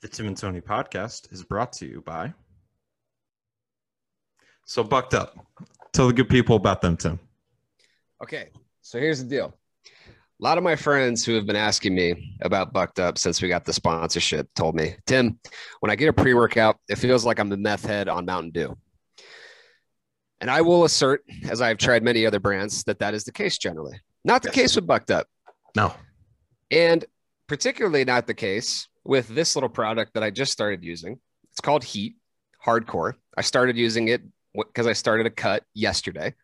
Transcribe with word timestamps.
The 0.00 0.08
Tim 0.08 0.26
and 0.26 0.36
Tony 0.36 0.60
podcast 0.60 1.32
is 1.32 1.42
brought 1.42 1.72
to 1.74 1.86
you 1.86 2.02
by. 2.02 2.32
So, 4.64 4.84
Bucked 4.84 5.14
Up. 5.14 5.34
Tell 5.92 6.06
the 6.06 6.12
good 6.12 6.28
people 6.28 6.56
about 6.56 6.80
them, 6.82 6.96
Tim. 6.96 7.18
Okay, 8.22 8.50
so 8.82 8.98
here's 8.98 9.22
the 9.22 9.28
deal. 9.28 9.54
A 9.86 10.44
lot 10.44 10.56
of 10.58 10.62
my 10.62 10.76
friends 10.76 11.24
who 11.24 11.34
have 11.34 11.46
been 11.46 11.56
asking 11.56 11.94
me 11.94 12.36
about 12.42 12.72
Bucked 12.72 13.00
Up 13.00 13.18
since 13.18 13.42
we 13.42 13.48
got 13.48 13.64
the 13.64 13.72
sponsorship 13.72 14.48
told 14.54 14.76
me, 14.76 14.94
Tim, 15.06 15.40
when 15.80 15.90
I 15.90 15.96
get 15.96 16.08
a 16.08 16.12
pre 16.12 16.34
workout, 16.34 16.76
it 16.88 16.96
feels 16.96 17.24
like 17.24 17.40
I'm 17.40 17.50
a 17.50 17.56
meth 17.56 17.84
head 17.84 18.08
on 18.08 18.24
Mountain 18.24 18.50
Dew. 18.52 18.76
And 20.40 20.48
I 20.48 20.60
will 20.60 20.84
assert, 20.84 21.24
as 21.50 21.60
I've 21.60 21.78
tried 21.78 22.04
many 22.04 22.24
other 22.24 22.38
brands, 22.38 22.84
that 22.84 23.00
that 23.00 23.14
is 23.14 23.24
the 23.24 23.32
case 23.32 23.58
generally. 23.58 24.00
Not 24.24 24.42
the 24.42 24.48
Yes. 24.50 24.54
case 24.54 24.76
with 24.76 24.86
Bucked 24.86 25.10
Up. 25.10 25.26
No. 25.74 25.92
And 26.70 27.04
particularly 27.48 28.04
not 28.04 28.26
the 28.28 28.34
case 28.34 28.87
with 29.04 29.28
this 29.28 29.56
little 29.56 29.68
product 29.68 30.14
that 30.14 30.22
I 30.22 30.30
just 30.30 30.52
started 30.52 30.84
using. 30.84 31.18
It's 31.50 31.60
called 31.60 31.84
Heat 31.84 32.16
Hardcore. 32.64 33.14
I 33.36 33.42
started 33.42 33.76
using 33.76 34.08
it 34.08 34.22
because 34.54 34.86
I 34.86 34.92
started 34.92 35.26
a 35.26 35.30
cut 35.30 35.64
yesterday, 35.74 36.34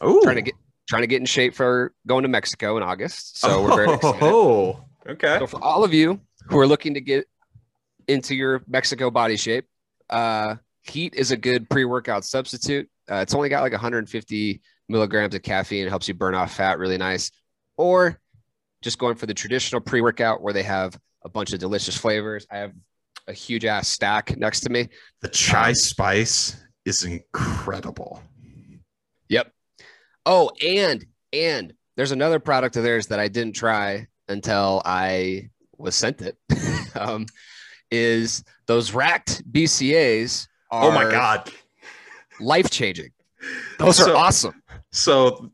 Oh, 0.00 0.20
trying 0.22 0.36
to 0.36 0.42
get 0.42 0.54
trying 0.88 1.02
to 1.02 1.06
get 1.06 1.20
in 1.20 1.26
shape 1.26 1.54
for 1.54 1.92
going 2.06 2.22
to 2.22 2.28
Mexico 2.28 2.76
in 2.76 2.82
August. 2.82 3.38
So 3.38 3.62
we're 3.62 3.76
very 3.76 3.94
excited. 3.94 4.20
Oh, 4.22 4.84
okay. 5.08 5.38
So 5.38 5.46
for 5.46 5.62
all 5.64 5.82
of 5.82 5.94
you 5.94 6.20
who 6.48 6.58
are 6.58 6.66
looking 6.66 6.94
to 6.94 7.00
get 7.00 7.26
into 8.06 8.34
your 8.34 8.62
Mexico 8.66 9.10
body 9.10 9.36
shape, 9.36 9.66
uh, 10.10 10.56
Heat 10.82 11.14
is 11.14 11.30
a 11.30 11.36
good 11.36 11.68
pre-workout 11.70 12.24
substitute. 12.24 12.88
Uh, 13.10 13.16
it's 13.16 13.34
only 13.34 13.48
got 13.48 13.62
like 13.62 13.72
150 13.72 14.60
milligrams 14.88 15.34
of 15.34 15.42
caffeine. 15.42 15.86
It 15.86 15.88
helps 15.88 16.06
you 16.08 16.14
burn 16.14 16.34
off 16.34 16.54
fat 16.54 16.78
really 16.78 16.98
nice. 16.98 17.30
Or 17.78 18.20
just 18.82 18.98
going 18.98 19.14
for 19.16 19.24
the 19.24 19.32
traditional 19.34 19.80
pre-workout 19.80 20.42
where 20.42 20.52
they 20.52 20.62
have 20.62 20.98
a 21.24 21.28
bunch 21.28 21.52
of 21.52 21.58
delicious 21.58 21.96
flavors. 21.96 22.46
I 22.50 22.58
have 22.58 22.72
a 23.26 23.32
huge 23.32 23.64
ass 23.64 23.88
stack 23.88 24.36
next 24.36 24.60
to 24.60 24.70
me. 24.70 24.88
The 25.22 25.28
chai 25.28 25.68
Um, 25.70 25.74
spice 25.74 26.56
is 26.84 27.04
incredible. 27.04 28.22
Yep. 29.28 29.50
Oh, 30.26 30.50
and 30.62 31.04
and 31.32 31.72
there's 31.96 32.12
another 32.12 32.38
product 32.38 32.76
of 32.76 32.82
theirs 32.82 33.06
that 33.08 33.18
I 33.20 33.28
didn't 33.28 33.54
try 33.54 34.06
until 34.28 34.82
I 34.84 35.50
was 35.78 35.94
sent 35.94 36.22
it. 36.22 36.36
um, 36.94 37.26
is 37.90 38.44
those 38.66 38.92
racked 38.92 39.42
BCAAs 39.52 40.46
are 40.70 40.84
Oh 40.90 40.92
my 40.92 41.10
god. 41.10 41.50
life 42.40 42.70
changing. 42.70 43.10
Those 43.78 44.00
are 44.00 44.14
awesome. 44.16 44.62
So 44.92 45.50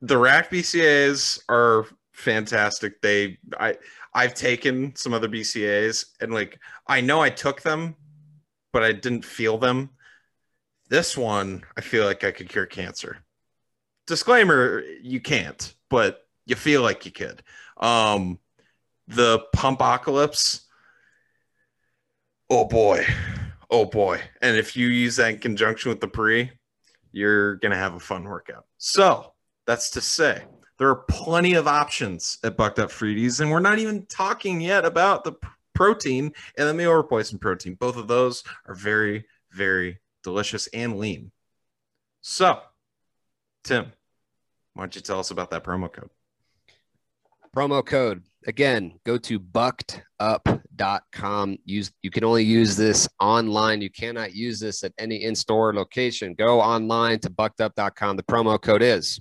the 0.00 0.16
rack 0.18 0.50
BCAAs 0.50 1.40
are 1.48 1.86
fantastic. 2.12 3.00
They 3.00 3.38
I 3.58 3.76
I've 4.14 4.34
taken 4.34 4.94
some 4.94 5.12
other 5.12 5.28
BCAAs 5.28 6.06
and 6.20 6.32
like 6.32 6.58
I 6.86 7.00
know 7.00 7.20
I 7.20 7.30
took 7.30 7.62
them, 7.62 7.96
but 8.72 8.82
I 8.82 8.92
didn't 8.92 9.24
feel 9.24 9.58
them. 9.58 9.90
This 10.88 11.16
one, 11.16 11.64
I 11.76 11.80
feel 11.80 12.04
like 12.04 12.24
I 12.24 12.30
could 12.30 12.48
cure 12.48 12.66
cancer. 12.66 13.18
Disclaimer, 14.06 14.82
you 15.02 15.20
can't, 15.20 15.74
but 15.88 16.20
you 16.46 16.54
feel 16.56 16.82
like 16.82 17.06
you 17.06 17.12
could. 17.12 17.42
Um 17.76 18.38
the 19.08 19.40
Pumpocalypse. 19.54 20.60
Oh 22.48 22.66
boy. 22.66 23.04
Oh 23.70 23.86
boy. 23.86 24.20
And 24.40 24.56
if 24.56 24.76
you 24.76 24.86
use 24.86 25.16
that 25.16 25.30
in 25.30 25.38
conjunction 25.38 25.88
with 25.88 26.00
the 26.00 26.08
pre, 26.08 26.50
you're 27.12 27.56
to 27.72 27.76
have 27.76 27.94
a 27.94 28.00
fun 28.00 28.24
workout. 28.24 28.66
So 28.78 29.32
that's 29.66 29.90
to 29.90 30.00
say, 30.00 30.44
there 30.84 30.90
are 30.90 31.06
plenty 31.08 31.54
of 31.54 31.66
options 31.66 32.36
at 32.44 32.58
Bucked 32.58 32.78
Up 32.78 32.90
Fruities, 32.90 33.40
and 33.40 33.50
we're 33.50 33.58
not 33.58 33.78
even 33.78 34.04
talking 34.04 34.60
yet 34.60 34.84
about 34.84 35.24
the 35.24 35.32
protein 35.74 36.30
and 36.58 36.68
the 36.68 36.74
meal 36.74 36.92
replacement 36.92 37.40
protein. 37.40 37.72
Both 37.72 37.96
of 37.96 38.06
those 38.06 38.44
are 38.66 38.74
very, 38.74 39.24
very 39.50 39.98
delicious 40.22 40.66
and 40.74 40.98
lean. 40.98 41.32
So, 42.20 42.60
Tim, 43.62 43.92
why 44.74 44.82
don't 44.82 44.94
you 44.94 45.00
tell 45.00 45.20
us 45.20 45.30
about 45.30 45.48
that 45.52 45.64
promo 45.64 45.90
code? 45.90 46.10
Promo 47.56 47.82
code 47.82 48.22
again, 48.46 49.00
go 49.06 49.16
to 49.16 49.40
buckedup.com. 49.40 51.56
Use 51.64 51.92
you 52.02 52.10
can 52.10 52.24
only 52.24 52.44
use 52.44 52.76
this 52.76 53.08
online. 53.20 53.80
You 53.80 53.88
cannot 53.88 54.34
use 54.34 54.60
this 54.60 54.84
at 54.84 54.92
any 54.98 55.24
in-store 55.24 55.72
location. 55.72 56.34
Go 56.34 56.60
online 56.60 57.20
to 57.20 57.30
buckedup.com. 57.30 58.18
The 58.18 58.22
promo 58.24 58.60
code 58.60 58.82
is 58.82 59.18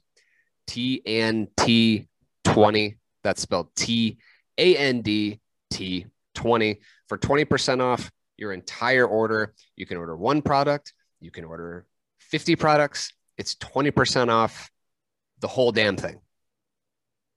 TNT20. 0.67 2.97
That's 3.23 3.41
spelled 3.41 3.73
T 3.75 4.17
A 4.57 4.77
N 4.77 5.01
D 5.01 5.39
T 5.71 6.05
20 6.35 6.79
for 7.07 7.17
20% 7.17 7.81
off 7.81 8.11
your 8.37 8.53
entire 8.53 9.05
order. 9.05 9.53
You 9.75 9.85
can 9.85 9.97
order 9.97 10.15
one 10.15 10.41
product, 10.41 10.93
you 11.19 11.31
can 11.31 11.45
order 11.45 11.85
50 12.19 12.55
products. 12.55 13.13
It's 13.37 13.55
20% 13.55 14.29
off 14.29 14.69
the 15.39 15.47
whole 15.47 15.71
damn 15.71 15.97
thing. 15.97 16.19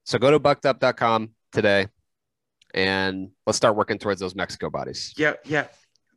So 0.05 0.19
go 0.19 0.31
to 0.31 0.39
buckedup.com 0.39 1.31
today 1.51 1.87
and 2.73 3.31
let's 3.45 3.57
start 3.57 3.75
working 3.75 3.97
towards 3.97 4.19
those 4.19 4.35
Mexico 4.35 4.69
bodies. 4.69 5.13
Yeah, 5.17 5.33
yeah. 5.45 5.67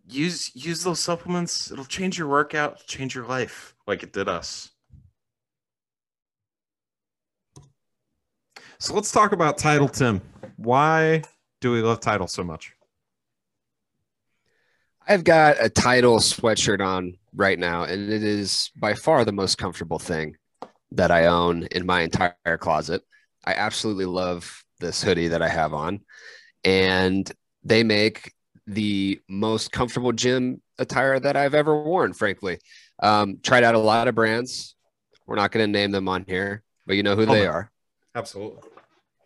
Use 0.09 0.55
use 0.55 0.83
those 0.83 1.01
supplements. 1.01 1.71
It'll 1.71 1.85
change 1.85 2.19
your 2.19 2.29
workout, 2.29 2.85
change 2.87 3.15
your 3.15 3.27
life, 3.27 3.75
like 3.87 4.03
it 4.03 4.13
did 4.13 4.29
us. 4.29 4.71
So 8.81 8.95
let's 8.95 9.13
talk 9.13 9.33
about 9.33 9.59
Tydal, 9.59 9.93
Tim. 9.93 10.23
Why 10.57 11.23
do 11.61 11.71
we 11.71 11.83
love 11.83 12.01
Tydal 12.01 12.31
so 12.31 12.43
much? 12.43 12.73
I've 15.07 15.23
got 15.23 15.63
a 15.63 15.69
Tydal 15.69 16.19
sweatshirt 16.21 16.81
on 16.85 17.19
right 17.35 17.59
now, 17.59 17.83
and 17.83 18.11
it 18.11 18.23
is 18.23 18.71
by 18.75 18.95
far 18.95 19.27
the 19.27 19.33
most 19.33 19.59
comfortable 19.59 19.99
thing 19.99 20.35
that 20.93 21.11
I 21.11 21.27
own 21.27 21.65
in 21.73 21.85
my 21.85 22.01
entire 22.01 22.57
closet. 22.59 23.03
I 23.45 23.53
absolutely 23.53 24.07
love 24.07 24.65
this 24.79 25.03
hoodie 25.03 25.29
that 25.29 25.43
I 25.43 25.49
have 25.49 25.75
on, 25.75 26.01
and 26.65 27.31
they 27.63 27.85
make 27.85 28.33
the 28.67 29.21
most 29.29 29.73
comfortable 29.73 30.13
gym 30.13 30.63
attire 30.79 31.21
that 31.21 31.37
I've 31.37 31.55
ever 31.55 31.83
worn, 31.83 32.15
frankly. 32.15 32.59
Um, 33.03 33.41
tried 33.43 33.63
out 33.63 33.75
a 33.75 33.79
lot 33.79 34.09
of 34.09 34.15
brands. 34.15 34.75
We're 35.27 35.37
not 35.37 35.53
going 35.53 35.67
to 35.67 35.71
name 35.71 35.91
them 35.91 36.09
on 36.09 36.25
here, 36.27 36.63
but 36.87 36.97
you 36.97 37.03
know 37.03 37.15
who 37.15 37.27
Oh, 37.27 37.27
they 37.27 37.47
are. 37.47 37.71
Absolutely. 38.15 38.61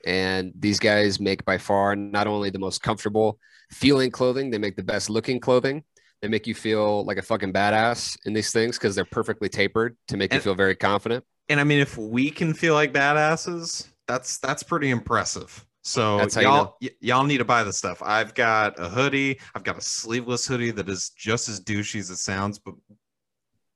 And 0.06 0.52
these 0.58 0.78
guys 0.78 1.18
make 1.18 1.44
by 1.44 1.58
far 1.58 1.96
not 1.96 2.26
only 2.26 2.50
the 2.50 2.58
most 2.58 2.82
comfortable 2.82 3.38
feeling 3.70 4.10
clothing, 4.10 4.50
they 4.50 4.58
make 4.58 4.76
the 4.76 4.82
best 4.82 5.08
looking 5.08 5.40
clothing. 5.40 5.82
They 6.20 6.28
make 6.28 6.46
you 6.46 6.54
feel 6.54 7.04
like 7.04 7.18
a 7.18 7.22
fucking 7.22 7.52
badass 7.52 8.16
in 8.24 8.32
these 8.32 8.50
things 8.50 8.78
because 8.78 8.94
they're 8.94 9.04
perfectly 9.04 9.48
tapered 9.48 9.96
to 10.08 10.16
make 10.16 10.32
you 10.32 10.40
feel 10.40 10.54
very 10.54 10.74
confident. 10.74 11.24
And 11.48 11.60
I 11.60 11.64
mean, 11.64 11.80
if 11.80 11.98
we 11.98 12.30
can 12.30 12.54
feel 12.54 12.74
like 12.74 12.92
badasses, 12.92 13.88
that's 14.06 14.38
that's 14.38 14.62
pretty 14.62 14.90
impressive. 14.90 15.64
So 15.82 16.16
That's 16.16 16.34
how 16.34 16.40
you 16.40 16.46
y'all 16.46 16.76
y- 16.80 16.90
y'all 17.00 17.24
need 17.24 17.38
to 17.38 17.44
buy 17.44 17.62
the 17.62 17.72
stuff. 17.72 18.02
I've 18.02 18.34
got 18.34 18.78
a 18.78 18.88
hoodie. 18.88 19.38
I've 19.54 19.64
got 19.64 19.76
a 19.76 19.82
sleeveless 19.82 20.46
hoodie 20.46 20.70
that 20.70 20.88
is 20.88 21.10
just 21.10 21.48
as 21.50 21.60
douchey 21.60 22.00
as 22.00 22.08
it 22.08 22.16
sounds, 22.16 22.58
but 22.58 22.74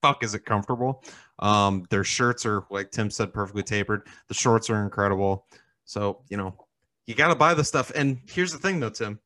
fuck, 0.01 0.25
is 0.25 0.35
it 0.35 0.47
comfortable? 0.47 1.05
Um, 1.39 1.85
their 1.91 2.05
shirts 2.05 2.45
are 2.47 2.65
like 2.71 2.91
Tim 2.91 3.11
said, 3.11 3.33
perfectly 3.33 3.63
tapered. 3.63 4.07
The 4.29 4.35
shorts 4.35 4.71
are 4.71 4.83
incredible. 4.83 5.47
So 5.85 6.23
you 6.29 6.37
know, 6.37 6.55
you 7.07 7.15
got 7.15 7.29
to 7.29 7.35
buy 7.35 7.55
the 7.55 7.65
stuff. 7.65 7.91
And 7.95 8.21
here's 8.29 8.53
the 8.53 8.59
thing, 8.59 8.81
though, 8.81 8.91
Tim. 8.91 9.19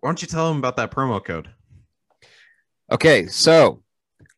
Why 0.00 0.08
don't 0.08 0.20
you 0.20 0.28
tell 0.28 0.48
them 0.48 0.58
about 0.58 0.76
that 0.76 0.90
promo 0.90 1.24
code? 1.24 1.48
Okay, 2.92 3.26
so 3.26 3.82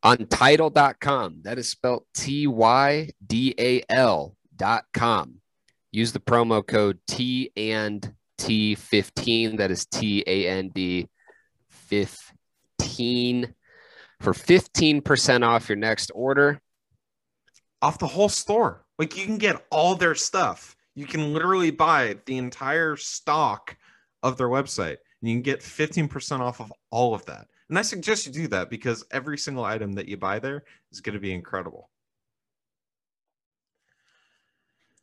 on 0.02 0.18
tydal.com, 0.18 1.40
that 1.42 1.58
is 1.58 1.68
spelled 1.68 2.04
T 2.14 2.46
Y 2.46 3.10
D 3.26 3.54
A 3.58 3.82
L.com. 3.90 5.34
Use 5.90 6.12
the 6.12 6.20
promo 6.20 6.64
code 6.66 7.00
T 7.08 7.50
and 7.56 8.14
T15. 8.38 9.58
That 9.58 9.72
is 9.72 9.84
T 9.86 10.22
A 10.26 10.48
N 10.48 10.68
D 10.68 11.08
15 11.70 13.54
for 14.20 14.32
15% 14.32 15.46
off 15.46 15.68
your 15.68 15.76
next 15.76 16.10
order. 16.14 16.60
off 17.80 17.98
the 17.98 18.06
whole 18.06 18.28
store. 18.28 18.84
Like 18.98 19.16
you 19.16 19.24
can 19.24 19.38
get 19.38 19.64
all 19.70 19.94
their 19.94 20.14
stuff. 20.16 20.76
You 20.94 21.06
can 21.06 21.32
literally 21.32 21.70
buy 21.70 22.16
the 22.26 22.36
entire 22.38 22.96
stock 22.96 23.76
of 24.24 24.36
their 24.36 24.48
website 24.48 24.96
and 25.20 25.30
you 25.30 25.36
can 25.36 25.42
get 25.42 25.60
15% 25.60 26.40
off 26.40 26.60
of 26.60 26.72
all 26.90 27.14
of 27.14 27.24
that. 27.26 27.46
And 27.68 27.78
I 27.78 27.82
suggest 27.82 28.26
you 28.26 28.32
do 28.32 28.48
that 28.48 28.70
because 28.70 29.04
every 29.12 29.38
single 29.38 29.64
item 29.64 29.92
that 29.92 30.08
you 30.08 30.16
buy 30.16 30.38
there 30.40 30.64
is 30.90 31.00
going 31.00 31.14
to 31.14 31.20
be 31.20 31.32
incredible. 31.32 31.90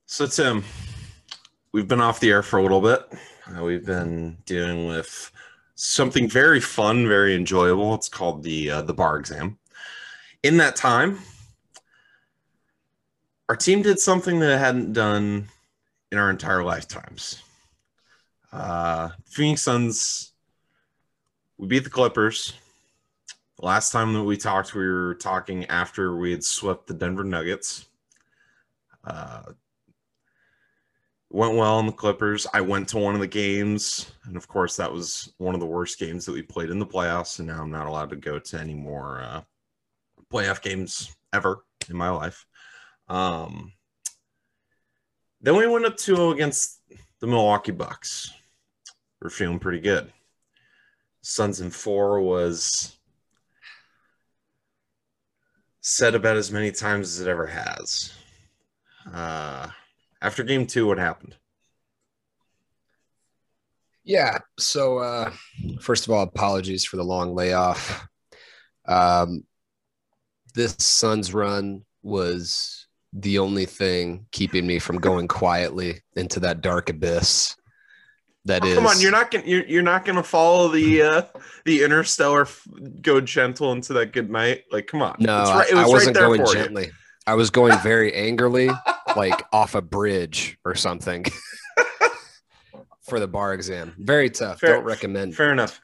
So, 0.05 0.27
Tim, 0.27 0.63
we've 1.71 1.87
been 1.87 2.01
off 2.01 2.19
the 2.19 2.29
air 2.29 2.43
for 2.43 2.59
a 2.59 2.61
little 2.61 2.81
bit. 2.81 3.07
Uh, 3.47 3.63
we've 3.63 3.85
been 3.85 4.37
dealing 4.45 4.87
with 4.87 5.31
something 5.75 6.27
very 6.27 6.59
fun, 6.59 7.07
very 7.07 7.35
enjoyable. 7.35 7.93
It's 7.93 8.09
called 8.09 8.43
the 8.43 8.71
uh, 8.71 8.81
the 8.81 8.93
bar 8.93 9.17
exam. 9.17 9.57
In 10.43 10.57
that 10.57 10.75
time, 10.75 11.19
our 13.49 13.55
team 13.55 13.81
did 13.81 13.99
something 13.99 14.39
that 14.39 14.57
hadn't 14.57 14.93
done 14.93 15.49
in 16.11 16.17
our 16.17 16.29
entire 16.29 16.63
lifetimes. 16.63 17.41
Uh, 18.51 19.09
Phoenix 19.25 19.61
Suns 19.61 20.31
we 21.57 21.67
beat 21.67 21.83
the 21.83 21.89
Clippers. 21.89 22.53
Last 23.59 23.91
time 23.91 24.13
that 24.13 24.23
we 24.23 24.35
talked, 24.35 24.75
we 24.75 24.85
were 24.85 25.15
talking 25.15 25.65
after 25.65 26.17
we 26.17 26.31
had 26.31 26.43
swept 26.43 26.87
the 26.87 26.93
Denver 26.93 27.23
Nuggets. 27.23 27.85
Uh, 29.05 29.53
went 31.35 31.57
well 31.57 31.79
in 31.79 31.85
the 31.85 31.91
Clippers. 31.91 32.47
I 32.53 32.61
went 32.61 32.87
to 32.89 32.97
one 32.97 33.13
of 33.13 33.19
the 33.19 33.27
games, 33.27 34.13
and 34.23 34.37
of 34.37 34.47
course, 34.47 34.77
that 34.77 34.91
was 34.91 35.33
one 35.37 35.53
of 35.53 35.59
the 35.59 35.67
worst 35.67 35.99
games 35.99 36.25
that 36.25 36.31
we 36.31 36.41
played 36.41 36.69
in 36.69 36.79
the 36.79 36.85
playoffs. 36.85 37.39
And 37.39 37.47
now 37.49 37.61
I'm 37.61 37.69
not 37.69 37.87
allowed 37.87 38.09
to 38.11 38.15
go 38.15 38.39
to 38.39 38.59
any 38.59 38.73
more 38.73 39.21
uh, 39.21 39.41
playoff 40.31 40.61
games 40.61 41.13
ever 41.33 41.65
in 41.89 41.97
my 41.97 42.09
life. 42.09 42.45
Um, 43.09 43.73
then 45.41 45.57
we 45.57 45.67
went 45.67 45.85
up 45.85 45.97
2 45.97 46.31
against 46.31 46.79
the 47.19 47.27
Milwaukee 47.27 47.73
Bucks. 47.73 48.33
We're 49.21 49.29
feeling 49.29 49.59
pretty 49.59 49.81
good. 49.81 50.13
Suns 51.21 51.59
in 51.59 51.69
four 51.69 52.21
was 52.21 52.97
said 55.81 56.15
about 56.15 56.37
as 56.37 56.49
many 56.49 56.71
times 56.71 57.09
as 57.09 57.27
it 57.27 57.29
ever 57.29 57.45
has. 57.45 58.13
Uh, 59.13 59.67
after 60.21 60.43
game 60.43 60.65
two, 60.67 60.87
what 60.87 60.97
happened? 60.97 61.35
Yeah. 64.03 64.39
So, 64.59 64.99
uh, 64.99 65.31
first 65.81 66.05
of 66.05 66.13
all, 66.13 66.21
apologies 66.23 66.85
for 66.85 66.97
the 66.97 67.03
long 67.03 67.33
layoff. 67.35 68.07
Um, 68.87 69.43
this 70.53 70.75
Suns 70.79 71.33
run 71.33 71.83
was 72.03 72.87
the 73.13 73.39
only 73.39 73.65
thing 73.65 74.27
keeping 74.31 74.67
me 74.67 74.77
from 74.77 74.99
going 74.99 75.27
quietly 75.27 76.01
into 76.15 76.39
that 76.41 76.61
dark 76.61 76.89
abyss. 76.89 77.55
That 78.45 78.63
oh, 78.63 78.67
is. 78.67 78.75
Come 78.75 78.85
on, 78.85 78.99
you're 78.99 79.11
not 79.11 79.31
gonna 79.31 79.45
you're, 79.47 79.65
you're 79.65 79.81
not 79.81 80.05
gonna 80.05 80.21
follow 80.21 80.67
the 80.67 81.01
uh 81.01 81.21
the 81.65 81.83
interstellar 81.83 82.43
f- 82.43 82.67
go 83.01 83.19
gentle 83.19 83.71
into 83.71 83.93
that 83.93 84.11
good 84.13 84.29
night. 84.29 84.65
Like, 84.71 84.85
come 84.85 85.01
on. 85.01 85.15
No, 85.19 85.41
It's 85.41 85.49
right- 85.49 85.69
it 85.69 85.75
I, 85.75 85.79
I 85.79 85.83
was 85.83 85.85
right 85.85 85.93
wasn't 85.93 86.15
there 86.15 86.27
going 86.27 86.45
for 86.45 86.53
you. 86.55 86.63
gently. 86.63 86.91
I 87.25 87.33
was 87.33 87.49
going 87.49 87.75
very 87.79 88.13
angrily, 88.13 88.69
like 89.15 89.41
off 89.53 89.75
a 89.75 89.81
bridge 89.81 90.57
or 90.65 90.75
something 90.75 91.25
for 93.01 93.19
the 93.19 93.27
bar 93.27 93.53
exam. 93.53 93.93
Very 93.97 94.29
tough. 94.29 94.59
Fair- 94.59 94.75
Don't 94.75 94.83
recommend. 94.83 95.35
Fair 95.35 95.51
enough. 95.51 95.79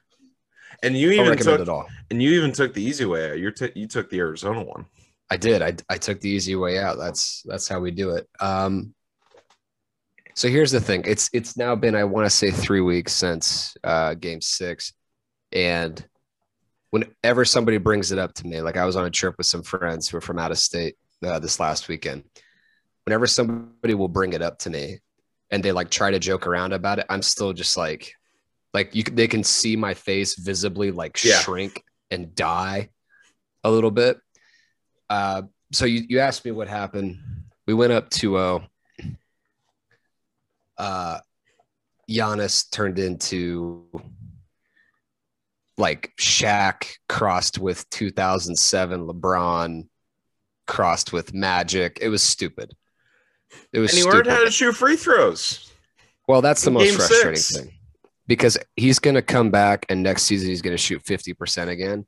And 0.84 0.98
you 0.98 1.08
Don't 1.10 1.14
even 1.26 1.30
recommend 1.30 1.58
took 1.60 1.68
at 1.68 1.70
all. 1.70 1.88
and 2.10 2.22
you 2.22 2.32
even 2.32 2.52
took 2.52 2.74
the 2.74 2.82
easy 2.82 3.06
way 3.06 3.30
out. 3.32 3.38
You 3.40 3.52
t- 3.52 3.72
you 3.76 3.88
took 3.88 4.10
the 4.10 4.20
Arizona 4.20 4.64
one. 4.64 4.86
I 5.30 5.38
did. 5.38 5.62
I, 5.62 5.76
I 5.90 5.98
took 5.98 6.20
the 6.20 6.30
easy 6.30 6.56
way 6.56 6.80
out. 6.80 6.98
That's 6.98 7.44
that's 7.46 7.68
how 7.68 7.80
we 7.80 7.92
do 7.92 8.12
it. 8.12 8.28
Um, 8.40 8.94
so 10.34 10.48
here's 10.50 10.72
the 10.72 10.82
thing. 10.82 11.04
It's 11.06 11.30
it's 11.34 11.56
now 11.56 11.76
been 11.76 11.96
I 11.96 12.04
want 12.04 12.26
to 12.26 12.30
say 12.32 12.50
three 12.52 12.82
weeks 12.82 13.14
since 13.14 13.76
uh, 13.84 14.16
Game 14.16 14.42
Six, 14.42 14.94
and 15.52 16.04
whenever 16.90 17.46
somebody 17.46 17.78
brings 17.78 18.12
it 18.12 18.18
up 18.18 18.34
to 18.36 18.48
me, 18.48 18.62
like 18.62 18.76
I 18.78 18.86
was 18.86 18.96
on 18.96 19.06
a 19.06 19.10
trip 19.12 19.36
with 19.38 19.46
some 19.48 19.62
friends 19.62 20.10
who 20.10 20.18
are 20.18 20.22
from 20.22 20.40
out 20.40 20.52
of 20.52 20.58
state 20.58 20.96
uh, 21.24 21.38
this 21.40 21.60
last 21.60 21.88
weekend. 21.90 22.24
Whenever 23.06 23.28
somebody 23.28 23.94
will 23.94 24.08
bring 24.08 24.34
it 24.34 24.42
up 24.42 24.60
to 24.60 24.70
me, 24.70 25.00
and 25.50 25.62
they 25.64 25.72
like 25.72 25.90
try 25.90 26.12
to 26.12 26.20
joke 26.20 26.48
around 26.48 26.72
about 26.74 27.00
it, 27.00 27.06
I'm 27.10 27.22
still 27.22 27.52
just 27.54 27.76
like, 27.78 28.14
like 28.74 28.96
you. 28.96 29.04
They 29.04 29.28
can 29.28 29.44
see 29.44 29.76
my 29.76 29.94
face 29.94 30.36
visibly 30.38 30.92
like 30.92 31.22
Yeah. 31.24 31.40
shrink 31.40 31.84
and 32.10 32.34
die 32.36 32.90
a 33.64 33.72
little 33.72 33.92
bit. 33.92 34.18
Uh, 35.10 35.44
so 35.74 35.86
you, 35.86 36.04
you 36.08 36.20
asked 36.20 36.46
me 36.46 36.52
what 36.52 36.68
happened. 36.68 37.18
We 37.68 37.74
went 37.74 37.92
up 37.92 38.10
2-0. 38.10 38.66
Uh, 40.78 41.20
Giannis 42.10 42.70
turned 42.72 42.98
into 43.00 43.86
like 45.78 46.12
Shaq 46.20 46.86
crossed 47.08 47.58
with 47.60 47.90
2007 47.90 49.08
LeBron 49.08 49.88
crossed 50.68 51.14
with 51.14 51.34
Magic. 51.34 52.00
It 52.02 52.10
was 52.10 52.22
stupid. 52.24 52.74
It 53.74 53.80
was 53.80 53.92
And 53.92 53.98
he 53.98 54.02
stupid. 54.02 54.16
learned 54.28 54.28
how 54.38 54.46
to 54.46 54.52
shoot 54.52 54.74
free 54.76 54.96
throws. 54.96 55.72
Well, 56.28 56.42
that's 56.42 56.64
the 56.64 56.72
most 56.72 56.96
frustrating 56.96 57.36
six. 57.36 57.58
thing 57.66 57.74
because 58.28 58.58
he's 58.76 59.00
going 59.00 59.16
to 59.16 59.22
come 59.22 59.52
back 59.52 59.86
and 59.90 60.02
next 60.04 60.24
season 60.24 60.50
he's 60.50 60.62
going 60.62 60.74
to 60.76 60.82
shoot 60.82 61.04
50% 61.04 61.68
again. 61.68 62.06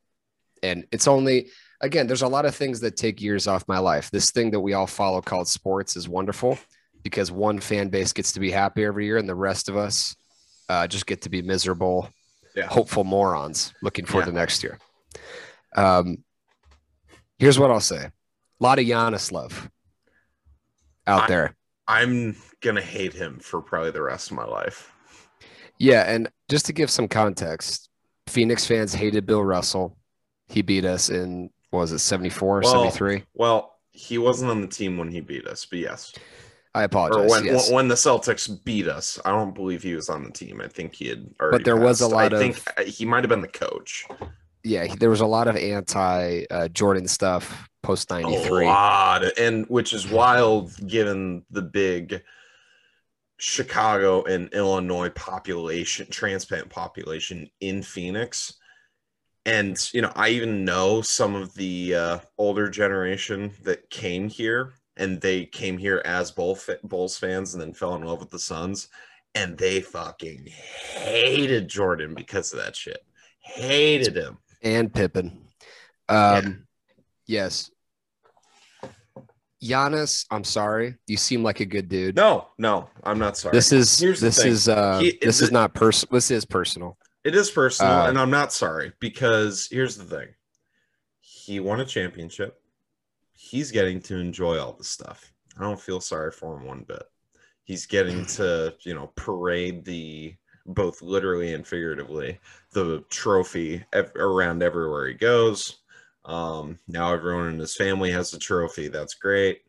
And 0.62 0.86
it's 0.92 1.08
only, 1.08 1.50
again, 1.82 2.08
there's 2.08 2.22
a 2.22 2.28
lot 2.28 2.46
of 2.46 2.56
things 2.56 2.80
that 2.82 2.96
take 2.96 3.22
years 3.22 3.48
off 3.48 3.68
my 3.68 3.80
life. 3.80 4.10
This 4.12 4.32
thing 4.32 4.52
that 4.52 4.60
we 4.62 4.74
all 4.74 4.88
follow 4.88 5.22
called 5.22 5.48
sports 5.50 5.98
is 5.98 6.08
wonderful 6.08 6.58
because 7.04 7.32
one 7.32 7.60
fan 7.60 7.90
base 7.90 8.14
gets 8.14 8.32
to 8.34 8.40
be 8.40 8.50
happy 8.52 8.86
every 8.86 9.06
year 9.06 9.18
and 9.18 9.28
the 9.28 9.36
rest 9.36 9.68
of 9.68 9.76
us 9.76 10.16
uh, 10.70 10.88
just 10.88 11.06
get 11.06 11.22
to 11.24 11.30
be 11.30 11.42
miserable, 11.42 12.08
Yeah. 12.56 12.68
hopeful 12.68 13.04
morons 13.04 13.74
looking 13.82 14.06
forward 14.06 14.28
Yeah. 14.28 14.32
to 14.32 14.38
next 14.38 14.64
year. 14.64 14.80
Um, 15.76 16.24
here's 17.40 17.60
what 17.60 17.72
I'll 17.72 17.82
say 17.82 18.06
a 18.06 18.12
lot 18.62 18.80
of 18.80 18.86
Giannis 18.86 19.32
love 19.34 19.70
out 21.08 21.24
I- 21.24 21.28
there. 21.28 21.56
I'm 21.88 22.38
gonna 22.62 22.82
hate 22.82 23.12
him 23.14 23.40
for 23.40 23.62
probably 23.62 23.92
the 23.92 24.02
rest 24.02 24.32
of 24.32 24.38
my 24.38 24.46
life. 24.46 24.90
Yeah, 25.80 26.04
and 26.04 26.30
just 26.50 26.66
to 26.68 26.74
give 26.74 26.90
some 26.90 27.08
context, 27.10 27.90
Phoenix 28.28 28.66
fans 28.66 28.94
hated 28.94 29.26
Bill 29.26 29.44
Russell. 29.44 29.98
He 30.48 30.62
beat 30.62 30.86
us 30.86 31.10
in 31.10 31.50
what 31.72 31.80
was 31.80 31.92
it 31.92 32.00
74 32.00 32.60
or 32.60 32.62
Well, 32.62 32.72
73? 32.92 33.26
Well, 33.34 33.76
he 33.92 34.18
wasn't 34.18 34.52
on 34.52 34.62
the 34.62 34.68
team 34.68 34.98
when 34.98 35.12
he 35.12 35.20
beat 35.20 35.46
us, 35.46 35.66
but 35.66 35.80
yes. 35.80 36.14
I 36.76 36.82
Or 36.82 36.86
apologize. 36.86 37.30
when 37.30 37.46
yes. 37.46 37.70
when 37.72 37.88
the 37.90 37.96
Celtics 37.96 38.64
beat 38.64 38.88
us, 38.88 39.20
I 39.26 39.32
don't 39.32 39.54
believe 39.54 39.84
he 39.84 39.94
was 39.94 40.10
on 40.10 40.24
the 40.24 40.32
team. 40.32 40.62
I 40.62 40.68
think 40.70 40.96
he 40.96 41.10
had 41.10 41.28
already. 41.42 41.64
there 41.66 41.76
was 41.78 42.00
a 42.02 42.08
lot 42.08 42.32
I 42.34 42.38
of- 42.38 42.42
think 42.42 42.62
uh, 42.80 42.84
he 42.84 43.06
might 43.06 43.24
have 43.24 43.30
been 43.30 43.42
the 43.42 43.48
coach. 43.50 44.06
Yeah, 44.64 44.94
there 44.96 45.10
was 45.10 45.22
a 45.22 45.26
lot 45.26 45.48
of 45.48 45.56
anti 45.56 46.46
uh, 46.50 46.68
Jordan 46.70 47.08
stuff 47.08 47.70
post 47.82 48.10
'93. 48.10 48.32
A 48.32 48.40
93. 48.40 48.66
lot, 48.66 49.40
and 49.40 49.66
which 49.68 49.94
is 49.94 50.10
wild 50.10 50.72
given 50.88 51.44
the 51.52 51.62
big 51.62 52.24
Chicago 53.38 54.24
and 54.24 54.54
Illinois 54.54 55.10
population, 55.10 56.08
transplant 56.10 56.70
population 56.70 57.50
in 57.60 57.84
Phoenix. 57.84 58.54
And 59.46 59.78
you 59.94 60.02
know, 60.02 60.14
I 60.16 60.30
even 60.30 60.64
know 60.64 61.02
some 61.02 61.36
of 61.36 61.54
the 61.56 61.96
uh, 61.96 62.20
older 62.38 62.70
generation 62.70 63.52
that 63.64 63.90
came 63.90 64.30
here, 64.30 64.76
and 64.96 65.20
they 65.20 65.46
came 65.46 65.78
here 65.78 66.02
as 66.06 66.32
Bull 66.32 66.58
Bulls 66.84 67.18
fans, 67.18 67.54
and 67.54 67.62
then 67.62 67.74
fell 67.74 67.96
in 67.96 68.04
love 68.04 68.22
with 68.22 68.30
the 68.30 68.40
Suns, 68.40 68.88
and 69.36 69.58
they 69.58 69.82
fucking 69.82 70.48
hated 70.48 71.68
Jordan 71.68 72.14
because 72.16 72.54
of 72.54 72.60
that 72.60 72.78
shit. 72.78 73.06
Hated 73.40 74.16
him. 74.16 74.38
And 74.64 74.94
Pippen. 74.94 75.48
Um, 76.10 76.66
Yes. 77.26 77.70
Giannis, 79.64 80.26
I'm 80.30 80.44
sorry. 80.44 80.96
You 81.08 81.16
seem 81.16 81.42
like 81.42 81.62
a 81.62 81.66
good 81.66 81.88
dude. 81.88 82.16
No, 82.18 82.50
no, 82.58 82.90
I'm 83.04 83.18
not 83.18 83.38
sorry. 83.38 83.54
This 83.54 83.72
is 83.72 83.98
Here's 83.98 84.20
this 84.20 84.44
is 84.44 84.68
uh 84.68 85.00
He- 85.00 85.18
this 85.22 85.42
is 85.42 85.52
not 85.52 85.74
personal. 85.74 86.12
This 86.12 86.32
is 86.32 86.44
personal. 86.44 86.98
It 87.24 87.34
is 87.34 87.50
personal, 87.50 87.94
Uh, 87.94 88.10
and 88.10 88.20
I'm 88.20 88.30
not 88.30 88.52
sorry 88.52 88.92
because 89.00 89.70
here's 89.72 89.96
the 89.96 90.04
thing: 90.04 90.28
he 91.22 91.62
won 91.62 91.80
a 91.80 91.86
championship. 91.86 92.62
He's 93.32 93.72
getting 93.72 94.02
to 94.02 94.18
enjoy 94.18 94.60
all 94.60 94.74
this 94.74 94.90
stuff. 94.90 95.32
I 95.58 95.62
don't 95.62 95.80
feel 95.80 96.02
sorry 96.02 96.32
for 96.34 96.58
him 96.58 96.66
one 96.66 96.84
bit. 96.84 97.04
He's 97.64 97.86
getting 97.86 98.26
to, 98.26 98.76
you 98.82 98.94
know, 98.94 99.14
parade 99.16 99.86
the 99.86 100.36
both 100.66 101.02
literally 101.02 101.54
and 101.54 101.68
figuratively 101.68 102.40
the 102.72 103.04
trophy 103.10 103.84
ev- 103.94 104.16
around 104.16 104.64
everywhere 104.64 105.08
he 105.08 105.14
goes. 105.14 105.80
Um, 106.26 106.80
now 106.88 107.14
everyone 107.14 107.50
in 107.50 107.60
his 107.60 107.76
family 107.76 108.12
has 108.12 108.34
a 108.34 108.40
trophy. 108.40 108.88
That's 108.88 109.16
great. 109.16 109.62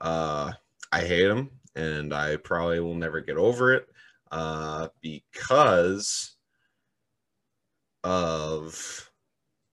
Uh, 0.00 0.52
I 0.92 1.00
hate 1.00 1.28
him, 1.30 1.50
and 1.74 2.12
I 2.12 2.36
probably 2.36 2.80
will 2.80 2.94
never 2.94 3.20
get 3.20 3.36
over 3.36 3.72
it 3.74 3.86
uh, 4.30 4.88
because 5.00 6.36
of 8.04 9.10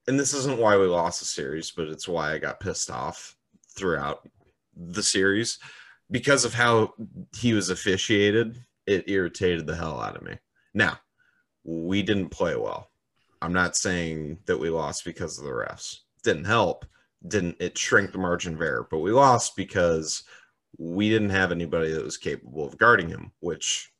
and 0.07 0.19
this 0.19 0.33
isn't 0.33 0.57
why 0.57 0.75
we 0.75 0.87
lost 0.87 1.19
the 1.19 1.25
series 1.25 1.69
but 1.69 1.87
it's 1.87 2.07
why 2.07 2.33
i 2.33 2.37
got 2.39 2.59
pissed 2.59 2.89
off 2.89 3.35
throughout 3.77 4.27
the 4.75 5.03
series 5.03 5.59
because 6.09 6.43
of 6.43 6.53
how 6.53 6.93
he 7.37 7.53
was 7.53 7.69
officiated 7.69 8.63
it 8.87 9.07
irritated 9.07 9.67
the 9.67 9.75
hell 9.75 10.01
out 10.01 10.15
of 10.15 10.23
me 10.23 10.35
now 10.73 10.97
we 11.63 12.01
didn't 12.01 12.29
play 12.29 12.55
well 12.55 12.89
i'm 13.41 13.53
not 13.53 13.75
saying 13.75 14.37
that 14.45 14.59
we 14.59 14.69
lost 14.69 15.05
because 15.05 15.37
of 15.37 15.45
the 15.45 15.51
refs 15.51 15.99
didn't 16.23 16.45
help 16.45 16.85
didn't 17.27 17.55
it 17.59 17.77
shrink 17.77 18.11
the 18.11 18.17
margin 18.17 18.55
of 18.55 18.61
error 18.61 18.87
but 18.89 18.99
we 18.99 19.11
lost 19.11 19.55
because 19.55 20.23
we 20.77 21.09
didn't 21.09 21.29
have 21.29 21.51
anybody 21.51 21.91
that 21.91 22.03
was 22.03 22.17
capable 22.17 22.65
of 22.65 22.77
guarding 22.77 23.09
him 23.09 23.31
which 23.39 23.91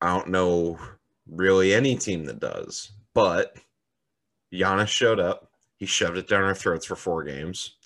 i 0.00 0.08
don't 0.08 0.28
know 0.28 0.78
really 1.30 1.74
any 1.74 1.96
team 1.96 2.24
that 2.24 2.40
does. 2.40 2.92
But 3.14 3.56
Giannis 4.52 4.88
showed 4.88 5.20
up. 5.20 5.50
He 5.76 5.86
shoved 5.86 6.16
it 6.16 6.28
down 6.28 6.42
our 6.42 6.54
throats 6.54 6.86
for 6.86 6.96
four 6.96 7.22
games. 7.24 7.76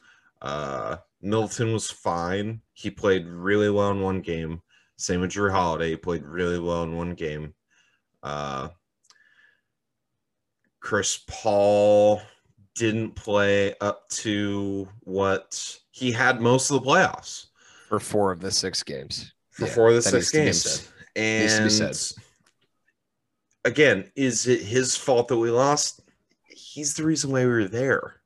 Uh, 0.41 0.97
Middleton 1.21 1.73
was 1.73 1.91
fine. 1.91 2.63
He 2.73 2.91
played 2.91 3.27
really 3.27 3.71
well 3.71 3.91
in 3.91 4.01
one 4.01 4.21
game. 4.21 4.63
Same 5.02 5.21
with 5.21 5.32
Jrue 5.32 5.50
Holiday. 5.50 5.90
He 5.90 5.97
played 5.97 6.25
really 6.25 6.61
well 6.61 6.85
in 6.85 6.94
one 6.97 7.14
game. 7.14 7.54
Uh, 8.23 8.68
Chris 10.78 11.25
Paul 11.28 12.23
didn't 12.76 13.16
play 13.16 13.75
up 13.80 14.09
to 14.11 14.88
what 15.00 15.76
he 15.90 16.12
had 16.12 16.40
most 16.40 16.71
of 16.71 16.80
the 16.80 16.88
playoffs 16.88 17.47
for 17.88 17.99
four 17.99 18.30
of 18.30 18.38
the 18.40 18.52
six 18.52 18.85
games. 18.85 19.32
for 19.50 19.66
four 19.66 19.88
of 19.88 19.97
the 19.97 20.02
six 20.02 20.32
needs 20.32 20.62
to 20.62 20.78
be 20.78 21.21
games. 21.21 21.59
Needs 21.66 21.78
to 21.78 21.85
be 21.85 22.25
And 23.64 23.73
again, 23.73 24.12
is 24.14 24.47
it 24.47 24.62
his 24.62 24.97
fault 24.97 25.26
that 25.28 25.37
we 25.37 25.50
lost? 25.50 26.00
He's 26.49 26.94
the 26.94 27.04
reason 27.04 27.32
why 27.32 27.40
we 27.40 27.50
were 27.50 27.66
there. 27.66 28.21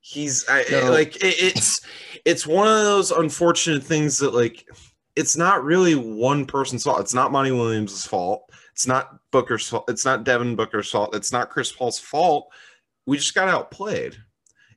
He's 0.00 0.44
I, 0.48 0.64
No. 0.72 0.90
like 0.90 1.14
it, 1.16 1.36
it's 1.40 1.80
it's 2.24 2.46
one 2.48 2.66
of 2.66 2.82
those 2.84 3.12
unfortunate 3.12 3.84
things 3.84 4.18
that 4.18 4.34
like 4.34 4.68
it's 5.16 5.36
not 5.36 5.64
really 5.64 5.94
one 5.94 6.44
person's 6.44 6.84
fault. 6.84 7.00
It's 7.00 7.14
not 7.14 7.32
Monty 7.32 7.50
Williams' 7.50 8.06
fault. 8.06 8.50
It's 8.72 8.86
not 8.86 9.18
Booker's 9.30 9.66
fault. 9.66 9.88
It's 9.88 10.04
not 10.04 10.24
Devin 10.24 10.54
Booker's 10.54 10.90
fault. 10.90 11.16
It's 11.16 11.32
not 11.32 11.48
Chris 11.48 11.72
Paul's 11.72 11.98
fault. 11.98 12.52
We 13.06 13.16
just 13.16 13.34
got 13.34 13.48
outplayed. 13.48 14.16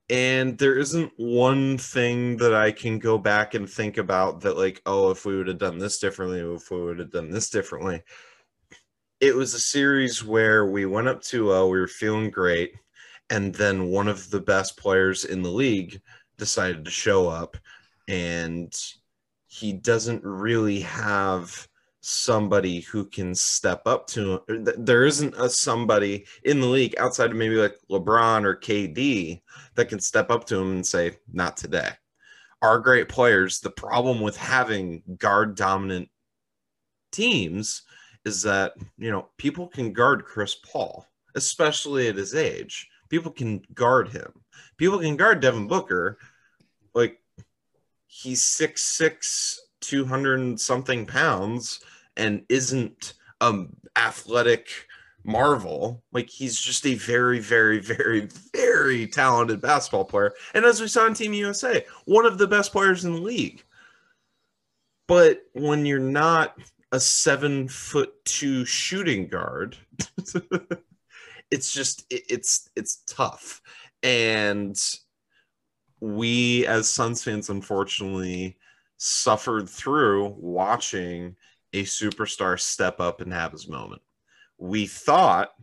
And 0.09 0.57
there 0.57 0.79
isn't 0.79 1.11
one 1.17 1.77
thing 1.77 2.37
that 2.37 2.55
I 2.55 2.71
can 2.71 2.97
go 2.97 3.17
back 3.17 3.53
and 3.53 3.69
think 3.69 3.97
about 3.97 4.41
that, 4.41 4.57
like, 4.57 4.81
oh, 4.85 5.11
if 5.11 5.25
we 5.25 5.35
would 5.35 5.49
have 5.49 5.59
done 5.59 5.77
this 5.77 5.99
differently, 5.99 6.39
if 6.39 6.71
we 6.71 6.81
would 6.81 6.99
have 6.99 7.11
done 7.11 7.29
this 7.29 7.49
differently. 7.49 8.01
It 9.19 9.35
was 9.35 9.53
a 9.53 9.59
series 9.59 10.23
where 10.23 10.65
we 10.65 10.85
went 10.85 11.09
up 11.09 11.21
2 11.21 11.47
0, 11.47 11.67
we 11.67 11.79
were 11.79 11.87
feeling 11.87 12.31
great. 12.31 12.71
And 13.29 13.53
then 13.53 13.89
one 13.89 14.07
of 14.07 14.29
the 14.31 14.39
best 14.39 14.77
players 14.77 15.25
in 15.25 15.43
the 15.43 15.51
league 15.51 16.01
decided 16.37 16.85
to 16.85 16.91
show 16.91 17.27
up. 17.27 17.57
And 18.07 18.73
he 19.51 19.73
doesn't 19.73 20.23
really 20.23 20.79
have 20.81 21.67
somebody 22.01 22.81
who 22.81 23.03
can 23.03 23.33
step 23.33 23.81
up 23.87 24.05
to 24.07 24.41
him. 24.47 24.67
There 24.77 25.05
isn't 25.05 25.35
a 25.35 25.49
somebody 25.49 26.25
in 26.43 26.61
the 26.61 26.67
league 26.67 26.95
outside 26.99 27.31
of 27.31 27.35
maybe 27.35 27.55
like 27.55 27.75
LeBron 27.89 28.45
or 28.45 28.55
KD 28.55 29.41
that 29.73 29.89
can 29.89 29.99
step 29.99 30.29
up 30.29 30.45
to 30.45 30.59
him 30.59 30.71
and 30.71 30.85
say, 30.85 31.17
not 31.33 31.57
today. 31.57 31.89
Our 32.61 32.77
great 32.79 33.09
players, 33.09 33.59
the 33.59 33.71
problem 33.71 34.21
with 34.21 34.37
having 34.37 35.01
guard 35.17 35.55
dominant 35.55 36.09
teams 37.11 37.81
is 38.25 38.43
that, 38.43 38.73
you 38.99 39.09
know, 39.09 39.29
people 39.37 39.67
can 39.67 39.93
guard 39.93 40.25
Chris 40.25 40.55
Paul, 40.55 41.07
especially 41.35 42.07
at 42.07 42.17
his 42.17 42.35
age. 42.35 42.87
People 43.09 43.31
can 43.31 43.61
guard 43.73 44.09
him. 44.09 44.31
People 44.77 44.99
can 44.99 45.17
guard 45.17 45.39
Devin 45.39 45.67
Booker. 45.67 46.19
Like, 46.93 47.18
he's 48.09 48.41
six 48.43 48.81
six, 48.81 49.59
two 49.81 50.03
hundred 50.05 50.59
something 50.59 51.05
pounds 51.05 51.79
and 52.17 52.43
isn't 52.49 53.13
um 53.39 53.69
athletic 53.95 54.67
marvel. 55.23 56.03
Like 56.11 56.29
he's 56.29 56.59
just 56.59 56.85
a 56.85 56.95
very 56.95 57.39
very 57.39 57.79
very 57.79 58.27
very 58.53 59.07
talented 59.07 59.61
basketball 59.61 60.05
player. 60.05 60.33
And 60.53 60.65
as 60.65 60.81
we 60.81 60.87
saw 60.87 61.05
in 61.05 61.13
team 61.13 61.33
usa 61.33 61.85
one 62.05 62.25
of 62.25 62.37
the 62.37 62.47
best 62.47 62.71
players 62.71 63.05
in 63.05 63.13
the 63.13 63.21
league. 63.21 63.63
But 65.07 65.41
when 65.53 65.85
you're 65.85 65.99
not 65.99 66.57
a 66.91 66.99
seven 66.99 67.67
foot 67.67 68.13
two 68.25 68.65
shooting 68.65 69.27
guard 69.27 69.77
it's 71.51 71.71
just 71.71 72.05
it- 72.09 72.23
it's 72.29 72.69
it's 72.75 73.03
tough. 73.07 73.61
And 74.03 74.79
we 75.99 76.65
as 76.65 76.89
suns 76.89 77.23
fans 77.23 77.49
unfortunately 77.49 78.57
suffered 78.97 79.69
through 79.69 80.35
watching 80.37 81.35
a 81.73 81.83
superstar 81.83 82.59
step 82.59 82.99
up 82.99 83.21
and 83.21 83.33
have 83.33 83.51
his 83.51 83.67
moment. 83.67 84.01
We 84.57 84.87
thought 84.87 85.53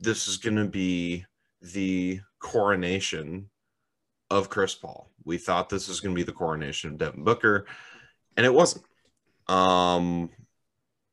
this 0.00 0.28
is 0.28 0.36
going 0.36 0.56
to 0.56 0.66
be 0.66 1.24
the 1.60 2.20
coronation 2.38 3.48
of 4.30 4.50
Chris 4.50 4.74
Paul. 4.74 5.10
We 5.24 5.38
thought 5.38 5.68
this 5.68 5.88
was 5.88 6.00
going 6.00 6.14
to 6.14 6.18
be 6.18 6.24
the 6.24 6.32
coronation 6.32 6.90
of 6.90 6.98
Devin 6.98 7.24
Booker, 7.24 7.66
and 8.36 8.44
it 8.44 8.52
wasn't. 8.52 8.84
Um, 9.48 10.30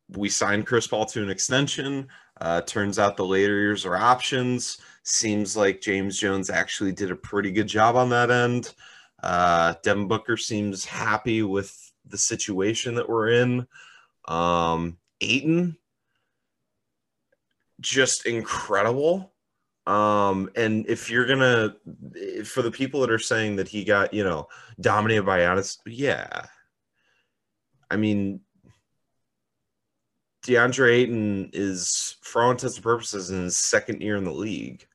we 0.09 0.29
signed 0.29 0.67
Chris 0.67 0.87
Paul 0.87 1.05
to 1.07 1.23
an 1.23 1.29
extension. 1.29 2.09
Uh, 2.39 2.61
turns 2.61 2.99
out 2.99 3.17
the 3.17 3.25
later 3.25 3.57
years 3.59 3.85
are 3.85 3.95
options. 3.95 4.79
Seems 5.03 5.57
like 5.57 5.81
James 5.81 6.17
Jones 6.19 6.49
actually 6.49 6.91
did 6.91 7.11
a 7.11 7.15
pretty 7.15 7.51
good 7.51 7.67
job 7.67 7.95
on 7.95 8.09
that 8.09 8.29
end. 8.29 8.73
Uh, 9.23 9.73
Devin 9.83 10.07
Booker 10.07 10.37
seems 10.37 10.85
happy 10.85 11.41
with 11.43 11.91
the 12.05 12.17
situation 12.17 12.95
that 12.95 13.09
we're 13.09 13.29
in. 13.29 13.67
Um, 14.27 14.97
Ayton, 15.21 15.77
just 17.79 18.25
incredible. 18.25 19.33
Um, 19.87 20.49
and 20.55 20.87
if 20.87 21.09
you're 21.09 21.25
gonna, 21.25 21.75
for 22.45 22.61
the 22.61 22.71
people 22.71 23.01
that 23.01 23.11
are 23.11 23.19
saying 23.19 23.55
that 23.55 23.67
he 23.67 23.83
got, 23.83 24.13
you 24.13 24.23
know, 24.23 24.47
dominated 24.79 25.23
by 25.23 25.39
Giannis, 25.39 25.79
yeah. 25.85 26.45
I 27.89 27.97
mean, 27.97 28.41
DeAndre 30.45 30.91
Ayton 30.91 31.49
is, 31.53 32.17
for 32.21 32.43
all 32.43 32.51
intents 32.51 32.75
and 32.75 32.83
purposes, 32.83 33.31
in 33.31 33.43
his 33.43 33.57
second 33.57 34.01
year 34.01 34.15
in 34.15 34.23
the 34.23 34.31
league. 34.31 34.87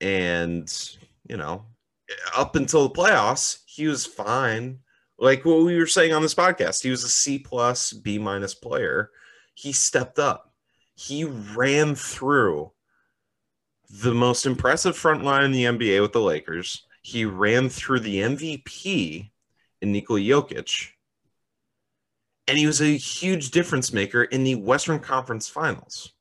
And, 0.00 0.70
you 1.28 1.36
know, 1.36 1.64
up 2.36 2.56
until 2.56 2.88
the 2.88 2.94
playoffs, 2.94 3.58
he 3.66 3.86
was 3.86 4.06
fine. 4.06 4.80
Like 5.18 5.44
what 5.44 5.64
we 5.64 5.78
were 5.78 5.86
saying 5.86 6.12
on 6.12 6.22
this 6.22 6.34
podcast, 6.34 6.82
he 6.82 6.90
was 6.90 7.04
a 7.04 7.08
C 7.08 7.38
plus, 7.38 7.92
B 7.92 8.18
minus 8.18 8.54
player. 8.54 9.10
He 9.54 9.72
stepped 9.72 10.18
up. 10.18 10.52
He 10.96 11.24
ran 11.24 11.94
through 11.94 12.72
the 13.90 14.14
most 14.14 14.46
impressive 14.46 14.96
front 14.96 15.22
line 15.22 15.44
in 15.44 15.52
the 15.52 15.64
NBA 15.64 16.00
with 16.02 16.12
the 16.12 16.20
Lakers. 16.20 16.86
He 17.02 17.24
ran 17.24 17.68
through 17.68 18.00
the 18.00 18.18
MVP 18.18 19.30
in 19.80 19.92
Nikola 19.92 20.20
Jokic. 20.20 20.88
And 22.48 22.58
he 22.58 22.66
was 22.66 22.80
a 22.80 22.96
huge 22.96 23.50
difference 23.50 23.92
maker 23.92 24.24
in 24.24 24.44
the 24.44 24.54
Western 24.56 24.98
Conference 24.98 25.48
Finals. 25.48 26.13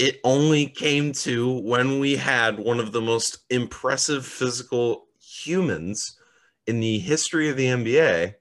It 0.00 0.18
only 0.24 0.64
came 0.64 1.12
to 1.12 1.60
when 1.60 1.98
we 2.00 2.16
had 2.16 2.58
one 2.58 2.80
of 2.80 2.90
the 2.90 3.02
most 3.02 3.40
impressive 3.50 4.24
physical 4.24 5.08
humans 5.20 6.18
in 6.66 6.80
the 6.80 6.98
history 6.98 7.50
of 7.50 7.58
the 7.58 7.66
NBA 7.66 8.34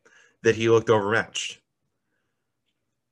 that 0.43 0.55
he 0.55 0.69
looked 0.69 0.89
overmatched. 0.89 1.59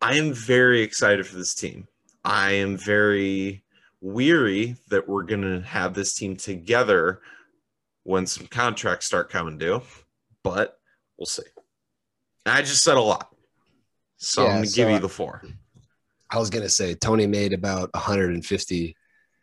I 0.02 0.16
am 0.16 0.32
very 0.32 0.82
excited 0.82 1.28
for 1.28 1.36
this 1.36 1.56
team. 1.56 1.90
I 2.24 2.54
am 2.54 2.78
very 2.78 3.66
weary 4.00 4.78
that 4.92 5.10
we're 5.10 5.24
going 5.24 5.42
to 5.42 5.60
have 5.68 5.94
this 5.94 6.14
team 6.14 6.38
together 6.38 7.20
when 8.04 8.26
some 8.26 8.48
contracts 8.48 9.08
start 9.08 9.30
coming 9.30 9.58
due, 9.58 9.82
but 10.42 10.80
we'll 11.18 11.26
see. 11.26 11.44
I 12.46 12.62
just 12.62 12.82
said 12.82 12.96
a 12.96 13.02
lot. 13.02 13.28
So 14.16 14.44
Yeah, 14.44 14.48
I'm 14.48 14.54
going 14.56 14.64
to 14.64 14.70
so 14.70 14.76
give 14.78 14.90
you 14.90 15.00
the 15.00 15.10
four. 15.10 15.44
I 16.30 16.38
was 16.40 16.50
gonna 16.50 16.70
say 16.70 16.94
Tony 16.94 17.28
made 17.28 17.54
about 17.54 17.90
150 17.94 18.96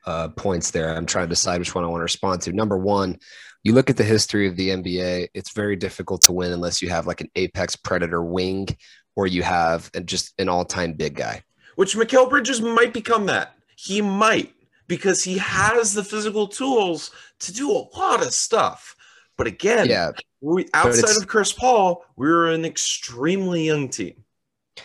uh, 0.06 0.28
points 0.28 0.70
there. 0.70 0.94
I'm 0.94 1.06
trying 1.06 1.26
to 1.26 1.30
decide 1.30 1.58
which 1.58 1.74
one 1.74 1.84
I 1.84 1.86
want 1.86 2.00
to 2.00 2.04
respond 2.04 2.42
to. 2.42 2.52
Number 2.52 2.76
one, 2.76 3.18
you 3.62 3.72
look 3.72 3.90
at 3.90 3.96
the 3.96 4.04
history 4.04 4.46
of 4.46 4.56
the 4.56 4.68
NBA. 4.70 5.28
It's 5.34 5.52
very 5.52 5.76
difficult 5.76 6.22
to 6.22 6.32
win 6.32 6.52
unless 6.52 6.82
you 6.82 6.90
have 6.90 7.06
like 7.06 7.20
an 7.20 7.30
apex 7.36 7.76
predator 7.76 8.22
wing, 8.22 8.68
or 9.16 9.26
you 9.26 9.42
have 9.42 9.90
just 10.04 10.34
an 10.38 10.48
all-time 10.48 10.92
big 10.92 11.14
guy. 11.14 11.42
Which 11.76 11.96
Mikal 11.96 12.28
Bridges 12.28 12.60
might 12.60 12.92
become 12.92 13.26
that. 13.26 13.54
He 13.76 14.00
might 14.00 14.54
because 14.86 15.24
he 15.24 15.38
has 15.38 15.94
the 15.94 16.04
physical 16.04 16.46
tools 16.46 17.10
to 17.40 17.52
do 17.52 17.70
a 17.70 17.88
lot 17.96 18.24
of 18.24 18.32
stuff. 18.32 18.94
But 19.36 19.46
again, 19.46 19.88
Yeah, 19.88 20.12
we 20.40 20.68
outside 20.74 21.16
of 21.16 21.26
Chris 21.26 21.52
Paul, 21.52 22.04
we 22.16 22.28
were 22.28 22.50
an 22.50 22.64
extremely 22.64 23.64
young 23.64 23.88
team. 23.88 24.23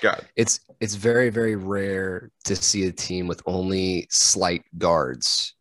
God, 0.01 0.25
it's 0.35 0.59
it's 0.79 0.95
very 0.95 1.29
very 1.29 1.55
rare 1.55 2.31
to 2.45 2.55
see 2.55 2.85
a 2.87 2.91
team 2.91 3.27
with 3.27 3.41
only 3.45 4.07
slight 4.09 4.63
guards 4.77 5.55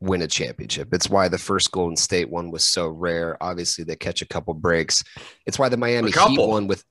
win 0.00 0.22
a 0.22 0.26
championship. 0.26 0.92
It's 0.94 1.10
why 1.10 1.28
the 1.28 1.38
first 1.38 1.70
Golden 1.72 1.96
State 1.96 2.30
one 2.30 2.50
was 2.50 2.64
so 2.64 2.88
rare. 2.88 3.36
Obviously, 3.42 3.84
they 3.84 3.96
catch 3.96 4.22
a 4.22 4.26
couple 4.26 4.54
breaks. 4.54 5.02
It's 5.46 5.58
why 5.58 5.68
the 5.68 5.76
Miami 5.76 6.10
Heat 6.10 6.38
one 6.38 6.66
with. 6.66 6.84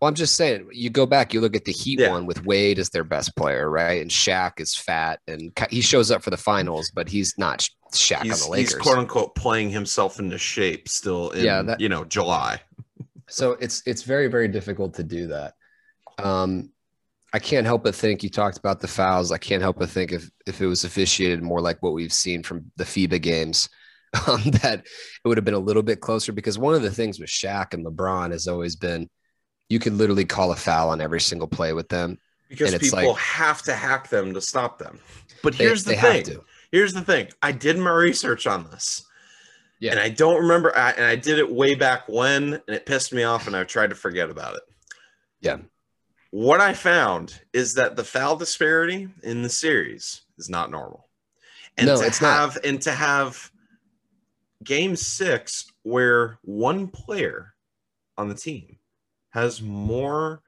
Well, 0.00 0.08
I'm 0.08 0.14
just 0.14 0.36
saying, 0.36 0.68
you 0.72 0.88
go 0.88 1.04
back, 1.04 1.34
you 1.34 1.42
look 1.42 1.54
at 1.54 1.66
the 1.66 1.72
Heat 1.72 2.00
Yeah. 2.00 2.10
one 2.10 2.24
with 2.24 2.46
Wade 2.46 2.78
as 2.78 2.88
their 2.88 3.04
best 3.04 3.36
player, 3.36 3.68
right? 3.68 4.00
And 4.00 4.10
Shaq 4.10 4.58
is 4.58 4.74
fat, 4.74 5.20
and 5.28 5.52
he 5.68 5.82
shows 5.82 6.10
up 6.10 6.22
for 6.22 6.30
the 6.30 6.38
finals, 6.38 6.90
but 6.94 7.10
he's 7.10 7.34
not 7.36 7.60
Sh- 7.60 7.70
Shaq 7.92 8.22
he's, 8.22 8.42
on 8.42 8.46
the 8.46 8.52
Lakers. 8.52 8.72
he's 8.72 8.80
quote 8.82 8.96
unquote 8.96 9.34
playing 9.34 9.68
himself 9.68 10.18
into 10.18 10.38
shape 10.38 10.88
still 10.88 11.28
in 11.32 11.44
Yeah, 11.44 11.60
that- 11.60 11.78
you 11.80 11.90
know 11.90 12.04
July. 12.06 12.58
So 13.28 13.52
it's 13.60 13.82
it's 13.84 14.02
very 14.02 14.28
very 14.28 14.48
difficult 14.48 14.94
to 14.94 15.02
do 15.02 15.26
that. 15.26 15.55
Um, 16.18 16.70
I 17.32 17.38
can't 17.38 17.66
help 17.66 17.84
but 17.84 17.94
think 17.94 18.22
you 18.22 18.30
talked 18.30 18.58
about 18.58 18.80
the 18.80 18.88
fouls. 18.88 19.32
I 19.32 19.38
can't 19.38 19.62
help 19.62 19.78
but 19.78 19.90
think 19.90 20.12
if 20.12 20.30
if 20.46 20.60
it 20.60 20.66
was 20.66 20.84
officiated 20.84 21.42
more 21.42 21.60
like 21.60 21.82
what 21.82 21.92
we've 21.92 22.12
seen 22.12 22.42
from 22.42 22.70
the 22.76 22.84
FIBA 22.84 23.20
games, 23.20 23.68
um, 24.28 24.42
that 24.62 24.80
it 24.80 25.28
would 25.28 25.36
have 25.36 25.44
been 25.44 25.54
a 25.54 25.58
little 25.58 25.82
bit 25.82 26.00
closer. 26.00 26.32
Because 26.32 26.58
one 26.58 26.74
of 26.74 26.82
the 26.82 26.90
things 26.90 27.18
with 27.18 27.28
Shaq 27.28 27.74
and 27.74 27.84
LeBron 27.84 28.30
has 28.30 28.46
always 28.48 28.76
been, 28.76 29.10
you 29.68 29.78
could 29.78 29.92
literally 29.94 30.24
call 30.24 30.52
a 30.52 30.56
foul 30.56 30.90
on 30.90 31.00
every 31.00 31.20
single 31.20 31.48
play 31.48 31.72
with 31.72 31.88
them, 31.88 32.18
because 32.48 32.76
people 32.78 33.08
like- 33.08 33.18
have 33.18 33.62
to 33.62 33.74
hack 33.74 34.08
them 34.08 34.32
to 34.34 34.40
stop 34.40 34.78
them. 34.78 34.98
But 35.42 35.58
They- 35.58 35.64
here's 35.64 35.84
the 35.84 35.94
they 35.94 36.22
thing. 36.22 36.40
Here's 36.72 36.94
the 36.94 37.02
thing. 37.02 37.28
I 37.42 37.52
did 37.52 37.78
my 37.78 37.90
research 37.90 38.46
on 38.46 38.64
this. 38.70 39.04
Yeah. 39.78 39.92
And 39.92 40.00
I 40.00 40.08
don't 40.08 40.40
remember 40.42 40.76
I, 40.76 40.90
and 40.92 41.04
I 41.04 41.16
did 41.16 41.38
it 41.38 41.52
way 41.52 41.74
back 41.74 42.08
when 42.08 42.54
and 42.54 42.62
it 42.76 42.86
pissed 42.86 43.12
me 43.12 43.24
off 43.24 43.46
and 43.46 43.54
I 43.54 43.64
tried 43.64 43.90
to 43.90 43.96
forget 43.96 44.30
about 44.30 44.56
it. 44.56 44.62
Yeah. 45.40 45.58
What 46.30 46.60
I 46.60 46.72
found 46.74 47.40
is 47.52 47.74
that 47.74 47.96
the 47.96 48.04
foul 48.04 48.36
disparity 48.36 49.08
in 49.22 49.42
the 49.42 49.48
series 49.48 50.22
is 50.38 50.48
not 50.48 50.70
normal. 50.70 51.08
And 51.76 51.86
No, 51.86 52.00
to 52.00 52.06
it's 52.06 52.20
not. 52.20 52.38
have 52.38 52.58
and 52.64 52.80
to 52.82 52.92
have 52.92 53.50
game 54.64 54.96
6 54.96 55.72
where 55.82 56.38
one 56.42 56.88
player 56.88 57.54
on 58.18 58.28
the 58.28 58.34
team 58.34 58.78
has 59.30 59.60
more 59.62 60.42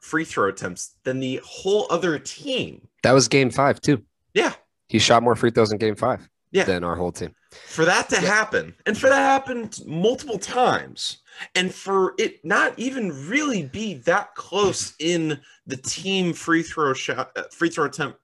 free 0.00 0.24
throw 0.24 0.48
attempts 0.48 0.94
than 1.04 1.18
the 1.20 1.40
whole 1.44 1.86
other 1.90 2.18
team. 2.18 2.88
That 3.02 3.12
was 3.12 3.26
game 3.28 3.50
five 3.50 3.80
too. 3.80 4.04
Yeah. 4.34 4.52
He 4.88 4.98
shot 5.00 5.22
more 5.22 5.34
free 5.34 5.50
throws 5.50 5.72
in 5.72 5.78
game 5.78 5.96
five 5.96 6.28
Yeah. 6.52 6.64
than 6.64 6.84
our 6.84 6.96
whole 6.96 7.12
team. 7.12 7.34
for 7.68 7.84
that 7.86 8.08
to 8.10 8.16
Yeah. 8.16 8.20
happen 8.34 8.74
and 8.86 8.96
for 8.98 9.08
that 9.08 9.16
to 9.16 9.22
happen 9.54 9.70
multiple 9.86 10.38
times 10.38 11.18
and 11.54 11.72
for 11.72 12.14
it 12.18 12.44
not 12.44 12.78
even 12.78 13.28
really 13.28 13.64
be 13.64 13.94
that 13.94 14.34
close 14.34 14.94
in 15.00 15.40
the 15.66 15.76
team 15.76 16.32
free 16.32 16.62
throw 16.62 16.92
shot 16.92 17.30
uh, 17.36 17.42
free 17.50 17.68
throw 17.68 17.86
attempt 17.86 18.18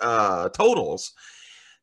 uh, 0.00 0.48
totals 0.50 1.12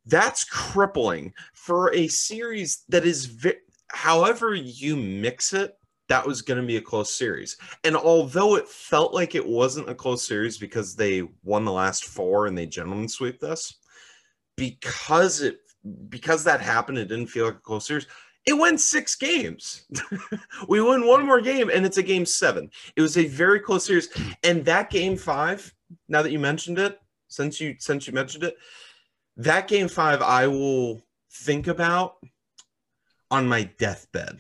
that's 0.06 0.44
crippling 0.46 1.32
for 1.54 1.94
a 1.94 2.08
series 2.08 2.84
that 2.90 3.06
is 3.06 3.26
vi- 3.26 3.54
however 3.92 4.56
you 4.56 4.96
mix 4.96 5.54
it 5.54 5.78
that 6.10 6.26
was 6.26 6.42
going 6.42 6.60
to 6.60 6.66
be 6.66 6.78
a 6.78 6.82
close 6.82 7.14
series 7.14 7.58
and 7.84 7.96
although 7.96 8.56
it 8.56 8.68
felt 8.68 9.14
like 9.14 9.36
it 9.36 9.46
wasn't 9.46 9.90
a 9.90 9.96
close 9.96 10.26
series 10.26 10.58
because 10.58 10.96
they 10.96 11.24
won 11.44 11.66
the 11.66 11.72
last 11.72 12.06
four 12.06 12.48
and 12.48 12.58
they 12.58 12.66
gentlemen 12.66 13.08
swept 13.08 13.40
this 13.40 13.76
because 14.58 15.42
it 15.42 15.60
because 16.10 16.44
that 16.44 16.62
happened, 16.62 16.98
it 16.98 17.08
didn't 17.08 17.28
feel 17.28 17.46
like 17.46 17.56
a 17.56 17.60
close 17.60 17.88
series. 17.88 18.08
It 18.46 18.54
went 18.54 18.82
six 18.82 19.16
games. 19.16 19.86
we 20.68 20.82
win 20.82 21.08
one 21.08 21.26
more 21.26 21.42
game, 21.42 21.70
and 21.70 21.86
it's 21.86 21.98
a 21.98 22.04
game 22.04 22.26
seven. 22.26 22.70
It 22.96 23.02
was 23.02 23.18
a 23.18 23.26
very 23.26 23.60
close 23.60 23.86
series, 23.86 24.10
and 24.44 24.66
that 24.66 24.90
game 24.90 25.16
five. 25.18 25.74
Now 26.10 26.22
that 26.22 26.32
you 26.32 26.40
mentioned 26.40 26.80
it, 26.80 27.00
since 27.28 27.62
you 27.62 27.76
since 27.80 28.08
you 28.08 28.14
mentioned 28.14 28.44
it, 28.44 28.58
that 29.38 29.68
game 29.68 29.88
five, 29.88 30.22
I 30.22 30.48
will 30.48 31.02
think 31.32 31.68
about 31.68 32.18
on 33.32 33.48
my 33.48 33.64
deathbed. 33.64 34.40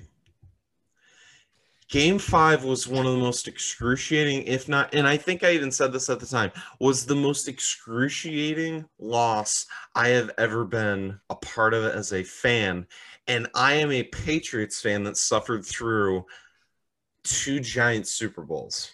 Game 1.93 2.17
five 2.17 2.63
was 2.63 2.87
one 2.87 3.05
of 3.05 3.11
the 3.11 3.19
most 3.19 3.47
excruciating, 3.47 4.43
if 4.47 4.67
not, 4.67 4.95
and 4.95 5.07
I 5.07 5.15
think 5.15 5.43
I 5.43 5.51
even 5.51 5.71
said 5.71 5.93
this 5.93 6.09
at 6.09 6.19
the 6.19 6.25
time, 6.25 6.51
was 6.79 7.05
the 7.05 7.15
most 7.15 7.47
excruciating 7.47 8.85
loss 8.97 9.67
I 9.93 10.07
have 10.09 10.31
ever 10.39 10.65
been 10.65 11.19
a 11.29 11.35
part 11.35 11.75
of 11.75 11.83
as 11.83 12.11
a 12.11 12.23
fan. 12.23 12.87
And 13.27 13.47
I 13.55 13.75
am 13.75 13.91
a 13.91 14.03
Patriots 14.03 14.81
fan 14.81 15.03
that 15.03 15.17
suffered 15.17 15.65
through 15.65 16.25
two 17.23 17.59
giant 17.59 18.07
Super 18.07 18.43
Bowls. 18.43 18.91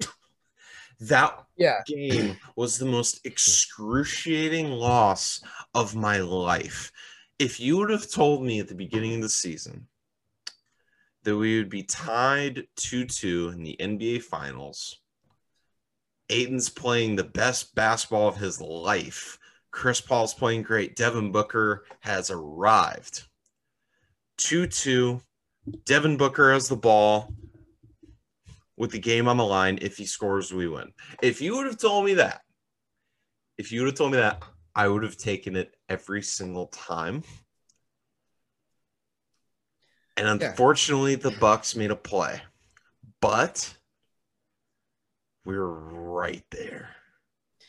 that 1.00 1.44
Yeah. 1.56 1.82
game 1.86 2.36
was 2.54 2.78
the 2.78 2.86
most 2.86 3.24
excruciating 3.26 4.70
loss 4.70 5.40
of 5.74 5.96
my 5.96 6.18
life. 6.18 6.92
If 7.38 7.58
you 7.58 7.78
would 7.78 7.90
have 7.90 8.10
told 8.10 8.44
me 8.44 8.60
at 8.60 8.68
the 8.68 8.74
beginning 8.74 9.16
of 9.16 9.22
the 9.22 9.28
season 9.28 9.88
that 11.24 11.36
we 11.36 11.58
would 11.58 11.68
be 11.68 11.82
tied 11.82 12.66
2 12.76 13.04
2 13.06 13.48
in 13.48 13.62
the 13.64 13.76
NBA 13.80 14.22
Finals, 14.22 15.00
Ayton's 16.30 16.68
playing 16.68 17.16
the 17.16 17.24
best 17.24 17.74
basketball 17.74 18.28
of 18.28 18.36
his 18.36 18.60
life. 18.60 19.38
Chris 19.70 20.00
Paul's 20.00 20.34
playing 20.34 20.62
great. 20.62 20.96
Devin 20.96 21.32
Booker 21.32 21.84
has 22.00 22.30
arrived. 22.30 23.24
2 24.42 24.66
2. 24.66 25.20
Devin 25.84 26.16
Booker 26.16 26.52
has 26.52 26.68
the 26.68 26.76
ball 26.76 27.32
with 28.76 28.90
the 28.90 28.98
game 28.98 29.28
on 29.28 29.36
the 29.36 29.44
line. 29.44 29.78
If 29.80 29.96
he 29.96 30.04
scores, 30.04 30.52
we 30.52 30.68
win. 30.68 30.92
If 31.22 31.40
you 31.40 31.56
would 31.56 31.66
have 31.66 31.78
told 31.78 32.04
me 32.04 32.14
that, 32.14 32.42
if 33.58 33.70
you 33.70 33.80
would 33.80 33.88
have 33.88 33.96
told 33.96 34.12
me 34.12 34.18
that, 34.18 34.42
I 34.74 34.88
would 34.88 35.04
have 35.04 35.16
taken 35.16 35.54
it 35.54 35.76
every 35.88 36.22
single 36.22 36.66
time. 36.66 37.22
And 40.16 40.40
Yeah. 40.40 40.48
unfortunately, 40.48 41.14
the 41.14 41.30
Bucks 41.30 41.76
made 41.76 41.90
a 41.90 41.96
play, 41.96 42.42
but 43.20 43.76
we 45.44 45.56
were 45.56 45.72
right 45.72 46.44
there. 46.50 46.96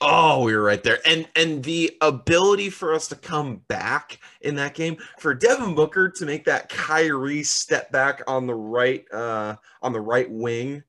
Oh, 0.06 0.44
we 0.44 0.54
were 0.54 0.62
right 0.64 0.84
there, 0.84 1.00
and 1.06 1.30
and 1.34 1.64
the 1.64 1.96
ability 2.02 2.70
for 2.70 2.94
us 2.94 3.08
to 3.08 3.16
come 3.16 3.62
back 3.70 4.20
in 4.42 4.56
that 4.56 4.74
game 4.74 4.98
for 5.18 5.34
Devin 5.34 5.76
Booker 5.76 6.10
to 6.10 6.26
make 6.26 6.44
that 6.44 6.68
Kyrie 6.68 7.44
step 7.44 7.90
back 7.90 8.22
on 8.28 8.46
the 8.46 8.54
right 8.54 9.06
uh, 9.14 9.56
on 9.82 9.94
the 9.94 10.02
right 10.02 10.30
wing, 10.30 10.84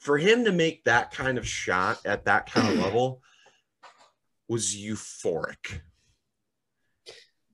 for 0.00 0.18
him 0.18 0.44
to 0.44 0.52
make 0.52 0.84
that 0.84 1.12
kind 1.12 1.38
of 1.38 1.48
shot 1.48 1.98
at 2.04 2.26
that 2.26 2.50
kind 2.52 2.68
of 2.68 2.78
level 2.84 3.22
was 4.48 4.76
euphoric. 4.76 5.80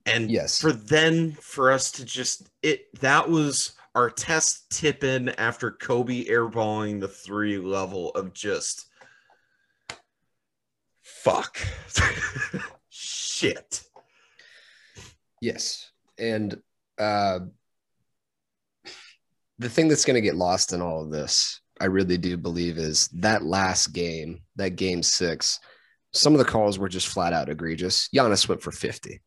And 0.05 0.29
Yes. 0.29 0.59
for 0.59 0.73
then 0.73 1.31
for 1.39 1.71
us 1.71 1.91
to 1.93 2.03
just 2.03 2.49
it 2.61 2.87
that 2.99 3.29
was 3.29 3.71
our 3.95 4.09
test 4.09 4.69
tip 4.69 5.05
in 5.05 5.29
after 5.29 5.71
Kobe 5.71 6.25
airballing 6.25 6.99
the 6.99 7.07
three 7.07 7.57
level 7.57 8.09
of 8.11 8.33
just 8.33 8.87
fuck 11.23 11.57
shit. 12.89 13.81
Yes. 15.41 15.91
And 16.17 16.61
uh, 16.99 17.39
the 19.57 19.69
thing 19.69 19.87
that's 19.87 20.05
going 20.05 20.15
to 20.15 20.21
get 20.21 20.35
lost 20.35 20.73
in 20.73 20.81
all 20.81 21.01
of 21.01 21.11
this, 21.11 21.61
I 21.79 21.85
really 21.85 22.17
do 22.17 22.35
believe, 22.35 22.77
is 22.77 23.07
that 23.13 23.43
last 23.43 23.87
game, 23.93 24.41
that 24.57 24.75
game 24.75 25.01
six, 25.01 25.59
some 26.11 26.33
of 26.33 26.39
the 26.39 26.45
calls 26.45 26.77
were 26.77 26.89
just 26.89 27.07
flat 27.07 27.33
out 27.33 27.49
egregious. 27.49 28.09
Giannis 28.13 28.47
went 28.47 28.61
for 28.61 28.71
50. 28.71 29.21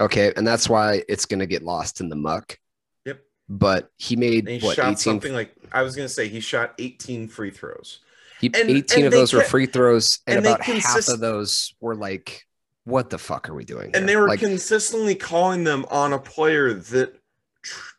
Okay. 0.00 0.32
And 0.36 0.46
that's 0.46 0.68
why 0.68 1.02
it's 1.08 1.26
going 1.26 1.40
to 1.40 1.46
get 1.46 1.62
lost 1.62 2.00
in 2.00 2.08
the 2.08 2.16
muck. 2.16 2.58
Yep. 3.04 3.20
But 3.48 3.90
he 3.98 4.16
made 4.16 4.48
he 4.48 4.58
what, 4.58 4.76
shot 4.76 4.86
18, 4.86 4.96
something 4.96 5.34
like 5.34 5.52
I 5.70 5.82
was 5.82 5.94
gonna 5.94 6.08
say 6.08 6.28
he 6.28 6.40
shot 6.40 6.74
18 6.78 7.28
free 7.28 7.50
throws. 7.50 8.00
He, 8.40 8.48
and- 8.48 8.70
18 8.70 8.98
and 8.98 9.06
of 9.06 9.12
those 9.12 9.32
were 9.32 9.42
free 9.42 9.66
throws, 9.66 10.20
and, 10.26 10.38
and 10.38 10.46
about 10.46 10.62
half 10.62 11.08
of 11.08 11.20
those 11.20 11.74
were 11.80 11.94
like, 11.94 12.46
what 12.84 13.10
the 13.10 13.18
fuck 13.18 13.48
are 13.48 13.54
we 13.54 13.64
doing? 13.64 13.90
And 13.94 14.08
they 14.08 14.16
were 14.16 14.28
like, 14.28 14.40
consistently 14.40 15.14
calling 15.14 15.64
them 15.64 15.84
on 15.90 16.12
a 16.12 16.18
player 16.18 16.72
that 16.72 17.20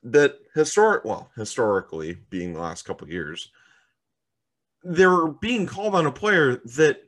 that 0.04 0.40
historic 0.56 1.04
well, 1.04 1.30
historically 1.36 2.18
being 2.30 2.54
the 2.54 2.62
last 2.62 2.86
couple 2.86 3.06
of 3.06 3.12
years, 3.12 3.52
they 4.84 5.06
were 5.06 5.30
being 5.30 5.66
called 5.66 5.94
on 5.94 6.06
a 6.06 6.12
player 6.12 6.62
that 6.76 7.02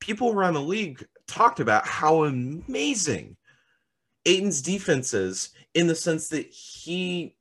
people 0.00 0.32
around 0.32 0.54
the 0.54 0.60
league 0.60 1.06
talked 1.26 1.60
about 1.60 1.86
how 1.86 2.24
amazing 2.24 3.36
Ayton's 4.26 4.60
defense 4.60 5.14
is 5.14 5.50
in 5.74 5.86
the 5.86 5.94
sense 5.94 6.28
that 6.28 6.48
he 6.50 7.36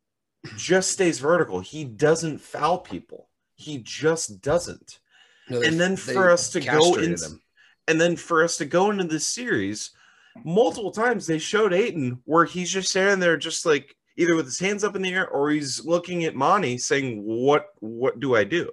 just 0.55 0.91
stays 0.91 1.19
vertical. 1.19 1.59
He 1.59 1.83
doesn't 1.83 2.39
foul 2.39 2.77
people. 2.77 3.29
He 3.55 3.79
just 3.79 4.41
doesn't. 4.41 4.99
No, 5.49 5.59
they- 5.59 5.67
and 5.67 5.79
then 5.79 5.95
for 5.95 6.29
us 6.29 6.49
to 6.51 6.59
go 6.59 6.95
in- 6.95 7.11
him. 7.15 7.41
And 7.89 8.01
then 8.01 8.15
for 8.17 8.43
us 8.43 8.57
to 8.57 8.65
go 8.65 8.91
into 8.91 9.05
this 9.05 9.25
series, 9.25 9.91
multiple 10.43 10.91
times 10.91 11.25
they 11.25 11.39
showed 11.39 11.73
Ayton 11.73 12.21
where 12.25 12.43
he's 12.45 12.69
just 12.69 12.89
standing 12.89 13.19
there, 13.19 13.37
just 13.37 13.65
like 13.65 13.95
either 14.17 14.35
with 14.35 14.45
his 14.45 14.59
hands 14.59 14.83
up 14.83 14.95
in 14.95 15.01
the 15.01 15.13
air 15.13 15.27
or 15.29 15.49
he's 15.51 15.85
looking 15.85 16.25
at 16.25 16.35
Monty 16.35 16.77
saying, 16.77 17.23
"What? 17.23 17.67
What 17.79 18.19
do 18.19 18.35
I 18.35 18.43
do?" 18.43 18.71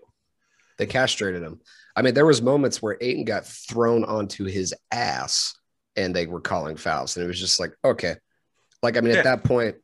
They 0.78 0.86
castrated 0.86 1.42
him. 1.42 1.60
I 1.94 2.02
mean, 2.02 2.14
there 2.14 2.26
was 2.26 2.42
moments 2.42 2.82
where 2.82 2.96
Ayton 3.00 3.24
got 3.24 3.46
thrown 3.46 4.02
onto 4.04 4.46
his 4.46 4.74
ass 4.90 5.54
and 5.94 6.14
they 6.16 6.26
were 6.26 6.40
calling 6.40 6.74
fouls. 6.76 7.16
And 7.16 7.24
it 7.24 7.28
was 7.28 7.38
just 7.38 7.60
like, 7.60 7.72
okay. 7.84 8.16
Like, 8.82 8.96
I 8.96 9.00
mean, 9.00 9.12
Yeah. 9.12 9.18
at 9.18 9.24
that 9.24 9.44
point, 9.44 9.76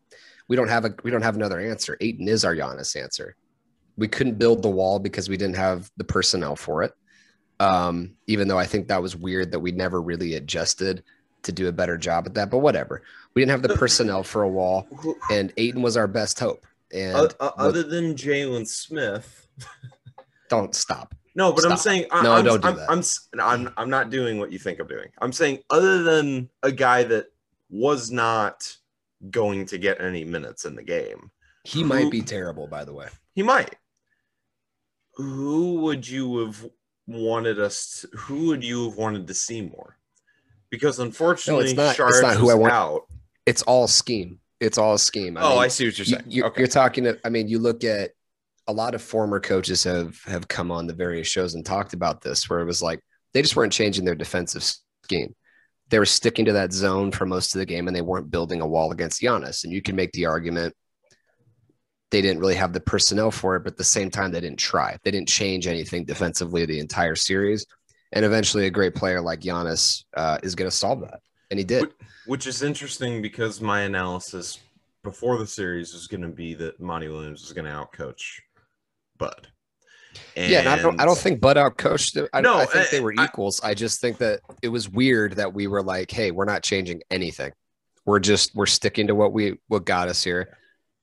we 0.49 0.57
don't 0.57 0.67
have 0.67 0.85
a 0.85 0.93
we 1.05 1.13
don't 1.13 1.23
have 1.23 1.37
another 1.37 1.61
answer. 1.61 1.97
Ayton 2.01 2.27
is 2.27 2.45
our 2.45 2.57
Giannis 2.57 3.01
answer. 3.01 3.37
We 3.97 4.09
couldn't 4.09 4.39
build 4.39 4.63
the 4.63 4.71
wall 4.71 4.99
because 4.99 5.29
we 5.29 5.37
didn't 5.37 5.57
have 5.57 5.91
the 5.97 6.05
personnel 6.05 6.57
for 6.57 6.83
it. 6.83 6.93
Um, 7.59 8.17
even 8.27 8.49
though 8.49 8.59
I 8.59 8.65
think 8.65 8.89
that 8.89 9.03
was 9.03 9.15
weird 9.15 9.53
that 9.53 9.61
we 9.61 9.71
never 9.73 10.01
really 10.01 10.35
adjusted 10.35 11.03
to 11.43 11.53
do 11.53 11.69
a 11.69 11.73
better 11.73 11.99
job 11.99 12.27
at 12.27 12.35
that. 12.35 12.51
But 12.51 12.59
whatever. 12.59 13.03
We 13.35 13.43
didn't 13.43 13.51
have 13.53 13.63
the 13.63 13.77
personnel 13.77 14.23
for 14.23 14.43
a 14.43 14.49
wall, 14.49 14.87
and 15.31 15.53
Ayton 15.57 15.83
was 15.83 15.97
our 15.97 16.07
best 16.09 16.39
hope. 16.41 16.67
And 16.93 17.17
O- 17.17 17.29
o- 17.41 17.53
other 17.59 17.83
than 17.83 18.15
Jalen 18.15 18.67
Smith, 18.67 19.47
don't 20.49 20.75
stop. 20.75 21.15
no, 21.35 21.53
but 21.53 21.65
I'm 21.71 21.77
saying 21.77 22.07
I, 22.11 22.23
No, 22.23 22.33
I'm, 22.33 22.45
don't 22.45 22.63
do 22.63 22.69
I'm, 22.69 22.77
that. 22.77 22.91
I'm, 22.91 23.03
I'm 23.67 23.75
I'm 23.77 23.91
not 23.91 24.11
doing 24.11 24.39
what 24.39 24.51
you 24.53 24.59
think 24.59 24.81
I'm 24.81 24.89
doing. 24.89 25.09
I'm 25.21 25.33
saying 25.33 25.61
other 25.71 26.03
than 26.03 26.49
a 26.63 26.73
guy 26.73 27.05
that 27.05 27.27
was 27.69 28.11
not 28.11 28.75
going 29.31 29.67
to 29.67 29.79
get 29.79 30.01
any 30.01 30.25
minutes 30.25 30.65
in 30.65 30.75
the 30.75 30.83
game, 30.83 31.31
He 31.65 31.85
might 31.85 32.11
be 32.11 32.23
terrible, 32.23 32.67
by 32.67 32.85
the 32.85 32.93
way. 32.93 33.09
he 33.35 33.43
might. 33.43 33.77
Who 35.15 35.81
would 35.83 36.09
you 36.09 36.39
have 36.39 36.67
wanted 37.07 37.59
us? 37.59 38.01
To, 38.11 38.17
who 38.17 38.47
would 38.49 38.65
you 38.65 38.89
have 38.89 38.97
wanted 38.97 39.27
to 39.27 39.35
see 39.35 39.63
more? 39.63 39.99
Because 40.71 40.99
unfortunately, 40.99 41.75
not- 41.75 41.99
it's 41.99 42.23
not 42.23 42.37
who 42.37 42.51
I 42.51 42.55
want- 42.55 42.73
out. 42.73 43.03
It's 43.47 43.63
all 43.63 43.89
scheme. 43.89 44.39
It's 44.61 44.79
all 44.79 44.99
scheme. 44.99 45.37
oh, 45.37 45.51
mean, 45.51 45.59
I 45.59 45.69
see 45.69 45.87
what 45.87 45.99
you're 45.99 46.05
saying. 46.05 46.25
you, 46.29 46.45
okay. 46.45 46.61
you're 46.61 46.69
talking. 46.69 47.13
I 47.25 47.29
mean, 47.31 47.49
you 47.49 47.59
look 47.59 47.83
at 47.83 48.11
a 48.69 48.73
lot 48.73 48.95
of 48.95 49.03
former 49.03 49.41
coaches 49.41 49.83
have 49.85 50.21
have 50.27 50.47
come 50.47 50.71
on 50.71 50.87
the 50.87 50.93
various 50.93 51.27
shows 51.27 51.55
and 51.55 51.65
talked 51.65 51.95
about 51.95 52.21
this, 52.21 52.49
where 52.49 52.61
it 52.61 52.67
was 52.67 52.83
like 52.83 53.01
they 53.33 53.43
just 53.43 53.57
weren't 53.57 53.73
changing 53.73 54.05
their 54.05 54.15
defensive 54.15 54.63
scheme. 55.05 55.35
They 55.89 55.99
were 55.99 56.07
sticking 56.07 56.45
to 56.45 56.53
that 56.53 56.73
zone 56.73 57.11
for 57.11 57.27
most 57.27 57.55
of 57.55 57.59
the 57.59 57.67
game, 57.67 57.89
and 57.89 57.97
they 57.97 58.03
weren't 58.03 58.31
building 58.31 58.61
a 58.61 58.67
wall 58.67 58.93
against 58.93 59.23
Giannis. 59.23 59.65
And 59.65 59.73
you 59.73 59.83
can 59.83 59.97
make 59.97 60.13
the 60.13 60.27
argument 60.27 60.75
they 62.11 62.21
didn't 62.21 62.41
really 62.41 62.55
have 62.57 62.73
the 62.73 62.81
personnel 62.81 63.31
for 63.31 63.57
it, 63.57 63.61
but 63.65 63.73
at 63.75 63.79
the 63.79 63.85
same 63.85 64.11
time, 64.11 64.33
they 64.33 64.41
didn't 64.41 64.59
try. 64.59 64.97
They 65.05 65.11
didn't 65.11 65.29
change 65.29 65.67
anything 65.67 66.05
defensively 66.05 66.67
the 66.67 66.81
entire 66.81 67.15
series. 67.15 67.67
And 68.13 68.25
eventually, 68.25 68.67
a 68.67 68.71
great 68.71 68.95
player 68.97 69.21
like 69.21 69.41
Giannis 69.41 70.05
uh, 70.17 70.39
is 70.43 70.55
going 70.57 70.69
to 70.71 70.77
solve 70.77 71.01
that, 71.03 71.21
and 71.51 71.59
he 71.59 71.65
did. 71.65 71.89
Which 72.27 72.47
is 72.49 72.63
interesting 72.63 73.23
because 73.23 73.61
my 73.61 73.83
analysis 73.83 74.59
before 75.05 75.39
the 75.39 75.47
series 75.47 75.93
was 75.95 76.09
going 76.09 76.23
to 76.23 76.29
be 76.29 76.55
that 76.55 76.81
Monty 76.81 77.09
Williams 77.09 77.43
was 77.43 77.53
going 77.53 77.65
to 77.67 77.71
outcoach 77.71 78.41
Bud. 79.17 79.49
yeah, 80.37 80.59
and 80.61 80.69
I 80.69 80.83
don't. 80.83 81.01
I 81.01 81.05
don't 81.05 81.17
think 81.17 81.41
Bud 81.41 81.57
outcoached. 81.57 82.29
I, 82.33 82.41
No, 82.41 82.59
I 82.59 82.67
think 82.67 82.91
they 82.91 82.99
I- 82.99 83.01
were 83.01 83.15
I- 83.17 83.25
equals. 83.27 83.61
I, 83.63 83.75
just 83.75 84.01
think 84.01 84.19
that 84.19 84.41
it 84.61 84.69
was 84.69 84.89
weird 84.89 85.35
that 85.37 85.55
we 85.55 85.69
were 85.69 85.83
like, 85.83 86.11
"Hey, 86.11 86.33
we're 86.33 86.45
not 86.47 86.65
changing 86.65 87.03
anything. 87.13 87.53
We're 88.07 88.19
just 88.19 88.57
we're 88.57 88.67
sticking 88.67 89.07
to 89.07 89.15
what 89.15 89.33
we 89.33 89.59
what 89.69 89.85
got 89.85 90.09
us 90.09 90.25
here. 90.25 90.57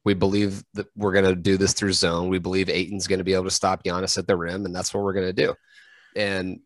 We 0.08 0.13
believe 0.13 0.63
that 0.76 0.88
we're 0.96 1.12
going 1.12 1.26
to 1.26 1.36
do 1.36 1.58
this 1.58 1.74
through 1.74 1.91
zone. 1.91 2.30
We 2.30 2.39
believe 2.39 2.70
Ayton's 2.70 3.08
going 3.08 3.20
to 3.20 3.26
be 3.26 3.34
able 3.34 3.43
to 3.43 3.52
stop 3.52 3.84
Giannis 3.84 4.17
at 4.17 4.26
the 4.26 4.38
rim, 4.38 4.65
and 4.65 4.74
that's 4.74 4.93
what 4.93 5.04
we're 5.04 5.12
going 5.12 5.36
to 5.36 5.46
do." 5.46 5.54
And 6.15 6.62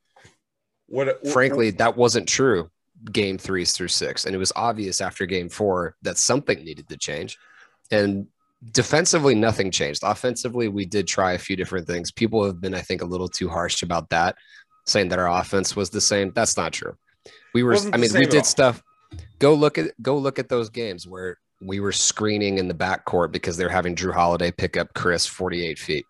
what, 0.86 1.08
what 1.08 1.28
frankly, 1.34 1.72
that 1.72 1.98
wasn't 1.98 2.30
true. 2.30 2.70
Game 3.12 3.40
threes 3.40 3.72
through 3.72 3.88
six, 3.88 4.26
and 4.26 4.36
it 4.36 4.38
was 4.38 4.54
obvious 4.56 5.02
after 5.02 5.26
game 5.26 5.50
four 5.50 5.96
that 6.04 6.20
something 6.20 6.64
needed 6.64 6.88
to 6.90 6.98
change. 6.98 7.40
And 7.90 8.28
defensively, 8.72 9.34
nothing 9.34 9.72
changed. 9.72 10.04
Offensively, 10.04 10.68
we 10.68 10.86
did 10.86 11.08
try 11.08 11.34
a 11.34 11.40
few 11.40 11.56
different 11.56 11.88
things. 11.88 12.12
People 12.12 12.46
have 12.46 12.62
been, 12.62 12.76
I 12.76 12.82
think, 12.82 13.02
a 13.02 13.06
little 13.06 13.28
too 13.28 13.50
harsh 13.50 13.82
about 13.82 14.10
that, 14.12 14.36
saying 14.86 15.10
that 15.10 15.18
our 15.18 15.42
offense 15.42 15.76
was 15.76 15.90
the 15.90 16.00
same. 16.00 16.32
That's 16.36 16.58
not 16.58 16.74
true. 16.74 16.96
We 17.56 17.64
were, 17.64 17.76
I 17.92 17.98
mean, 17.98 18.14
we 18.14 18.26
did 18.26 18.36
all. 18.36 18.44
stuff. 18.44 18.84
Go 19.40 19.56
look 19.56 19.80
at 19.80 20.00
go 20.00 20.20
look 20.20 20.38
at 20.38 20.48
those 20.48 20.70
games 20.70 21.08
where 21.08 21.40
we 21.62 21.80
were 21.80 21.92
screening 21.92 22.58
in 22.58 22.68
the 22.68 22.74
backcourt 22.74 23.32
because 23.32 23.56
they're 23.58 23.70
having 23.70 23.96
Jrue 23.96 24.14
Holiday 24.14 24.52
pick 24.52 24.78
up 24.78 24.94
Chris 24.94 25.26
48 25.26 25.78
feet. 25.80 26.06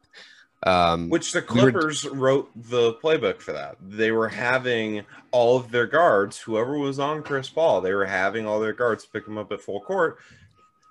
Um, 0.63 1.09
Which 1.09 1.31
the 1.31 1.43
We 1.53 1.61
were- 1.63 1.71
Clippers 1.71 2.05
wrote 2.07 2.49
the 2.55 2.93
playbook 3.03 3.41
for 3.41 3.51
that. 3.51 3.77
They 3.81 4.11
were 4.11 4.29
having 4.29 5.03
all 5.31 5.57
of 5.57 5.71
their 5.71 5.87
guards, 5.87 6.37
whoever 6.37 6.77
was 6.77 6.99
on 6.99 7.23
Chris 7.23 7.49
Paul, 7.49 7.81
they 7.81 7.93
were 7.93 8.05
having 8.05 8.45
all 8.45 8.59
their 8.59 8.73
guards 8.73 9.05
pick 9.05 9.27
him 9.27 9.37
up 9.37 9.51
at 9.51 9.61
full 9.61 9.81
court 9.81 10.19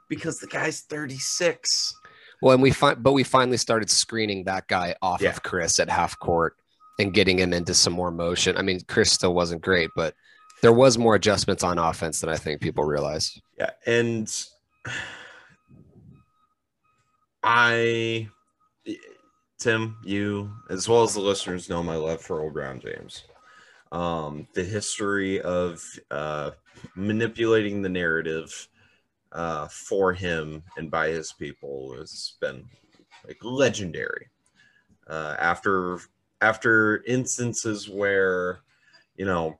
because 0.08 0.38
the 0.40 0.46
guy's 0.48 0.80
36. 0.80 1.94
Well, 2.42 2.54
and 2.54 2.62
we 2.62 2.70
find, 2.72 3.02
but 3.02 3.12
we 3.12 3.22
finally 3.22 3.58
started 3.58 3.90
screening 3.90 4.44
that 4.44 4.66
guy 4.66 4.96
off 5.02 5.20
Yeah. 5.20 5.30
of 5.30 5.42
Chris 5.42 5.78
at 5.78 5.88
half 5.88 6.18
court 6.18 6.56
and 6.98 7.14
getting 7.14 7.38
him 7.38 7.52
into 7.52 7.74
some 7.74 7.92
more 7.92 8.10
motion. 8.10 8.56
I 8.56 8.62
mean, 8.62 8.80
Chris 8.88 9.12
still 9.12 9.34
wasn't 9.34 9.62
great, 9.62 9.90
but 9.94 10.14
there 10.62 10.72
was 10.72 10.98
more 10.98 11.14
adjustments 11.14 11.64
on 11.64 11.78
offense 11.78 12.20
than 12.20 12.30
I 12.30 12.36
think 12.36 12.60
people 12.60 12.84
realize. 12.84 13.40
Yeah, 13.58 13.70
and 13.86 14.32
I, 17.42 18.28
Tim, 19.58 19.96
you 20.04 20.50
as 20.68 20.88
well 20.88 21.02
as 21.02 21.14
the 21.14 21.20
listeners 21.20 21.68
know 21.68 21.82
my 21.82 21.96
love 21.96 22.20
for 22.20 22.38
LeBron 22.38 22.82
James. 22.82 23.24
Um, 23.92 24.46
the 24.54 24.62
history 24.62 25.40
of 25.40 25.82
uh, 26.10 26.52
manipulating 26.94 27.82
the 27.82 27.88
narrative 27.88 28.68
uh, 29.32 29.68
for 29.68 30.12
him 30.12 30.62
and 30.76 30.90
by 30.90 31.08
his 31.08 31.32
people 31.32 31.94
has 31.98 32.34
been 32.40 32.64
like 33.26 33.38
legendary. 33.42 34.28
Uh, 35.06 35.34
after 35.40 35.98
after 36.40 37.02
instances 37.04 37.88
where, 37.88 38.60
you 39.16 39.24
know, 39.24 39.58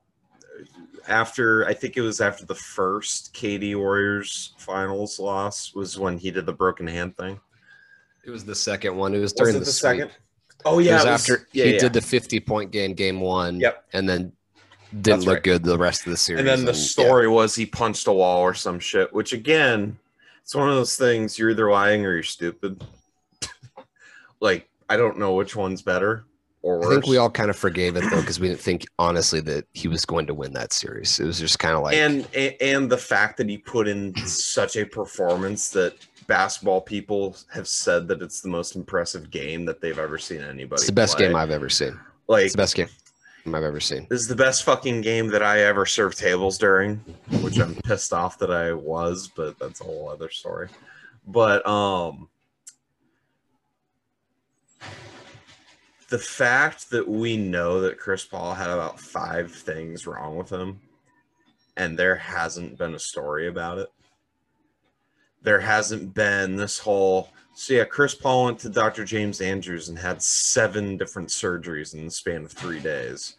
after 1.08 1.66
I 1.66 1.74
think 1.74 1.96
it 1.96 2.00
was 2.02 2.20
after 2.20 2.44
the 2.44 2.54
first 2.54 3.34
KD 3.34 3.76
Warriors 3.76 4.52
finals 4.58 5.18
loss 5.18 5.74
was 5.74 5.98
when 5.98 6.18
he 6.18 6.30
did 6.30 6.46
the 6.46 6.52
broken 6.52 6.86
hand 6.86 7.16
thing. 7.16 7.40
It 8.24 8.30
was 8.30 8.44
the 8.44 8.54
second 8.54 8.96
one. 8.96 9.14
It 9.14 9.18
was 9.18 9.32
Was 9.32 9.38
during 9.38 9.56
it 9.56 9.58
the, 9.60 9.64
the 9.64 9.72
second? 9.72 10.10
Oh 10.64 10.78
It 10.78 10.84
yeah, 10.86 10.94
was 10.96 11.04
it 11.04 11.10
was- 11.10 11.20
after 11.30 11.48
yeah, 11.52 11.64
he 11.64 11.72
yeah. 11.74 11.78
did 11.80 11.92
the 11.94 12.02
50 12.02 12.40
point 12.40 12.70
game 12.70 12.92
game 12.94 13.20
one. 13.20 13.60
Yep. 13.60 13.84
And 13.92 14.08
then 14.08 14.32
didn't 14.92 15.04
That's 15.04 15.24
look 15.26 15.34
right. 15.36 15.42
good 15.44 15.62
the 15.64 15.78
rest 15.78 16.04
of 16.06 16.10
the 16.10 16.16
series. 16.16 16.40
and 16.40 16.48
then 16.48 16.64
the 16.64 16.72
yeah. 16.72 16.78
story 16.84 17.28
was 17.28 17.54
he 17.54 17.64
punched 17.64 18.06
a 18.08 18.12
wall 18.12 18.40
or 18.40 18.54
some 18.54 18.78
shit. 18.80 19.12
Which 19.12 19.32
again, 19.32 19.96
it's 20.42 20.54
one 20.54 20.68
of 20.68 20.74
those 20.74 20.96
things 20.96 21.38
you're 21.38 21.50
either 21.50 21.70
lying 21.70 22.04
or 22.04 22.12
you're 22.14 22.22
stupid. 22.24 22.84
like 24.40 24.68
I 24.88 24.96
don't 24.96 25.18
know 25.18 25.34
which 25.34 25.54
one's 25.56 25.82
better 25.82 26.24
or. 26.62 26.84
I 26.84 26.88
think 26.88 27.06
we 27.06 27.16
all 27.16 27.30
kind 27.30 27.50
of 27.50 27.56
forgave 27.56 27.96
it 27.96 28.04
though, 28.10 28.20
because 28.20 28.40
we 28.40 28.48
didn't 28.48 28.60
think 28.60 28.86
honestly 28.98 29.40
that 29.42 29.66
he 29.74 29.88
was 29.88 30.04
going 30.04 30.26
to 30.26 30.34
win 30.34 30.52
that 30.54 30.72
series. 30.72 31.18
It 31.20 31.26
was 31.26 31.38
just 31.38 31.58
kind 31.58 31.76
of 31.76 31.82
like 31.82 31.96
and 31.96 32.26
and 32.60 32.90
the 32.90 32.98
fact 32.98 33.36
that 33.38 33.48
he 33.48 33.58
put 33.58 33.88
in 33.88 34.14
such 34.26 34.76
a 34.76 34.84
performance 34.84 35.70
that 35.70 35.94
basketball 36.26 36.80
people 36.80 37.36
have 37.52 37.66
said 37.66 38.06
that 38.08 38.22
it's 38.22 38.40
the 38.40 38.48
most 38.48 38.76
impressive 38.76 39.30
game 39.30 39.64
that 39.64 39.80
they've 39.80 39.98
ever 39.98 40.16
seen 40.16 40.40
anybody. 40.40 40.78
it's 40.80 40.86
the 40.86 40.92
best 40.92 41.16
play. 41.16 41.26
game 41.26 41.36
I've 41.36 41.50
ever 41.50 41.68
seen. 41.68 41.98
like. 42.28 42.44
It's 42.44 42.54
the 42.54 42.58
best 42.58 42.76
game 42.76 42.88
I've 43.46 43.64
ever 43.64 43.80
seen. 43.80 44.06
This 44.10 44.20
is 44.20 44.28
the 44.28 44.36
best 44.36 44.64
fucking 44.64 45.00
game 45.00 45.28
that 45.28 45.42
I 45.42 45.60
ever 45.60 45.86
served 45.86 46.18
tables 46.18 46.58
during, 46.58 46.96
which 47.40 47.58
I'm 47.58 47.74
pissed 47.74 48.12
off 48.12 48.38
that 48.38 48.50
I 48.50 48.72
was, 48.72 49.28
but 49.34 49.58
that's 49.58 49.80
a 49.80 49.84
whole 49.84 50.08
other 50.08 50.30
story. 50.30 50.68
But 51.26 51.66
um 51.66 52.28
the 56.10 56.18
fact 56.18 56.90
that 56.90 57.08
we 57.08 57.36
know 57.36 57.80
that 57.80 57.98
Chris 57.98 58.24
Paul 58.24 58.52
had 58.52 58.68
about 58.68 59.00
five 59.00 59.52
things 59.52 60.06
wrong 60.06 60.36
with 60.36 60.50
him 60.50 60.80
and 61.76 61.96
there 61.96 62.16
hasn't 62.16 62.76
been 62.76 62.94
a 62.94 62.98
story 62.98 63.46
about 63.46 63.78
it. 63.78 63.88
There 65.42 65.60
hasn't 65.60 66.12
been 66.12 66.56
this 66.56 66.78
whole 66.78 67.30
so 67.54 67.74
yeah, 67.74 67.84
Chris 67.84 68.14
Paul 68.14 68.46
went 68.46 68.58
to 68.60 68.68
Dr. 68.68 69.04
James 69.04 69.40
Andrews 69.40 69.88
and 69.88 69.98
had 69.98 70.22
seven 70.22 70.96
different 70.96 71.28
surgeries 71.28 71.94
in 71.94 72.06
the 72.06 72.10
span 72.10 72.44
of 72.44 72.52
three 72.52 72.80
days. 72.80 73.36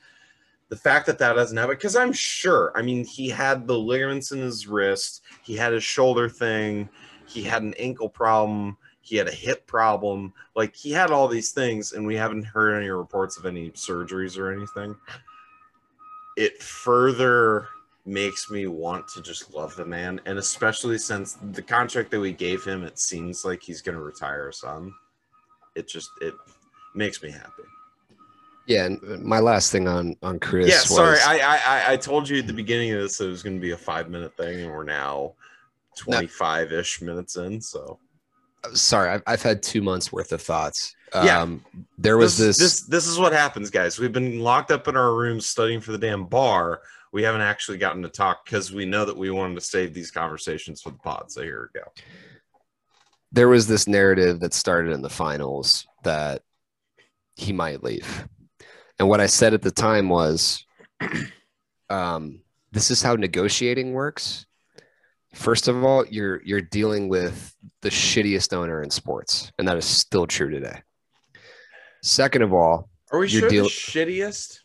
The 0.69 0.75
fact 0.75 1.07
that 1.07 1.17
that 1.19 1.33
doesn't 1.33 1.57
happen, 1.57 1.75
because 1.75 1.95
I'm 1.95 2.13
sure, 2.13 2.71
I 2.75 2.81
mean, 2.81 3.03
he 3.03 3.29
had 3.29 3.67
the 3.67 3.77
ligaments 3.77 4.31
in 4.31 4.39
his 4.39 4.67
wrist, 4.67 5.23
he 5.43 5.55
had 5.55 5.73
his 5.73 5.83
shoulder 5.83 6.29
thing, 6.29 6.87
he 7.25 7.41
had 7.41 7.63
an 7.63 7.73
ankle 7.79 8.09
problem, 8.09 8.77
he 9.01 9.15
had 9.17 9.27
a 9.27 9.31
hip 9.31 9.65
problem. 9.67 10.33
Like 10.55 10.75
he 10.75 10.91
had 10.91 11.11
all 11.11 11.27
these 11.27 11.51
things, 11.51 11.93
and 11.93 12.05
we 12.05 12.15
haven't 12.15 12.43
heard 12.43 12.77
any 12.77 12.89
reports 12.89 13.37
of 13.37 13.45
any 13.45 13.71
surgeries 13.71 14.37
or 14.37 14.51
anything. 14.51 14.95
It 16.37 16.61
further 16.61 17.67
makes 18.05 18.49
me 18.49 18.65
want 18.67 19.07
to 19.09 19.21
just 19.21 19.53
love 19.53 19.75
the 19.75 19.85
man, 19.85 20.21
and 20.25 20.37
especially 20.39 20.97
since 20.97 21.37
the 21.51 21.61
contract 21.61 22.09
that 22.11 22.19
we 22.19 22.31
gave 22.31 22.63
him, 22.63 22.83
it 22.83 22.97
seems 22.99 23.43
like 23.45 23.61
he's 23.61 23.81
going 23.81 23.97
to 23.97 24.03
retire 24.03 24.51
some. 24.51 24.95
It 25.75 25.87
just 25.87 26.09
it 26.21 26.33
makes 26.95 27.21
me 27.21 27.31
happy. 27.31 27.63
Yeah, 28.67 28.85
and 28.85 29.23
my 29.23 29.39
last 29.39 29.71
thing 29.71 29.87
on 29.87 30.15
on 30.21 30.39
Chris. 30.39 30.67
yeah, 30.69 30.77
sorry, 30.77 31.17
I, 31.19 31.37
I 31.39 31.59
I- 31.65 31.91
I 31.93 31.97
told 31.97 32.29
you 32.29 32.39
at 32.39 32.47
the 32.47 32.53
beginning 32.53 32.91
of 32.93 33.01
this 33.01 33.19
it 33.19 33.27
was 33.27 33.43
going 33.43 33.55
to 33.55 33.61
be 33.61 33.71
a 33.71 33.77
five 33.77 34.09
minute 34.09 34.35
thing, 34.37 34.61
and 34.61 34.71
we're 34.71 34.83
now 34.83 35.33
twenty 35.97 36.27
five 36.27 36.71
ish 36.71 37.01
minutes 37.01 37.35
in. 37.35 37.59
So 37.59 37.99
sorry, 38.73 39.09
I've, 39.09 39.23
I've 39.27 39.41
had 39.41 39.63
two 39.63 39.81
months 39.81 40.11
worth 40.11 40.31
of 40.31 40.41
thoughts. 40.41 40.95
Yeah. 41.13 41.41
Um, 41.41 41.65
there 41.97 42.17
was 42.17 42.37
this, 42.37 42.57
this. 42.57 42.81
this 42.81 42.87
this 42.87 43.07
is 43.07 43.19
what 43.19 43.33
happens, 43.33 43.69
guys. 43.69 43.99
We've 43.99 44.13
been 44.13 44.39
locked 44.39 44.71
up 44.71 44.87
in 44.87 44.95
our 44.95 45.13
rooms 45.13 45.45
studying 45.45 45.81
for 45.81 45.91
the 45.91 45.97
damn 45.97 46.25
bar. 46.25 46.81
We 47.11 47.23
haven't 47.23 47.41
actually 47.41 47.77
gotten 47.77 48.01
to 48.03 48.09
talk 48.09 48.45
because 48.45 48.71
we 48.71 48.85
know 48.85 49.03
that 49.03 49.17
we 49.17 49.29
wanted 49.29 49.55
to 49.55 49.61
save 49.61 49.93
these 49.93 50.11
conversations 50.11 50.81
for 50.81 50.91
the 50.91 50.97
pod. 50.99 51.29
So 51.31 51.41
here 51.43 51.69
we 51.73 51.79
go. 51.79 51.87
there 53.33 53.49
was 53.49 53.67
this 53.67 53.87
narrative 53.87 54.39
that 54.41 54.53
started 54.53 54.93
in 54.93 55.01
the 55.01 55.09
finals 55.09 55.85
that 56.03 56.43
he 57.35 57.51
might 57.53 57.83
leave. 57.83 58.27
And 58.99 59.09
what 59.09 59.19
I 59.21 59.25
said 59.25 59.53
at 59.53 59.61
the 59.61 59.71
time 59.71 60.09
was 60.09 60.65
um, 61.89 62.41
this 62.71 62.91
is 62.91 63.01
how 63.01 63.15
negotiating 63.15 63.93
works. 63.93 64.45
First 65.33 65.67
of 65.67 65.83
all, 65.83 66.05
you're 66.07 66.41
you're 66.43 66.61
dealing 66.61 67.07
with 67.07 67.55
the 67.81 67.89
shittiest 67.89 68.53
owner 68.53 68.83
in 68.83 68.89
sports, 68.89 69.51
and 69.57 69.67
that 69.67 69.77
is 69.77 69.85
still 69.85 70.27
true 70.27 70.49
today. 70.49 70.81
Second 72.03 72.41
of 72.41 72.53
all, 72.53 72.89
Are 73.11 73.19
we 73.19 73.27
sure 73.27 73.49
deal- 73.49 73.63
the 73.63 73.69
shittiest? 73.69 74.59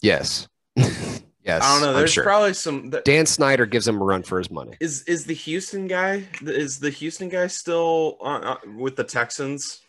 yes. 0.00 0.48
yes. 0.76 1.22
I 1.46 1.58
don't 1.78 1.82
know. 1.82 1.92
There's 1.94 2.12
sure. 2.12 2.24
probably 2.24 2.54
some. 2.54 2.90
That, 2.90 3.04
Dan 3.04 3.26
Snyder 3.26 3.66
gives 3.66 3.86
him 3.86 4.00
a 4.00 4.04
run 4.04 4.22
for 4.22 4.38
his 4.38 4.50
money. 4.50 4.76
is 4.80 5.02
is 5.04 5.24
the 5.26 5.34
Houston 5.34 5.86
guy? 5.86 6.24
Is 6.42 6.78
the 6.78 6.90
Houston 6.90 7.28
guy 7.28 7.46
still 7.48 8.16
on, 8.20 8.44
on, 8.44 8.78
with 8.78 8.96
the 8.96 9.04
Texans? 9.04 9.80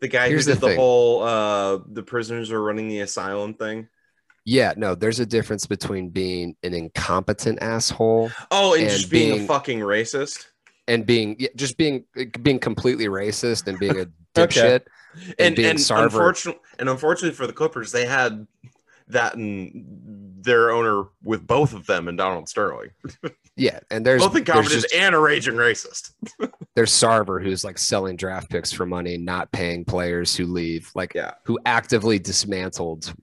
The 0.00 0.08
guy 0.08 0.28
Here's 0.28 0.44
who 0.46 0.52
the 0.52 0.54
did 0.56 0.60
the, 0.62 0.66
thing. 0.68 0.76
whole 0.78 1.22
uh 1.22 1.78
the 1.88 2.02
prisoners 2.02 2.50
are 2.50 2.62
running 2.62 2.88
the 2.88 3.00
asylum 3.00 3.54
thing. 3.54 3.88
Yeah, 4.44 4.74
no, 4.76 4.94
there's 4.94 5.20
a 5.20 5.26
difference 5.26 5.66
between 5.66 6.10
being 6.10 6.54
an 6.62 6.74
incompetent 6.74 7.60
asshole 7.62 8.30
Oh, 8.50 8.74
and, 8.74 8.82
And 8.82 8.90
just 8.90 9.10
being, 9.10 9.30
being- 9.32 9.44
a 9.44 9.46
fucking 9.46 9.78
racist. 9.80 10.46
and 10.86 11.06
being 11.06 11.36
yeah, 11.38 11.48
just 11.56 11.76
being 11.78 12.04
being 12.42 12.58
completely 12.58 13.06
racist 13.06 13.66
and 13.68 13.78
being 13.78 13.98
a 14.00 14.06
Okay. 14.36 14.60
dipshit. 14.60 14.80
And 15.38 15.54
being 15.54 15.70
and 15.70 15.78
Sarver- 15.78 16.04
unfortunately, 16.04 16.60
and 16.80 16.88
unfortunately 16.88 17.34
for 17.36 17.46
the 17.46 17.52
Clippers, 17.52 17.92
they 17.92 18.04
had 18.04 18.46
that 19.08 19.34
and 19.36 20.34
their 20.42 20.70
owner 20.72 21.04
with 21.22 21.46
both 21.46 21.72
of 21.72 21.86
them 21.86 22.08
and 22.08 22.18
Donald 22.18 22.48
Sterling, 22.48 22.90
Yeah, 23.56 23.78
and 23.90 24.04
there's 24.04 24.20
both 24.22 24.32
there's, 24.32 24.40
incompetent 24.48 24.82
just, 24.82 24.94
and 24.94 25.14
a 25.14 25.18
raging 25.20 25.54
racist. 25.54 26.10
there's 26.74 26.90
Sarver 26.90 27.40
who's 27.40 27.64
like 27.64 27.78
selling 27.78 28.16
draft 28.16 28.50
picks 28.50 28.72
for 28.72 28.84
money, 28.86 29.16
not 29.16 29.52
paying 29.52 29.84
players 29.84 30.34
who 30.34 30.46
leave, 30.46 30.90
like 30.96 31.14
Yeah. 31.14 31.34
who 31.44 31.58
actively 31.64 32.18
dismantled 32.18 33.14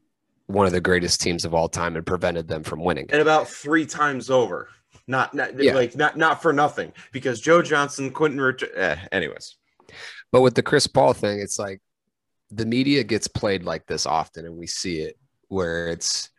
one 0.52 0.66
of 0.68 0.72
the 0.74 0.82
greatest 0.82 1.22
teams 1.22 1.46
of 1.46 1.54
all 1.54 1.68
time 1.70 1.96
and 1.96 2.06
prevented 2.06 2.48
them 2.48 2.64
from 2.64 2.84
winning. 2.84 3.08
and 3.12 3.22
about 3.22 3.48
three 3.48 3.86
times 3.86 4.30
over. 4.30 4.70
Not, 5.08 5.34
not 5.34 5.60
Yeah. 5.62 5.74
like 5.74 5.96
not 5.96 6.16
not 6.18 6.42
for 6.42 6.54
nothing 6.54 6.94
because 7.12 7.42
Joe 7.42 7.62
Johnson, 7.62 8.12
Quentin 8.12 8.40
Rich. 8.40 8.64
Eh, 8.76 8.96
anyways, 9.12 9.56
But 10.32 10.42
with 10.42 10.54
the 10.56 10.62
Chris 10.64 10.88
Paul 10.88 11.14
thing, 11.14 11.40
it's 11.40 11.58
like 11.60 11.82
the 12.52 12.66
media 12.66 13.04
gets 13.04 13.28
played 13.28 13.64
like 13.64 13.88
this 13.88 14.06
often, 14.06 14.46
and 14.46 14.56
we 14.58 14.68
see 14.68 15.00
it 15.02 15.18
where 15.48 15.88
it's 15.88 16.30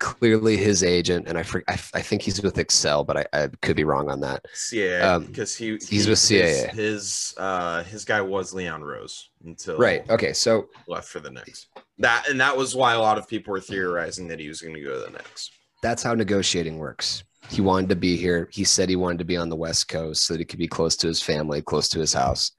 clearly 0.00 0.56
his 0.56 0.82
agent, 0.82 1.28
and 1.28 1.38
I 1.38 1.44
I, 1.68 1.72
I 1.94 2.02
think 2.02 2.22
he's 2.22 2.42
with 2.42 2.58
Excel, 2.58 3.04
but 3.04 3.16
I, 3.18 3.26
I 3.32 3.48
could 3.62 3.76
be 3.76 3.84
wrong 3.84 4.10
on 4.10 4.20
that. 4.20 4.44
CAA 4.52 5.00
Um, 5.02 5.26
because 5.26 5.54
he 5.56 5.72
he's 5.88 5.88
he- 6.04 6.10
with 6.10 6.18
CAA. 6.18 6.70
His, 6.70 6.74
his 6.74 7.34
uh 7.38 7.82
his 7.84 8.04
guy 8.04 8.20
was 8.20 8.52
Leon 8.52 8.82
Rose 8.82 9.30
until 9.44 9.78
Right. 9.78 10.08
Okay. 10.10 10.32
So 10.32 10.68
left 10.88 11.08
for 11.08 11.20
the 11.20 11.30
Knicks. 11.30 11.68
That 11.98 12.28
and 12.28 12.40
that 12.40 12.56
was 12.56 12.74
why 12.74 12.94
a 12.94 13.00
lot 13.00 13.18
of 13.18 13.28
people 13.28 13.52
were 13.52 13.60
theorizing 13.60 14.28
that 14.28 14.40
he 14.40 14.48
was 14.48 14.60
going 14.60 14.74
to 14.74 14.82
go 14.82 14.94
to 14.94 15.04
the 15.04 15.10
Knicks. 15.10 15.50
that's 15.82 16.02
how 16.02 16.14
negotiating 16.14 16.78
works. 16.78 17.24
He 17.50 17.60
wanted 17.60 17.88
to 17.90 17.96
be 17.96 18.16
here. 18.16 18.48
He 18.52 18.64
said 18.64 18.88
he 18.88 18.96
wanted 18.96 19.18
to 19.18 19.24
be 19.24 19.36
on 19.36 19.48
the 19.48 19.56
West 19.56 19.88
Coast 19.88 20.24
so 20.24 20.34
that 20.34 20.40
he 20.40 20.44
could 20.44 20.58
be 20.58 20.68
close 20.68 20.96
to 20.96 21.06
his 21.06 21.22
family, 21.22 21.60
close 21.60 21.88
to 21.90 21.98
his 21.98 22.12
house. 22.12 22.52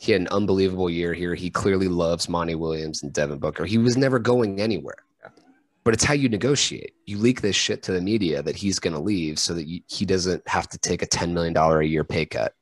He 0.00 0.12
had 0.12 0.22
an 0.22 0.28
unbelievable 0.28 0.90
year 0.90 1.14
here. 1.14 1.34
He 1.34 1.50
clearly 1.50 1.88
loves 1.88 2.28
Monty 2.28 2.54
Williams 2.54 3.02
and 3.02 3.12
Devin 3.12 3.38
Booker. 3.38 3.64
He 3.64 3.78
was 3.78 3.96
never 3.96 4.18
going 4.18 4.60
anywhere. 4.60 4.96
But 5.84 5.92
it's 5.92 6.04
how 6.04 6.14
you 6.14 6.30
negotiate. 6.30 6.94
You 7.04 7.18
leak 7.18 7.42
this 7.42 7.54
shit 7.54 7.82
to 7.84 7.92
the 7.92 8.00
media 8.00 8.42
that 8.42 8.56
he's 8.56 8.78
going 8.78 8.94
to 8.94 9.00
leave 9.00 9.38
so 9.38 9.52
that 9.52 9.66
you, 9.66 9.82
he 9.86 10.06
doesn't 10.06 10.46
have 10.48 10.66
to 10.70 10.78
take 10.78 11.02
a 11.02 11.06
$10 11.06 11.32
million 11.32 11.54
a 11.56 11.82
year 11.82 12.04
pay 12.04 12.24
cut. 12.24 12.54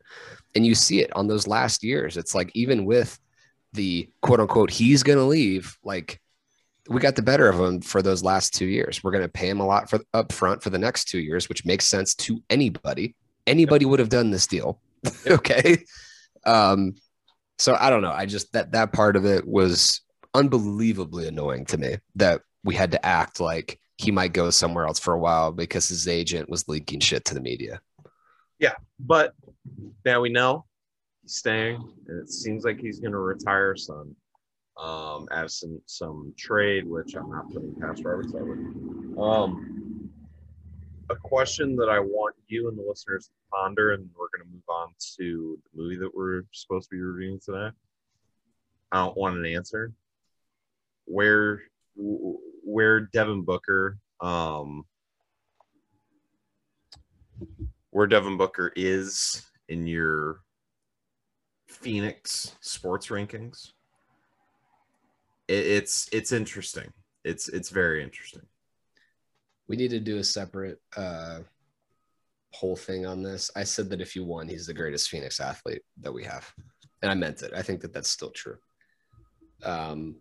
And 0.56 0.66
you 0.66 0.74
see 0.74 1.00
it 1.00 1.14
on 1.16 1.28
those 1.28 1.46
last 1.46 1.84
years. 1.84 2.16
It's 2.16 2.34
like, 2.34 2.50
even 2.54 2.84
with 2.84 3.18
the 3.72 4.08
quote 4.20 4.40
unquote, 4.40 4.70
he's 4.70 5.02
going 5.02 5.18
to 5.18 5.24
leave, 5.24 5.76
like, 5.82 6.20
we 6.88 7.00
got 7.00 7.16
the 7.16 7.22
better 7.22 7.48
of 7.48 7.60
him 7.60 7.80
for 7.80 8.02
those 8.02 8.24
last 8.24 8.54
two 8.54 8.66
years. 8.66 9.02
We're 9.02 9.12
going 9.12 9.22
to 9.22 9.28
pay 9.28 9.48
him 9.48 9.60
a 9.60 9.66
lot 9.66 9.88
for 9.88 10.00
up 10.14 10.32
front 10.32 10.62
for 10.62 10.70
the 10.70 10.78
next 10.78 11.04
two 11.04 11.20
years, 11.20 11.48
which 11.48 11.64
makes 11.64 11.86
sense 11.86 12.14
to 12.16 12.42
anybody. 12.50 13.14
Anybody 13.46 13.84
would 13.84 14.00
have 14.00 14.08
done 14.08 14.30
this 14.30 14.46
deal. 14.46 14.80
okay. 15.26 15.84
Um, 16.44 16.96
so 17.58 17.76
I 17.78 17.90
don't 17.90 18.02
know. 18.02 18.12
I 18.12 18.26
just 18.26 18.52
that 18.52 18.72
that 18.72 18.92
part 18.92 19.16
of 19.16 19.24
it 19.24 19.46
was 19.46 20.00
unbelievably 20.34 21.28
annoying 21.28 21.64
to 21.66 21.78
me 21.78 21.98
that 22.16 22.40
we 22.64 22.74
had 22.74 22.92
to 22.92 23.06
act 23.06 23.38
like 23.38 23.78
he 23.98 24.10
might 24.10 24.32
go 24.32 24.50
somewhere 24.50 24.86
else 24.86 24.98
for 24.98 25.14
a 25.14 25.18
while 25.18 25.52
because 25.52 25.88
his 25.88 26.08
agent 26.08 26.48
was 26.48 26.66
leaking 26.68 27.00
shit 27.00 27.24
to 27.26 27.34
the 27.34 27.40
media. 27.40 27.80
Yeah, 28.58 28.74
but 28.98 29.34
now 30.04 30.20
we 30.20 30.30
know 30.30 30.64
he's 31.22 31.36
staying, 31.36 31.76
and 32.08 32.20
it 32.20 32.30
seems 32.30 32.64
like 32.64 32.80
he's 32.80 33.00
going 33.00 33.12
to 33.12 33.18
retire 33.18 33.76
some, 33.76 34.14
um, 34.76 35.28
absent 35.30 35.82
some 35.86 36.12
some 36.12 36.34
trade, 36.36 36.86
which 36.86 37.14
I'm 37.14 37.30
not 37.30 37.50
putting 37.52 37.74
past 37.76 38.04
Robert 38.04 38.26
Sarver. 38.26 39.18
Um, 39.18 40.10
a 41.10 41.16
question 41.16 41.76
that 41.76 41.88
I 41.88 41.98
want 41.98 42.34
you 42.48 42.68
and 42.68 42.78
the 42.78 42.82
listeners 42.82 43.26
to 43.26 43.32
ponder, 43.52 43.92
and 43.92 44.08
we're 44.18 44.28
going 44.36 44.48
to 44.48 44.54
move 44.54 44.62
on 44.68 44.88
to 45.18 45.58
the 45.74 45.82
movie 45.82 45.96
that 45.96 46.14
we're 46.14 46.42
supposed 46.52 46.88
to 46.90 46.96
be 46.96 47.00
reviewing 47.00 47.40
today. 47.44 47.70
I 48.90 49.04
don't 49.04 49.16
want 49.16 49.36
an 49.36 49.46
answer. 49.46 49.92
Where, 51.04 51.62
where 51.96 53.00
Devin 53.00 53.42
Booker, 53.42 53.98
um, 54.20 54.84
where 57.90 58.06
Devin 58.06 58.36
Booker 58.36 58.72
is 58.76 59.42
in 59.68 59.86
your 59.86 60.41
Phoenix 61.72 62.56
sports 62.60 63.08
rankings. 63.08 63.72
It, 65.48 65.66
it's 65.66 66.08
it's 66.12 66.32
interesting. 66.32 66.92
It's 67.24 67.48
it's 67.48 67.70
very 67.70 68.02
interesting. 68.02 68.42
We 69.68 69.76
need 69.76 69.90
to 69.90 70.00
do 70.00 70.18
a 70.18 70.24
separate 70.24 70.80
uh, 70.96 71.40
whole 72.52 72.76
thing 72.76 73.06
on 73.06 73.22
this. 73.22 73.50
I 73.56 73.64
said 73.64 73.88
that 73.90 74.00
if 74.00 74.14
you 74.14 74.24
won, 74.24 74.48
he's 74.48 74.66
the 74.66 74.74
greatest 74.74 75.08
Phoenix 75.08 75.40
athlete 75.40 75.82
that 76.00 76.12
we 76.12 76.24
have, 76.24 76.52
and 77.00 77.10
I 77.10 77.14
meant 77.14 77.42
it. 77.42 77.52
I 77.54 77.62
think 77.62 77.80
that 77.80 77.92
that's 77.92 78.10
still 78.10 78.30
true. 78.30 78.56
Um, 79.64 80.16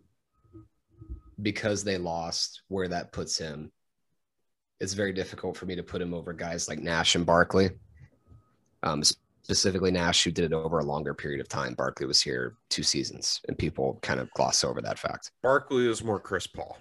because 1.40 1.82
they 1.82 1.98
lost, 1.98 2.62
where 2.68 2.88
that 2.88 3.12
puts 3.12 3.36
him, 3.36 3.72
it's 4.80 4.94
very 4.94 5.12
difficult 5.12 5.56
for 5.56 5.66
me 5.66 5.76
to 5.76 5.82
put 5.82 6.02
him 6.02 6.14
over 6.14 6.32
guys 6.32 6.68
like 6.68 6.78
Nash 6.78 7.14
and 7.14 7.26
Barkley. 7.26 7.70
Um, 8.82 9.02
specifically 9.44 9.90
Nash, 9.90 10.22
who 10.24 10.30
did 10.30 10.44
it 10.44 10.52
over 10.52 10.78
a 10.78 10.84
longer 10.84 11.14
period 11.14 11.40
of 11.40 11.48
time. 11.48 11.74
Barkley 11.74 12.06
was 12.06 12.20
here 12.22 12.54
two 12.70 12.82
seasons, 12.82 13.40
and 13.48 13.58
people 13.58 13.98
kind 14.02 14.20
of 14.20 14.30
gloss 14.32 14.62
over 14.64 14.80
that 14.82 14.98
fact. 14.98 15.30
Barkley 15.42 15.88
is 15.88 16.02
more 16.04 16.20
Chris 16.20 16.46
Paul. 16.46 16.76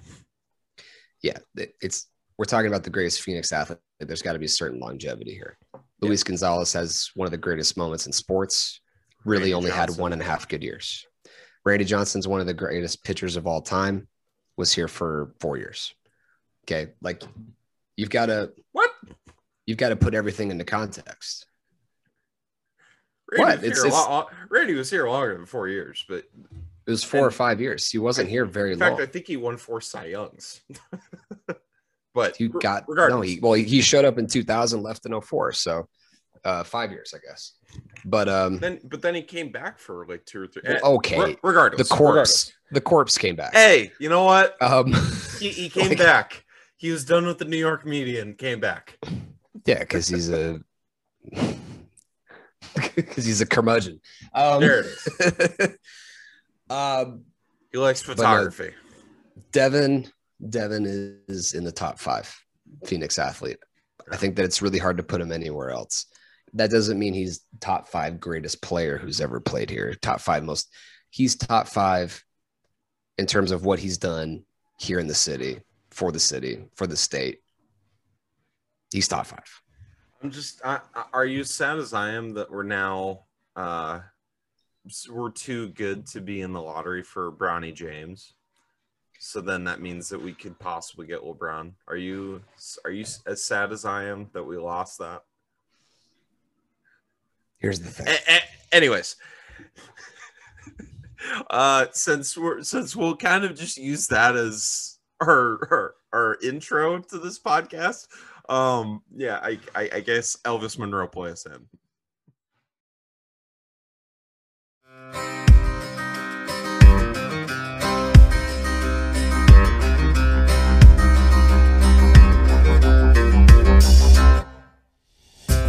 yeah, 1.23 1.37
it- 1.55 1.75
it's 1.81 2.07
we're 2.37 2.45
talking 2.45 2.67
about 2.67 2.83
the 2.83 2.89
greatest 2.89 3.21
Phoenix 3.21 3.51
athlete. 3.51 3.77
There's 3.99 4.23
got 4.23 4.33
to 4.33 4.39
be 4.39 4.45
a 4.45 4.49
certain 4.49 4.79
longevity 4.79 5.31
here. 5.33 5.57
Luis 6.01 6.23
Gonzalez 6.23 6.73
has 6.73 7.11
one 7.13 7.27
of 7.27 7.31
the 7.31 7.37
greatest 7.37 7.77
moments 7.77 8.07
in 8.07 8.11
sports. 8.11 8.81
Really, 9.25 9.41
Randy 9.51 9.53
only 9.53 9.69
had 9.71 9.91
one 9.97 10.13
and 10.13 10.21
a 10.21 10.25
half 10.25 10.47
good 10.47 10.63
years. 10.63 11.05
Randy 11.63 11.85
Johnson's 11.85 12.27
one 12.27 12.39
of 12.41 12.47
the 12.47 12.55
greatest 12.55 13.03
pitchers 13.03 13.35
of 13.35 13.45
all 13.45 13.61
time. 13.61 14.07
Was 14.57 14.73
here 14.73 14.87
for 14.87 15.33
four 15.39 15.57
years. 15.57 15.93
Okay, 16.65 16.93
like 17.01 17.21
you've 17.95 18.09
got 18.09 18.25
to 18.27 18.51
What? 18.71 18.89
you've 19.67 19.77
got 19.77 19.89
to 19.89 19.95
put 19.95 20.15
everything 20.15 20.49
into 20.49 20.63
context. 20.65 21.45
Randy 23.31 23.43
What? 23.43 23.57
Was 23.61 23.63
It's- 23.63 23.79
it's- 23.85 23.93
lot, 23.93 24.33
Randy 24.49 24.73
was 24.75 24.89
here 24.89 25.07
longer 25.07 25.35
than 25.35 25.45
four 25.45 25.67
years, 25.67 26.03
but 26.09 26.25
It 26.87 26.89
was 26.91 27.03
four 27.03 27.25
or 27.25 27.31
five 27.31 27.61
years. 27.61 27.89
He 27.89 27.97
wasn't 27.99 28.29
here 28.29 28.45
very 28.45 28.69
long. 28.69 28.73
in 28.73 28.79
fact, 28.79 28.91
long. 28.93 29.01
I 29.01 29.05
think 29.05 29.27
he 29.27 29.37
won 29.37 29.57
four 29.57 29.79
Cy 29.81 30.05
Youngs. 30.07 30.61
but 32.13 32.39
You 32.39 32.49
re- 32.51 32.59
got 32.59 32.85
regardless. 32.87 33.17
no. 33.17 33.21
He, 33.21 33.39
well, 33.39 33.53
he 33.53 33.81
showed 33.81 34.03
up 34.05 34.17
in 34.17 34.27
2000, 34.27 34.81
left 34.83 35.05
in 35.05 35.13
04, 35.21 35.53
so 35.53 35.87
uh, 36.43 36.63
five 36.63 36.91
years, 36.91 37.13
I 37.15 37.19
guess. 37.25 37.53
But 38.03 38.27
um, 38.27 38.57
then 38.59 38.79
but 38.83 39.01
then 39.01 39.13
he 39.15 39.21
came 39.21 39.51
back 39.51 39.79
for 39.79 40.05
like 40.07 40.25
two 40.25 40.41
or 40.41 40.47
three. 40.47 40.63
Eh, 40.65 40.79
okay. 40.83 41.19
re- 41.19 41.37
regardless, 41.43 41.87
the 41.87 41.95
corpse, 41.95 42.51
the 42.71 42.81
corpse 42.81 43.17
came 43.17 43.35
back. 43.35 43.53
Hey, 43.53 43.91
you 43.99 44.09
know 44.09 44.23
what? 44.23 44.61
Um, 44.61 44.91
He, 45.39 45.49
he 45.49 45.69
came 45.69 45.89
Like- 45.89 45.97
back. 45.99 46.43
He 46.77 46.89
was 46.91 47.05
done 47.05 47.27
with 47.27 47.37
the 47.37 47.45
New 47.45 47.57
York 47.57 47.85
media 47.85 48.23
and 48.23 48.35
came 48.35 48.59
back. 48.59 48.97
yeah, 49.65 49.79
because 49.79 50.07
he's 50.07 50.29
a 50.31 50.59
because 52.95 53.25
he's 53.25 53.41
a 53.41 53.45
curmudgeon. 53.45 53.99
Um, 54.33 54.61
There 54.61 54.81
it 54.81 54.85
is. 54.85 55.77
um, 56.69 57.23
He 57.71 57.77
likes 57.77 58.07
no, 58.07 58.15
photography. 58.15 58.71
Devin 59.51 60.07
Devin 60.49 61.21
is 61.27 61.53
in 61.53 61.63
the 61.63 61.71
top 61.71 61.99
five 61.99 62.33
Phoenix 62.85 63.19
athlete. 63.19 63.59
I 64.11 64.17
think 64.17 64.35
that 64.35 64.45
it's 64.45 64.61
really 64.61 64.79
hard 64.79 64.97
to 64.97 65.03
put 65.03 65.21
him 65.21 65.31
anywhere 65.31 65.69
else. 65.69 66.07
That 66.53 66.71
doesn't 66.71 66.99
mean 66.99 67.13
he's 67.13 67.45
top 67.59 67.87
five 67.87 68.19
greatest 68.19 68.61
player 68.61 68.97
who's 68.97 69.21
ever 69.21 69.39
played 69.39 69.69
here. 69.69 69.93
Top 70.01 70.19
five 70.19 70.43
most. 70.43 70.69
He's 71.09 71.35
top 71.35 71.67
five 71.67 72.23
in 73.17 73.25
terms 73.25 73.51
of 73.51 73.63
what 73.63 73.79
he's 73.79 73.97
done 73.97 74.43
here 74.79 74.99
in 74.99 75.07
the 75.07 75.13
city 75.13 75.61
for 75.91 76.11
the 76.11 76.19
city 76.19 76.65
for 76.75 76.87
the 76.87 76.97
state. 76.97 77.39
He's 78.91 79.07
top 79.07 79.27
five. 79.27 79.60
I'm 80.23 80.31
just. 80.31 80.61
I, 80.63 80.79
are 81.13 81.25
you 81.25 81.41
as 81.41 81.51
sad 81.51 81.77
as 81.77 81.93
I 81.93 82.11
am 82.11 82.33
that 82.35 82.51
we're 82.51 82.63
now? 82.63 83.21
uh 83.55 83.99
We're 85.09 85.31
too 85.31 85.69
good 85.69 86.05
to 86.07 86.21
be 86.21 86.41
in 86.41 86.53
the 86.53 86.61
lottery 86.61 87.03
for 87.03 87.31
Bronny 87.31 87.73
James. 87.73 88.33
So 89.19 89.39
then 89.39 89.63
that 89.65 89.81
means 89.81 90.09
that 90.09 90.21
we 90.21 90.33
could 90.33 90.57
possibly 90.57 91.05
get 91.05 91.21
LeBron. 91.21 91.73
Are 91.87 91.95
you? 91.95 92.41
Are 92.85 92.91
you 92.91 93.05
as 93.25 93.43
sad 93.43 93.71
as 93.71 93.85
I 93.85 94.05
am 94.05 94.29
that 94.33 94.43
we 94.43 94.57
lost 94.57 94.99
that? 94.99 95.23
Here's 97.59 97.79
the 97.79 97.91
thing. 97.91 98.07
A- 98.07 98.33
a- 98.33 98.75
anyways, 98.75 99.15
uh, 101.49 101.85
since 101.91 102.37
we're 102.37 102.63
since 102.63 102.95
we'll 102.95 103.15
kind 103.15 103.43
of 103.43 103.55
just 103.55 103.77
use 103.77 104.07
that 104.07 104.35
as 104.35 104.97
our 105.21 105.67
our, 105.71 105.93
our 106.13 106.37
intro 106.43 106.99
to 106.99 107.19
this 107.19 107.39
podcast 107.39 108.07
um, 108.49 109.01
yeah, 109.15 109.39
I, 109.41 109.59
I, 109.75 109.89
I 109.93 109.99
guess 110.01 110.37
Elvis 110.45 110.77
Monroe 110.77 111.07
plays 111.07 111.45
him. 111.45 111.67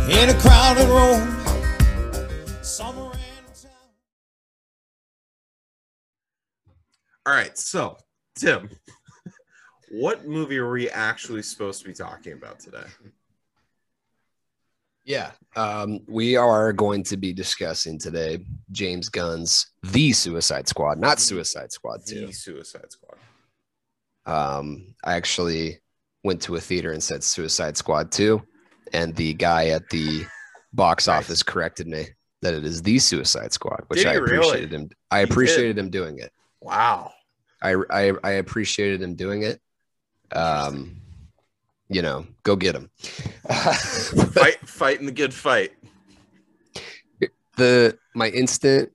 In 0.09 0.29
a 0.29 0.35
crowded 0.41 0.89
room. 0.89 1.39
All 7.25 7.33
right, 7.33 7.57
so 7.57 7.97
Tim 8.37 8.69
what 9.93 10.27
movie 10.27 10.57
are 10.59 10.71
we 10.71 10.89
actually 10.91 11.43
supposed 11.43 11.83
to 11.83 11.87
be 11.89 11.93
talking 11.95 12.33
about 12.33 12.59
today? 12.59 12.85
Yeah. 15.05 15.33
Um, 15.55 16.01
we 16.09 16.37
are 16.37 16.73
going 16.73 17.03
to 17.05 17.17
be 17.17 17.33
discussing 17.33 17.99
today 17.99 18.45
James 18.71 19.09
Gunn's 19.09 19.67
The 19.83 20.13
Suicide 20.13 20.67
Squad, 20.67 20.99
not 20.99 21.21
Suicide 21.21 21.73
Squad 21.73 22.01
2. 22.07 22.27
The 22.29 22.33
Suicide 22.33 22.91
Squad. 22.91 23.19
Um, 24.25 24.95
I 25.05 25.15
actually 25.15 25.81
went 26.25 26.41
to 26.43 26.55
a 26.57 26.61
theater 26.61 26.93
and 26.93 27.03
said 27.03 27.23
Suicide 27.23 27.77
Squad 27.77 28.11
2, 28.13 28.41
and 28.95 29.15
the 29.17 29.35
guy 29.35 29.69
at 29.69 29.89
the 29.91 30.25
box 30.73 31.07
Nice. 31.07 31.25
office 31.25 31.43
corrected 31.43 31.87
me 31.87 32.07
that 32.41 32.55
it 32.55 32.65
is 32.65 32.81
The 32.81 32.99
Suicide 32.99 33.53
Squad, 33.53 33.85
which 33.89 33.99
Did 33.99 34.07
I 34.07 34.13
he 34.15 34.19
really? 34.21 34.37
appreciated 34.37 34.73
him. 34.73 34.89
I 35.11 35.19
appreciated 35.21 35.77
him 35.77 35.91
doing 35.91 36.19
it. 36.19 36.33
Wow. 36.61 37.13
I, 37.61 37.75
I 37.91 38.13
I 38.25 38.31
appreciated 38.33 39.03
him 39.03 39.15
doing 39.15 39.43
it. 39.43 39.61
Um, 40.35 40.97
you 41.89 42.03
know, 42.03 42.27
go 42.43 42.57
get 42.57 42.73
them. 42.73 42.91
Fight, 43.49 44.59
fighting 44.67 45.07
the 45.07 45.13
good 45.13 45.35
fight. 45.35 45.73
the 47.57 47.97
my 48.15 48.29
instant 48.29 48.91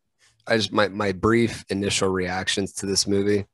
i 0.48 0.58
just 0.58 0.72
my 0.74 0.88
my 0.88 1.12
brief 1.12 1.64
initial 1.70 2.10
reactions 2.10 2.74
to 2.74 2.86
this 2.88 3.06
movie 3.08 3.46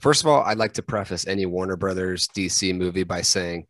first 0.00 0.22
of 0.22 0.26
all 0.26 0.42
i'd 0.44 0.58
like 0.58 0.72
to 0.72 0.82
preface 0.82 1.26
any 1.28 1.46
warner 1.46 1.76
brothers 1.76 2.26
dc 2.28 2.74
movie 2.76 3.04
by 3.04 3.20
saying 3.20 3.64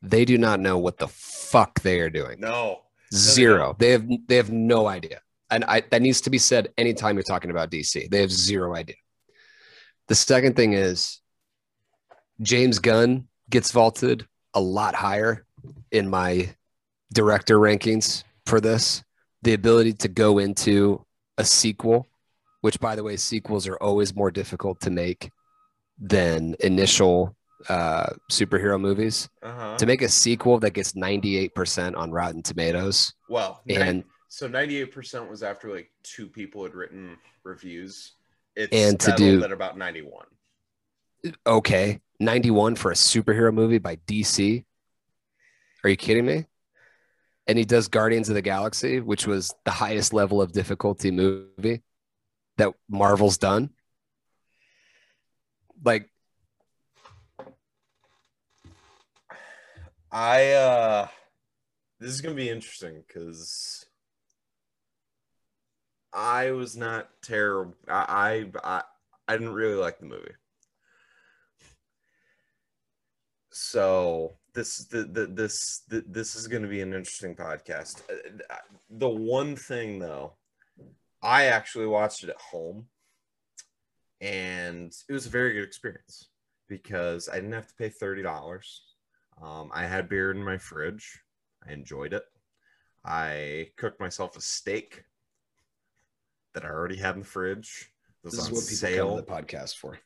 they 0.00 0.24
do 0.24 0.38
not 0.38 0.60
know 0.60 0.78
what 0.78 0.96
the 0.96 1.08
fuck 1.08 1.78
they 1.82 2.00
are 2.00 2.08
doing 2.08 2.40
No. 2.40 2.80
zero 3.12 3.76
they 3.78 3.90
have 3.90 4.06
they 4.28 4.36
have 4.36 4.50
no 4.50 4.86
idea 4.86 5.20
and 5.50 5.62
I, 5.64 5.82
that 5.90 6.00
needs 6.00 6.22
to 6.22 6.30
be 6.30 6.38
said 6.38 6.68
anytime 6.78 7.16
you're 7.16 7.22
talking 7.22 7.50
about 7.50 7.70
dc 7.70 8.08
they 8.10 8.20
have 8.20 8.32
zero 8.32 8.74
idea 8.74 8.96
the 10.08 10.14
second 10.14 10.56
thing 10.56 10.72
is 10.72 11.20
james 12.42 12.78
gunn 12.78 13.26
gets 13.50 13.70
vaulted 13.70 14.26
a 14.54 14.60
lot 14.60 14.94
higher 14.94 15.44
in 15.92 16.08
my 16.08 16.48
director 17.12 17.58
rankings 17.58 18.24
for 18.46 18.60
this 18.60 19.02
the 19.42 19.52
ability 19.54 19.92
to 19.92 20.08
go 20.08 20.38
into 20.38 21.04
a 21.36 21.44
sequel, 21.44 22.06
which 22.62 22.80
by 22.80 22.96
the 22.96 23.02
way, 23.02 23.14
sequels 23.16 23.68
are 23.68 23.76
always 23.76 24.14
more 24.14 24.30
difficult 24.30 24.80
to 24.80 24.90
make 24.90 25.30
than 25.98 26.56
initial 26.60 27.36
uh, 27.68 28.06
superhero 28.32 28.80
movies. 28.80 29.28
Uh-huh. 29.42 29.76
To 29.76 29.84
make 29.84 30.00
a 30.00 30.08
sequel 30.08 30.58
that 30.60 30.70
gets 30.70 30.92
98% 30.94 31.94
on 31.94 32.10
Rotten 32.10 32.42
Tomatoes 32.42 33.12
Well, 33.28 33.60
and 33.68 34.02
so 34.28 34.48
98% 34.48 35.28
was 35.28 35.42
after 35.42 35.70
like 35.70 35.90
two 36.02 36.26
people 36.26 36.62
had 36.62 36.74
written 36.74 37.18
reviews. 37.42 38.12
It's 38.56 38.72
And 38.74 38.98
to 39.00 39.12
do- 39.12 39.44
at 39.44 39.52
about 39.52 39.76
91. 39.76 40.24
okay, 41.46 42.00
91 42.20 42.76
for 42.76 42.90
a 42.90 42.94
superhero 42.94 43.52
movie 43.52 43.78
by 43.78 43.96
DC. 43.96 44.64
Are 45.82 45.90
you 45.90 45.96
kidding 45.96 46.26
me? 46.26 46.46
And 47.46 47.58
he 47.58 47.64
does 47.64 47.88
Guardians 47.88 48.28
of 48.28 48.34
the 48.34 48.42
Galaxy, 48.42 49.00
which 49.00 49.26
was 49.26 49.54
the 49.64 49.70
highest 49.70 50.12
level 50.12 50.40
of 50.40 50.52
difficulty 50.52 51.10
movie 51.10 51.82
that 52.56 52.72
Marvel's 52.88 53.38
done. 53.38 53.70
Like, 55.84 56.08
I 60.10 60.52
uh 60.52 61.08
this 61.98 62.10
is 62.10 62.20
gonna 62.20 62.36
be 62.36 62.48
interesting 62.48 63.02
because 63.06 63.84
I 66.12 66.52
was 66.52 66.76
not 66.76 67.08
terrible. 67.22 67.74
I, 67.88 68.46
I 68.62 68.78
I 68.78 68.82
I 69.26 69.32
didn't 69.36 69.54
really 69.54 69.74
like 69.74 69.98
the 69.98 70.06
movie. 70.06 70.34
So 73.56 74.32
this 74.52 74.78
the, 74.86 75.04
the 75.04 75.26
this 75.26 75.82
the, 75.88 76.02
this 76.08 76.34
is 76.34 76.48
going 76.48 76.64
to 76.64 76.68
be 76.68 76.80
an 76.80 76.92
interesting 76.92 77.36
podcast. 77.36 78.02
Uh, 78.10 78.56
The 78.90 79.08
one 79.08 79.54
thing 79.54 80.00
though, 80.00 80.32
I 81.22 81.44
actually 81.44 81.86
watched 81.86 82.24
it 82.24 82.30
at 82.30 82.40
home, 82.40 82.88
and 84.20 84.92
it 85.08 85.12
was 85.12 85.26
a 85.26 85.30
very 85.30 85.52
good 85.54 85.62
experience 85.62 86.30
because 86.68 87.28
I 87.28 87.36
didn't 87.36 87.52
have 87.52 87.68
to 87.68 87.74
pay 87.76 87.90
thirty 87.90 88.24
dollars. 88.24 88.82
Um, 89.40 89.70
I 89.72 89.86
had 89.86 90.08
beer 90.08 90.32
in 90.32 90.42
my 90.42 90.58
fridge. 90.58 91.20
I 91.64 91.70
enjoyed 91.72 92.12
it. 92.12 92.24
I 93.04 93.68
cooked 93.76 94.00
myself 94.00 94.36
a 94.36 94.40
steak 94.40 95.04
that 96.54 96.64
I 96.64 96.68
already 96.70 96.96
had 96.96 97.14
in 97.14 97.20
the 97.20 97.26
fridge. 97.26 97.92
This 98.24 98.34
is 98.34 98.50
what 98.50 98.64
people 98.64 98.64
sale. 98.64 99.08
come 99.10 99.16
to 99.18 99.22
the 99.22 99.30
podcast 99.32 99.76
for. 99.76 99.96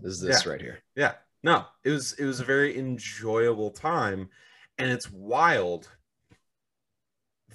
This 0.00 0.12
is 0.12 0.20
this 0.20 0.46
Yeah. 0.46 0.52
right 0.52 0.60
here. 0.60 0.78
Yeah. 0.94 1.14
No, 1.42 1.64
it 1.84 1.90
was 1.90 2.12
it 2.14 2.24
was 2.24 2.40
a 2.40 2.44
very 2.44 2.78
enjoyable 2.78 3.70
time. 3.70 4.28
And 4.78 4.90
it's 4.90 5.10
wild 5.10 5.88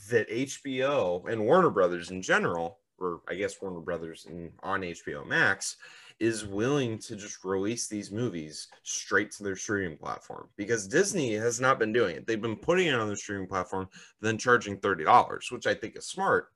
that 0.09 0.29
HBO 0.29 1.27
and 1.29 1.45
Warner 1.45 1.69
Brothers 1.69 2.11
in 2.11 2.21
general, 2.21 2.79
or 2.99 3.21
I 3.27 3.35
guess 3.35 3.61
Warner 3.61 3.79
Brothers 3.79 4.25
in, 4.29 4.51
on 4.61 4.81
HBO 4.81 5.25
Max, 5.25 5.77
is 6.19 6.45
willing 6.45 6.97
to 6.97 7.15
just 7.15 7.43
release 7.43 7.87
these 7.87 8.11
movies 8.11 8.67
straight 8.83 9.31
to 9.31 9.43
their 9.43 9.55
streaming 9.55 9.97
platform 9.97 10.49
because 10.57 10.87
Disney 10.87 11.33
has 11.33 11.59
not 11.59 11.79
been 11.79 11.93
doing 11.93 12.15
it. 12.15 12.25
They've 12.25 12.41
been 12.41 12.55
putting 12.55 12.87
it 12.87 12.95
on 12.95 13.07
their 13.07 13.15
streaming 13.15 13.47
platform, 13.47 13.87
then 14.21 14.37
charging 14.37 14.77
$30, 14.77 15.51
which 15.51 15.67
I 15.67 15.75
think 15.75 15.95
is 15.95 16.07
smart. 16.07 16.47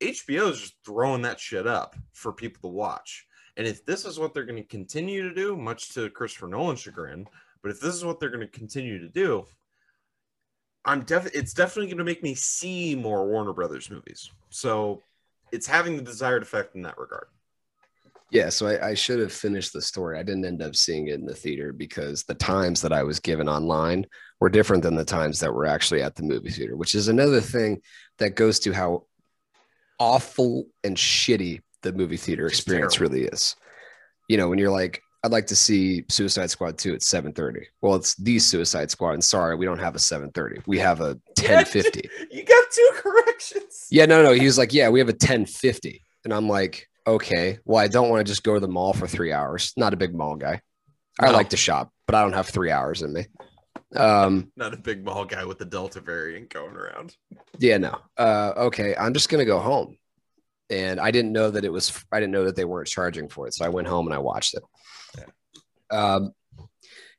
HBO 0.00 0.50
is 0.50 0.60
just 0.60 0.74
throwing 0.84 1.22
that 1.22 1.38
shit 1.38 1.66
up 1.66 1.94
for 2.12 2.32
people 2.32 2.68
to 2.68 2.74
watch. 2.74 3.26
And 3.56 3.66
if 3.66 3.84
this 3.84 4.04
is 4.04 4.18
what 4.18 4.34
they're 4.34 4.44
going 4.44 4.62
to 4.62 4.68
continue 4.68 5.28
to 5.28 5.34
do, 5.34 5.56
much 5.56 5.90
to 5.90 6.10
Christopher 6.10 6.48
Nolan's 6.48 6.80
chagrin, 6.80 7.26
but 7.62 7.70
if 7.70 7.80
this 7.80 7.94
is 7.94 8.04
what 8.04 8.18
they're 8.18 8.30
going 8.30 8.40
to 8.40 8.46
continue 8.48 8.98
to 8.98 9.08
do, 9.08 9.46
I'm 10.84 11.02
definitely 11.02 11.40
it's 11.40 11.54
definitely 11.54 11.86
going 11.86 11.98
to 11.98 12.04
make 12.04 12.22
me 12.22 12.34
see 12.34 12.94
more 12.94 13.26
Warner 13.26 13.52
Brothers 13.52 13.90
movies. 13.90 14.30
So 14.50 15.02
it's 15.52 15.66
having 15.66 15.96
the 15.96 16.02
desired 16.02 16.42
effect 16.42 16.74
in 16.74 16.82
that 16.82 16.98
regard. 16.98 17.26
Yeah, 18.30 18.48
so 18.48 18.66
I, 18.66 18.88
I 18.88 18.94
should 18.94 19.20
have 19.20 19.32
finished 19.32 19.72
the 19.72 19.80
story. 19.80 20.18
I 20.18 20.24
didn't 20.24 20.44
end 20.44 20.60
up 20.60 20.74
seeing 20.74 21.06
it 21.06 21.14
in 21.14 21.24
the 21.24 21.34
theater 21.34 21.72
because 21.72 22.24
the 22.24 22.34
times 22.34 22.82
that 22.82 22.92
I 22.92 23.04
was 23.04 23.20
given 23.20 23.48
online 23.48 24.06
were 24.40 24.48
different 24.48 24.82
than 24.82 24.96
the 24.96 25.04
times 25.04 25.38
that 25.40 25.54
were 25.54 25.66
actually 25.66 26.02
at 26.02 26.16
the 26.16 26.24
movie 26.24 26.50
theater, 26.50 26.76
which 26.76 26.94
is 26.94 27.08
another 27.08 27.40
thing 27.40 27.80
that 28.18 28.34
goes 28.34 28.58
to 28.60 28.72
how 28.72 29.06
awful 30.00 30.66
and 30.82 30.96
shitty 30.96 31.60
the 31.84 31.92
movie 31.92 32.16
theater 32.16 32.46
experience 32.48 32.94
terrible. 32.96 33.14
really 33.14 33.28
is. 33.28 33.54
You 34.28 34.36
know, 34.36 34.48
when 34.48 34.58
you're 34.58 34.70
like, 34.72 35.00
I'd 35.22 35.30
like 35.32 35.46
to 35.46 35.56
see 35.56 36.04
Suicide 36.10 36.50
Squad 36.50 36.76
2 36.76 36.94
at 36.94 37.00
7:30. 37.00 37.64
Well, 37.80 37.94
it's 37.94 38.14
the 38.16 38.38
Suicide 38.38 38.90
Squad, 38.90 39.12
and 39.12 39.24
sorry, 39.24 39.54
we 39.56 39.64
don't 39.64 39.78
have 39.78 39.94
a 39.94 39.98
7:30. 39.98 40.62
We 40.66 40.78
have 40.80 41.00
a 41.00 41.14
10:50. 41.38 42.08
You 42.30 42.44
got 42.44 42.64
two 42.72 42.90
corrections. 42.94 43.86
Yeah, 43.90 44.06
no, 44.06 44.22
no. 44.22 44.32
He 44.32 44.44
was 44.44 44.58
like, 44.58 44.74
yeah, 44.74 44.88
we 44.88 44.98
have 44.98 45.08
a 45.08 45.12
1050. 45.12 46.02
And 46.24 46.32
I'm 46.34 46.48
like, 46.48 46.88
okay, 47.06 47.58
well, 47.64 47.78
I 47.78 47.86
don't 47.88 48.08
want 48.10 48.26
to 48.26 48.30
just 48.30 48.42
go 48.44 48.54
to 48.54 48.60
the 48.60 48.68
mall 48.68 48.92
for 48.92 49.06
three 49.06 49.32
hours. 49.32 49.72
Not 49.76 49.94
a 49.94 49.96
big 49.96 50.14
mall 50.14 50.36
guy. 50.36 50.60
I 51.20 51.26
No. 51.26 51.32
like 51.32 51.50
to 51.50 51.56
shop, 51.56 51.90
but 52.06 52.14
I 52.16 52.22
don't 52.22 52.32
have 52.32 52.48
three 52.48 52.70
hours 52.70 53.02
in 53.02 53.12
me. 53.12 53.26
Um, 53.94 54.50
Not 54.56 54.74
a 54.74 54.76
big 54.76 55.04
mall 55.04 55.24
guy 55.24 55.44
with 55.44 55.58
the 55.58 55.64
Delta 55.64 56.00
variant 56.00 56.50
going 56.50 56.74
around. 56.74 57.16
yeah, 57.58 57.78
no. 57.78 57.96
Uh, 58.18 58.52
okay, 58.56 58.96
I'm 58.96 59.12
just 59.14 59.28
gonna 59.28 59.44
go 59.44 59.60
home. 59.60 59.96
And 60.70 60.98
I 60.98 61.10
didn't 61.10 61.32
know 61.32 61.50
that 61.50 61.64
it 61.64 61.72
was 61.72 62.04
I 62.10 62.20
didn't 62.20 62.32
know 62.32 62.44
that 62.44 62.56
they 62.56 62.64
weren't 62.64 62.88
charging 62.88 63.28
for 63.28 63.46
it. 63.46 63.54
So 63.54 63.64
I 63.64 63.68
went 63.68 63.86
home 63.88 64.06
and 64.06 64.14
I 64.14 64.18
watched 64.18 64.54
it. 64.54 64.62
Um 65.90 66.32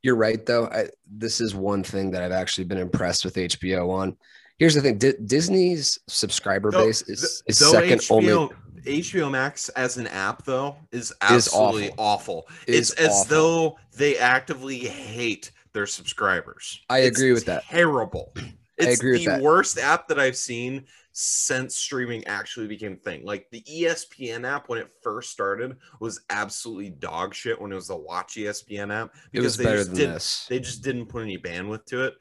you're 0.02 0.16
right 0.16 0.46
though. 0.46 0.68
I, 0.68 0.88
this 1.12 1.42
is 1.42 1.56
one 1.56 1.84
thing 1.84 2.12
that 2.12 2.22
I've 2.22 2.32
actually 2.32 2.66
been 2.66 2.78
impressed 2.78 3.26
with 3.26 3.36
HBO 3.36 3.90
on. 3.90 4.16
Here's 4.60 4.76
the 4.76 4.82
thing: 4.82 4.98
Di- 5.00 5.14
Disney's 5.26 5.98
subscriber 6.08 6.70
Though- 6.72 6.86
base 6.86 7.02
is, 7.04 7.42
is 7.48 7.58
second 7.58 8.00
HBO, 8.02 8.12
only 8.12 8.56
HBO 9.02 9.32
Max 9.32 9.70
as 9.70 9.98
an 9.98 10.06
app 10.08 10.46
though 10.46 10.76
is 10.92 11.10
Is 11.10 11.14
absolutely 11.22 11.92
awful. 11.98 12.48
Is 12.68 12.92
It's 12.92 13.00
as 13.02 13.26
though 13.26 13.78
they 13.98 14.18
actively 14.20 14.78
hate 14.78 15.52
their 15.74 15.88
subscribers. 15.88 16.82
I 16.90 17.00
It's 17.00 17.18
agree 17.18 17.34
with 17.34 17.46
that. 17.46 17.64
Terrible. 17.66 18.32
It's 18.78 19.00
agree 19.00 19.14
with 19.14 19.22
the 19.26 19.30
that. 19.32 19.42
worst 19.42 19.80
app 19.80 20.08
that 20.10 20.20
I've 20.20 20.38
seen 20.38 20.86
since 21.18 21.78
streaming 21.78 22.28
actually 22.28 22.68
became 22.68 22.92
a 22.92 22.96
thing. 22.98 23.24
Like 23.24 23.48
the 23.50 23.62
ESPN 23.62 24.46
app 24.46 24.68
when 24.68 24.80
it 24.80 24.90
first 25.02 25.32
started 25.32 25.78
was 26.02 26.20
absolutely 26.30 26.90
dog 26.90 27.34
shit 27.34 27.60
when 27.60 27.72
it 27.72 27.76
was 27.76 27.88
the 27.88 27.96
Watch 27.96 28.36
ESPN 28.36 28.94
app 28.94 29.14
was 29.34 29.56
they 29.56 29.64
just 29.64 29.94
didn't 29.94 30.14
this. 30.16 30.46
they 30.50 30.60
just 30.60 30.84
didn't 30.84 31.06
put 31.06 31.24
any 31.24 31.38
bandwidth 31.38 31.86
to 31.86 32.04
it. 32.04 32.16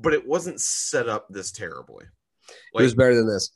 But 0.00 0.14
it 0.14 0.26
wasn't 0.26 0.60
set 0.60 1.08
up 1.08 1.28
this 1.30 1.52
terribly. 1.52 2.06
it 2.74 2.82
was 2.82 2.94
better 2.94 3.14
than 3.14 3.28
this. 3.28 3.50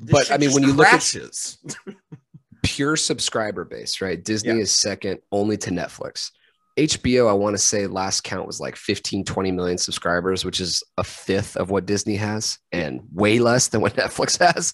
this 0.00 0.10
but, 0.10 0.32
I 0.32 0.38
mean, 0.38 0.50
when 0.52 0.64
you 0.64 0.72
look 0.72 0.88
at-. 0.88 1.56
Pure 2.64 2.96
subscriber 2.96 3.64
base, 3.64 4.00
right? 4.00 4.22
Disney 4.22 4.54
Yeah. 4.54 4.62
is 4.62 4.74
second 4.74 5.20
only 5.30 5.56
to 5.58 5.70
Netflix. 5.70 6.32
HBO, 6.80 7.28
I 7.28 7.34
want 7.34 7.54
to 7.54 7.58
say 7.58 7.86
last 7.86 8.24
count 8.24 8.46
was 8.46 8.58
like 8.58 8.74
15, 8.74 9.24
20 9.24 9.52
million 9.52 9.76
subscribers, 9.76 10.44
which 10.44 10.60
is 10.60 10.82
a 10.96 11.04
fifth 11.04 11.56
of 11.56 11.70
what 11.70 11.84
Disney 11.84 12.16
has 12.16 12.58
and 12.72 13.02
way 13.12 13.38
less 13.38 13.68
than 13.68 13.82
what 13.82 13.96
Netflix 13.96 14.38
has. 14.38 14.72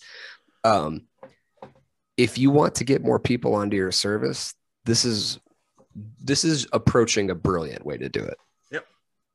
Um, 0.63 1.07
if 2.17 2.39
you 2.39 2.51
want 2.51 2.77
to 2.77 2.85
get 2.85 3.05
more 3.05 3.19
people 3.19 3.55
onto 3.55 3.77
your 3.77 3.93
service, 3.93 4.55
this 4.85 5.05
is 5.05 5.41
this 6.23 6.45
is 6.45 6.67
approaching 6.73 7.31
a 7.31 7.35
brilliant 7.35 7.85
way 7.85 7.97
to 7.97 8.09
do 8.09 8.23
it. 8.23 8.37
Yep. 8.71 8.87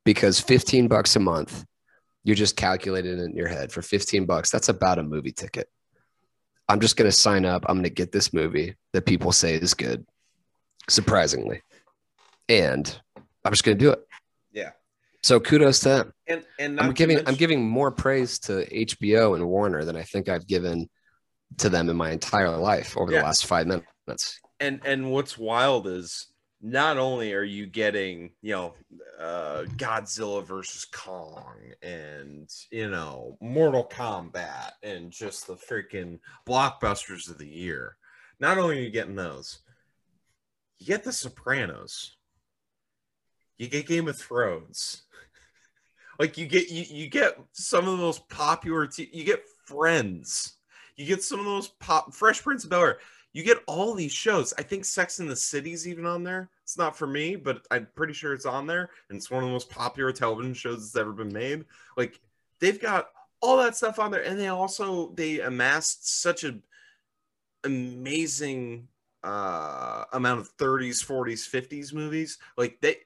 Because 0.04 0.40
15 0.40 0.88
bucks 0.88 1.16
a 1.16 1.20
month, 1.20 1.64
you're 2.24 2.36
just 2.36 2.56
calculating 2.56 3.18
it 3.18 3.22
in 3.22 3.36
your 3.36 3.48
head 3.48 3.72
for 3.72 3.82
15 3.82 4.26
bucks. 4.26 4.50
That's 4.50 4.68
about 4.68 5.00
a 5.00 5.02
movie 5.02 5.32
ticket. 5.32 5.68
I'm 6.68 6.80
just 6.80 6.96
going 6.96 7.10
to 7.10 7.16
sign 7.16 7.44
up. 7.44 7.64
I'm 7.68 7.76
going 7.76 7.84
to 7.84 7.90
get 7.90 8.12
this 8.12 8.32
movie 8.32 8.76
that 8.92 9.04
people 9.04 9.32
say 9.32 9.56
is 9.56 9.74
good, 9.74 10.06
surprisingly. 10.88 11.62
And 12.48 13.00
I'm 13.44 13.52
just 13.52 13.64
going 13.64 13.78
to 13.78 13.84
do 13.84 13.90
it. 13.92 14.00
Yeah. 14.52 14.70
So 15.22 15.38
kudos 15.40 15.80
to 15.80 15.88
them. 15.88 16.12
And 16.26 16.44
and 16.58 16.80
I'm 16.80 16.92
giving 16.92 17.26
I'm 17.28 17.34
giving 17.34 17.66
more 17.68 17.90
praise 17.90 18.38
to 18.40 18.66
HBO 18.66 19.34
and 19.34 19.46
Warner 19.46 19.84
than 19.84 19.96
I 19.96 20.02
think 20.02 20.28
I've 20.28 20.46
given 20.46 20.88
to 21.58 21.68
them 21.68 21.88
in 21.88 21.96
my 21.96 22.10
entire 22.10 22.50
life 22.56 22.96
over 22.96 23.12
Yeah. 23.12 23.18
the 23.20 23.24
last 23.24 23.46
five 23.46 23.66
minutes. 23.66 24.40
and 24.60 24.80
and 24.84 25.10
what's 25.10 25.36
wild 25.38 25.86
is 25.86 26.28
not 26.64 26.96
only 26.96 27.34
are 27.34 27.42
you 27.42 27.66
getting 27.66 28.30
you 28.40 28.52
know 28.52 28.74
uh 29.18 29.64
godzilla 29.76 30.44
versus 30.46 30.84
kong 30.84 31.54
and 31.82 32.48
you 32.70 32.88
know 32.88 33.36
mortal 33.40 33.84
kombat 33.84 34.70
and 34.82 35.10
just 35.10 35.46
the 35.48 35.54
freaking 35.56 36.18
blockbusters 36.48 37.28
of 37.28 37.36
the 37.38 37.46
year 37.48 37.96
not 38.38 38.58
only 38.58 38.78
are 38.78 38.82
you 38.82 38.90
getting 38.90 39.16
those 39.16 39.58
you 40.78 40.86
get 40.86 41.02
the 41.02 41.12
sopranos 41.12 42.16
you 43.58 43.68
get 43.68 43.86
game 43.86 44.08
of 44.08 44.16
thrones 44.16 45.02
like 46.18 46.36
you 46.38 46.46
get 46.46 46.70
you, 46.70 46.84
you 46.88 47.08
get 47.08 47.38
some 47.52 47.86
of 47.86 47.92
the 47.92 48.04
most 48.04 48.28
popular 48.28 48.86
t- 48.86 49.10
you 49.12 49.24
get 49.24 49.44
friends 49.64 50.54
you 50.96 51.06
get 51.06 51.22
some 51.22 51.38
of 51.38 51.46
those 51.46 51.68
pop 51.68 52.12
fresh 52.14 52.42
prince 52.42 52.64
of 52.64 52.70
bel-air 52.70 52.98
you 53.32 53.42
get 53.42 53.62
all 53.66 53.94
these 53.94 54.12
shows. 54.12 54.52
I 54.58 54.62
think 54.62 54.84
Sex 54.84 55.18
in 55.18 55.26
the 55.26 55.36
City's 55.36 55.88
even 55.88 56.04
on 56.04 56.22
there. 56.22 56.50
It's 56.64 56.76
not 56.76 56.96
for 56.96 57.06
me, 57.06 57.34
but 57.34 57.66
I'm 57.70 57.88
pretty 57.94 58.12
sure 58.12 58.34
it's 58.34 58.46
on 58.46 58.66
there. 58.66 58.90
And 59.08 59.16
it's 59.16 59.30
one 59.30 59.42
of 59.42 59.48
the 59.48 59.52
most 59.52 59.70
popular 59.70 60.12
television 60.12 60.54
shows 60.54 60.80
that's 60.80 61.00
ever 61.00 61.12
been 61.12 61.32
made. 61.32 61.64
Like 61.96 62.20
they've 62.60 62.80
got 62.80 63.08
all 63.40 63.56
that 63.56 63.76
stuff 63.76 63.98
on 63.98 64.10
there. 64.10 64.22
And 64.22 64.38
they 64.38 64.48
also 64.48 65.12
they 65.14 65.40
amassed 65.40 66.20
such 66.20 66.44
a 66.44 66.58
amazing 67.64 68.88
uh 69.24 70.04
amount 70.12 70.40
of 70.40 70.54
30s, 70.58 71.04
40s, 71.04 71.48
50s 71.48 71.94
movies. 71.94 72.38
Like 72.58 72.80
they 72.82 72.96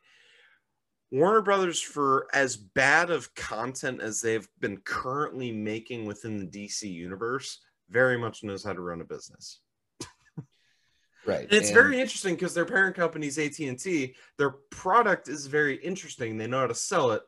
Warner 1.12 1.42
Brothers, 1.42 1.80
for 1.80 2.26
as 2.32 2.56
bad 2.56 3.10
of 3.10 3.32
content 3.34 4.00
as 4.00 4.20
they've 4.20 4.48
been 4.60 4.78
currently 4.78 5.52
making 5.52 6.04
within 6.06 6.38
the 6.38 6.46
DC 6.46 6.82
universe, 6.90 7.60
very 7.90 8.18
much 8.18 8.42
knows 8.42 8.64
how 8.64 8.72
to 8.72 8.80
run 8.80 9.00
a 9.00 9.04
business. 9.04 9.60
Right. 11.24 11.40
And 11.42 11.52
it's 11.54 11.72
very 11.72 12.00
interesting 12.00 12.34
because 12.36 12.54
their 12.54 12.64
parent 12.64 12.94
company 12.94 13.26
is 13.26 13.36
AT&T. 13.36 14.14
Their 14.38 14.50
product 14.70 15.26
is 15.28 15.48
very 15.48 15.74
interesting. 15.74 16.36
They 16.38 16.46
know 16.46 16.60
how 16.60 16.68
to 16.68 16.74
sell 16.74 17.10
it, 17.10 17.22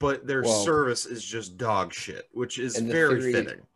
but 0.00 0.26
their 0.26 0.42
Well- 0.42 0.64
service 0.64 1.06
is 1.06 1.24
just 1.24 1.56
dog 1.56 1.92
shit, 1.92 2.28
which 2.32 2.58
is 2.58 2.76
And 2.78 2.88
the 2.88 2.92
very 2.92 3.20
theory- 3.20 3.32
fitting. 3.32 3.66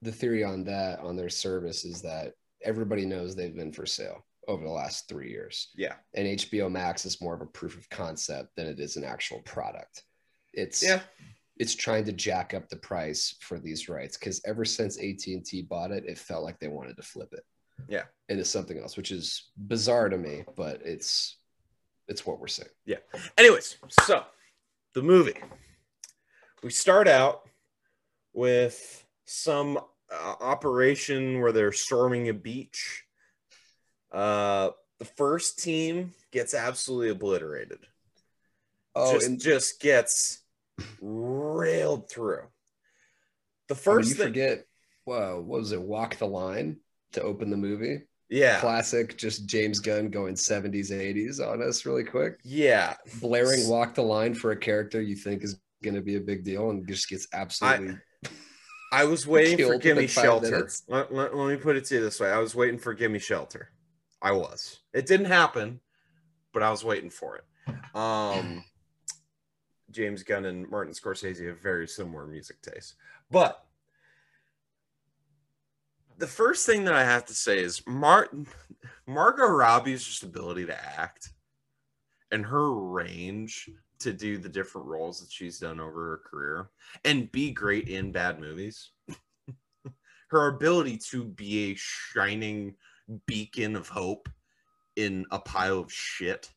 the 0.00 0.10
theory 0.10 0.42
on 0.42 0.64
that 0.64 1.00
on 1.00 1.16
their 1.16 1.28
service 1.28 1.84
is 1.84 2.00
that 2.00 2.32
everybody 2.62 3.04
knows 3.04 3.36
they've 3.36 3.54
been 3.54 3.72
for 3.72 3.84
sale 3.84 4.24
over 4.48 4.64
the 4.64 4.70
last 4.70 5.08
three 5.08 5.30
years. 5.30 5.70
Yeah. 5.74 5.94
And 6.14 6.26
HBO 6.38 6.70
Max 6.70 7.04
is 7.04 7.20
more 7.20 7.34
of 7.34 7.40
a 7.40 7.46
proof 7.46 7.76
of 7.76 7.88
concept 7.90 8.56
than 8.56 8.66
it 8.66 8.78
is 8.80 8.96
an 8.96 9.04
actual 9.04 9.40
product. 9.42 10.04
It's 10.52 10.82
Yeah. 10.82 11.02
it's 11.58 11.74
trying 11.74 12.04
to 12.04 12.12
jack 12.12 12.52
up 12.54 12.68
the 12.68 12.76
price 12.76 13.36
for 13.40 13.58
these 13.58 13.88
rights 13.88 14.16
because 14.16 14.40
ever 14.44 14.64
since 14.64 14.98
AT&T 14.98 15.62
bought 15.62 15.90
it, 15.92 16.04
it 16.06 16.18
felt 16.18 16.44
like 16.44 16.58
they 16.58 16.68
wanted 16.68 16.96
to 16.96 17.02
flip 17.02 17.32
it. 17.32 17.44
Yeah. 17.88 18.04
Into 18.28 18.44
something 18.44 18.78
else, 18.78 18.96
which 18.96 19.10
is 19.10 19.50
bizarre 19.56 20.08
to 20.08 20.18
me, 20.18 20.44
but 20.56 20.80
it's 20.84 21.38
it's 22.06 22.26
what 22.26 22.38
we're 22.38 22.48
seeing. 22.48 22.68
Yeah. 22.84 22.98
Anyways, 23.38 23.76
so 24.04 24.24
the 24.94 25.02
movie. 25.02 25.38
We 26.62 26.70
start 26.70 27.08
out 27.08 27.48
with 28.32 29.04
some 29.24 29.78
uh, 30.10 30.34
operation 30.40 31.40
where 31.40 31.52
they're 31.52 31.72
storming 31.72 32.28
a 32.28 32.34
beach. 32.34 33.03
Uh, 34.14 34.70
the 34.98 35.04
first 35.04 35.58
team 35.62 36.12
gets 36.30 36.54
absolutely 36.54 37.10
obliterated. 37.10 37.78
Oh, 38.94 39.14
just, 39.14 39.26
and 39.26 39.40
just 39.40 39.80
gets 39.80 40.40
railed 41.00 42.08
through. 42.08 42.44
The 43.68 43.74
I 43.74 43.76
mean, 43.76 43.82
first 43.82 44.08
you 44.10 44.14
thing, 44.14 44.26
forget, 44.28 44.66
whoa, 45.04 45.42
what 45.44 45.60
was 45.60 45.72
it? 45.72 45.80
Walk 45.80 46.16
the 46.18 46.26
line 46.26 46.76
to 47.12 47.22
open 47.22 47.50
the 47.50 47.56
movie. 47.56 48.02
yeah, 48.28 48.60
Classic, 48.60 49.16
just 49.18 49.46
James 49.46 49.80
Gunn 49.80 50.10
going 50.10 50.34
70s, 50.34 50.90
80s 50.90 51.40
on 51.40 51.62
us 51.62 51.84
really 51.86 52.04
quick. 52.04 52.38
yeah. 52.44 52.94
Blaring 53.20 53.68
walk 53.68 53.94
the 53.94 54.02
line 54.02 54.34
for 54.34 54.52
a 54.52 54.56
character 54.56 55.00
you 55.00 55.16
think 55.16 55.42
is 55.42 55.58
going 55.82 55.94
to 55.94 56.02
be 56.02 56.16
a 56.16 56.20
big 56.20 56.44
deal 56.44 56.70
and 56.70 56.86
just 56.86 57.08
gets 57.08 57.26
absolutely. 57.32 57.98
I 58.92 59.04
was 59.04 59.26
waiting 59.26 59.66
for 59.66 59.76
Gimme 59.76 60.06
Shelter. 60.06 60.68
Let, 60.88 61.12
let- 61.12 61.34
let 61.34 61.48
me 61.48 61.56
put 61.56 61.74
it 61.76 61.84
to 61.86 61.96
you 61.96 62.00
this 62.00 62.20
way: 62.20 62.30
I 62.30 62.38
was 62.38 62.54
waiting 62.54 62.78
for 62.78 62.94
Gimme 62.94 63.18
Shelter. 63.18 63.70
I 64.24 64.32
was. 64.32 64.80
It 64.94 65.06
didn't 65.06 65.26
happen, 65.26 65.80
but 66.54 66.62
I 66.62 66.70
was 66.70 66.82
waiting 66.82 67.10
for 67.10 67.36
it. 67.36 67.44
Um, 67.94 68.64
James 69.92 70.24
Gunn 70.24 70.46
and 70.46 70.68
Martin 70.68 70.92
Scorsese 70.92 71.46
have 71.46 71.60
very 71.60 71.86
similar 71.86 72.26
music 72.26 72.60
tastes, 72.60 72.96
but 73.30 73.64
the 76.18 76.26
first 76.26 76.66
thing 76.66 76.82
that 76.84 76.94
I 76.94 77.04
have 77.04 77.24
to 77.26 77.34
say 77.34 77.60
is 77.60 77.86
Martin 77.86 78.48
Margot 79.06 79.46
Robbie's 79.46 80.02
just 80.02 80.24
ability 80.24 80.66
to 80.66 80.98
act 80.98 81.30
and 82.32 82.44
her 82.44 82.72
range 82.74 83.70
to 84.00 84.12
do 84.12 84.38
the 84.38 84.48
different 84.48 84.88
roles 84.88 85.20
that 85.20 85.30
she's 85.30 85.60
done 85.60 85.78
over 85.78 86.10
her 86.10 86.22
career 86.28 86.68
and 87.04 87.30
be 87.30 87.52
great 87.52 87.88
in 87.88 88.10
bad 88.10 88.40
movies. 88.40 88.90
her 90.28 90.48
ability 90.48 90.98
to 91.10 91.24
be 91.24 91.70
a 91.70 91.76
shining 91.76 92.74
beacon 93.26 93.76
of 93.76 93.88
hope 93.88 94.28
in 94.96 95.26
a 95.30 95.38
pile 95.38 95.80
of 95.80 95.92
shit, 95.92 96.50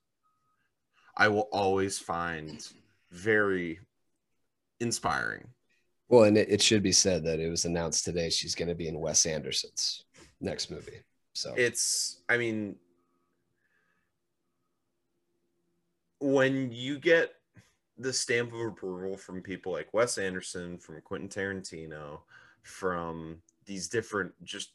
I 1.15 1.27
will 1.27 1.49
always 1.51 1.97
find 1.97 2.65
very 3.11 3.79
inspiring. 4.79 5.47
Well, 6.09 6.23
and 6.23 6.37
it, 6.37 6.49
it 6.49 6.61
should 6.61 6.83
be 6.83 6.91
said 6.91 7.23
that 7.25 7.39
it 7.39 7.49
was 7.49 7.65
announced 7.65 8.05
today 8.05 8.29
she's 8.29 8.55
going 8.55 8.69
to 8.69 8.75
be 8.75 8.87
in 8.87 8.99
Wes 8.99 9.25
Anderson's 9.25 10.05
next 10.39 10.69
movie. 10.69 11.01
So 11.33 11.53
It's, 11.57 12.21
I 12.29 12.37
mean, 12.37 12.77
when 16.19 16.71
you 16.71 16.99
get 16.99 17.33
the 17.97 18.13
stamp 18.13 18.53
of 18.53 18.59
approval 18.59 19.17
from 19.17 19.41
people 19.41 19.71
like 19.71 19.93
Wes 19.93 20.17
Anderson, 20.17 20.77
from 20.77 21.01
Quentin 21.01 21.29
Tarantino, 21.29 22.21
from 22.61 23.41
these 23.65 23.87
different 23.87 24.31
just 24.43 24.71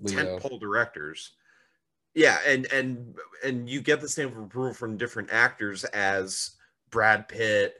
Leo. 0.00 0.38
tentpole 0.38 0.60
directors. 0.60 1.32
Yeah, 2.14 2.38
and 2.46 2.66
and 2.72 3.14
and 3.44 3.68
you 3.68 3.80
get 3.80 4.00
the 4.00 4.08
stamp 4.08 4.32
of 4.32 4.42
approval 4.42 4.74
from 4.74 4.96
different 4.96 5.30
actors 5.30 5.84
as 5.84 6.52
Brad 6.90 7.28
Pitt, 7.28 7.74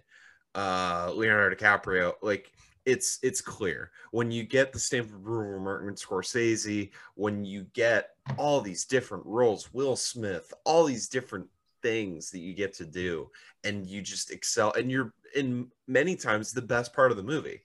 uh, 0.55 1.13
Leonardo 1.15 1.57
DiCaprio. 1.57 2.15
Like 2.21 2.53
it's 2.85 3.19
it's 3.23 3.41
clear 3.41 3.91
when 4.11 4.31
you 4.31 4.45
get 4.45 4.73
the 4.73 4.79
stamp 4.79 5.09
of 5.09 5.17
approval 5.17 5.55
from 5.55 5.65
Martin 5.65 5.95
Scorsese, 5.95 6.91
when 7.15 7.45
you 7.45 7.67
get 7.73 8.11
all 8.39 8.61
these 8.61 8.85
different 8.85 9.25
roles, 9.27 9.73
Will 9.73 9.97
Smith, 9.97 10.53
all 10.65 10.85
these 10.85 11.09
different 11.09 11.49
things 11.83 12.31
that 12.31 12.39
you 12.39 12.55
get 12.55 12.75
to 12.75 12.85
do, 12.85 13.31
and 13.65 13.87
you 13.87 14.03
just 14.03 14.31
excel, 14.31 14.73
and 14.73 14.91
you're 14.91 15.13
in 15.35 15.69
many 15.87 16.17
times 16.17 16.53
the 16.53 16.63
best 16.63 16.93
part 16.93 17.11
of 17.11 17.17
the 17.17 17.23
movie. 17.23 17.63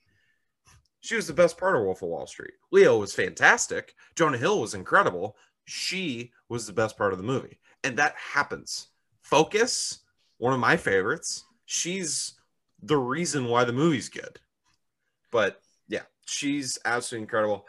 She 1.02 1.16
was 1.16 1.28
the 1.28 1.34
best 1.34 1.58
part 1.58 1.76
of 1.76 1.82
Wolf 1.82 2.04
of 2.04 2.10
Wall 2.10 2.28
Street. 2.28 2.54
Leo 2.72 3.00
was 3.00 3.14
fantastic. 3.14 3.96
Jonah 4.16 4.38
Hill 4.38 4.62
was 4.62 4.76
incredible. 4.76 5.36
She 5.66 6.32
was 6.48 6.68
the 6.68 6.74
best 6.74 6.96
part 6.96 7.12
of 7.12 7.18
the 7.18 7.26
movie. 7.26 7.60
And 7.84 7.98
that 7.98 8.16
happens. 8.16 8.88
Focus, 9.22 10.00
one 10.38 10.54
of 10.54 10.60
my 10.60 10.78
favorites. 10.78 11.46
She's 11.66 12.34
the 12.84 12.98
reason 12.98 13.46
why 13.46 13.64
the 13.64 13.74
movie's 13.74 14.10
good. 14.10 14.40
But 15.32 15.60
yeah, 15.88 16.04
she's 16.26 16.78
absolutely 16.86 17.24
incredible. 17.24 17.68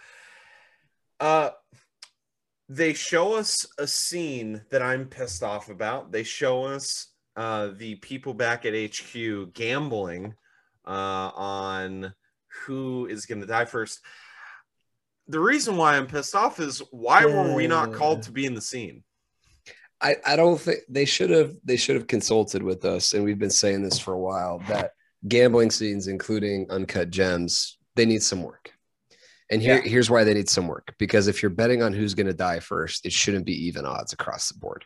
Uh 1.19 1.51
they 2.69 2.95
show 2.95 3.35
us 3.35 3.67
a 3.79 3.87
scene 3.87 4.63
that 4.71 4.83
I'm 4.83 5.07
pissed 5.07 5.43
off 5.43 5.69
about. 5.69 6.13
They 6.13 6.23
show 6.23 6.65
us 6.65 7.09
uh 7.37 7.71
the 7.77 7.95
people 7.97 8.35
back 8.35 8.67
at 8.67 8.75
HQ 8.75 9.55
gambling 9.55 10.35
uh 10.87 11.31
on 11.35 12.15
who 12.67 13.07
is 13.07 13.27
going 13.27 13.41
to 13.41 13.47
die 13.47 13.65
first. 13.65 14.01
The 15.29 15.41
reason 15.41 15.77
why 15.77 15.97
I'm 15.97 16.07
pissed 16.07 16.35
off 16.35 16.61
is 16.61 16.83
why 16.91 17.25
were 17.25 17.55
we 17.55 17.67
not 17.67 17.93
called 17.93 18.23
to 18.25 18.33
be 18.33 18.45
in 18.45 18.55
the 18.55 18.61
scene? 18.61 19.03
I, 20.01 20.17
I 20.27 20.35
don't 20.37 20.61
think 20.61 20.81
they 20.89 21.05
should 21.05 21.31
have 21.31 21.55
they 21.65 21.77
should 21.77 21.95
have 21.95 22.09
consulted 22.09 22.63
with 22.63 22.85
us, 22.85 23.15
and 23.15 23.25
we've 23.25 23.39
been 23.39 23.51
saying 23.51 23.83
this 23.83 23.99
for 24.01 24.15
a 24.15 24.19
while 24.19 24.61
that 24.69 24.91
gambling 25.29 25.71
scenes, 25.71 26.09
including 26.09 26.67
uncut 26.71 27.11
gems, 27.11 27.79
they 27.95 28.05
need 28.05 28.23
some 28.23 28.43
work. 28.43 28.73
And 29.49 29.63
here, 29.63 29.77
Yeah. 29.77 29.89
here's 29.89 30.11
why 30.11 30.25
they 30.25 30.35
need 30.35 30.49
some 30.49 30.67
work 30.67 30.95
because 30.99 31.29
if 31.29 31.41
you're 31.43 31.51
betting 31.51 31.83
on 31.83 31.93
who's 31.93 32.15
going 32.15 32.27
to 32.27 32.33
die 32.33 32.59
first, 32.59 33.07
it 33.07 33.13
shouldn't 33.13 33.47
be 33.47 33.67
even 33.67 33.85
odds 33.87 34.13
across 34.13 34.49
the 34.49 34.59
board. 34.59 34.85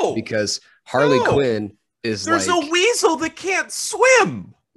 No, 0.00 0.14
Because 0.14 0.60
Harley 0.84 1.18
No. 1.18 1.32
Quinn 1.32 1.76
is 2.02 2.24
there's 2.24 2.48
like 2.48 2.64
a 2.64 2.70
weasel 2.70 3.16
that 3.16 3.36
can't 3.36 3.72
swim. 3.72 4.54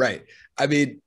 right. 0.00 0.24
I 0.58 0.66
mean, 0.66 1.00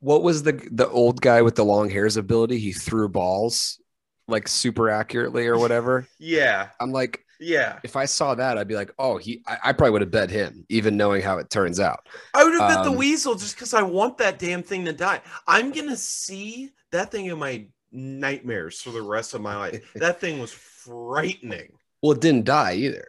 what 0.00 0.22
was 0.22 0.42
the 0.42 0.52
the 0.70 0.88
old 0.88 1.20
guy 1.20 1.42
with 1.42 1.56
the 1.56 1.64
long 1.64 1.90
hairs 1.90 2.16
ability? 2.16 2.58
He 2.58 2.72
threw 2.72 3.08
balls 3.08 3.80
like 4.28 4.48
super 4.48 4.88
accurately 4.90 5.46
or 5.46 5.58
whatever. 5.58 6.06
Yeah, 6.18 6.68
I'm 6.80 6.92
like, 6.92 7.24
yeah. 7.38 7.78
if 7.82 7.96
I 7.96 8.06
saw 8.06 8.34
that, 8.34 8.56
I'd 8.56 8.68
be 8.68 8.76
like, 8.76 8.92
oh, 8.98 9.18
he. 9.18 9.42
I, 9.46 9.58
I 9.64 9.72
probably 9.72 9.90
would 9.90 10.00
have 10.00 10.10
bet 10.10 10.30
him, 10.30 10.64
even 10.68 10.96
knowing 10.96 11.20
how 11.20 11.38
it 11.38 11.50
turns 11.50 11.80
out. 11.80 12.08
I 12.32 12.44
would 12.44 12.54
have 12.54 12.68
bet 12.68 12.84
the 12.84 12.90
Um, 12.90 12.96
weasel 12.96 13.34
just 13.34 13.56
because 13.56 13.74
I 13.74 13.82
want 13.82 14.18
that 14.18 14.38
damn 14.38 14.62
thing 14.62 14.84
to 14.86 14.92
die. 14.92 15.20
I'm 15.46 15.72
gonna 15.72 15.96
see 15.96 16.70
that 16.92 17.10
thing 17.10 17.26
in 17.26 17.38
my 17.38 17.66
nightmares 17.92 18.80
for 18.80 18.90
the 18.90 19.02
rest 19.02 19.34
of 19.34 19.40
my 19.40 19.56
life. 19.56 19.92
that 19.96 20.20
thing 20.20 20.38
was 20.38 20.52
frightening. 20.52 21.72
Well, 22.02 22.12
it 22.12 22.20
didn't 22.20 22.44
die 22.44 22.74
either. 22.74 23.08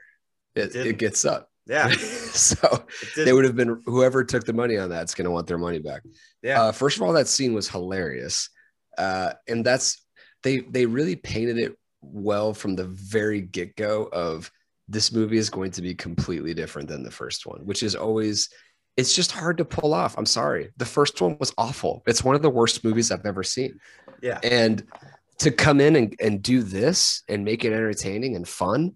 It, 0.55 0.61
it, 0.61 0.73
didn't. 0.73 0.97
gets 0.97 1.25
up. 1.25 1.49
Yeah, 1.67 1.89
so 1.89 2.85
they 3.15 3.33
would 3.33 3.45
have 3.45 3.55
been 3.55 3.81
whoever 3.85 4.23
took 4.23 4.45
the 4.45 4.53
money 4.53 4.77
on 4.77 4.89
that's 4.89 5.15
going 5.15 5.25
to 5.25 5.31
want 5.31 5.47
their 5.47 5.57
money 5.57 5.79
back. 5.79 6.03
yeah, 6.41 6.61
Uh, 6.61 6.71
first 6.71 6.97
of 6.97 7.03
all, 7.03 7.13
that 7.13 7.27
scene 7.27 7.53
was 7.53 7.69
hilarious, 7.69 8.49
uh, 8.97 9.33
and 9.47 9.65
that's 9.65 10.05
they 10.43 10.59
they 10.59 10.85
really 10.85 11.15
painted 11.15 11.57
it 11.57 11.75
well 12.01 12.53
from 12.53 12.75
the 12.75 12.85
very 12.85 13.41
get 13.41 13.75
go. 13.75 14.03
Of 14.13 14.51
this 14.87 15.11
movie 15.11 15.37
is 15.37 15.49
going 15.49 15.71
to 15.71 15.81
be 15.81 15.95
completely 15.95 16.53
different 16.53 16.87
than 16.87 17.03
the 17.03 17.11
first 17.11 17.47
one, 17.47 17.65
which 17.65 17.81
is 17.81 17.95
always 17.95 18.49
it's 18.97 19.15
just 19.15 19.31
hard 19.31 19.57
to 19.57 19.65
pull 19.65 19.93
off. 19.93 20.17
I'm 20.17 20.25
sorry, 20.25 20.69
the 20.77 20.85
first 20.85 21.19
one 21.19 21.37
was 21.39 21.53
awful. 21.57 22.03
It's 22.05 22.23
one 22.23 22.35
of 22.35 22.41
the 22.41 22.49
worst 22.49 22.83
movies 22.83 23.11
I've 23.11 23.25
ever 23.25 23.43
seen, 23.43 23.79
yeah. 24.21 24.39
and 24.43 24.83
to 25.39 25.51
come 25.51 25.81
in 25.81 25.95
and, 25.95 26.15
and 26.19 26.41
do 26.41 26.61
this 26.63 27.23
and 27.27 27.43
make 27.43 27.65
it 27.65 27.73
entertaining 27.73 28.35
and 28.35 28.47
fun, 28.47 28.95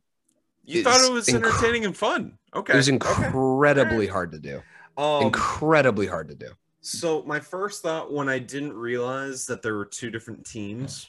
You 0.69 0.83
thought 0.83 1.03
it 1.03 1.11
was 1.11 1.27
inc- 1.27 1.35
entertaining 1.35 1.85
and 1.85 1.97
fun. 1.97 2.37
Okay, 2.53 2.73
it 2.73 2.77
was 2.77 2.89
okay. 2.89 3.25
incredibly 3.25 4.07
hard 4.07 4.31
to 4.33 4.39
do. 4.39 4.61
Um, 4.97 5.23
incredibly 5.23 6.05
hard 6.05 6.29
to 6.29 6.35
do. 6.35 6.49
So 6.81 7.23
my 7.23 7.39
first 7.39 7.81
thought 7.81 8.13
when 8.13 8.29
I 8.29 8.39
didn't 8.39 8.73
realize 8.73 9.45
that 9.47 9.61
there 9.61 9.75
were 9.75 9.85
two 9.85 10.11
different 10.11 10.45
teams, 10.45 11.07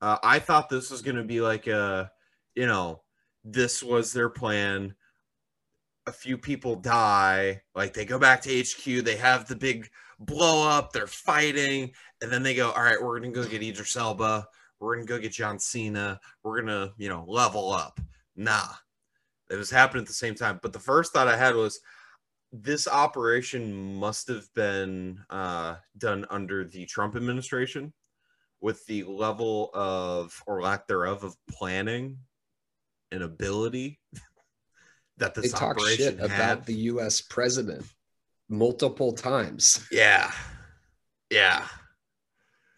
uh, 0.00 0.18
I 0.22 0.38
thought 0.38 0.68
this 0.68 0.90
was 0.90 1.02
going 1.02 1.16
to 1.16 1.24
be 1.24 1.40
like 1.40 1.66
a, 1.66 2.10
you 2.54 2.66
know, 2.66 3.02
this 3.44 3.82
was 3.82 4.12
their 4.12 4.28
plan. 4.28 4.94
A 6.06 6.12
few 6.12 6.38
people 6.38 6.76
die, 6.76 7.62
like 7.74 7.92
they 7.92 8.04
go 8.04 8.18
back 8.18 8.40
to 8.42 8.62
HQ, 8.62 9.04
they 9.04 9.16
have 9.16 9.48
the 9.48 9.56
big 9.56 9.90
blow 10.20 10.68
up, 10.68 10.92
they're 10.92 11.08
fighting, 11.08 11.90
and 12.22 12.30
then 12.30 12.42
they 12.42 12.54
go, 12.54 12.70
all 12.70 12.82
right, 12.82 13.02
we're 13.02 13.18
gonna 13.18 13.32
go 13.32 13.44
get 13.44 13.62
Idris 13.62 13.96
Elba, 13.96 14.46
we're 14.78 14.94
gonna 14.94 15.06
go 15.06 15.18
get 15.18 15.32
John 15.32 15.58
Cena, 15.58 16.20
we're 16.44 16.60
gonna, 16.60 16.92
you 16.96 17.08
know, 17.08 17.24
level 17.26 17.72
up. 17.72 18.00
Nah, 18.36 18.68
it 19.50 19.56
was 19.56 19.70
happening 19.70 20.02
at 20.02 20.08
the 20.08 20.12
same 20.14 20.34
time. 20.34 20.60
But 20.62 20.72
the 20.72 20.78
first 20.78 21.12
thought 21.12 21.28
I 21.28 21.36
had 21.36 21.54
was, 21.54 21.80
this 22.52 22.86
operation 22.86 23.94
must 23.96 24.28
have 24.28 24.46
been 24.54 25.18
uh, 25.30 25.76
done 25.98 26.26
under 26.30 26.64
the 26.64 26.86
Trump 26.86 27.16
administration 27.16 27.92
with 28.60 28.84
the 28.86 29.02
level 29.04 29.70
of, 29.74 30.42
or 30.46 30.62
lack 30.62 30.86
thereof, 30.86 31.24
of 31.24 31.34
planning 31.50 32.18
and 33.10 33.22
ability 33.22 34.00
that 35.18 35.34
this 35.34 35.44
They 35.44 35.48
this 35.48 35.52
talk 35.52 35.76
operation 35.76 36.18
shit 36.18 36.30
had. 36.30 36.32
about 36.32 36.66
the 36.66 36.74
U.S. 36.74 37.20
president 37.20 37.84
multiple 38.48 39.12
times. 39.12 39.86
yeah, 39.92 40.30
yeah, 41.30 41.66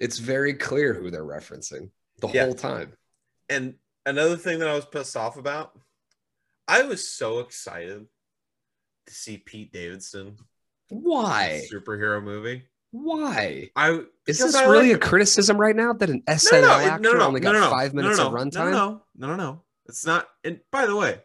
It's 0.00 0.18
very 0.18 0.54
clear 0.54 0.94
who 0.94 1.10
they're 1.10 1.24
referencing 1.24 1.90
the 2.20 2.28
Yeah. 2.28 2.44
whole 2.44 2.54
time. 2.54 2.94
and 3.48 3.74
another 4.06 4.36
thing 4.36 4.58
that 4.60 4.68
I 4.68 4.74
was 4.74 4.86
pissed 4.86 5.16
off 5.16 5.36
about, 5.36 5.78
I 6.66 6.82
was 6.82 7.08
so 7.08 7.38
excited 7.40 8.06
to 9.06 9.14
see 9.14 9.38
Pete 9.38 9.72
Davidson 9.72 10.36
Why? 10.90 11.62
superhero 11.72 12.22
movie. 12.22 12.64
Why? 12.90 13.70
I 13.76 14.00
Is 14.26 14.38
this 14.38 14.54
I 14.54 14.64
really 14.64 14.92
like- 14.92 15.04
a 15.04 15.06
criticism 15.06 15.58
right 15.58 15.76
now 15.76 15.92
that 15.92 16.08
an 16.10 16.22
no, 16.26 16.34
SNL 16.34 16.62
no, 16.62 16.70
actor 16.70 17.02
no, 17.02 17.12
no, 17.18 17.26
only 17.26 17.40
got 17.40 17.52
no, 17.52 17.60
no, 17.60 17.70
five 17.70 17.94
minutes 17.94 18.18
no, 18.18 18.28
of 18.28 18.32
runtime? 18.32 18.70
No, 18.70 18.70
no, 18.70 19.02
no, 19.16 19.26
no, 19.28 19.36
no. 19.36 19.62
It's 19.86 20.06
not. 20.06 20.28
And 20.44 20.60
by 20.70 20.86
the 20.86 20.96
way, 20.96 21.20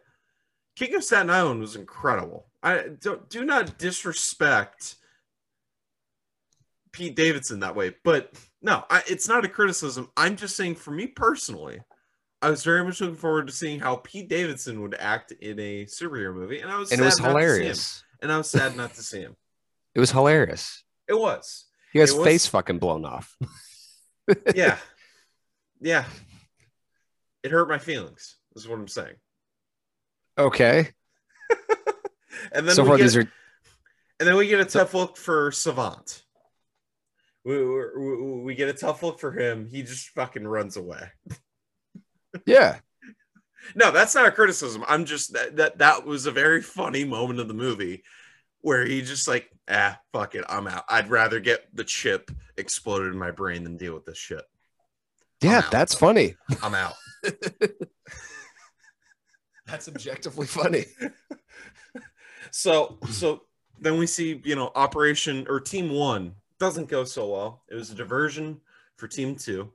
King 0.75 0.95
of 0.95 1.03
Staten 1.03 1.29
Island 1.29 1.59
was 1.59 1.75
incredible. 1.75 2.47
I 2.61 2.89
don't 2.99 3.29
do 3.29 3.45
not 3.45 3.77
disrespect 3.77 4.95
Pete 6.91 7.15
Davidson 7.15 7.59
that 7.61 7.75
way, 7.75 7.95
but 8.03 8.33
no, 8.61 8.85
I, 8.89 9.03
it's 9.07 9.27
not 9.27 9.45
a 9.45 9.49
criticism. 9.49 10.09
I'm 10.15 10.35
just 10.35 10.55
saying, 10.55 10.75
for 10.75 10.91
me 10.91 11.07
personally, 11.07 11.81
I 12.43 12.49
was 12.49 12.63
very 12.63 12.83
much 12.83 12.99
looking 12.99 13.15
forward 13.15 13.47
to 13.47 13.53
seeing 13.53 13.79
how 13.79 13.95
Pete 13.97 14.27
Davidson 14.27 14.81
would 14.81 14.95
act 14.99 15.31
in 15.31 15.57
a 15.59 15.85
superhero 15.85 16.33
movie, 16.35 16.59
and 16.59 16.69
I 16.69 16.77
was 16.77 16.91
And 16.91 16.99
it 16.99 17.03
was 17.05 17.19
not 17.19 17.25
to 17.27 17.31
see 17.33 17.37
him. 17.37 17.37
hilarious. 17.37 18.03
And 18.21 18.31
I 18.31 18.37
was 18.37 18.49
sad 18.49 18.75
not 18.75 18.93
to 18.95 19.01
see 19.03 19.21
him. 19.21 19.35
It 19.95 19.99
was 19.99 20.11
hilarious. 20.11 20.83
It 21.07 21.13
was, 21.13 21.65
He 21.93 21.99
has 21.99 22.13
was- 22.13 22.25
face 22.25 22.45
fucking 22.47 22.79
blown 22.79 23.05
off. 23.05 23.35
yeah, 24.55 24.77
yeah. 25.81 26.05
It 27.43 27.51
hurt 27.51 27.67
my 27.69 27.77
feelings. 27.77 28.37
Is 28.55 28.67
what 28.67 28.77
I'm 28.79 28.87
saying. 28.87 29.15
Okay. 30.37 30.89
And 32.51 32.67
then 32.67 32.75
So 32.75 32.83
we 32.83 32.89
far, 32.89 32.97
get, 32.97 33.03
these 33.03 33.15
are 33.17 33.21
and 33.21 34.27
then 34.27 34.35
we 34.35 34.47
get 34.47 34.59
a 34.59 34.65
tough 34.65 34.93
look 34.93 35.15
for 35.17 35.49
Savant. 35.51 36.23
We, 37.45 37.63
we, 37.65 38.41
we 38.41 38.55
get 38.55 38.67
a 38.69 38.73
tough 38.73 39.01
look 39.01 39.19
for 39.19 39.31
him. 39.31 39.67
He 39.71 39.81
just 39.81 40.09
fucking 40.09 40.45
runs 40.47 40.75
away. 40.77 41.09
yeah. 42.45 42.77
No, 43.75 43.91
that's 43.91 44.15
not 44.15 44.27
a 44.27 44.31
criticism. 44.31 44.83
I'm 44.87 45.05
just 45.05 45.33
that 45.33 45.55
that, 45.57 45.77
that 45.79 46.05
was 46.05 46.25
a 46.25 46.31
very 46.31 46.61
funny 46.61 47.05
moment 47.05 47.39
of 47.39 47.47
the 47.47 47.53
movie 47.53 48.03
where 48.61 48.85
he 48.85 49.01
just 49.01 49.27
like, 49.27 49.49
ah, 49.69 49.99
fuck 50.11 50.35
it, 50.35 50.45
I'm 50.47 50.67
out. 50.67 50.85
I'd 50.89 51.09
rather 51.09 51.39
get 51.39 51.67
the 51.73 51.83
chip 51.83 52.31
exploded 52.57 53.11
in 53.11 53.19
my 53.19 53.31
brain 53.31 53.63
than 53.63 53.77
deal 53.77 53.93
with 53.93 54.05
this 54.05 54.17
shit. 54.17 54.43
Yeah, 55.41 55.63
that's 55.71 55.93
funny. 55.93 56.35
I'm 56.61 56.75
out. 56.75 56.93
That's 59.65 59.87
objectively 59.87 60.45
funny. 60.45 60.85
So 62.51 62.99
so 63.09 63.41
then 63.79 63.97
we 63.97 64.05
see, 64.05 64.39
you 64.45 64.55
know, 64.55 64.71
Operation 64.75 65.45
or 65.49 65.59
Team 65.59 65.91
One 65.91 66.35
doesn't 66.59 66.87
go 66.87 67.03
so 67.03 67.31
well. 67.31 67.63
It 67.69 67.75
was 67.75 67.89
a 67.91 67.95
diversion 67.95 68.61
for 68.97 69.07
Team 69.07 69.35
Two. 69.35 69.73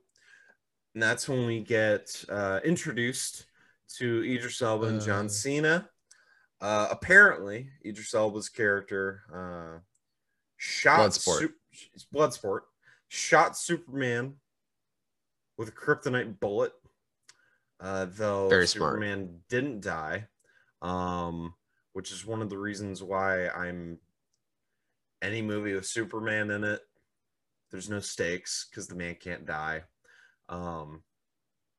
And 0.99 1.03
that's 1.05 1.29
when 1.29 1.45
we 1.45 1.61
get 1.61 2.25
uh, 2.27 2.59
introduced 2.65 3.45
to 3.95 4.21
Idris 4.21 4.61
Elba 4.61 4.87
and 4.87 5.01
John 5.01 5.27
Uh. 5.27 5.29
Cena. 5.29 5.89
Uh, 6.59 6.89
apparently, 6.91 7.69
Idris 7.85 8.13
Elba's 8.13 8.49
character 8.49 9.21
uh, 9.33 9.79
shot 10.57 10.99
Bloodsport. 10.99 11.39
Su- 11.71 12.07
Bloodsport 12.13 12.59
shot 13.07 13.55
Superman 13.57 14.33
with 15.57 15.69
a 15.69 15.71
kryptonite 15.71 16.37
bullet. 16.41 16.73
Uh, 17.79 18.07
though 18.09 18.49
Very 18.49 18.67
smart. 18.67 18.95
Superman 18.95 19.39
didn't 19.47 19.79
die, 19.79 20.27
um, 20.81 21.53
which 21.93 22.11
is 22.11 22.25
one 22.25 22.41
of 22.41 22.49
the 22.49 22.57
reasons 22.57 23.01
why 23.01 23.47
I'm 23.47 23.99
any 25.21 25.41
movie 25.41 25.75
with 25.75 25.85
Superman 25.85 26.51
in 26.51 26.65
it. 26.65 26.81
There's 27.71 27.89
no 27.89 28.01
stakes 28.01 28.67
because 28.69 28.87
the 28.89 28.95
man 28.95 29.15
can't 29.15 29.45
die. 29.45 29.83
Um, 30.49 31.03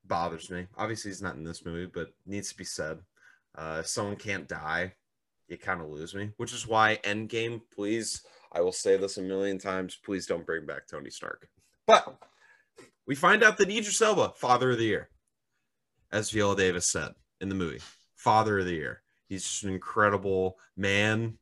bothers 0.04 0.50
me. 0.50 0.66
Obviously, 0.76 1.10
he's 1.10 1.22
not 1.22 1.36
in 1.36 1.44
this 1.44 1.64
movie, 1.64 1.90
but 1.92 2.12
needs 2.26 2.50
to 2.50 2.56
be 2.56 2.64
said. 2.64 3.00
Uh, 3.54 3.82
someone 3.82 4.16
can't 4.16 4.48
die, 4.48 4.94
you 5.48 5.58
kind 5.58 5.80
of 5.80 5.88
lose 5.88 6.14
me, 6.14 6.30
which 6.36 6.52
is 6.52 6.66
why 6.66 6.98
Endgame, 7.04 7.60
please, 7.74 8.22
I 8.52 8.60
will 8.60 8.72
say 8.72 8.96
this 8.96 9.18
a 9.18 9.22
million 9.22 9.58
times, 9.58 9.98
please 10.02 10.26
don't 10.26 10.46
bring 10.46 10.66
back 10.66 10.86
Tony 10.86 11.10
Stark. 11.10 11.48
But 11.86 12.16
we 13.06 13.14
find 13.14 13.42
out 13.42 13.58
that 13.58 13.70
Idris 13.70 14.00
Elba, 14.00 14.32
Father 14.36 14.70
of 14.70 14.78
the 14.78 14.84
Year, 14.84 15.08
as 16.12 16.30
Viola 16.30 16.56
Davis 16.56 16.90
said 16.90 17.12
in 17.40 17.48
the 17.48 17.54
movie, 17.54 17.80
Father 18.14 18.60
of 18.60 18.66
the 18.66 18.74
Year. 18.74 19.02
He's 19.28 19.44
just 19.44 19.64
an 19.64 19.72
incredible 19.72 20.58
man. 20.76 21.38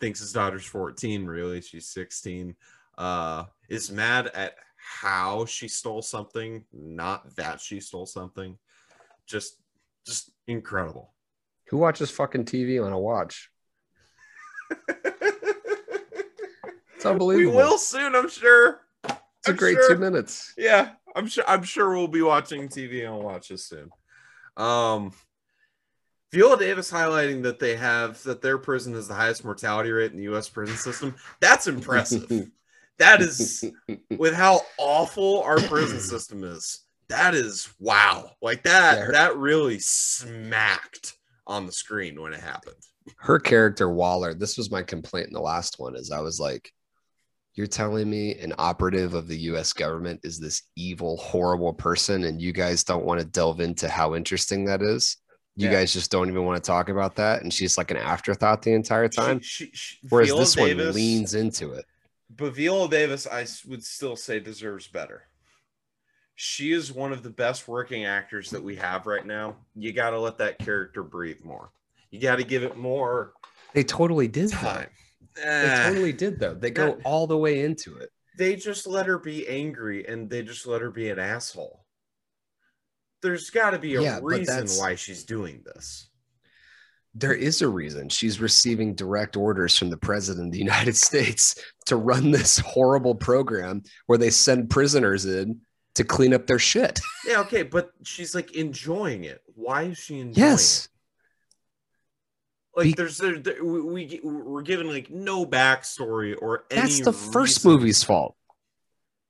Thinks 0.00 0.20
his 0.20 0.32
daughter's 0.32 0.66
14, 0.66 1.24
really. 1.24 1.60
She's 1.60 1.88
16. 1.88 2.54
Uh, 2.98 3.44
is 3.68 3.90
mad 3.90 4.28
at 4.28 4.56
how 4.86 5.44
she 5.46 5.68
stole 5.68 6.02
something, 6.02 6.64
not 6.72 7.34
that 7.36 7.60
she 7.60 7.80
stole 7.80 8.06
something. 8.06 8.56
Just 9.26 9.58
just 10.06 10.30
incredible. 10.46 11.12
Who 11.68 11.78
watches 11.78 12.10
fucking 12.10 12.44
TV 12.44 12.84
on 12.84 12.92
a 12.92 12.98
watch? 12.98 13.50
It's 16.96 17.04
unbelievable. 17.04 17.50
we 17.50 17.56
will 17.56 17.76
soon, 17.76 18.14
I'm 18.14 18.28
sure. 18.28 18.80
It's 19.04 19.48
a 19.48 19.50
I'm 19.50 19.56
great 19.56 19.74
sure. 19.74 19.90
two 19.90 20.00
minutes. 20.00 20.54
Yeah, 20.56 20.92
I'm 21.14 21.26
sure. 21.26 21.44
I'm 21.46 21.62
sure 21.62 21.90
we'll 21.90 22.08
be 22.08 22.22
watching 22.22 22.68
TV 22.68 23.00
and 23.00 23.08
I'll 23.08 23.22
watch 23.22 23.48
this 23.50 23.66
soon. 23.66 23.90
Um, 24.56 25.12
Viola 26.32 26.58
Davis 26.58 26.90
highlighting 26.90 27.42
that 27.42 27.58
they 27.58 27.76
have 27.76 28.22
that 28.22 28.40
their 28.40 28.56
prison 28.56 28.94
has 28.94 29.08
the 29.08 29.14
highest 29.14 29.44
mortality 29.44 29.90
rate 29.90 30.12
in 30.12 30.16
the 30.16 30.24
U.S. 30.24 30.48
prison 30.48 30.76
system. 30.76 31.14
That's 31.40 31.66
impressive. 31.66 32.50
that 32.98 33.20
is 33.20 33.64
with 34.18 34.34
how 34.34 34.60
awful 34.78 35.42
our 35.42 35.60
prison 35.60 36.00
system 36.12 36.44
is. 36.44 36.80
That 37.08 37.34
is 37.34 37.68
wow. 37.78 38.30
Like 38.42 38.62
that. 38.64 38.98
Yeah, 38.98 39.04
her- 39.04 39.12
that 39.12 39.36
really 39.36 39.78
smacked 39.78 41.14
on 41.46 41.66
the 41.66 41.72
screen 41.72 42.20
when 42.20 42.32
it 42.32 42.40
happened. 42.40 42.74
her 43.18 43.38
character 43.38 43.88
Waller, 43.90 44.34
this 44.34 44.56
was 44.56 44.70
my 44.70 44.82
complaint 44.82 45.28
in 45.28 45.32
the 45.32 45.40
last 45.40 45.78
one, 45.78 45.94
is 45.94 46.10
I 46.10 46.20
was 46.20 46.40
like, 46.40 46.72
You're 47.54 47.68
telling 47.68 48.10
me 48.10 48.34
an 48.40 48.52
operative 48.58 49.14
of 49.14 49.28
the 49.28 49.38
US 49.52 49.72
government 49.72 50.20
is 50.24 50.40
this 50.40 50.62
evil, 50.76 51.16
horrible 51.18 51.72
person, 51.72 52.24
and 52.24 52.40
you 52.42 52.52
guys 52.52 52.82
don't 52.82 53.04
want 53.04 53.20
to 53.20 53.26
delve 53.26 53.60
into 53.60 53.88
how 53.88 54.14
interesting 54.16 54.64
that 54.64 54.82
is? 54.82 55.16
You 55.54 55.68
Yeah. 55.68 55.74
guys 55.74 55.92
just 55.92 56.10
don't 56.10 56.28
even 56.28 56.44
want 56.44 56.62
to 56.62 56.66
talk 56.66 56.88
about 56.88 57.14
that. 57.16 57.42
And 57.42 57.54
she's 57.54 57.78
like 57.78 57.90
an 57.92 57.96
afterthought 57.98 58.62
the 58.62 58.72
entire 58.72 59.08
time. 59.08 59.40
She, 59.40 59.66
she, 59.66 59.70
she, 59.74 59.98
Whereas 60.08 60.28
Viola 60.28 60.40
this 60.40 60.56
one 60.56 60.92
leans 60.92 61.34
into 61.34 61.72
it. 61.72 61.84
But 62.28 62.54
Viola 62.54 62.88
Davis, 62.88 63.26
I 63.26 63.46
would 63.68 63.84
still 63.84 64.16
say 64.16 64.40
deserves 64.40 64.88
better. 64.88 65.24
She 66.34 66.72
is 66.72 66.92
one 66.92 67.12
of 67.12 67.22
the 67.22 67.30
best 67.30 67.66
working 67.66 68.04
actors 68.04 68.50
that 68.50 68.62
we 68.62 68.76
have 68.76 69.06
right 69.06 69.24
now. 69.24 69.56
You 69.74 69.92
got 69.92 70.10
to 70.10 70.20
let 70.20 70.36
that 70.38 70.58
character 70.58 71.02
breathe 71.02 71.42
more. 71.42 71.70
You 72.10 72.20
got 72.20 72.36
to 72.36 72.44
give 72.44 72.62
it 72.62 72.76
more 72.76 73.32
They 73.72 73.84
totally 73.84 74.28
did 74.28 74.50
time. 74.50 74.88
They 75.34 75.42
Eh, 75.42 75.90
totally 75.90 76.12
did 76.12 76.38
though. 76.38 76.54
They 76.54 76.70
go 76.70 76.96
Yeah. 76.96 77.02
all 77.04 77.26
the 77.26 77.36
way 77.36 77.64
into 77.64 77.96
it. 77.98 78.10
they 78.38 78.56
just 78.56 78.86
let 78.86 79.06
her 79.06 79.18
be 79.18 79.46
angry 79.48 80.06
and 80.06 80.28
they 80.28 80.42
just 80.42 80.66
let 80.66 80.82
her 80.82 80.90
be 80.90 81.08
an 81.10 81.18
asshole. 81.18 81.84
There's 83.22 83.50
got 83.50 83.70
to 83.70 83.78
be 83.78 83.94
a 83.96 84.02
Yeah, 84.02 84.20
reason 84.22 84.66
why 84.78 84.94
she's 84.94 85.24
doing 85.24 85.62
this. 85.64 86.05
There 87.18 87.32
is 87.34 87.62
a 87.62 87.68
reason 87.68 88.10
she's 88.10 88.40
receiving 88.40 88.94
direct 88.94 89.36
orders 89.36 89.76
from 89.78 89.88
the 89.88 89.96
president 89.96 90.48
of 90.48 90.52
the 90.52 90.58
United 90.58 90.96
States 91.08 91.54
to 91.86 91.96
run 91.96 92.30
this 92.30 92.58
horrible 92.58 93.14
program 93.14 93.82
where 94.06 94.18
they 94.18 94.28
send 94.30 94.68
prisoners 94.68 95.24
in 95.24 95.60
to 95.94 96.04
clean 96.04 96.34
up 96.34 96.46
their 96.46 96.58
shit. 96.58 97.00
Yeah, 97.26 97.40
okay, 97.40 97.62
but 97.64 97.90
she's 98.04 98.34
like 98.34 98.52
enjoying 98.54 99.24
it. 99.24 99.40
Why 99.54 99.82
is 99.84 99.98
she 99.98 100.20
enjoying 100.20 100.30
it? 100.46 100.50
Yes. 100.50 100.88
Like 102.76 102.84
Be- 102.84 102.92
there's 102.92 103.16
there, 103.18 103.38
there- 103.38 103.64
we, 103.64 103.80
we 103.80 104.20
we're 104.22 104.62
given 104.62 104.86
like 104.88 105.10
no 105.10 105.46
backstory 105.46 106.36
or 106.40 106.66
That's 106.70 107.00
the 107.00 107.12
first 107.12 107.64
movie's 107.64 108.02
fault. 108.04 108.36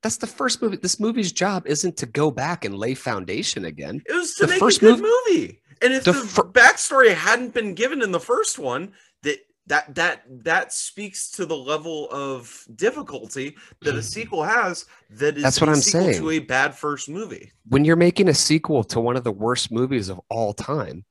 That's 0.03 0.17
the 0.19 0.27
first 0.27 0.61
movie. 0.61 0.77
This 0.77 1.01
movie's 1.01 1.33
job 1.33 1.67
isn't 1.67 1.97
to 1.99 2.07
go 2.07 2.31
back 2.31 2.65
and 2.65 2.77
lay 2.77 2.95
foundation 2.95 3.65
again. 3.65 4.03
It 4.07 4.13
was 4.13 4.35
to 4.35 4.47
the 4.47 4.53
make 4.53 4.61
first 4.61 4.79
a 4.79 4.81
good 4.81 4.99
mov- 5.01 5.11
movie. 5.29 5.61
And 5.83 5.93
if 5.93 6.05
The 6.05 6.13
the, 6.13 6.19
fir- 6.21 6.43
backstory 6.45 7.15
hadn't 7.15 7.55
been 7.55 7.75
given 7.75 8.03
in 8.03 8.13
the 8.13 8.21
first 8.21 8.59
one, 8.59 8.93
that 9.23 9.39
that 9.67 9.95
that 9.95 10.23
that 10.45 10.73
speaks 10.73 11.31
to 11.33 11.47
the 11.47 11.57
level 11.57 12.09
of 12.11 12.67
difficulty 12.75 13.57
that 13.83 13.91
a 13.91 13.95
hmm. 13.95 14.01
sequel 14.01 14.43
has. 14.43 14.87
That 15.11 15.37
is 15.37 15.43
That's 15.43 15.61
what 15.61 15.69
a 15.69 15.73
I'm 15.73 15.81
saying. 15.81 16.21
to 16.21 16.31
a 16.31 16.39
bad 16.39 16.75
first 16.75 17.09
movie. 17.09 17.53
When 17.69 17.85
you're 17.85 17.97
making 17.97 18.29
a 18.29 18.35
sequel 18.35 18.85
to 18.85 19.01
one 19.01 19.17
of 19.17 19.25
the 19.25 19.33
worst 19.33 19.73
movies 19.73 20.09
of 20.09 20.21
all 20.29 20.53
time, 20.53 21.05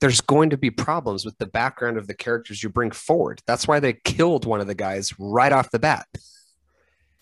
there's 0.00 0.20
going 0.20 0.50
to 0.50 0.58
be 0.58 0.70
problems 0.70 1.24
with 1.24 1.38
the 1.38 1.46
background 1.46 1.96
of 1.96 2.06
the 2.06 2.14
characters 2.14 2.62
you 2.62 2.68
bring 2.68 2.90
forward. 2.90 3.40
That's 3.46 3.66
why 3.66 3.80
they 3.80 3.94
killed 3.94 4.44
one 4.44 4.60
of 4.60 4.66
the 4.66 4.74
guys 4.74 5.18
right 5.18 5.52
off 5.52 5.70
the 5.70 5.78
bat 5.78 6.06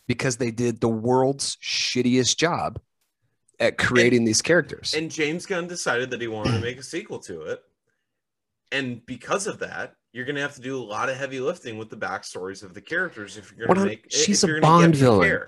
because 0.07 0.37
they 0.37 0.51
did 0.51 0.81
the 0.81 0.89
world's 0.89 1.57
shittiest 1.57 2.37
job 2.37 2.81
at 3.61 3.79
creating 3.79 4.25
these 4.25 4.43
characters. 4.43 4.95
And 4.95 5.11
James 5.11 5.47
Gunn 5.47 5.67
decided 5.67 6.11
that 6.11 6.21
he 6.21 6.29
wanted 6.29 6.53
to 6.53 6.61
make 6.61 6.79
a 6.79 6.83
sequel 6.83 7.19
to 7.21 7.43
it. 7.43 7.63
And 8.73 9.05
because 9.07 9.47
of 9.47 9.61
that, 9.61 9.95
you're 10.13 10.25
going 10.25 10.37
to 10.37 10.43
have 10.43 10.55
to 10.55 10.61
do 10.61 10.77
a 10.77 10.83
lot 10.83 11.09
of 11.09 11.17
heavy 11.17 11.41
lifting 11.41 11.79
with 11.79 11.91
the 11.91 11.97
backstories 11.97 12.63
of 12.63 12.75
the 12.75 12.81
characters 12.81 13.37
if 13.37 13.53
you're 13.57 13.67
going 13.67 13.79
to 13.79 13.85
make. 13.87 14.07
she's 14.11 14.43
a 14.45 14.47
you're 14.47 14.61
gonna 14.61 14.79
get 14.79 14.83
Bond 14.83 14.97
villain. 14.97 15.43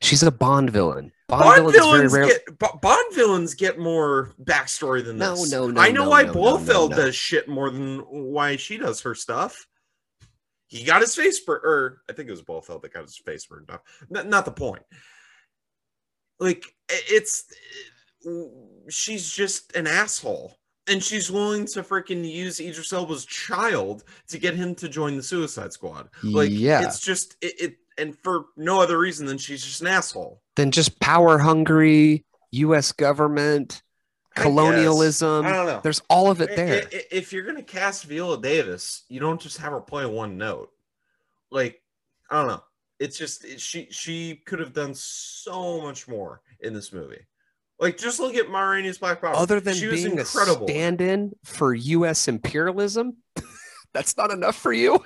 She's 0.00 0.22
a 0.22 0.30
Bond 0.30 0.70
villain. 0.70 1.12
Bond, 1.28 1.42
Bond 1.42 1.72
villains, 1.72 2.12
very 2.12 2.26
villains 2.26 2.40
get 2.46 2.58
Bo- 2.58 2.78
Bond 2.80 3.14
villains 3.14 3.54
get 3.54 3.78
more 3.78 4.32
backstory 4.42 5.04
than 5.04 5.18
this. 5.18 5.50
no, 5.50 5.66
no, 5.66 5.80
I 5.80 5.90
know 5.90 6.04
no, 6.04 6.10
why 6.10 6.22
no, 6.22 6.28
no, 6.28 6.34
Blofeld 6.34 6.90
no, 6.90 6.96
no. 6.96 7.02
does 7.04 7.14
shit 7.14 7.48
more 7.48 7.68
than 7.70 7.98
why 7.98 8.56
she 8.56 8.78
does 8.78 9.00
her 9.02 9.14
stuff. 9.14 9.66
He 10.68 10.84
got 10.84 11.00
his 11.00 11.14
face 11.14 11.40
burned, 11.40 11.64
or 11.64 12.02
I 12.08 12.12
think 12.12 12.28
it 12.28 12.32
was 12.32 12.42
Blofeld 12.42 12.82
that 12.82 12.92
got 12.92 13.02
his 13.02 13.18
face 13.18 13.46
burned 13.46 13.70
off. 13.70 13.80
Not, 14.08 14.26
not 14.26 14.44
the 14.44 14.52
point. 14.52 14.82
Like 16.38 16.64
it's, 16.88 17.44
uh, 18.26 18.30
she's 18.88 19.30
just 19.30 19.74
an 19.76 19.86
asshole, 19.86 20.56
and 20.86 21.02
she's 21.02 21.30
willing 21.30 21.66
to 21.66 21.82
freaking 21.82 22.28
use 22.28 22.60
Idris 22.60 22.92
Elba's 22.92 23.24
child 23.26 24.04
to 24.28 24.38
get 24.38 24.54
him 24.54 24.74
to 24.76 24.88
join 24.88 25.16
the 25.16 25.22
Suicide 25.22 25.72
Squad. 25.72 26.08
Like, 26.22 26.50
yeah. 26.52 26.82
it's 26.82 27.00
just 27.00 27.36
it, 27.40 27.60
it, 27.60 27.76
and 27.98 28.16
for 28.18 28.46
no 28.56 28.80
other 28.80 28.98
reason 28.98 29.26
than 29.26 29.38
she's 29.38 29.64
just 29.64 29.80
an 29.80 29.88
asshole. 29.88 30.40
Then 30.56 30.70
just 30.70 30.98
power 31.00 31.38
hungry, 31.38 32.24
U.S. 32.52 32.92
government, 32.92 33.82
colonialism. 34.34 35.44
I 35.46 35.52
don't 35.52 35.66
know. 35.66 35.80
There's 35.82 36.02
all 36.08 36.30
of 36.30 36.40
it 36.40 36.56
there. 36.56 36.86
I- 36.92 36.96
I- 36.96 37.04
if 37.10 37.32
you're 37.32 37.44
gonna 37.44 37.62
cast 37.62 38.04
Viola 38.04 38.40
Davis, 38.40 39.04
you 39.08 39.20
don't 39.20 39.40
just 39.40 39.58
have 39.58 39.72
her 39.72 39.80
play 39.80 40.06
one 40.06 40.38
note. 40.38 40.70
Like 41.50 41.80
I 42.30 42.38
don't 42.40 42.48
know. 42.48 42.62
It's 43.00 43.16
just 43.18 43.44
it- 43.44 43.60
she 43.60 43.88
she 43.90 44.36
could 44.46 44.58
have 44.58 44.72
done 44.72 44.94
so 44.94 45.80
much 45.80 46.08
more 46.08 46.40
in 46.60 46.72
this 46.74 46.92
movie. 46.92 47.20
Like 47.78 47.96
just 47.96 48.18
look 48.18 48.34
at 48.34 48.50
Ma 48.50 48.60
Rainey's 48.60 48.98
Black 48.98 49.20
Power. 49.20 49.36
Other 49.36 49.60
than 49.60 49.74
she 49.76 49.86
was 49.86 50.04
incredible. 50.04 50.66
a 50.66 50.68
stand-in 50.68 51.32
for 51.44 51.74
U.S. 51.74 52.26
imperialism, 52.26 53.18
that's 53.94 54.16
not 54.16 54.30
enough 54.32 54.56
for 54.56 54.72
you. 54.72 54.98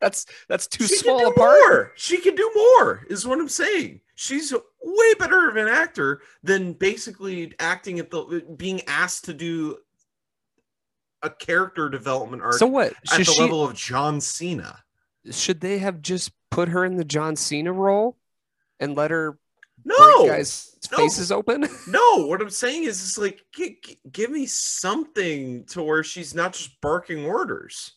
That's 0.00 0.26
that's 0.48 0.66
too 0.66 0.86
she 0.86 0.96
small 0.96 1.28
a 1.28 1.32
part. 1.32 1.58
more. 1.68 1.92
She 1.96 2.18
can 2.18 2.34
do 2.34 2.50
more. 2.54 3.06
Is 3.08 3.26
what 3.26 3.38
I'm 3.38 3.48
saying. 3.48 4.00
She's 4.16 4.52
way 4.82 5.14
better 5.18 5.48
of 5.48 5.56
an 5.56 5.68
actor 5.68 6.20
than 6.42 6.72
basically 6.74 7.54
acting 7.58 7.98
at 7.98 8.10
the 8.10 8.42
being 8.56 8.82
asked 8.86 9.24
to 9.26 9.34
do 9.34 9.78
a 11.22 11.30
character 11.30 11.88
development 11.88 12.42
arc 12.42 12.54
So 12.54 12.66
what? 12.66 12.92
at 13.12 13.18
the 13.18 13.24
she? 13.24 13.40
level 13.40 13.64
of 13.64 13.74
John 13.74 14.20
Cena. 14.20 14.83
Should 15.30 15.60
they 15.60 15.78
have 15.78 16.02
just 16.02 16.32
put 16.50 16.68
her 16.68 16.84
in 16.84 16.96
the 16.96 17.04
John 17.04 17.36
Cena 17.36 17.72
role 17.72 18.16
and 18.80 18.94
let 18.96 19.10
her 19.10 19.38
No, 19.84 20.26
guys' 20.26 20.76
no. 20.92 20.98
faces 20.98 21.30
open? 21.32 21.66
No, 21.88 22.26
what 22.26 22.40
I'm 22.40 22.50
saying 22.50 22.84
is, 22.84 23.02
it's 23.02 23.18
like 23.18 23.44
gi- 23.54 23.78
gi- 23.82 23.98
give 24.12 24.30
me 24.30 24.46
something 24.46 25.64
to 25.66 25.82
where 25.82 26.02
she's 26.04 26.34
not 26.34 26.52
just 26.52 26.80
barking 26.80 27.24
orders. 27.24 27.92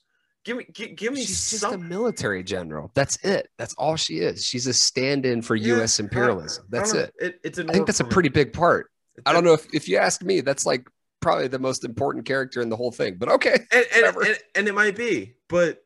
Give 0.45 0.57
me, 0.57 0.65
gi- 0.71 0.93
give 0.95 1.11
me 1.13 1.21
She's 1.25 1.51
just 1.51 1.63
a 1.65 1.77
military 1.77 2.41
general. 2.41 2.89
That's 2.93 3.17
it. 3.25 3.49
That's 3.57 3.73
all 3.73 3.97
she 3.97 4.19
is. 4.19 4.45
She's 4.45 4.65
a 4.67 4.73
stand-in 4.73 5.41
for 5.41 5.55
Yeah, 5.55 5.75
U.S. 5.77 5.99
Imperialism. 5.99 6.65
That's 6.69 6.93
it. 6.93 7.13
It, 7.19 7.39
it 7.43 7.53
didn't 7.53 7.69
I 7.71 7.73
think 7.73 7.85
that's 7.87 7.99
a 7.99 8.03
for 8.05 8.09
me. 8.09 8.13
pretty 8.13 8.29
big 8.29 8.53
part. 8.53 8.89
It 9.17 9.23
I 9.25 9.33
don't 9.33 9.43
know 9.43 9.53
if, 9.53 9.67
if 9.73 9.89
you 9.89 9.97
ask 9.97 10.21
me, 10.23 10.39
that's 10.41 10.65
like 10.65 10.87
probably 11.19 11.49
the 11.49 11.59
most 11.59 11.83
important 11.83 12.25
character 12.25 12.61
in 12.61 12.69
the 12.69 12.77
whole 12.77 12.91
thing. 12.93 13.15
But 13.17 13.27
okay. 13.29 13.57
and 13.71 13.85
and, 13.93 14.15
and 14.15 14.37
and 14.55 14.67
it 14.69 14.73
might 14.73 14.95
be, 14.95 15.33
but 15.49 15.83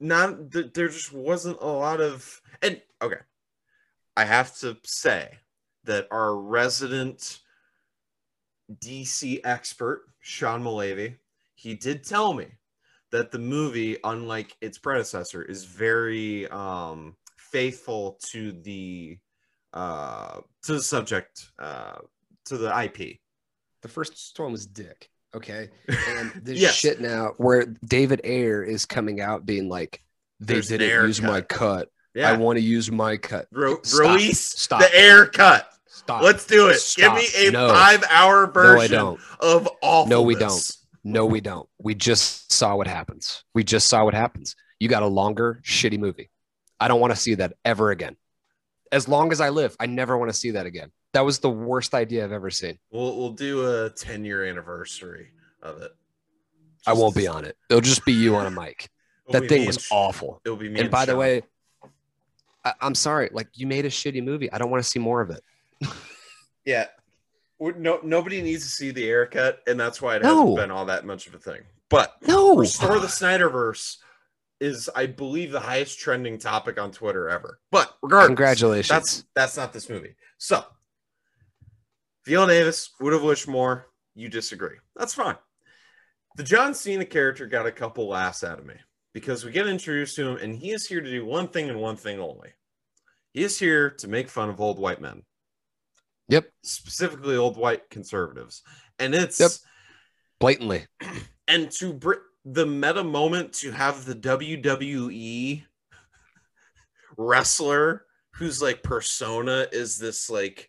not. 0.00 0.50
th- 0.52 0.72
There 0.72 0.88
just 0.88 1.12
wasn't 1.12 1.58
a 1.60 1.66
lot 1.66 2.00
of. 2.00 2.40
And 2.62 2.80
okay, 3.02 3.20
I 4.16 4.24
have 4.24 4.56
to 4.58 4.76
say 4.84 5.38
that 5.84 6.08
our 6.10 6.36
resident 6.36 7.40
DC 8.72 9.40
expert 9.44 10.06
Sean 10.20 10.62
Malavy, 10.62 11.16
he 11.54 11.74
did 11.74 12.04
tell 12.04 12.32
me 12.32 12.46
that 13.12 13.30
the 13.30 13.38
movie, 13.38 13.96
unlike 14.04 14.56
its 14.60 14.78
predecessor, 14.78 15.42
is 15.42 15.64
very 15.64 16.48
um, 16.48 17.14
faithful 17.36 18.18
to 18.30 18.52
the 18.52 19.18
uh, 19.72 20.40
to 20.62 20.72
the 20.74 20.82
subject 20.82 21.50
uh, 21.58 21.98
to 22.46 22.56
the 22.56 22.82
IP. 22.84 23.18
The 23.82 23.88
first 23.88 24.38
one 24.38 24.52
was 24.52 24.66
Dick. 24.66 25.10
Okay. 25.34 25.70
And 25.88 26.32
this 26.42 26.58
Yes. 26.58 26.74
shit 26.74 27.00
now 27.00 27.32
where 27.38 27.66
David 27.84 28.20
Ayer 28.24 28.62
is 28.62 28.86
coming 28.86 29.20
out 29.20 29.44
being 29.46 29.68
like, 29.68 30.00
they 30.40 30.54
There's 30.54 30.68
didn't 30.68 31.06
use 31.06 31.20
my 31.22 31.40
cut. 31.40 31.88
Yeah, 32.14 32.30
I 32.30 32.36
want 32.36 32.58
to 32.58 32.62
use 32.62 32.90
my 32.92 33.16
cut. 33.16 33.48
Stop. 33.82 34.00
release 34.00 34.40
Stop. 34.40 34.80
the 34.80 34.96
Ayer 34.96 35.26
cut. 35.26 35.68
Stop. 35.88 36.22
Let's 36.22 36.46
do 36.46 36.68
it. 36.68 36.74
Stop. 36.74 37.16
Give 37.18 37.34
me 37.42 37.48
a 37.48 37.50
No. 37.50 37.68
five-hour 37.68 38.42
no, 38.46 38.48
I 38.48 38.52
version 38.52 38.90
don't. 38.98 39.20
of 39.40 39.68
awfulness. 39.82 40.10
No, 40.10 40.22
we 40.22 40.34
don't. 40.36 40.70
No, 41.02 41.26
we 41.26 41.40
don't. 41.40 41.68
We 41.78 41.94
just 41.94 42.52
saw 42.52 42.76
what 42.76 42.86
happens. 42.86 43.42
We 43.54 43.64
just 43.64 43.88
saw 43.88 44.04
what 44.04 44.14
happens. 44.14 44.54
You 44.78 44.88
got 44.88 45.02
a 45.02 45.06
longer, 45.08 45.60
shitty 45.64 45.98
movie. 45.98 46.30
I 46.78 46.88
don't 46.88 47.00
want 47.00 47.12
to 47.12 47.18
see 47.20 47.34
that 47.36 47.54
ever 47.64 47.90
again. 47.90 48.16
As 48.92 49.08
long 49.08 49.32
as 49.32 49.40
I 49.40 49.48
live, 49.48 49.76
I 49.80 49.86
never 49.86 50.16
want 50.16 50.30
to 50.30 50.36
see 50.36 50.52
that 50.52 50.66
again. 50.66 50.90
That 51.14 51.24
was 51.24 51.38
the 51.38 51.48
worst 51.50 51.94
idea 51.94 52.24
I've 52.24 52.32
ever 52.32 52.50
seen. 52.50 52.78
We'll 52.90 53.16
we'll 53.16 53.30
do 53.32 53.84
a 53.84 53.90
ten-year 53.90 54.44
anniversary 54.44 55.28
of 55.62 55.80
it. 55.80 55.92
I 56.86 56.92
won't 56.92 57.14
be 57.14 57.26
on 57.26 57.44
it. 57.44 57.56
It'll 57.70 57.80
just 57.80 58.04
be 58.04 58.12
you 58.12 58.36
on 58.36 58.44
a 58.46 58.50
mic. 58.60 58.90
That 59.30 59.48
thing 59.48 59.66
was 59.66 59.76
and 59.78 59.86
awful. 59.90 60.42
It'll 60.44 60.58
be 60.58 60.68
me. 60.68 60.80
And 60.80 60.90
by 60.90 61.06
the 61.06 61.16
way, 61.16 61.42
I, 62.64 62.74
I'm 62.82 62.94
sorry. 62.94 63.30
Like 63.32 63.48
you 63.54 63.66
made 63.66 63.86
a 63.86 63.88
shitty 63.90 64.22
movie. 64.22 64.52
I 64.52 64.58
don't 64.58 64.70
want 64.70 64.82
to 64.84 64.88
see 64.88 64.98
more 64.98 65.20
of 65.22 65.30
it. 65.30 65.42
Yeah. 66.66 66.86
We're- 67.58 67.78
No, 67.78 68.00
nobody 68.02 68.40
needs 68.40 68.62
to 68.64 68.70
see 68.70 68.90
the 68.90 69.04
Ayer 69.04 69.26
cut, 69.26 69.60
and 69.66 69.78
that's 69.78 70.00
why 70.00 70.16
it 70.16 70.22
hasn't 70.24 70.56
been 70.56 70.70
all 70.70 70.86
that 70.86 71.04
much 71.04 71.26
of 71.26 71.34
a 71.34 71.38
thing. 71.38 71.60
But 71.90 72.14
No. 72.26 72.56
Restore 72.56 72.98
the 73.00 73.06
Snyderverse 73.06 73.98
is, 74.60 74.88
I 74.96 75.04
believe, 75.06 75.52
the 75.52 75.60
highest 75.60 75.98
trending 75.98 76.38
topic 76.38 76.78
on 76.80 76.90
Twitter 76.90 77.28
ever. 77.28 77.60
But 77.70 77.94
regardless, 78.02 78.28
Congratulations. 78.28 78.88
That's 78.88 79.24
that's 79.34 79.56
not 79.58 79.72
this 79.74 79.90
movie. 79.90 80.14
So, 80.38 80.64
Viola 82.26 82.48
Davis 82.48 82.90
would 83.00 83.12
have 83.12 83.22
wished 83.22 83.48
more. 83.48 83.86
You 84.14 84.28
disagree. 84.28 84.76
That's 84.96 85.14
fine. 85.14 85.36
The 86.36 86.42
John 86.42 86.74
Cena 86.74 87.04
character 87.04 87.46
got 87.46 87.66
a 87.66 87.72
couple 87.72 88.08
laughs 88.08 88.42
out 88.42 88.58
of 88.58 88.66
me 88.66 88.74
because 89.12 89.44
we 89.44 89.52
get 89.52 89.66
introduced 89.66 90.16
to 90.16 90.28
him, 90.28 90.36
and 90.38 90.56
he 90.56 90.72
is 90.72 90.86
here 90.86 91.00
to 91.00 91.10
do 91.10 91.24
one 91.24 91.48
thing 91.48 91.68
and 91.68 91.80
one 91.80 91.96
thing 91.96 92.18
only. 92.20 92.50
He 93.32 93.42
is 93.44 93.58
here 93.58 93.90
to 93.90 94.08
make 94.08 94.28
fun 94.28 94.48
of 94.48 94.60
old 94.60 94.78
white 94.78 95.00
men, 95.00 95.22
Yep. 96.28 96.50
specifically 96.62 97.36
old 97.36 97.56
white 97.56 97.90
conservatives, 97.90 98.62
and 98.98 99.14
it's 99.14 99.38
Yep. 99.40 99.50
Blatantly. 100.40 100.86
and 101.48 101.70
to 101.72 101.92
br- 101.92 102.14
the 102.44 102.66
meta 102.66 103.04
moment 103.04 103.52
to 103.54 103.70
have 103.70 104.04
the 104.04 104.14
WWE 104.14 105.64
wrestler 107.16 108.06
whose 108.34 108.60
like 108.60 108.82
persona 108.82 109.66
is 109.72 109.98
this 109.98 110.28
like 110.28 110.68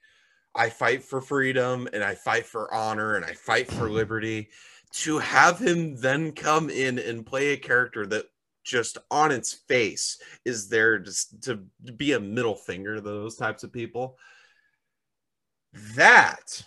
I 0.55 0.69
fight 0.69 1.03
for 1.03 1.21
freedom 1.21 1.87
and 1.91 2.03
I 2.03 2.15
fight 2.15 2.45
for 2.45 2.73
honor 2.73 3.15
and 3.15 3.25
I 3.25 3.33
fight 3.33 3.67
for 3.67 3.85
mm-hmm. 3.85 3.95
liberty 3.95 4.49
to 4.93 5.17
have 5.19 5.59
him 5.59 5.97
then 5.97 6.31
come 6.31 6.69
in 6.69 6.99
and 6.99 7.25
play 7.25 7.49
a 7.49 7.57
character 7.57 8.05
that 8.07 8.25
just 8.63 8.97
on 9.11 9.31
its 9.31 9.53
face 9.53 10.17
is 10.45 10.69
there 10.69 10.97
just 10.97 11.43
to 11.43 11.57
be 11.97 12.13
a 12.13 12.19
middle 12.19 12.55
finger 12.55 12.95
to 12.95 13.01
those 13.01 13.35
types 13.35 13.63
of 13.63 13.71
people 13.71 14.17
that 15.95 16.63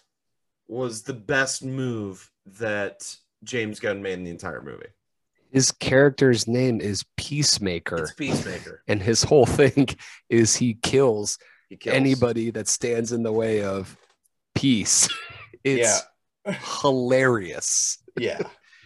was 0.68 1.02
the 1.02 1.14
best 1.14 1.64
move 1.64 2.30
that 2.58 3.16
James 3.42 3.80
Gunn 3.80 4.02
made 4.02 4.14
in 4.14 4.24
the 4.24 4.30
entire 4.30 4.62
movie. 4.62 4.88
His 5.50 5.72
character's 5.72 6.46
name 6.46 6.80
is 6.80 7.04
Peacemaker. 7.16 8.02
It's 8.02 8.12
Peacemaker. 8.12 8.82
and 8.88 9.02
his 9.02 9.22
whole 9.22 9.46
thing 9.46 9.88
is 10.28 10.56
he 10.56 10.74
kills, 10.74 10.82
He 10.82 10.90
kills. 10.90 11.38
Anybody 11.86 12.50
that 12.50 12.68
stands 12.68 13.12
in 13.12 13.22
the 13.22 13.32
way 13.32 13.62
of 13.62 13.96
peace. 14.54 15.08
It's 15.64 16.02
hilarious. 16.80 17.98
Yeah. 18.18 18.40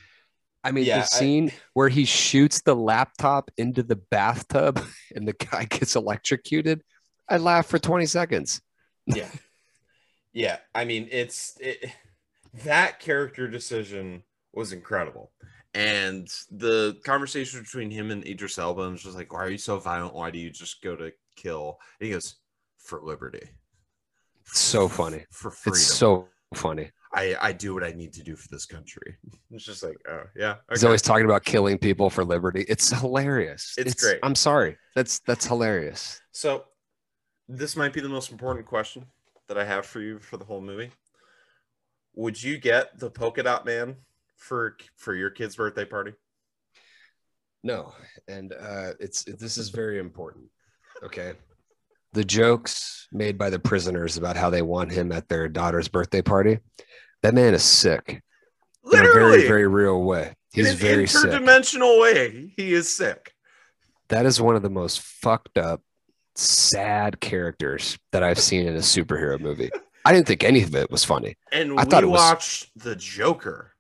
I 0.65 0.73
mean, 0.73 0.85
Yeah, 0.85 0.99
the 0.99 1.03
I- 1.03 1.07
scene 1.07 1.53
where 1.75 1.89
he 1.89 2.05
shoots 2.05 2.63
the 2.63 2.75
laptop 2.75 3.51
into 3.57 3.83
the 3.83 3.97
bathtub 3.97 4.83
and 5.15 5.29
the 5.29 5.35
guy 5.35 5.65
gets 5.65 5.95
electrocuted, 5.95 6.83
I 7.29 7.37
laughed 7.37 7.69
for 7.71 7.79
20 7.79 8.07
seconds. 8.07 8.63
Yeah. 9.07 9.29
yeah. 10.33 10.59
I 10.75 10.85
mean, 10.85 11.09
it's 11.11 11.57
it, 11.61 11.93
that 12.65 12.99
character 12.99 13.47
decision 13.49 14.23
was 14.53 14.73
incredible. 14.73 15.31
And 15.75 16.29
the 16.51 16.99
conversation 17.05 17.61
between 17.61 17.91
him 17.91 18.11
and 18.11 18.27
Idris 18.27 18.59
Elba 18.59 18.91
was 18.91 19.03
just 19.03 19.17
like, 19.17 19.33
why 19.33 19.41
are 19.41 19.51
you 19.51 19.59
so 19.59 19.79
violent? 19.79 20.15
Why 20.15 20.31
do 20.31 20.39
you 20.39 20.51
just 20.51 20.83
go 20.83 20.97
to 20.97 21.13
kill? 21.37 21.79
And 22.01 22.07
he 22.07 22.13
goes, 22.13 22.37
for 22.83 23.01
liberty. 23.01 23.49
So 24.45 24.89
funny. 24.89 25.25
For 25.31 25.51
freedom. 25.51 25.79
It's 25.79 25.87
so 25.87 26.29
funny. 26.55 26.91
I, 27.15 27.37
I 27.41 27.53
do 27.53 27.75
what 27.75 27.85
I 27.85 27.93
need 27.93 28.13
to 28.15 28.23
do 28.23 28.37
for 28.37 28.49
this 28.49 28.67
country. 28.67 29.17
It's 29.51 29.65
just 29.65 29.83
like, 29.83 29.99
oh 30.09 30.23
yeah. 30.35 30.57
He's 30.71 30.83
okay. 30.83 30.89
always 30.89 31.03
talking 31.03 31.27
about 31.27 31.45
killing 31.45 31.77
people 31.77 32.09
for 32.09 32.25
liberty. 32.25 32.65
It's 32.69 32.89
hilarious. 32.89 33.75
It's 33.77 33.95
great. 33.95 34.19
I'm 34.23 34.35
sorry. 34.35 34.79
That's 34.97 35.19
that's 35.21 35.47
hilarious. 35.47 36.19
So, 36.33 36.65
this 37.49 37.77
might 37.77 37.93
be 37.93 38.01
the 38.01 38.09
most 38.09 38.33
important 38.33 38.65
question 38.65 39.05
that 39.49 39.59
I 39.59 39.65
have 39.65 39.85
for 39.85 40.01
you 40.01 40.19
for 40.21 40.39
the 40.39 40.45
whole 40.47 40.63
movie. 40.63 40.91
Would 42.15 42.43
you 42.43 42.57
get 42.57 42.99
the 42.99 43.11
polka 43.11 43.43
dot 43.43 43.67
man 43.67 43.97
for 44.39 44.79
for 44.97 45.15
your 45.15 45.29
kid's 45.29 45.57
birthday 45.57 45.85
party? 45.85 46.15
No, 47.63 47.93
and 48.27 48.55
uh, 48.55 48.93
it's 49.01 49.25
this 49.25 49.59
is 49.59 49.69
very 49.69 49.99
important. 49.99 50.47
Okay, 51.05 51.35
the 52.13 52.25
jokes 52.25 53.09
made 53.13 53.39
by 53.39 53.51
the 53.51 53.59
prisoners 53.59 54.17
about 54.17 54.37
how 54.37 54.51
they 54.51 54.63
want 54.63 54.93
him 54.93 55.13
at 55.13 55.29
their 55.29 55.49
daughter's 55.49 55.89
birthday 55.89 56.23
party. 56.23 56.59
That 57.23 57.35
man 57.35 57.55
is 57.55 57.63
sick 57.63 58.23
in 58.85 58.99
a 58.99 59.03
Literally, 59.03 59.39
very 59.39 59.47
very 59.49 59.67
real 59.67 60.03
way. 60.03 60.35
in 60.55 60.65
He's 60.65 60.71
an 60.73 60.77
very 60.77 61.07
sick. 61.07 61.31
interdimensional 61.31 62.01
way. 62.01 62.53
He 62.57 62.73
is 62.75 62.95
sick. 62.95 63.33
That 64.09 64.27
is 64.27 64.41
one 64.41 64.57
of 64.57 64.63
the 64.63 64.71
most 64.71 65.01
fucked 65.01 65.57
up, 65.57 65.81
sad 66.35 67.21
characters 67.21 67.99
that 68.13 68.23
I've 68.23 68.39
seen 68.39 68.67
in 68.67 68.75
a 68.75 68.81
superhero 68.81 69.41
movie. 69.41 69.71
I 70.05 70.13
didn't 70.13 70.27
think 70.27 70.43
any 70.45 70.63
of 70.63 70.75
it 70.75 70.91
was 70.91 71.05
funny. 71.05 71.37
And 71.53 71.71
I 71.79 71.85
we 71.85 71.91
thought 71.91 72.03
it 72.03 72.07
was- 72.07 72.19
watched 72.21 72.71
the 72.77 72.97
Joker. 72.97 73.73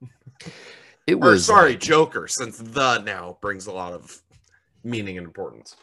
It 1.06 1.14
Or 1.16 1.30
was 1.32 1.46
sorry, 1.46 1.70
like- 1.72 1.80
Joker, 1.80 2.28
since 2.28 2.58
the 2.58 2.98
now 2.98 3.36
brings 3.42 3.66
a 3.66 3.72
lot 3.72 3.92
of 3.92 4.22
meaning 4.84 5.18
and 5.18 5.26
importance. 5.26 5.74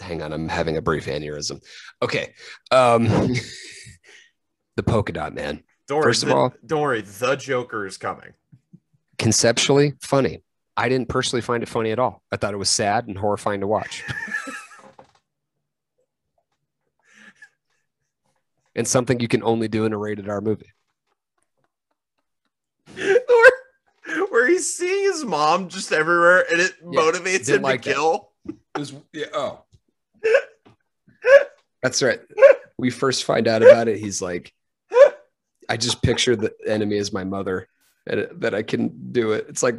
Hang 0.00 0.22
on, 0.22 0.32
I'm 0.32 0.48
having 0.48 0.76
a 0.76 0.82
brief 0.82 1.06
aneurysm. 1.06 1.62
Okay, 2.02 2.32
um, 2.70 3.04
the 4.76 4.82
polka 4.82 5.12
dot 5.12 5.34
man. 5.34 5.62
Don't 5.88 5.98
worry, 5.98 6.08
First 6.10 6.22
of 6.24 6.28
the- 6.30 6.34
all- 6.36 6.52
don't 6.64 6.80
worry, 6.82 7.02
the 7.02 7.36
Joker 7.36 7.86
is 7.86 7.96
coming. 7.96 8.32
conceptually 9.18 9.94
funny. 10.02 10.42
I 10.76 10.88
didn't 10.90 11.08
personally 11.08 11.40
find 11.40 11.62
it 11.62 11.68
funny 11.70 11.90
at 11.90 11.98
all. 11.98 12.22
I 12.30 12.36
thought 12.36 12.52
it 12.52 12.58
was 12.58 12.68
sad 12.68 13.06
and 13.06 13.16
horrifying 13.16 13.60
to 13.60 13.66
watch. 13.66 14.04
and 18.74 18.86
something 18.86 19.20
you 19.20 19.28
can 19.28 19.42
only 19.42 19.68
do 19.68 19.84
in 19.86 19.92
a 19.92 19.98
rated 19.98 20.28
R 20.28 20.40
movie. 20.40 20.70
where, 22.94 24.26
where 24.30 24.46
he's 24.48 24.74
seeing 24.76 25.04
his 25.10 25.24
mom 25.24 25.68
just 25.68 25.92
everywhere 25.92 26.44
and 26.50 26.60
it 26.60 26.72
Yeah, 26.90 27.00
motivates 27.00 27.48
him 27.48 27.62
like 27.62 27.82
to 27.82 27.88
that. 27.88 27.94
kill. 27.94 28.32
It 28.46 28.78
was 28.78 28.94
yeah, 29.12 29.26
oh. 29.32 29.62
That's 31.82 32.02
right. 32.02 32.20
We 32.78 32.90
first 32.90 33.24
find 33.24 33.46
out 33.48 33.62
about 33.62 33.88
it. 33.88 33.98
He's 33.98 34.20
like, 34.20 34.52
I 35.68 35.76
just 35.76 36.02
picture 36.02 36.36
the 36.36 36.54
enemy 36.66 36.98
as 36.98 37.12
my 37.12 37.24
mother, 37.24 37.68
and 38.06 38.28
that 38.40 38.54
I 38.54 38.62
can 38.62 39.12
do 39.12 39.32
it. 39.32 39.46
It's 39.48 39.62
like, 39.62 39.76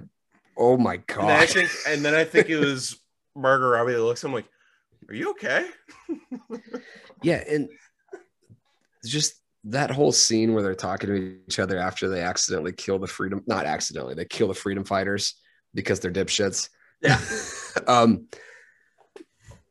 oh 0.57 0.77
my 0.77 0.95
And 0.95 1.03
I 1.31 1.45
god. 1.45 1.49
think 1.49 1.69
and 1.87 2.03
then 2.03 2.13
I 2.15 2.23
think 2.23 2.49
it 2.49 2.59
was 2.59 2.99
Margot 3.35 3.67
Robbie 3.67 3.93
that 3.93 4.03
looks 4.03 4.23
at 4.23 4.27
him 4.27 4.33
like, 4.33 4.47
Are 5.09 5.15
you 5.15 5.31
okay? 5.31 5.67
Yeah, 7.23 7.43
and 7.49 7.69
just 9.05 9.35
that 9.65 9.91
whole 9.91 10.11
scene 10.11 10.53
where 10.53 10.63
they're 10.63 10.75
talking 10.75 11.09
to 11.09 11.39
each 11.47 11.59
other 11.59 11.77
after 11.77 12.09
they 12.09 12.21
accidentally 12.21 12.71
kill 12.73 12.99
the 12.99 13.07
freedom 13.07 13.43
not 13.47 13.65
accidentally, 13.65 14.13
they 14.13 14.25
kill 14.25 14.47
the 14.47 14.53
freedom 14.53 14.83
fighters 14.83 15.35
because 15.73 15.99
they're 15.99 16.11
dipshits. 16.11 16.69
Yeah. 17.01 17.19
um 17.87 18.27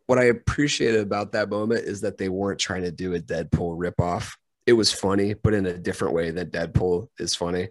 what 0.07 0.19
I 0.19 0.25
appreciated 0.25 1.01
about 1.01 1.33
that 1.33 1.51
moment 1.51 1.85
is 1.85 2.01
that 2.03 2.17
they 2.17 2.29
weren't 2.29 2.61
trying 2.61 2.83
to 2.83 2.93
do 2.93 3.15
a 3.15 3.21
Deadpool 3.21 3.77
ripoff. 3.77 4.33
It 4.65 4.73
was 4.73 4.93
funny, 4.93 5.35
but 5.35 5.55
in 5.55 5.67
a 5.67 5.79
different 5.79 6.15
way 6.15 6.31
that 6.31 6.53
Deadpool 6.53 7.09
is 7.19 7.35
funny. 7.35 7.69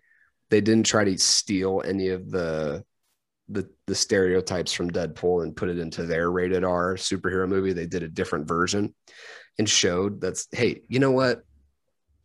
They 0.49 0.61
didn't 0.61 0.85
try 0.85 1.03
to 1.05 1.17
steal 1.17 1.81
any 1.85 2.09
of 2.09 2.29
the 2.29 2.83
the 3.49 3.69
the 3.85 3.95
stereotypes 3.95 4.73
from 4.73 4.89
Deadpool 4.89 5.43
and 5.43 5.55
put 5.55 5.69
it 5.69 5.77
into 5.77 6.03
their 6.03 6.31
rated 6.31 6.63
R 6.63 6.95
superhero 6.95 7.47
movie. 7.47 7.73
They 7.73 7.85
did 7.85 8.03
a 8.03 8.07
different 8.07 8.47
version 8.47 8.93
and 9.57 9.69
showed 9.69 10.19
that's 10.21 10.47
hey, 10.51 10.81
you 10.87 10.99
know 10.99 11.11
what? 11.11 11.43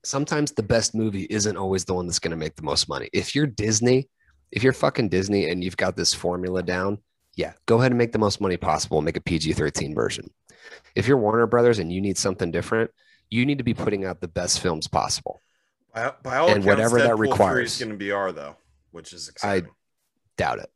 Sometimes 0.05 0.53
the 0.53 0.63
best 0.63 0.95
movie 0.95 1.27
isn't 1.29 1.57
always 1.57 1.85
the 1.85 1.95
one 1.95 2.07
that's 2.07 2.19
going 2.19 2.31
to 2.31 2.37
make 2.37 2.57
the 2.57 2.63
most 2.63 2.89
money. 2.89 3.09
If 3.13 3.35
you're 3.35 3.47
Disney, 3.47 4.09
if 4.51 4.63
you're 4.63 4.73
fucking 4.73 5.11
Disney 5.11 5.51
and 5.51 5.63
you've 5.63 5.77
got 5.77 5.95
this 5.95 6.15
formula 6.15 6.63
down, 6.63 6.99
yeah, 7.41 7.55
go 7.65 7.79
ahead 7.79 7.91
and 7.91 7.99
make 7.99 8.13
the 8.13 8.19
most 8.19 8.39
money 8.39 8.59
possible. 8.59 8.99
And 8.99 9.05
make 9.07 9.17
a 9.17 9.21
PG 9.23 9.55
13 9.55 9.95
version. 9.95 10.31
If 10.95 11.09
you're 11.09 11.17
Warner 11.17 11.47
Brothers 11.47 11.79
and 11.79 11.91
you 11.91 12.01
need 12.03 12.19
something 12.19 12.51
different, 12.51 12.91
you 13.31 13.47
need 13.47 13.57
to 13.59 13.65
be 13.65 13.73
putting 13.73 14.05
out 14.05 14.21
the 14.21 14.29
best 14.29 14.61
films 14.61 14.87
possible. 14.87 15.41
By, 15.95 16.13
by 16.23 16.37
all 16.37 16.49
And 16.49 16.63
accounts, 16.63 16.67
whatever 16.67 16.99
that 16.99 17.11
Deadpool 17.13 17.17
3 17.17 17.31
requires. 17.31 17.73
is 17.73 17.79
going 17.79 17.93
to 17.93 17.97
be 17.97 18.11
R 18.11 18.31
though, 18.33 18.57
which 18.91 19.15
is 19.15 19.29
exciting. 19.31 19.71
I 19.71 19.71
doubt 20.37 20.59
it. 20.59 20.71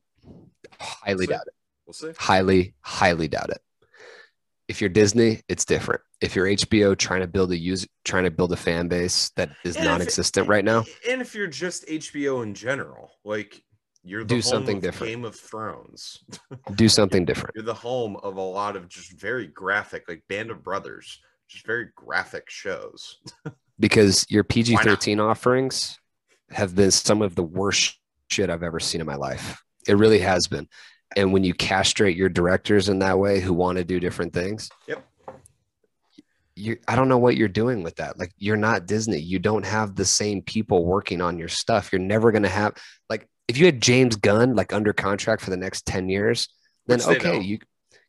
Highly 0.81 1.27
See? 1.27 1.33
doubt 1.33 1.47
it. 1.47 1.55
we'll 1.87 1.93
see. 1.93 2.13
Highly, 2.19 2.75
highly 2.81 3.29
doubt 3.29 3.51
it. 3.51 3.61
If 4.67 4.81
you're 4.81 4.89
Disney, 4.89 5.43
it's 5.47 5.67
different. 5.67 6.01
If 6.23 6.35
you're 6.35 6.47
HBO 6.47 6.97
trying 6.97 7.21
to 7.21 7.27
build 7.27 7.53
a 7.53 7.59
use 7.59 7.87
trying 8.07 8.25
to 8.25 8.31
build 8.31 8.53
a 8.53 8.57
fan 8.57 8.89
base 8.89 9.31
that 9.37 9.51
is 9.65 9.77
And 9.77 9.85
non-existent 9.85 10.49
right 10.49 10.65
now, 10.65 10.85
And 11.11 11.21
if 11.21 11.35
you're 11.35 11.47
just 11.47 11.87
HBO 11.87 12.43
in 12.43 12.55
general, 12.55 13.13
like 13.23 13.63
you're 14.05 14.23
the 14.23 14.29
Do 14.29 14.35
home 14.37 14.43
something 14.43 14.77
of 14.77 14.83
different. 14.83 15.11
Game 15.11 15.25
of 15.25 15.35
Thrones. 15.35 16.23
do 16.75 16.89
something 16.89 17.25
different. 17.25 17.55
You're 17.55 17.65
the 17.65 17.75
home 17.75 18.17
of 18.23 18.37
a 18.37 18.41
lot 18.41 18.77
of 18.77 18.89
just 18.89 19.19
very 19.19 19.47
graphic, 19.47 20.05
like 20.09 20.23
Band 20.29 20.51
of 20.51 20.63
Brothers, 20.63 21.21
just 21.49 21.67
very 21.67 21.89
graphic 21.97 22.51
shows. 22.51 23.19
because 23.81 24.27
your 24.29 24.45
PG 24.45 24.77
13 24.77 25.21
offerings 25.21 25.99
have 26.51 26.75
been 26.75 26.91
some 26.91 27.23
of 27.23 27.35
the 27.35 27.43
worst 27.43 27.99
shit 28.31 28.51
I've 28.51 28.63
ever 28.63 28.79
seen 28.79 29.01
in 29.01 29.07
my 29.07 29.17
life. 29.17 29.63
It 29.89 29.97
really 29.97 30.21
has 30.21 30.47
been. 30.47 30.69
And 31.17 31.33
when 31.33 31.45
you 31.45 31.55
castrate 31.55 32.17
your 32.17 32.29
directors 32.29 32.89
in 32.89 32.99
that 33.01 33.19
way 33.19 33.41
who 33.41 33.53
want 33.55 33.79
to 33.79 33.85
do 33.85 34.01
different 34.01 34.33
things, 34.33 34.69
Yep. 34.87 35.05
you 36.57 36.77
I 36.89 36.97
don't 36.97 37.09
know 37.09 37.19
what 37.19 37.37
you're 37.37 37.49
doing 37.49 37.83
with 37.83 37.97
that. 37.97 38.19
Like 38.19 38.33
you're 38.39 38.57
not 38.57 38.87
Disney. 38.87 39.19
You 39.19 39.39
don't 39.39 39.65
have 39.65 39.95
the 39.95 40.05
same 40.05 40.43
people 40.43 40.85
working 40.85 41.21
on 41.21 41.39
your 41.39 41.49
stuff. 41.49 41.91
You're 41.93 42.01
never 42.01 42.33
gonna 42.33 42.49
have 42.49 42.75
like 43.09 43.29
if 43.49 43.59
you 43.59 43.67
had 43.67 43.81
James 43.81 44.17
Gunn 44.17 44.55
like 44.57 44.73
under 44.73 44.93
contract 44.93 45.43
for 45.43 45.51
the 45.51 45.57
next 45.57 45.87
10 45.87 46.09
years, 46.09 46.49
then 46.87 46.99
Which 46.99 47.19
okay, 47.19 47.41
you 47.41 47.59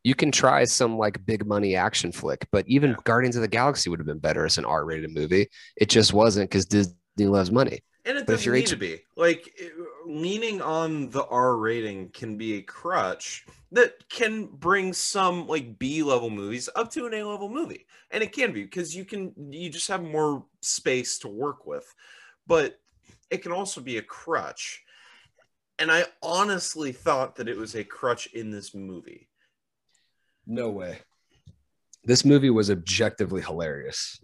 you 0.03 0.13
can 0.13 0.31
try 0.31 0.65
some 0.65 0.97
like 0.97 1.25
big 1.25 1.45
money 1.47 1.75
action 1.75 2.11
flick, 2.11 2.47
but 2.51 2.63
even 2.67 2.91
Yeah. 2.91 2.97
Guardians 3.05 3.35
of 3.35 3.41
the 3.41 3.47
Galaxy 3.47 3.89
would 3.89 3.99
have 3.99 4.05
been 4.05 4.19
better 4.19 4.45
as 4.45 4.57
an 4.57 4.65
R-rated 4.65 5.11
movie. 5.13 5.47
It 5.77 5.89
just 5.89 6.13
wasn't 6.13 6.49
because 6.49 6.65
Disney 6.65 6.93
loves 7.17 7.51
money. 7.51 7.79
And 8.07 8.19
it 8.19 8.27
But 8.27 8.33
if 8.33 8.39
doesn't 8.41 8.53
need 8.53 8.59
H- 8.59 8.69
to 8.69 8.75
be 8.77 8.99
like 9.17 9.51
it- 9.57 9.73
leaning 10.05 10.61
on 10.61 11.09
the 11.09 11.25
R 11.25 11.57
rating 11.57 12.09
can 12.09 12.37
be 12.37 12.57
a 12.57 12.61
crutch 12.61 13.45
that 13.71 14.07
can 14.09 14.45
bring 14.45 14.93
some 14.93 15.47
like 15.47 15.79
B 15.79 16.03
level 16.03 16.29
movies 16.29 16.69
up 16.75 16.91
to 16.91 17.07
an 17.07 17.15
A 17.15 17.23
level 17.23 17.49
movie, 17.49 17.87
and 18.11 18.21
it 18.23 18.31
can 18.31 18.53
be 18.53 18.61
because 18.63 18.95
you 18.95 19.05
can 19.05 19.33
you 19.51 19.71
just 19.71 19.87
have 19.87 20.03
more 20.03 20.45
space 20.61 21.17
to 21.19 21.27
work 21.27 21.65
with, 21.65 21.91
but 22.45 22.79
it 23.31 23.41
can 23.41 23.51
also 23.51 23.81
be 23.81 23.97
a 23.97 24.03
crutch. 24.03 24.83
And 25.79 25.91
I 25.91 26.05
honestly 26.21 26.91
thought 26.91 27.35
that 27.35 27.49
it 27.49 27.57
was 27.57 27.75
a 27.75 27.83
crutch 27.83 28.27
in 28.27 28.49
this 28.49 28.73
movie. 28.73 29.29
No 30.47 30.69
way. 30.69 30.99
This 32.03 32.23
movie 32.23 32.49
was 32.49 32.69
objectively 32.69 33.41
hilarious. 33.41 34.19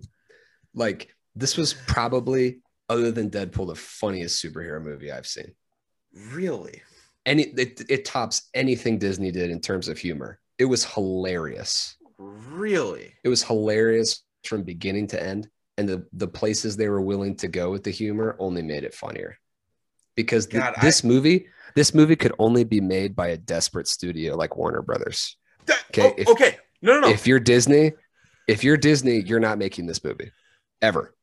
Like 0.73 1.13
this 1.35 1.57
was 1.57 1.73
probably 1.73 2.61
other 2.89 3.11
than 3.11 3.29
Deadpool 3.29 3.67
the 3.67 3.75
funniest 3.75 4.43
superhero 4.43 4.81
movie 4.81 5.11
I've 5.11 5.27
seen. 5.27 5.53
Really? 6.31 6.81
Any 7.25 7.43
it, 7.43 7.81
it 7.89 8.05
tops 8.05 8.49
anything 8.53 8.97
Disney 8.97 9.31
did 9.31 9.49
in 9.49 9.61
terms 9.61 9.87
of 9.87 9.97
humor. 9.97 10.39
It 10.57 10.65
was 10.65 10.85
hilarious. 10.85 11.95
Really? 12.17 13.13
It 13.23 13.29
was 13.29 13.43
hilarious 13.43 14.23
from 14.43 14.63
beginning 14.63 15.07
to 15.07 15.21
end 15.21 15.49
and 15.77 15.87
the 15.87 16.05
the 16.13 16.27
places 16.27 16.77
they 16.77 16.89
were 16.89 17.01
willing 17.01 17.35
to 17.37 17.47
go 17.47 17.71
with 17.71 17.83
the 17.83 17.91
humor 17.91 18.35
only 18.39 18.61
made 18.61 18.83
it 18.83 18.93
funnier. 18.93 19.37
Because 20.15 20.45
th- 20.47 20.61
God, 20.61 20.73
I- 20.77 20.81
this 20.81 21.03
movie 21.03 21.47
this 21.73 21.93
movie 21.93 22.15
could 22.17 22.33
only 22.37 22.63
be 22.65 22.81
made 22.81 23.15
by 23.15 23.29
a 23.29 23.37
desperate 23.37 23.87
studio 23.87 24.35
like 24.35 24.57
Warner 24.57 24.81
Brothers. 24.81 25.37
That- 25.67 25.83
Okay, 25.89 26.09
oh, 26.09 26.15
if- 26.17 26.27
okay. 26.27 26.57
No, 26.81 26.95
no, 26.95 27.01
no. 27.01 27.09
If 27.09 27.27
you're 27.27 27.39
Disney, 27.39 27.93
if 28.47 28.63
you're 28.63 28.77
Disney, 28.77 29.21
you're 29.21 29.39
not 29.39 29.57
making 29.57 29.85
this 29.85 30.03
movie 30.03 30.31
ever. 30.81 31.13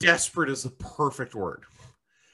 Desperate 0.00 0.48
is 0.50 0.62
the 0.62 0.70
perfect 0.70 1.34
word. 1.34 1.64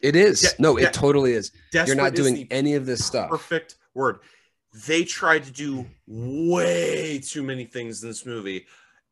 It 0.02 0.14
is. 0.16 0.42
Yeah, 0.42 0.50
no, 0.58 0.78
yeah. 0.78 0.86
it 0.88 0.92
totally 0.92 1.32
is. 1.32 1.50
You're 1.72 1.94
not 1.96 2.14
doing 2.14 2.46
any 2.50 2.74
of 2.74 2.84
this 2.86 3.04
stuff. 3.04 3.30
perfect 3.30 3.76
word. 3.94 4.18
They 4.86 5.04
tried 5.04 5.44
to 5.44 5.50
do 5.50 5.86
way 6.06 7.18
too 7.20 7.42
many 7.42 7.64
things 7.64 8.02
in 8.02 8.08
this 8.10 8.26
movie, 8.26 8.66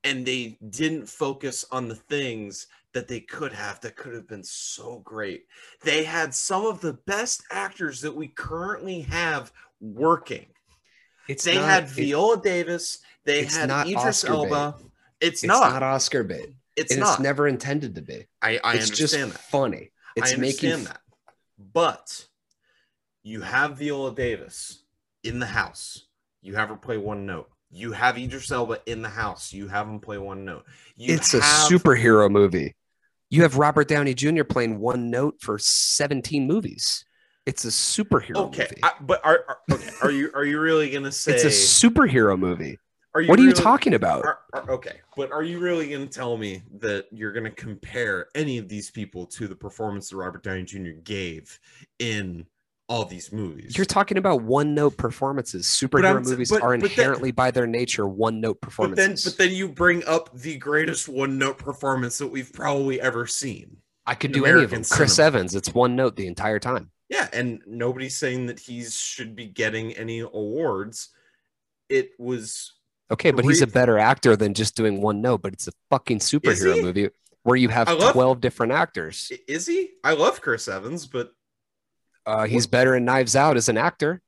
and 0.04 0.26
they 0.26 0.58
didn't 0.70 1.06
focus 1.08 1.64
on 1.70 1.88
the 1.88 1.94
things 1.94 2.66
that 2.94 3.08
they 3.08 3.20
could 3.20 3.52
have 3.52 3.80
that 3.80 3.96
could 3.96 4.14
have 4.14 4.28
been 4.28 4.44
so 4.44 5.00
great. 5.04 5.46
They 5.82 6.04
had 6.04 6.34
some 6.34 6.66
of 6.66 6.80
the 6.80 6.92
best 7.06 7.42
actors 7.50 8.00
that 8.02 8.14
we 8.14 8.28
currently 8.28 9.00
have 9.02 9.52
working. 9.80 10.46
It's 11.28 11.44
They 11.44 11.54
not- 11.56 11.64
had 11.64 11.82
it- 11.84 11.90
Viola 11.90 12.40
Davis, 12.42 12.98
they 13.24 13.44
had 13.44 13.70
Idris 13.70 14.24
Oscar 14.24 14.32
Elba. 14.32 14.76
It's, 15.20 15.42
it's 15.42 15.44
not. 15.44 15.72
not, 15.72 15.82
Oscar 15.82 16.24
bait. 16.24 16.54
It's 16.76 16.90
and 16.92 17.00
not. 17.00 17.12
it's 17.14 17.20
never 17.20 17.46
intended 17.46 17.94
to 17.94 18.02
be. 18.02 18.26
I, 18.40 18.58
I 18.64 18.74
it's 18.74 18.88
just 18.90 19.14
understand 19.14 19.32
that. 19.32 19.38
funny. 19.38 19.90
It's 20.16 20.32
I 20.32 20.36
making 20.36 20.72
understand 20.72 20.86
that. 20.86 21.00
But 21.72 22.26
you 23.22 23.40
have 23.42 23.78
Viola 23.78 24.14
Davis 24.14 24.82
in 25.22 25.38
the 25.38 25.46
house. 25.46 26.06
You 26.40 26.56
have 26.56 26.70
her 26.70 26.76
play 26.76 26.96
one 26.96 27.24
note. 27.24 27.48
You 27.70 27.92
have 27.92 28.18
Idris 28.18 28.50
Elba 28.50 28.80
in 28.86 29.00
the 29.00 29.08
house. 29.08 29.52
You 29.52 29.68
have 29.68 29.86
him 29.86 30.00
play 30.00 30.18
one 30.18 30.44
note. 30.44 30.64
You 30.96 31.14
it's 31.14 31.32
a 31.34 31.40
superhero 31.40 32.30
movie. 32.30 32.74
You 33.32 33.40
have 33.44 33.56
Robert 33.56 33.88
Downey 33.88 34.12
Jr. 34.12 34.44
playing 34.44 34.78
one 34.78 35.08
note 35.08 35.36
for 35.40 35.58
17 35.58 36.46
movies. 36.46 37.06
It's 37.46 37.64
a 37.64 37.68
superhero 37.68 38.36
Okay, 38.48 38.64
movie. 38.64 38.80
I- 38.82 38.92
but 39.00 39.24
are, 39.24 39.42
are 39.48 39.58
okay? 39.72 39.90
Are 40.02 40.10
you 40.10 40.30
are 40.34 40.44
you 40.44 40.60
really 40.60 40.90
gonna 40.90 41.10
say? 41.10 41.32
it's 41.36 41.44
a 41.44 41.46
superhero 41.48 42.38
movie. 42.38 42.78
are 43.14 43.22
you 43.22 43.30
What 43.30 43.38
are 43.40 43.42
you 43.42 43.54
talking 43.54 43.94
about? 43.94 44.26
are- 44.26 44.38
are- 44.52 44.70
okay, 44.72 45.00
but 45.16 45.32
are 45.32 45.42
you 45.42 45.60
really 45.60 45.88
gonna 45.88 46.06
tell 46.06 46.36
me 46.36 46.62
that 46.80 47.06
you're 47.10 47.32
gonna 47.32 47.50
compare 47.50 48.26
any 48.34 48.58
of 48.58 48.68
these 48.68 48.90
people 48.90 49.24
to 49.28 49.48
the 49.48 49.56
performance 49.56 50.10
that 50.10 50.16
Robert 50.18 50.42
Downey 50.42 50.64
Jr. 50.64 50.90
gave 51.02 51.58
in 52.00 52.44
all 52.92 53.04
these 53.06 53.32
movies? 53.32 53.76
You're 53.76 53.86
talking 53.86 54.18
about 54.18 54.42
one 54.42 54.74
note 54.74 54.96
performances. 54.98 55.66
Superhero 55.66 56.22
movies 56.24 56.50
but- 56.50 56.62
are 56.62 56.76
but 56.76 56.80
then- 56.82 56.90
inherently 56.90 57.30
by 57.32 57.50
their 57.50 57.66
nature 57.66 58.06
one 58.06 58.40
note 58.40 58.58
But 58.60 58.66
then, 58.66 58.70
performances. 58.90 59.24
but 59.24 59.38
then 59.38 59.52
you 59.54 59.68
bring 59.68 60.04
up 60.04 60.30
the 60.38 60.56
greatest 60.58 61.08
one 61.08 61.38
note 61.38 61.58
performance 61.58 62.18
that 62.18 62.26
we've 62.28 62.52
probably 62.52 63.00
ever 63.00 63.26
seen. 63.26 63.78
I 64.06 64.14
could 64.14 64.32
do 64.32 64.44
any 64.44 64.50
of 64.50 64.56
American 64.56 64.82
them. 64.82 64.88
Chris 64.90 65.16
cinema. 65.16 65.26
Evans, 65.38 65.54
it's 65.54 65.72
one 65.72 65.96
note 65.96 66.16
the 66.16 66.26
entire 66.26 66.58
time. 66.58 66.90
Yeah, 67.08 67.28
and 67.32 67.62
nobody's 67.66 68.16
saying 68.16 68.46
that 68.46 68.58
he 68.58 68.84
should 68.84 69.34
be 69.36 69.46
getting 69.46 69.92
any 69.94 70.20
awards. 70.20 71.10
It 71.88 72.10
was 72.18 72.72
Okay, 73.10 73.30
but 73.30 73.44
he's 73.44 73.60
a 73.62 73.66
better 73.66 73.98
actor 73.98 74.34
than 74.36 74.54
just 74.54 74.74
doing 74.76 75.00
one 75.02 75.20
note, 75.20 75.42
but 75.42 75.52
it's 75.52 75.68
a 75.68 75.72
fucking 75.90 76.18
superhero 76.20 76.80
movie 76.82 77.10
where 77.42 77.56
you 77.56 77.68
have 77.68 77.88
love- 77.88 78.12
12 78.14 78.40
different 78.40 78.72
actors. 78.72 79.30
is 79.46 79.66
he? 79.66 79.90
I 80.02 80.12
love 80.14 80.40
Chris 80.40 80.66
Evans, 80.68 81.06
but 81.06 81.34
Uh, 82.26 82.46
he's 82.46 82.66
better 82.66 82.94
in 82.94 83.04
Knives 83.04 83.34
Out 83.36 83.56
as 83.56 83.68
an 83.68 83.76
actor. 83.76 84.20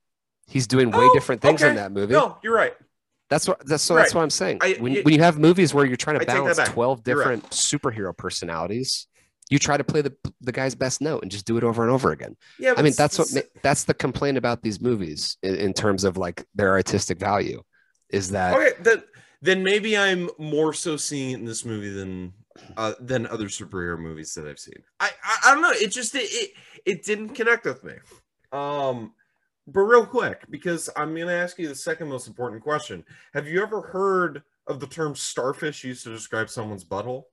He's 0.47 0.67
doing 0.67 0.91
way 0.91 0.99
Oh, 1.05 1.15
different 1.15 1.41
things 1.41 1.63
in 1.63 1.77
that 1.77 1.93
movie. 1.93 2.13
no, 2.13 2.37
you're 2.43 2.55
right. 2.55 2.75
That's 3.31 3.49
what 3.49 3.65
that's 3.67 3.83
so 3.83 3.95
that's 3.95 4.15
what 4.15 4.23
I'm 4.23 4.31
saying. 4.31 4.59
I- 4.61 4.77
when, 4.79 4.97
when 5.03 5.15
you 5.15 5.21
have 5.23 5.39
movies 5.39 5.73
where 5.73 5.87
you're 5.87 5.97
trying 5.97 6.19
to 6.19 6.27
that 6.27 6.33
balance 6.33 6.59
12 6.59 7.03
You're 7.07 7.17
right. 7.17 7.23
different 7.23 7.51
superhero 7.51 8.17
personalities, 8.17 9.07
you 9.51 9.59
try 9.59 9.77
to 9.77 9.85
play 9.85 10.03
the 10.03 10.15
the 10.43 10.53
guy's 10.53 10.75
best 10.75 11.01
note 11.01 11.23
and 11.23 11.31
just 11.31 11.47
do 11.47 11.57
it 11.57 11.65
over 11.65 11.83
and 11.83 11.91
over 11.91 12.13
again. 12.13 12.37
Yeah, 12.59 12.75
I 12.77 12.83
mean, 12.83 12.93
that's 12.97 13.19
what 13.19 13.29
that's 13.63 13.85
the 13.85 13.95
complaint 13.95 14.37
about 14.37 14.63
these 14.63 14.81
movies 14.81 15.39
in, 15.43 15.55
in 15.57 15.73
terms 15.73 16.05
of 16.05 16.17
like 16.19 16.45
their 16.55 16.73
artistic 16.73 17.19
value 17.19 17.63
is 18.11 18.31
that 18.33 18.55
okay. 18.55 18.73
Then 18.83 19.03
then 19.41 19.63
maybe 19.63 19.97
I'm 19.97 20.29
more 20.39 20.73
so 20.75 20.97
seeing 20.99 21.31
it 21.31 21.35
in 21.39 21.45
this 21.47 21.65
movie 21.65 21.91
than 21.91 22.35
uh, 22.77 22.93
than 23.01 23.27
other 23.27 23.47
superhero 23.47 23.99
movies 23.99 24.35
that 24.35 24.47
I've 24.47 24.59
seen. 24.59 24.83
I 25.01 25.11
I, 25.23 25.37
I 25.47 25.53
don't 25.55 25.63
know. 25.63 25.71
It 25.73 25.91
just 25.93 26.15
it, 26.15 26.29
it 26.31 26.51
it 26.85 27.05
didn't 27.05 27.31
connect 27.31 27.65
with 27.65 27.83
me. 27.85 27.95
Um, 28.53 29.13
but 29.67 29.81
real 29.81 30.07
quick, 30.07 30.45
because 30.51 30.89
I'm 30.97 31.15
gonna 31.17 31.33
ask 31.33 31.59
you 31.59 31.69
the 31.69 31.75
second 31.75 32.09
most 32.09 32.27
important 32.29 32.63
question. 32.63 33.05
Have 33.33 33.49
you 33.49 33.63
ever 33.63 33.81
heard 33.81 34.43
of 34.67 34.79
the 34.81 34.87
term 34.87 35.15
starfish 35.15 35.85
used 35.85 36.05
to 36.05 36.11
describe 36.11 36.49
someone's 36.51 36.85
butthole? 36.85 37.25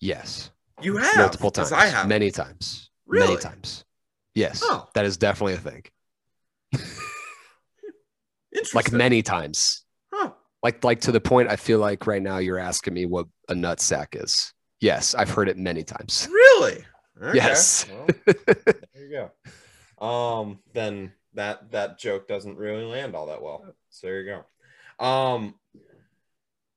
yes, 0.00 0.50
You 0.82 0.96
have 0.98 1.16
multiple 1.16 1.50
times, 1.50 1.72
I 1.72 1.86
have. 1.86 2.06
many 2.08 2.30
times, 2.30 2.90
Really? 3.06 3.28
many 3.28 3.40
times. 3.40 3.84
Yes, 4.34 4.60
Oh. 4.62 4.88
that 4.94 5.06
is 5.06 5.16
definitely 5.16 5.54
a 5.54 5.58
thing. 5.58 5.82
Interesting. 8.52 8.76
Like 8.78 8.92
many 8.92 9.22
times. 9.22 9.84
Like 10.66 10.82
like 10.82 11.00
to 11.02 11.12
the 11.12 11.20
point 11.20 11.48
I 11.48 11.54
feel 11.54 11.78
like 11.78 12.08
right 12.08 12.20
now 12.20 12.38
you're 12.38 12.58
asking 12.58 12.92
me 12.92 13.06
what 13.06 13.28
a 13.48 13.54
nut 13.54 13.78
sack 13.78 14.16
is. 14.16 14.52
Yes, 14.80 15.14
I've 15.14 15.30
heard 15.30 15.48
it 15.48 15.56
many 15.56 15.84
times. 15.84 16.26
Really? 16.28 16.84
Okay. 17.22 17.36
Yes. 17.36 17.86
Well, 17.88 18.06
there 18.26 18.74
you 18.96 19.30
go. 20.00 20.04
Um, 20.04 20.58
then 20.72 21.12
that 21.34 21.70
that 21.70 22.00
joke 22.00 22.26
doesn't 22.26 22.56
really 22.58 22.82
land 22.82 23.14
all 23.14 23.26
that 23.26 23.40
well. 23.40 23.64
So 23.90 24.08
there 24.08 24.20
you 24.20 24.42
go. 24.98 25.06
Um, 25.06 25.54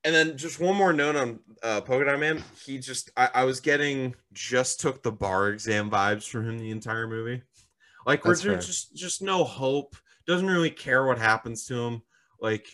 and 0.03 0.13
then 0.13 0.37
just 0.37 0.59
one 0.59 0.75
more 0.75 0.93
note 0.93 1.15
on 1.15 1.39
uh, 1.63 1.81
Polka 1.81 2.05
Dot 2.05 2.19
Man. 2.19 2.43
He 2.63 2.77
just 2.77 3.09
I, 3.17 3.29
I 3.33 3.43
was 3.45 3.59
getting 3.59 4.13
just 4.33 4.79
took 4.79 5.01
the 5.01 5.11
bar 5.11 5.49
exam 5.49 5.89
vibes 5.89 6.29
from 6.29 6.47
him 6.47 6.59
the 6.59 6.69
entire 6.69 7.07
movie. 7.07 7.41
Like 8.05 8.23
we're 8.23 8.33
That's 8.33 8.43
fair. 8.43 8.57
just 8.57 8.95
just 8.95 9.23
no 9.23 9.43
hope. 9.43 9.95
Doesn't 10.27 10.45
really 10.47 10.69
care 10.69 11.07
what 11.07 11.17
happens 11.17 11.65
to 11.65 11.75
him. 11.75 12.03
Like 12.39 12.67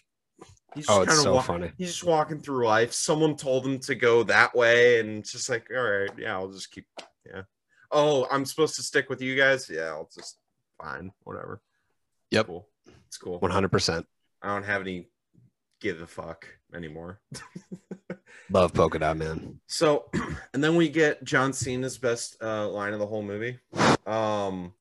he's 0.75 0.85
just 0.85 0.97
Oh, 0.97 1.01
it's 1.03 1.21
so 1.21 1.39
funny. 1.39 1.71
he's 1.77 1.89
just 1.89 2.03
walking 2.03 2.39
through 2.39 2.67
life. 2.67 2.93
Someone 2.93 3.35
told 3.35 3.65
him 3.65 3.79
to 3.79 3.95
go 3.95 4.23
that 4.23 4.55
way, 4.55 4.99
and 4.99 5.19
it's 5.19 5.31
just 5.31 5.49
like, 5.49 5.69
all 5.75 5.81
right, 5.81 6.09
yeah, 6.17 6.33
I'll 6.35 6.51
just 6.51 6.71
keep, 6.71 6.85
yeah. 7.25 7.43
Oh, 7.91 8.27
I'm 8.29 8.45
supposed 8.45 8.75
to 8.75 8.83
stick 8.83 9.09
with 9.09 9.21
you 9.21 9.35
guys. 9.35 9.69
Yeah, 9.69 9.85
I'll 9.87 10.09
just 10.13 10.37
fine, 10.81 11.11
whatever. 11.23 11.61
Yep. 12.31 12.47
cool. 12.47 12.67
It's 13.07 13.17
cool. 13.17 13.39
100%. 13.39 14.03
I 14.41 14.47
don't 14.47 14.63
have 14.63 14.81
any 14.81 15.07
give 15.79 16.01
a 16.01 16.07
fuck 16.07 16.47
anymore. 16.73 17.19
Love 18.49 18.73
polka 18.73 18.99
dot 18.99 19.17
man. 19.17 19.59
So, 19.67 20.05
and 20.53 20.63
then 20.63 20.75
we 20.75 20.89
get 20.89 21.23
John 21.23 21.51
Cena's 21.53 21.97
best 21.97 22.37
uh, 22.41 22.67
line 22.69 22.93
of 22.93 22.99
the 22.99 23.07
whole 23.07 23.23
movie. 23.23 23.59
Um, 24.05 24.73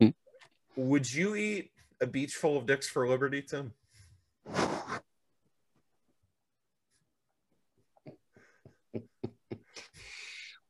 would 0.76 1.12
you 1.12 1.34
eat 1.36 1.72
a 2.00 2.06
beach 2.06 2.34
full 2.34 2.56
of 2.56 2.66
dicks 2.66 2.88
for 2.88 3.06
liberty, 3.08 3.42
Tim? 3.42 3.72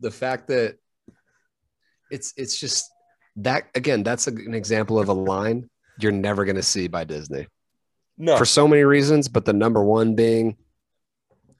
The 0.00 0.10
fact 0.10 0.48
that 0.48 0.76
it's 2.10 2.32
it's 2.36 2.58
just 2.58 2.90
that 3.36 3.64
again, 3.74 4.02
that's 4.02 4.26
a, 4.26 4.30
an 4.30 4.54
example 4.54 4.98
of 4.98 5.08
a 5.08 5.12
line 5.12 5.68
you're 5.98 6.12
never 6.12 6.44
going 6.44 6.56
to 6.56 6.62
see 6.62 6.88
by 6.88 7.04
Disney 7.04 7.46
No. 8.16 8.36
for 8.38 8.46
so 8.46 8.66
many 8.66 8.82
reasons, 8.82 9.28
but 9.28 9.44
the 9.44 9.52
number 9.52 9.82
one 9.84 10.14
being 10.14 10.56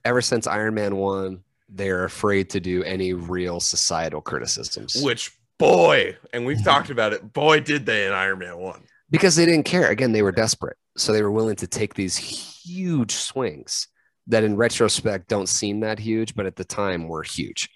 ever 0.03 0.21
since 0.21 0.47
Iron 0.47 0.73
Man 0.73 0.95
1, 0.95 1.43
they're 1.69 2.03
afraid 2.05 2.49
to 2.51 2.59
do 2.59 2.83
any 2.83 3.13
real 3.13 3.59
societal 3.59 4.21
criticisms 4.21 5.01
Which 5.03 5.31
boy, 5.59 6.17
and 6.33 6.45
we've 6.45 6.63
talked 6.63 6.89
about 6.89 7.13
it. 7.13 7.33
Boy, 7.33 7.59
did 7.59 7.85
they 7.85 8.07
in 8.07 8.13
Iron 8.13 8.39
Man 8.39 8.57
One. 8.57 8.81
Because 9.11 9.35
they 9.35 9.45
didn't 9.45 9.65
care. 9.65 9.89
Again, 9.89 10.13
they 10.13 10.21
were 10.21 10.31
desperate. 10.31 10.77
So 10.97 11.13
they 11.13 11.21
were 11.21 11.31
willing 11.31 11.57
to 11.57 11.67
take 11.67 11.93
these 11.93 12.17
huge 12.17 13.13
swings 13.13 13.87
that 14.27 14.43
in 14.43 14.55
retrospect 14.55 15.27
don't 15.27 15.49
seem 15.49 15.81
that 15.81 15.99
huge, 15.99 16.35
but 16.35 16.45
at 16.45 16.55
the 16.55 16.65
time 16.65 17.07
were 17.07 17.23
huge. 17.23 17.69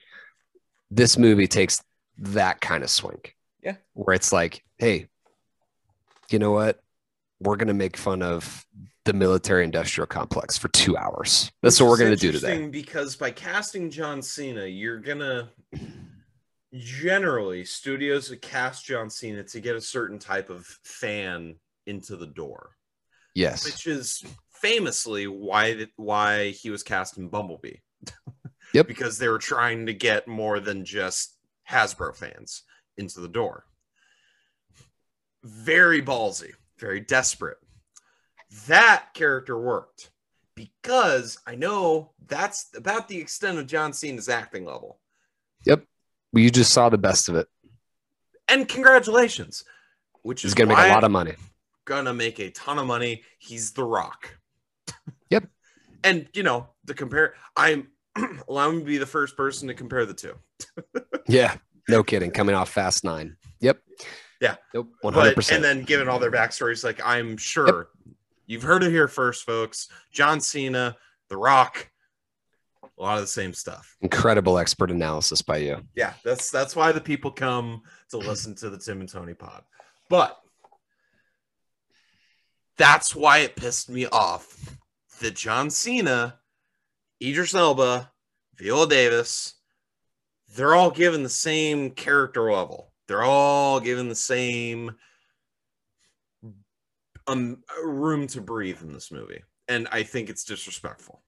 This 0.89 1.17
movie 1.17 1.47
takes 1.47 1.83
that 2.17 2.61
kind 2.61 2.83
of 2.83 2.89
swing. 2.89 3.21
Yeah. 3.61 3.75
Where 3.93 4.15
it's 4.15 4.31
like, 4.31 4.63
hey, 4.77 5.07
you 6.29 6.39
know 6.39 6.51
what? 6.51 6.79
We're 7.39 7.57
going 7.57 7.67
to 7.67 7.73
make 7.73 7.97
fun 7.97 8.21
of 8.21 8.65
the 9.05 9.13
military 9.13 9.63
industrial 9.63 10.07
complex 10.07 10.57
for 10.57 10.67
two 10.69 10.97
hours. 10.97 11.51
That's 11.61 11.79
Which 11.79 11.86
what 11.86 11.91
we're 11.91 11.97
going 11.97 12.11
to 12.11 12.17
do 12.17 12.31
today. 12.31 12.67
Because 12.67 13.15
by 13.15 13.31
casting 13.31 13.91
John 13.91 14.21
Cena, 14.21 14.65
you're 14.65 14.99
gonna 14.99 15.51
generally 16.78 17.63
studios 17.65 18.34
cast 18.41 18.86
John 18.86 19.09
Cena 19.09 19.43
to 19.43 19.59
get 19.59 19.76
a 19.76 19.82
certain 19.82 20.19
type 20.19 20.49
of 20.49 20.65
fan 20.84 21.55
into 21.86 22.15
the 22.15 22.28
door, 22.28 22.76
Yes. 23.34 23.65
which 23.65 23.88
is 23.88 24.23
famously 24.51 25.28
why 25.28 25.88
why 25.95 26.49
he 26.51 26.69
was 26.69 26.84
cast 26.84 27.17
in 27.17 27.30
Bumblebee. 27.30 27.78
Yep. 28.73 28.88
because 28.88 29.17
they 29.19 29.30
were 29.30 29.38
trying 29.38 29.86
to 29.86 29.93
get 29.93 30.28
more 30.28 30.59
than 30.59 30.84
just 30.84 31.38
Hasbro 31.69 32.13
fans 32.15 32.63
into 32.97 33.21
the 33.21 33.28
door. 33.30 33.65
Very 35.43 36.01
ballsy, 36.01 36.51
very 36.80 36.99
desperate. 36.99 37.57
That 38.67 39.13
character 39.13 39.57
worked 39.57 40.09
because 40.55 41.38
I 41.45 41.55
know 41.55 42.11
that's 42.28 42.67
about 42.76 43.07
the 43.07 43.17
extent 43.19 43.59
of 43.59 43.67
John 43.67 43.93
Cena's 43.93 44.28
acting 44.30 44.65
level. 44.65 44.99
You 46.36 46.49
just 46.49 46.71
saw 46.73 46.89
the 46.89 46.97
best 46.97 47.29
of 47.29 47.36
it. 47.36 47.47
And 48.47 48.67
congratulations, 48.67 49.63
which 50.21 50.41
He's 50.41 50.51
is 50.51 50.55
going 50.55 50.69
to 50.69 50.75
make 50.75 50.86
a 50.86 50.89
lot 50.89 51.03
of 51.03 51.11
money. 51.11 51.33
gonna 51.86 52.13
make 52.13 52.39
a 52.39 52.49
ton 52.51 52.77
of 52.79 52.86
money. 52.88 53.23
He's 53.39 53.71
the 53.73 53.83
rock. 53.83 54.38
Yep. 55.31 55.45
And 56.03 56.27
you 56.33 56.43
know, 56.43 56.67
the 56.83 56.93
compare 56.93 57.33
I'm 57.57 57.88
allow 58.47 58.69
me 58.71 58.79
to 58.79 58.86
be 58.86 58.97
the 58.99 59.05
first 59.07 59.36
person 59.36 59.67
to 59.69 59.73
compare 59.73 60.05
the 60.05 60.13
two. 60.13 60.36
Yeah. 61.27 61.55
No 61.89 62.03
kidding. 62.03 62.29
Coming 62.29 62.53
off 62.53 62.69
Fast 62.69 63.03
Nine. 63.03 63.36
Yep. 63.61 63.79
Yeah. 64.39 64.55
Nope. 64.75 64.89
100%. 65.03 65.55
and 65.55 65.63
then 65.63 65.81
given 65.83 66.07
all 66.07 66.19
their 66.19 66.31
backstories, 66.31 66.83
like 66.83 67.01
I'm 67.03 67.38
sure 67.38 67.89
you've 68.45 68.61
heard 68.61 68.83
it 68.83 68.91
here 68.91 69.07
first, 69.07 69.43
folks. 69.43 69.88
John 70.11 70.39
Cena, 70.39 70.95
The 71.29 71.38
Rock, 71.38 71.89
a 72.97 73.01
lot 73.01 73.15
of 73.15 73.21
the 73.21 73.27
same 73.27 73.53
stuff. 73.53 73.97
Incredible 74.01 74.57
expert 74.57 74.91
analysis 74.91 75.41
by 75.41 75.57
you. 75.57 75.81
Yeah, 75.95 76.13
that's 76.23 76.49
that's 76.49 76.75
why 76.75 76.91
the 76.91 77.01
people 77.01 77.31
come 77.31 77.81
to 78.09 78.17
listen 78.17 78.55
to 78.55 78.69
the 78.69 78.77
Tim 78.77 79.01
and 79.01 79.09
Tony 79.09 79.33
pod. 79.33 79.63
But 80.09 80.39
that's 82.77 83.15
why 83.15 83.39
it 83.39 83.55
pissed 83.55 83.89
me 83.89 84.05
off 84.07 84.77
that 85.19 85.35
John 85.35 85.69
Cena, 85.69 86.39
Idris 87.21 87.53
Elba, 87.53 88.11
Viola 88.55 88.87
Davis, 88.87 89.55
they're 90.55 90.75
all 90.75 90.91
given 90.91 91.23
the 91.23 91.29
same 91.29 91.91
character 91.91 92.51
level. 92.51 92.91
They're 93.07 93.23
all 93.23 93.79
given 93.79 94.09
the 94.09 94.15
same 94.15 94.95
um 97.27 97.63
room 97.83 98.27
to 98.27 98.41
breathe 98.41 98.81
in 98.81 98.93
this 98.93 99.11
movie. 99.11 99.41
And 99.67 99.87
I 99.91 100.03
think 100.03 100.29
it's 100.29 100.43
disrespectful. 100.43 101.23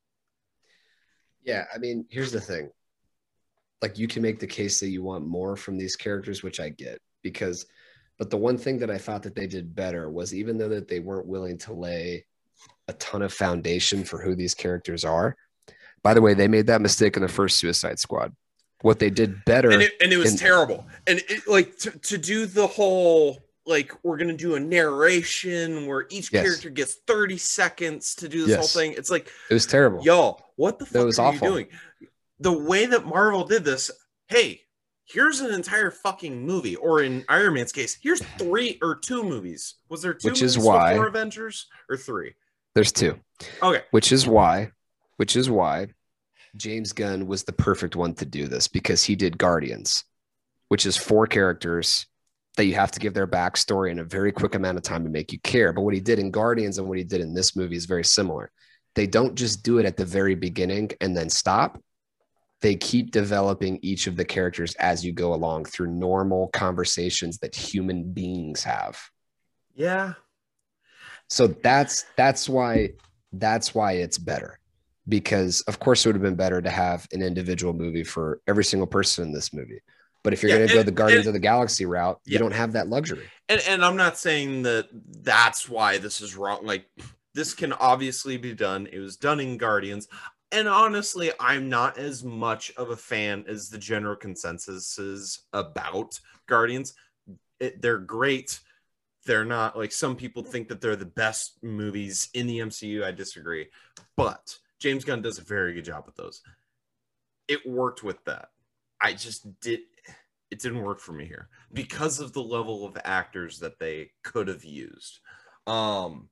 Yeah, 1.48 1.64
I 1.74 1.78
mean, 1.78 2.06
here's 2.10 2.34
the 2.34 2.42
thing. 2.42 2.70
Like 3.82 3.98
you 3.98 4.08
can 4.08 4.22
make 4.22 4.40
the 4.40 4.48
case 4.48 4.82
that 4.82 4.90
you 4.90 5.02
want 5.02 5.26
more 5.26 5.56
from 5.56 5.78
these 5.78 5.96
characters, 5.96 6.44
which 6.44 6.60
I 6.60 6.70
get 6.70 7.00
because 7.24 7.66
but 8.20 8.30
the 8.30 8.38
one 8.38 8.58
thing 8.58 8.80
that 8.80 8.90
I 8.90 8.98
thought 8.98 9.24
that 9.24 9.36
they 9.36 9.48
did 9.48 9.76
better 9.76 10.10
was 10.10 10.34
even 10.34 10.58
though 10.58 10.70
that 10.70 10.88
they 10.88 11.00
weren't 11.00 11.28
willing 11.28 11.58
to 11.60 11.74
lay 11.74 12.26
a 12.88 12.94
ton 12.94 13.22
of 13.22 13.32
foundation 13.32 14.04
for 14.04 14.20
who 14.20 14.36
these 14.36 14.56
characters 14.56 15.06
are. 15.06 15.38
By 16.04 16.14
the 16.14 16.22
way, 16.22 16.34
they 16.34 16.48
made 16.48 16.68
that 16.68 16.82
mistake 16.82 17.16
in 17.16 17.22
the 17.22 17.28
first 17.28 17.60
Suicide 17.60 18.00
Squad. 18.00 18.34
What 18.82 19.00
they 19.00 19.10
did 19.10 19.46
better 19.46 19.72
and 19.72 19.82
it, 19.82 19.94
and 20.02 20.12
it 20.12 20.18
was 20.18 20.32
and- 20.32 20.40
terrible 20.40 20.86
and 21.08 21.20
it, 21.30 21.48
like 21.48 21.78
to, 21.80 21.92
to 21.92 22.18
do 22.18 22.46
the 22.46 22.68
whole 22.68 23.40
like 23.68 23.92
we're 24.04 24.18
gonna 24.18 24.34
do 24.34 24.56
a 24.56 24.60
narration 24.60 25.86
where 25.88 26.06
each 26.10 26.32
Yes. 26.32 26.44
character 26.46 26.70
gets 26.70 26.96
30 27.08 27.38
seconds 27.38 28.16
to 28.16 28.28
do 28.30 28.42
this 28.42 28.50
Yes. 28.50 28.58
whole 28.60 28.82
thing 28.82 28.94
it's 28.98 29.10
like 29.12 29.30
it 29.50 29.54
was 29.54 29.66
terrible. 29.66 30.02
y'all 30.04 30.42
what 30.56 30.80
the 30.80 30.86
fuck 30.86 31.06
was 31.06 31.20
are 31.20 31.28
awful. 31.28 31.48
you 31.48 31.54
doing 31.54 31.68
the 32.40 32.54
way 32.54 32.86
that 32.86 33.06
marvel 33.06 33.44
did 33.46 33.64
this 33.66 33.92
hey 34.30 34.62
here's 35.06 35.40
an 35.42 35.54
entire 35.54 35.92
fucking 35.92 36.46
movie 36.46 36.76
or 36.78 37.02
in 37.04 37.24
iron 37.30 37.54
man's 37.56 37.72
case 37.72 37.98
here's 38.02 38.22
three 38.38 38.78
or 38.82 38.96
two 38.96 39.24
movies 39.24 39.76
was 39.90 40.02
there 40.02 40.14
two 40.14 40.30
Which 40.30 40.42
is 40.42 40.58
why- 40.58 40.94
before 40.94 41.08
avengers 41.08 41.68
or 41.90 41.98
three 41.98 42.36
There's 42.76 42.92
two. 42.92 43.20
okay 43.62 43.84
which 43.92 44.12
is 44.12 44.26
why 44.28 44.72
which 45.18 45.36
is 45.36 45.50
why 45.50 45.88
James 46.56 46.92
Gunn 46.94 47.28
was 47.28 47.44
the 47.44 47.54
perfect 47.54 47.96
one 47.96 48.16
to 48.16 48.26
do 48.26 48.48
this 48.48 48.68
because 48.68 49.04
he 49.04 49.16
did 49.16 49.38
Guardians, 49.38 50.04
which 50.70 50.88
is 50.88 50.98
four 50.98 51.28
characters 51.28 52.08
that 52.58 52.66
you 52.66 52.76
have 52.76 52.92
to 52.92 53.00
give 53.00 53.14
their 53.14 53.28
backstory 53.28 53.92
in 53.92 54.00
a 54.00 54.04
very 54.04 54.32
quick 54.32 54.56
amount 54.56 54.78
of 54.78 54.84
time 54.84 55.04
to 55.04 55.10
make 55.10 55.32
you 55.32 55.40
care. 55.42 55.72
But 55.72 55.84
what 55.84 55.94
he 55.94 56.00
did 56.02 56.20
in 56.20 56.32
Guardians 56.32 56.80
and 56.80 56.88
what 56.88 56.98
he 56.98 57.04
did 57.04 57.22
in 57.22 57.34
this 57.34 57.56
movie 57.56 57.76
is 57.78 57.86
very 57.86 58.04
similar. 58.04 58.52
They 58.96 59.08
don't 59.08 59.36
just 59.36 59.64
do 59.64 59.78
it 59.78 59.86
at 59.86 59.96
the 59.96 60.06
very 60.06 60.36
beginning 60.36 60.92
and 61.00 61.16
then 61.16 61.30
stop. 61.30 61.80
They 62.62 62.76
keep 62.76 63.12
developing 63.12 63.78
each 63.84 64.08
of 64.08 64.16
the 64.16 64.26
characters 64.26 64.74
as 64.76 65.06
you 65.06 65.14
go 65.14 65.34
along 65.36 65.66
through 65.66 65.92
normal 65.94 66.48
conversations 66.50 67.38
that 67.40 67.56
human 67.56 68.12
beings 68.12 68.64
have. 68.64 69.00
yeah 69.76 70.14
So 71.30 71.48
that's 71.48 72.06
that's 72.16 72.50
why 72.50 72.90
that's 73.34 73.76
why 73.76 73.94
it's 73.94 74.18
better. 74.18 74.60
Because 75.08 75.62
of 75.62 75.80
course 75.80 76.06
it 76.06 76.10
would 76.10 76.16
have 76.16 76.24
been 76.24 76.36
better 76.36 76.62
to 76.62 76.70
have 76.70 77.08
an 77.12 77.22
individual 77.22 77.74
movie 77.74 78.04
for 78.04 78.42
every 78.48 78.64
single 78.64 78.88
person 78.88 79.26
in 79.26 79.32
this 79.34 79.54
movie. 79.54 79.82
But 80.24 80.34
if 80.34 80.42
you're 80.44 80.50
Yeah, 80.52 80.58
going 80.58 80.70
to 80.70 80.74
go 80.76 80.84
the 80.84 80.92
Guardians 80.92 81.22
and- 81.22 81.28
of 81.28 81.34
the 81.34 81.40
Galaxy 81.40 81.86
route, 81.86 82.20
you 82.26 82.38
don't 82.38 82.52
have 82.52 82.74
that 82.74 82.88
luxury. 82.90 83.30
and 83.50 83.62
and 83.68 83.84
I'm 83.86 83.96
not 83.96 84.18
saying 84.18 84.64
that 84.64 84.90
that's 85.24 85.70
why 85.70 85.98
this 85.98 86.20
is 86.22 86.36
wrong. 86.36 86.66
Like 86.66 86.86
this 87.34 87.54
can 87.54 87.72
obviously 87.74 88.38
be 88.38 88.54
done. 88.54 88.88
It 88.92 89.00
was 89.00 89.16
done 89.16 89.40
in 89.40 89.58
Guardians. 89.58 90.08
And 90.52 90.68
honestly, 90.68 91.32
I'm 91.40 91.68
not 91.70 91.98
as 91.98 92.24
much 92.24 92.72
of 92.78 92.90
a 92.90 92.96
fan 92.96 93.44
as 93.48 93.70
the 93.70 93.78
general 93.78 94.16
consensus 94.16 94.98
is 94.98 95.42
about 95.54 96.20
Guardians. 96.48 96.94
It, 97.60 97.82
they're 97.82 97.98
great. 97.98 98.60
They're 99.26 99.44
not 99.46 99.78
like 99.78 99.92
some 99.92 100.16
people 100.16 100.42
think 100.44 100.70
that 100.70 100.80
they're 100.80 100.96
the 100.96 101.06
best 101.06 101.62
movies 101.62 102.30
in 102.34 102.48
the 102.48 102.60
MCU. 102.60 103.04
I 103.04 103.12
disagree. 103.12 103.68
But 104.16 104.58
James 104.80 105.04
Gunn 105.04 105.22
does 105.22 105.38
a 105.38 105.42
very 105.44 105.74
good 105.74 105.84
job 105.86 106.06
with 106.06 106.16
those. 106.16 106.42
It 107.50 107.68
worked 107.68 108.04
with 108.04 108.24
that. 108.26 108.50
I 109.02 109.14
just 109.14 109.60
did 109.60 109.82
it 110.52 110.60
didn't 110.60 110.84
work 110.84 111.00
for 111.00 111.12
me 111.12 111.26
here 111.26 111.50
because 111.74 112.20
of 112.20 112.34
the 112.34 112.42
level 112.42 112.86
of 112.86 112.98
actors 113.04 113.60
that 113.60 113.80
they 113.80 114.12
could 114.24 114.48
have 114.48 114.64
used. 114.64 115.20
Um 115.66 116.30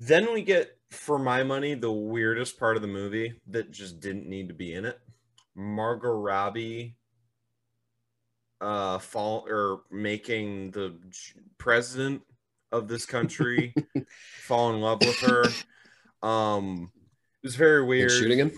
then 0.00 0.32
we 0.32 0.42
get 0.42 0.76
for 0.90 1.18
my 1.18 1.42
money 1.42 1.74
the 1.74 1.90
weirdest 1.92 2.58
part 2.58 2.76
of 2.76 2.82
the 2.82 2.88
movie 2.88 3.40
that 3.48 3.70
just 3.70 4.00
didn't 4.00 4.28
need 4.28 4.48
to 4.48 4.54
be 4.54 4.74
in 4.74 4.84
it. 4.84 4.98
Margot 5.54 6.08
Robbie 6.10 6.96
uh 8.60 8.98
fall 8.98 9.46
or 9.48 9.82
making 9.90 10.72
the 10.72 10.96
president 11.58 12.22
of 12.72 12.88
this 12.88 13.06
country 13.06 13.72
fall 14.42 14.74
in 14.74 14.80
love 14.80 15.00
with 15.00 15.20
her. 15.20 15.44
Um 16.22 16.90
it 17.42 17.46
was 17.46 17.54
very 17.56 17.80
And 17.80 17.88
weird. 17.88 18.10
shooting 18.10 18.38
him? 18.38 18.52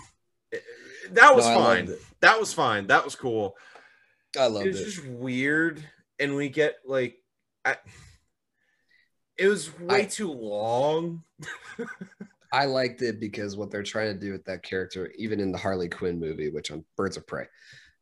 That 1.12 1.36
was 1.36 1.44
No, 1.46 1.54
fine. 1.54 1.94
That 2.20 2.40
was 2.40 2.54
fine. 2.54 2.86
That 2.86 3.04
was 3.04 3.14
cool 3.14 3.56
I 4.38 4.46
love 4.46 4.64
it 4.64 4.68
was 4.68 4.82
just 4.94 5.06
weird 5.06 5.84
and 6.18 6.36
we 6.36 6.48
get 6.48 6.76
like 6.86 7.16
I, 7.64 7.76
it 9.38 9.46
was 9.48 9.76
way 9.78 10.02
I- 10.02 10.04
too 10.04 10.30
long 10.32 11.22
I 12.52 12.64
liked 12.64 13.00
it 13.02 13.20
because 13.20 13.56
what 13.56 13.70
they're 13.70 13.82
trying 13.84 14.12
to 14.12 14.18
do 14.18 14.32
with 14.32 14.44
that 14.46 14.64
character, 14.64 15.10
even 15.16 15.38
in 15.38 15.52
the 15.52 15.58
Harley 15.58 15.88
Quinn 15.88 16.18
movie, 16.18 16.50
which 16.50 16.72
on 16.72 16.84
Birds 16.96 17.16
of 17.16 17.24
Prey, 17.26 17.46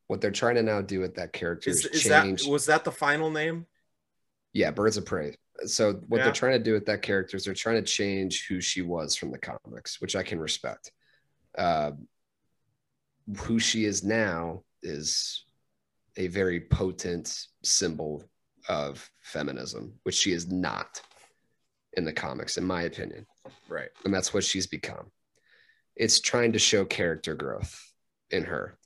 what 0.07 0.23
they're 0.23 0.31
trying 0.31 0.55
to 0.55 0.63
now 0.63 0.81
do 0.81 1.01
with 1.01 1.15
that 1.17 1.35
character 1.35 1.69
is, 1.69 1.85
is, 1.85 2.03
is 2.03 2.05
that 2.05 2.25
change. 2.25 2.47
was 2.47 2.65
that 2.67 2.83
the 2.85 2.91
final 2.93 3.31
name 3.31 3.67
yeah, 4.55 4.71
Birds 4.71 4.97
of 4.97 5.05
Prey. 5.05 5.37
So 5.67 5.93
what 6.09 6.19
Yeah. 6.19 6.25
they're 6.25 6.33
trying 6.33 6.53
to 6.53 6.59
do 6.65 6.73
with 6.73 6.87
that 6.87 7.03
character 7.03 7.37
is 7.37 7.45
they're 7.45 7.53
trying 7.53 7.77
to 7.77 7.83
change 7.91 8.47
who 8.49 8.61
she 8.63 8.81
was 8.81 9.15
from 9.15 9.31
the 9.31 9.39
comics, 9.39 10.01
which 10.01 10.17
I 10.17 10.23
can 10.23 10.41
respect. 10.41 10.91
Uh, 11.57 11.93
who 13.41 13.59
she 13.59 13.85
is 13.85 14.03
now 14.03 14.63
is 14.83 15.45
a 16.19 16.27
very 16.27 16.61
potent 16.61 17.47
symbol 17.63 18.25
of 18.69 19.11
feminism, 19.23 19.95
which 20.03 20.17
she 20.17 20.33
is 20.33 20.51
not 20.51 21.01
in 21.95 22.05
the 22.05 22.13
comics, 22.13 22.59
in 22.59 22.65
my 22.65 22.83
opinion 22.83 23.27
right 23.69 23.89
and 24.05 24.13
that's 24.13 24.33
what 24.35 24.45
she's 24.45 24.67
become. 24.67 25.11
it's 25.97 26.21
trying 26.21 26.53
to 26.53 26.59
show 26.59 26.85
character 26.85 27.35
growth 27.35 27.93
in 28.31 28.45
her. 28.45 28.79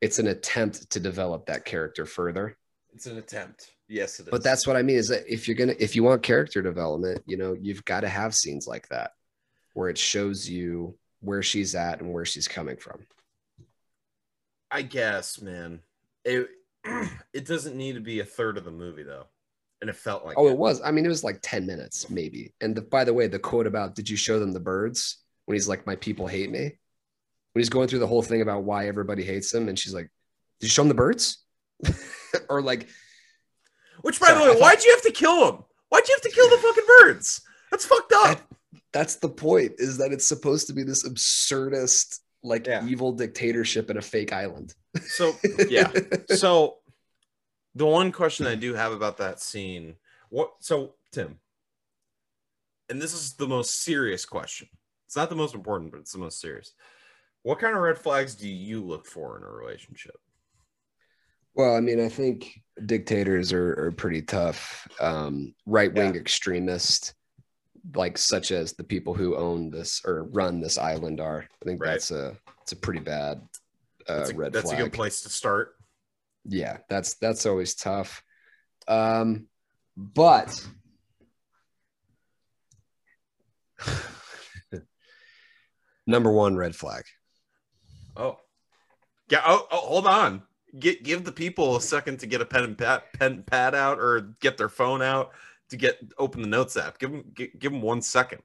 It's 0.00 0.18
an 0.18 0.28
attempt 0.28 0.90
to 0.90 1.00
develop 1.00 1.46
that 1.46 1.64
character 1.64 2.06
further. 2.06 2.56
It's 2.94 3.06
an 3.06 3.18
attempt. 3.18 3.72
Yes, 3.88 4.20
it 4.20 4.24
is. 4.24 4.30
But 4.30 4.44
that's 4.44 4.66
what 4.66 4.76
I 4.76 4.82
mean 4.82 4.96
is 4.96 5.08
that 5.08 5.24
if 5.30 5.48
you're 5.48 5.56
gonna 5.56 5.74
if 5.78 5.96
you 5.96 6.04
want 6.04 6.22
character 6.22 6.62
development, 6.62 7.22
you 7.26 7.36
know, 7.36 7.56
you've 7.60 7.84
got 7.84 8.00
to 8.00 8.08
have 8.08 8.34
scenes 8.34 8.66
like 8.66 8.88
that 8.88 9.12
where 9.74 9.88
it 9.88 9.98
shows 9.98 10.48
you 10.48 10.96
where 11.20 11.42
she's 11.42 11.74
at 11.74 12.00
and 12.00 12.12
where 12.12 12.24
she's 12.24 12.48
coming 12.48 12.76
from. 12.76 13.06
I 14.70 14.82
guess, 14.82 15.40
man. 15.40 15.80
It 16.24 16.48
it 17.32 17.46
doesn't 17.46 17.76
need 17.76 17.94
to 17.94 18.00
be 18.00 18.20
a 18.20 18.24
third 18.24 18.56
of 18.58 18.64
the 18.64 18.70
movie 18.70 19.02
though, 19.02 19.26
and 19.80 19.90
it 19.90 19.96
felt 19.96 20.24
like 20.24 20.36
Oh, 20.38 20.48
it 20.48 20.56
was. 20.56 20.80
I 20.84 20.90
mean, 20.90 21.04
it 21.04 21.08
was 21.08 21.24
like 21.24 21.38
10 21.42 21.66
minutes, 21.66 22.08
maybe. 22.10 22.52
And 22.60 22.74
the, 22.74 22.82
by 22.82 23.04
the 23.04 23.14
way, 23.14 23.26
the 23.26 23.38
quote 23.38 23.66
about 23.66 23.94
did 23.94 24.08
you 24.08 24.16
show 24.16 24.38
them 24.38 24.52
the 24.52 24.60
birds 24.60 25.18
when 25.46 25.54
he's 25.56 25.68
like, 25.68 25.86
My 25.86 25.96
people 25.96 26.26
hate 26.26 26.50
me? 26.50 26.78
When 27.52 27.60
he's 27.60 27.68
going 27.70 27.88
through 27.88 28.00
the 28.00 28.06
whole 28.06 28.22
thing 28.22 28.42
about 28.42 28.64
why 28.64 28.88
everybody 28.88 29.24
hates 29.24 29.52
him, 29.52 29.68
and 29.68 29.78
she's 29.78 29.94
like, 29.94 30.10
Did 30.60 30.66
you 30.66 30.70
show 30.70 30.82
them 30.82 30.88
the 30.88 30.94
birds? 30.94 31.38
or 32.48 32.60
like, 32.62 32.88
Which, 34.02 34.20
by 34.20 34.28
So 34.28 34.34
the 34.34 34.40
way, 34.40 34.46
thought- 34.52 34.60
why'd 34.60 34.84
you 34.84 34.90
have 34.92 35.02
to 35.02 35.12
kill 35.12 35.48
him? 35.52 35.64
Why'd 35.88 36.06
you 36.06 36.14
have 36.14 36.22
to 36.22 36.30
kill 36.30 36.48
the 36.50 36.58
fucking 36.58 36.84
birds? 37.00 37.40
That's 37.70 37.86
fucked 37.86 38.12
up. 38.12 38.40
that's 38.92 39.16
the 39.16 39.28
point, 39.28 39.72
is 39.78 39.98
that 39.98 40.12
it's 40.12 40.26
supposed 40.26 40.66
to 40.68 40.72
be 40.72 40.82
this 40.82 41.06
absurdist, 41.08 42.20
like 42.42 42.66
Yeah. 42.66 42.86
evil 42.86 43.12
dictatorship 43.12 43.90
in 43.90 43.96
a 43.96 44.02
fake 44.02 44.32
island. 44.32 44.74
So 45.06 45.34
yeah. 45.68 45.90
so 46.34 46.78
the 47.74 47.86
one 47.86 48.12
question 48.12 48.46
I 48.46 48.54
do 48.54 48.74
have 48.74 48.92
about 48.92 49.18
that 49.18 49.40
scene, 49.40 49.96
what? 50.30 50.52
So 50.60 50.94
Tim, 51.12 51.38
and 52.88 53.00
this 53.00 53.14
is 53.14 53.34
the 53.34 53.46
most 53.48 53.82
serious 53.82 54.24
question. 54.24 54.68
It's 55.06 55.16
not 55.16 55.30
the 55.30 55.36
most 55.36 55.54
important, 55.54 55.90
but 55.90 56.00
it's 56.00 56.12
the 56.12 56.18
most 56.18 56.40
serious. 56.40 56.72
What 57.42 57.58
kind 57.60 57.74
of 57.74 57.82
red 57.82 57.98
flags 57.98 58.34
do 58.34 58.48
you 58.48 58.82
look 58.84 59.06
for 59.06 59.36
in 59.38 59.42
a 59.42 59.48
relationship? 59.50 60.16
Well, 61.54 61.74
I 61.74 61.80
mean, 61.80 62.00
I 62.04 62.08
think 62.08 62.60
dictators 62.86 63.52
are, 63.52 63.86
are 63.86 63.90
pretty 63.92 64.22
tough. 64.22 64.86
Um, 65.00 65.54
right 65.66 65.92
wing 65.92 66.14
Yeah. 66.14 66.20
extremists, 66.20 67.14
like 67.94 68.18
such 68.18 68.50
as 68.50 68.72
the 68.72 68.84
people 68.84 69.14
who 69.14 69.36
own 69.36 69.70
this 69.70 70.02
or 70.04 70.24
run 70.24 70.60
this 70.60 70.78
island, 70.78 71.20
are. 71.20 71.44
I 71.62 71.64
think 71.64 71.80
Right. 71.82 71.90
that's 71.92 72.10
a 72.10 72.36
it's 72.62 72.72
a 72.72 72.76
pretty 72.76 73.00
bad 73.00 73.40
uh, 74.08 74.18
That's, 74.18 74.30
a, 74.30 74.34
red 74.34 74.52
that's 74.52 74.72
a 74.72 74.76
good 74.76 74.92
place 74.92 75.22
to 75.22 75.28
start. 75.28 75.74
Yeah, 76.44 76.78
that's 76.88 77.14
that's 77.14 77.46
always 77.46 77.74
tough. 77.74 78.22
Um, 78.86 79.46
but 79.96 80.64
number 86.06 86.30
one 86.32 86.56
red 86.56 86.74
flag. 86.74 87.04
Oh, 88.16 88.38
yeah. 89.30 89.42
Oh, 89.46 89.66
oh, 89.70 89.76
hold 89.78 90.06
on. 90.06 90.42
Get 90.78 91.02
give 91.02 91.24
the 91.24 91.32
people 91.32 91.76
a 91.76 91.80
second 91.80 92.20
to 92.20 92.26
get 92.26 92.40
a 92.42 92.44
pen 92.44 92.64
and 92.64 92.76
pad, 92.78 93.02
pen 93.14 93.32
and 93.32 93.46
pad 93.46 93.74
out, 93.74 93.98
or 93.98 94.34
get 94.40 94.58
their 94.58 94.68
phone 94.68 95.00
out 95.02 95.32
to 95.70 95.76
get 95.76 95.98
open 96.18 96.42
the 96.42 96.48
notes 96.48 96.76
app. 96.76 96.98
Give 96.98 97.10
them 97.10 97.24
give, 97.34 97.50
give 97.58 97.72
them 97.72 97.82
one 97.82 98.02
second. 98.02 98.42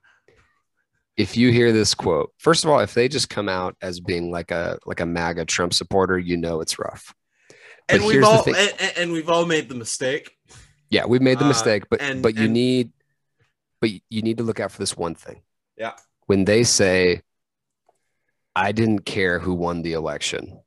if 1.15 1.37
you 1.37 1.51
hear 1.51 1.71
this 1.71 1.93
quote, 1.93 2.33
first 2.39 2.63
of 2.63 2.69
all, 2.71 2.79
if 2.79 2.93
they 2.93 3.07
just 3.07 3.29
come 3.29 3.47
out 3.49 3.75
as 3.81 3.99
being 3.99 4.31
like 4.31 4.51
a 4.51 4.79
like 4.85 4.99
a 4.99 5.05
MAGA 5.05 5.45
Trump 5.45 5.73
supporter, 5.73 6.17
you 6.17 6.37
know 6.37 6.61
it's 6.61 6.79
rough. 6.79 7.13
But 7.87 7.97
And 7.97 8.05
we've 8.05 8.23
all 8.23 8.43
and, 8.47 8.93
and- 8.97 9.11
we've 9.11 9.29
all 9.29 9.45
made 9.45 9.69
the 9.69 9.75
mistake. 9.75 10.31
Yeah, 10.89 11.05
we've 11.05 11.21
made 11.21 11.39
the 11.39 11.45
Uh, 11.45 11.49
mistake, 11.49 11.83
but 11.89 12.01
and- 12.01 12.21
but 12.23 12.35
you 12.35 12.43
and- 12.45 12.53
need 12.53 12.91
but 13.81 13.89
you 14.09 14.21
need 14.21 14.37
to 14.37 14.43
look 14.43 14.59
out 14.61 14.71
for 14.71 14.79
this 14.79 14.95
one 14.95 15.13
thing. 15.15 15.41
Yeah. 15.77 15.93
When 16.27 16.45
they 16.45 16.63
say 16.63 17.21
I 18.55 18.71
didn't 18.71 18.99
care 19.05 19.39
who 19.39 19.53
won 19.53 19.81
the 19.81 19.93
election 19.93 20.61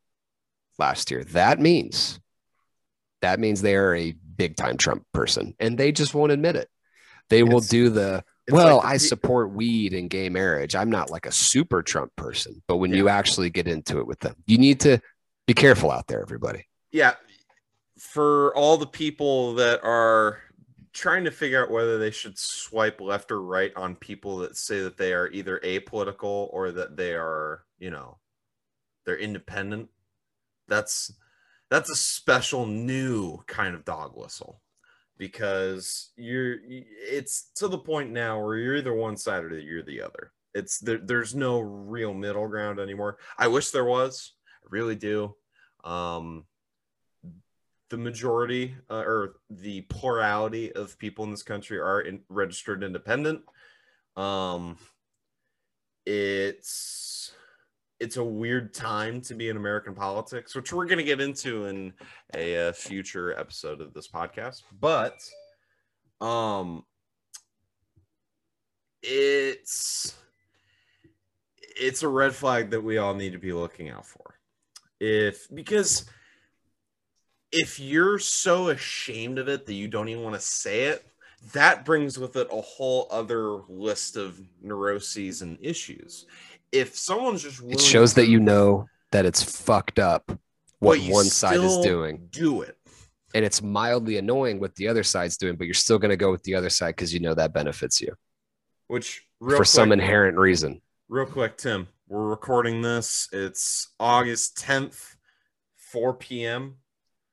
last 0.79 1.11
year, 1.11 1.25
that 1.25 1.59
means 1.59 2.21
that 3.23 3.41
means 3.41 3.63
they 3.63 3.75
are 3.77 3.95
a 3.95 4.15
big 4.37 4.57
time 4.57 4.77
Trump 4.77 5.05
person 5.13 5.55
and 5.59 5.79
they 5.79 5.93
just 5.93 6.15
won't 6.15 6.33
admit 6.33 6.57
it. 6.57 6.69
They 7.29 7.43
will 7.43 7.61
do 7.61 7.91
the 7.91 8.25
well, 8.49 8.77
like 8.77 8.83
the 8.83 8.89
I 8.89 8.97
support 8.99 9.53
weed 9.53 9.93
and 9.93 10.09
gay 10.09 10.29
marriage. 10.29 10.77
I'm 10.77 10.91
not 10.91 11.11
like 11.11 11.27
a 11.27 11.33
super 11.33 11.83
Trump 11.83 12.13
person, 12.17 12.63
but 12.69 12.77
when 12.77 12.93
you 12.93 13.09
actually 13.09 13.51
get 13.51 13.67
into 13.67 13.99
it 13.99 14.07
with 14.07 14.21
them, 14.21 14.37
you 14.47 14.59
need 14.59 14.81
to 14.81 15.01
be 15.47 15.55
careful 15.55 15.91
out 15.91 16.07
there, 16.07 16.23
everybody. 16.23 16.69
yeah 16.93 17.15
for 17.99 18.55
all 18.55 18.77
the 18.77 18.87
people 18.87 19.55
that 19.55 19.83
are 19.83 20.39
trying 20.93 21.25
to 21.25 21.31
figure 21.31 21.63
out 21.63 21.71
whether 21.71 21.99
they 21.99 22.11
should 22.11 22.39
swipe 22.39 23.01
left 23.01 23.31
or 23.31 23.43
right 23.43 23.73
on 23.77 23.95
people 23.97 24.39
that 24.39 24.57
say 24.57 24.81
that 24.81 24.97
they 24.97 25.13
are 25.13 25.29
either 25.29 25.61
apolitical 25.65 26.49
or 26.53 26.73
that 26.73 26.97
they 26.97 27.15
are 27.15 27.65
you 27.79 27.91
know 27.91 28.19
they're 29.05 29.19
independent 29.19 29.89
that's 30.69 31.13
that's 31.71 31.91
a 31.91 31.97
special 31.97 32.67
new 32.67 33.39
kind 33.47 33.75
of 33.75 33.85
dog 33.85 34.13
whistle 34.15 34.61
because 35.19 36.11
you're 36.17 36.57
it's 36.63 37.51
to 37.57 37.69
the 37.69 37.79
point 37.79 38.11
now 38.11 38.41
where 38.41 38.57
you're 38.57 38.77
either 38.77 38.95
one 38.95 39.17
side 39.17 39.45
or 39.45 39.59
you're 39.59 39.83
the 39.83 40.03
other. 40.03 40.33
It's 40.55 40.79
there, 40.79 40.99
there's 40.99 41.35
no 41.35 41.61
real 41.61 42.15
middle 42.15 42.49
ground 42.49 42.79
anymore. 42.79 43.19
I 43.39 43.49
wish 43.49 43.71
there 43.71 43.85
was. 43.85 44.33
I 44.65 44.69
really 44.71 44.97
do. 44.97 45.35
Um 45.85 46.45
the 47.89 47.97
majority 47.97 48.75
uh, 48.91 49.05
or 49.07 49.35
the 49.49 49.83
plurality 49.83 50.73
of 50.73 50.99
people 50.99 51.25
in 51.25 51.31
this 51.31 51.45
country 51.45 51.79
are 51.79 52.01
in, 52.01 52.21
registered 52.29 52.83
independent. 52.83 53.43
Um 54.17 54.77
it's 56.05 57.16
it's 57.99 58.17
a 58.17 58.25
weird 58.25 58.75
time 58.75 59.21
to 59.21 59.35
be 59.35 59.49
in 59.49 59.57
american 59.57 59.95
politics 59.95 60.55
which 60.55 60.73
we're 60.73 60.87
going 60.87 60.99
to 60.99 61.05
get 61.05 61.21
into 61.21 61.67
in 61.67 61.93
a, 62.35 62.69
uh 62.69 62.73
future 62.73 63.39
episode 63.39 63.81
of 63.81 63.95
this 63.95 64.09
podcast 64.09 64.63
but 64.81 65.19
um 66.21 66.85
it's 69.03 70.17
it's 71.77 72.03
a 72.03 72.09
red 72.09 72.35
flag 72.35 72.71
that 72.71 72.83
we 72.83 72.99
all 72.99 73.15
need 73.15 73.33
to 73.33 73.39
be 73.39 73.53
looking 73.53 73.91
out 73.91 74.07
for. 74.07 74.39
If 74.99 75.47
because 75.55 76.07
if 77.53 77.79
you're 77.79 78.19
so 78.19 78.69
ashamed 78.71 79.39
of 79.39 79.49
it 79.49 79.67
that 79.67 79.75
you 79.75 79.89
don't 79.89 80.09
even 80.09 80.25
want 80.25 80.35
to 80.35 80.41
say 80.41 80.85
it 80.85 81.07
that 81.53 81.85
brings 81.85 82.19
with 82.19 82.35
it 82.37 82.49
a 82.51 82.61
whole 82.61 83.07
other 83.11 83.61
list 83.69 84.17
of 84.17 84.41
neuroses 84.63 85.43
and 85.43 85.59
issues 85.61 86.27
if 86.79 86.97
someone's 86.97 87.43
just 87.43 87.63
It 87.69 87.81
shows 87.81 88.15
that 88.15 88.29
you 88.29 88.41
know 88.41 88.87
that 89.13 89.25
it's 89.27 89.43
fucked 89.43 89.99
up 89.99 90.39
what 90.79 91.01
one 91.01 91.25
side 91.25 91.61
is 91.61 91.79
doing. 91.79 92.29
do 92.31 92.63
it 92.63 92.77
And 93.35 93.45
it's 93.45 93.63
mildly 93.63 94.19
annoying 94.19 94.61
what 94.61 94.75
the 94.77 94.89
other 94.89 95.03
side's 95.03 95.37
doing, 95.37 95.57
but 95.57 95.65
you're 95.67 95.75
still 95.75 95.99
going 95.99 96.11
to 96.11 96.17
go 96.17 96.31
with 96.31 96.43
the 96.43 96.55
other 96.55 96.71
side 96.71 96.97
because 96.97 97.13
you 97.13 97.21
know 97.21 97.35
that 97.35 97.53
benefits 97.53 98.01
you 98.01 98.15
which 98.89 99.25
real 99.41 99.57
for 99.57 99.65
some 99.65 99.93
inherent 99.93 100.39
reason. 100.39 100.81
Real 101.09 101.27
quick, 101.27 101.57
Tim, 101.57 101.89
we're 102.09 102.29
recording 102.29 102.83
this. 102.83 103.29
It's 103.33 103.95
August 103.99 104.59
10th, 104.59 105.17
4 105.77 106.15
p.m. 106.15 106.77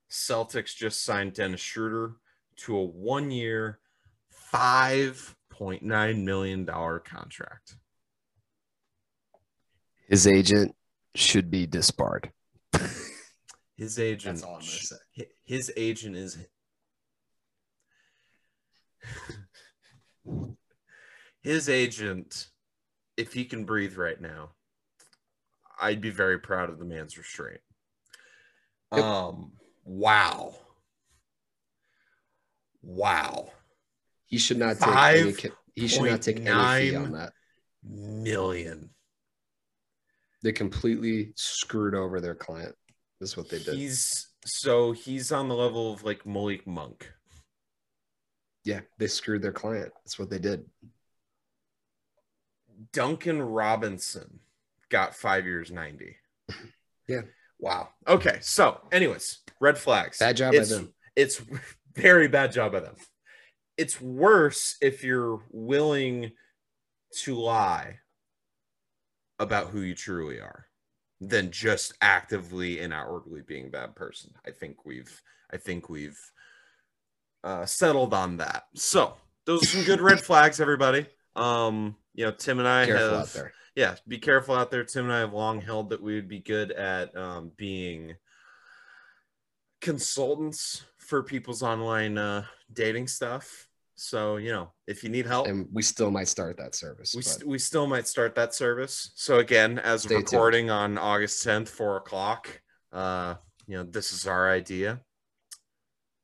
Celtics 0.09 0.75
just 0.75 1.03
signed 1.03 1.33
Dennis 1.33 1.61
Schroeder 1.61 2.15
to 2.57 2.77
a 2.77 2.83
one 2.83 3.31
year, 3.31 3.79
$5.9 4.53 6.23
million 6.23 6.65
contract. 6.65 7.75
His 10.07 10.27
agent 10.27 10.75
should 11.15 11.49
be 11.49 11.65
disbarred. 11.65 12.31
His 13.77 13.99
agent, 13.99 14.35
That's 14.35 14.43
all 14.43 14.55
I'm 14.55 14.59
gonna 14.59 14.69
say. 14.71 14.95
his 15.43 15.71
agent 15.75 16.15
is. 16.15 16.37
His 21.41 21.67
agent, 21.67 22.47
if 23.17 23.33
he 23.33 23.43
can 23.45 23.65
breathe 23.65 23.97
right 23.97 24.19
now, 24.21 24.51
I'd 25.81 25.99
be 25.99 26.11
very 26.11 26.39
proud 26.39 26.69
of 26.69 26.79
the 26.79 26.85
man's 26.85 27.17
restraint. 27.17 27.59
Yep. 28.95 29.03
Um, 29.03 29.51
wow. 29.83 30.55
Wow. 32.81 33.49
He 34.25 34.37
should 34.37 34.57
not 34.57 34.79
take 34.79 34.87
any, 34.87 35.31
Five 35.31 35.37
co- 35.37 35.49
he 35.75 35.87
should 35.87 36.03
not 36.03 36.21
take 36.21 36.39
any 36.45 36.89
fee 36.91 36.95
on 36.95 37.11
that. 37.13 37.33
Million. 37.83 38.91
They 40.43 40.51
completely 40.51 41.31
screwed 41.35 41.95
over 41.95 42.19
their 42.19 42.35
client. 42.35 42.75
This 43.19 43.31
is 43.31 43.37
what 43.37 43.49
they 43.49 43.59
did. 43.59 43.75
He's 43.75 44.27
so 44.45 44.91
he's 44.91 45.31
on 45.31 45.47
the 45.47 45.55
level 45.55 45.93
of 45.93 46.03
like 46.03 46.25
Malik 46.25 46.67
Monk. 46.67 47.09
yeah, 48.65 48.81
they 48.97 49.07
screwed 49.07 49.41
their 49.41 49.53
client. 49.53 49.91
That's 50.03 50.19
what 50.19 50.29
they 50.29 50.39
did. 50.39 50.65
Duncan 52.91 53.41
Robinson 53.41 54.39
got 54.89 55.15
five 55.15 55.45
years, 55.45 55.71
90. 55.71 56.15
Yeah. 57.05 57.23
Wow. 57.59 57.89
Okay. 58.07 58.37
So, 58.39 58.79
anyways, 58.89 59.39
red 59.59 59.77
flags. 59.77 60.19
Bad 60.19 60.37
job 60.37 60.53
by 60.53 60.59
it's, 60.59 60.69
them. 60.69 60.93
It's 61.17 61.41
very 61.97 62.29
bad 62.29 62.53
job 62.53 62.71
by 62.71 62.79
them. 62.79 62.95
It's 63.77 63.99
worse 63.99 64.77
if 64.81 65.03
you're 65.03 65.41
willing 65.51 66.31
to 67.23 67.35
lie 67.35 67.99
about 69.39 69.69
who 69.69 69.81
you 69.81 69.95
truly 69.95 70.39
are 70.39 70.67
than 71.19 71.51
just 71.51 71.93
actively 72.01 72.79
and 72.79 72.93
outwardly 72.93 73.41
being 73.41 73.67
a 73.67 73.69
bad 73.69 73.95
person. 73.95 74.31
I 74.45 74.51
think 74.51 74.85
we've 74.85 75.21
I 75.51 75.57
think 75.57 75.89
we've 75.89 76.19
uh, 77.43 77.65
settled 77.65 78.13
on 78.13 78.37
that. 78.37 78.63
So 78.75 79.13
those 79.45 79.63
are 79.63 79.67
some 79.67 79.83
good 79.83 80.01
red 80.01 80.19
flags, 80.23 80.59
everybody. 80.59 81.05
Um, 81.35 81.95
you 82.13 82.25
know, 82.25 82.31
Tim 82.31 82.59
and 82.59 82.67
I 82.67 82.85
Careful 82.85 83.09
have 83.09 83.21
out 83.21 83.33
there. 83.33 83.53
yeah, 83.75 83.95
be 84.07 84.19
careful 84.19 84.55
out 84.55 84.71
there. 84.71 84.83
Tim 84.83 85.05
and 85.05 85.13
I 85.13 85.19
have 85.19 85.33
long 85.33 85.61
held 85.61 85.89
that 85.89 86.01
we 86.01 86.15
would 86.15 86.27
be 86.27 86.39
good 86.39 86.71
at 86.71 87.15
um, 87.15 87.51
being 87.55 88.15
consultants 89.81 90.83
for 90.97 91.23
people's 91.23 91.63
online 91.63 92.17
uh, 92.17 92.45
dating 92.71 93.07
stuff. 93.07 93.67
So 94.03 94.35
you 94.35 94.51
know, 94.51 94.73
if 94.85 95.01
you 95.01 95.09
need 95.09 95.25
help, 95.25 95.47
And 95.47 95.67
we 95.71 95.81
still 95.81 96.11
might 96.11 96.27
start 96.27 96.57
that 96.57 96.75
service. 96.75 97.15
we, 97.15 97.21
st- 97.21 97.47
we 97.47 97.57
still 97.57 97.87
might 97.87 98.05
start 98.05 98.35
that 98.35 98.53
service. 98.53 99.13
So 99.15 99.39
again, 99.39 99.79
as 99.79 100.01
Stay 100.01 100.15
tuned. 100.15 100.23
recording 100.33 100.69
on 100.69 100.97
August 100.97 101.45
10th, 101.45 101.69
four 101.69 101.95
o'clock, 101.95 102.61
uh, 102.91 103.35
you 103.65 103.77
know, 103.77 103.83
this 103.83 104.11
is 104.11 104.27
our 104.27 104.51
idea. 104.51 104.99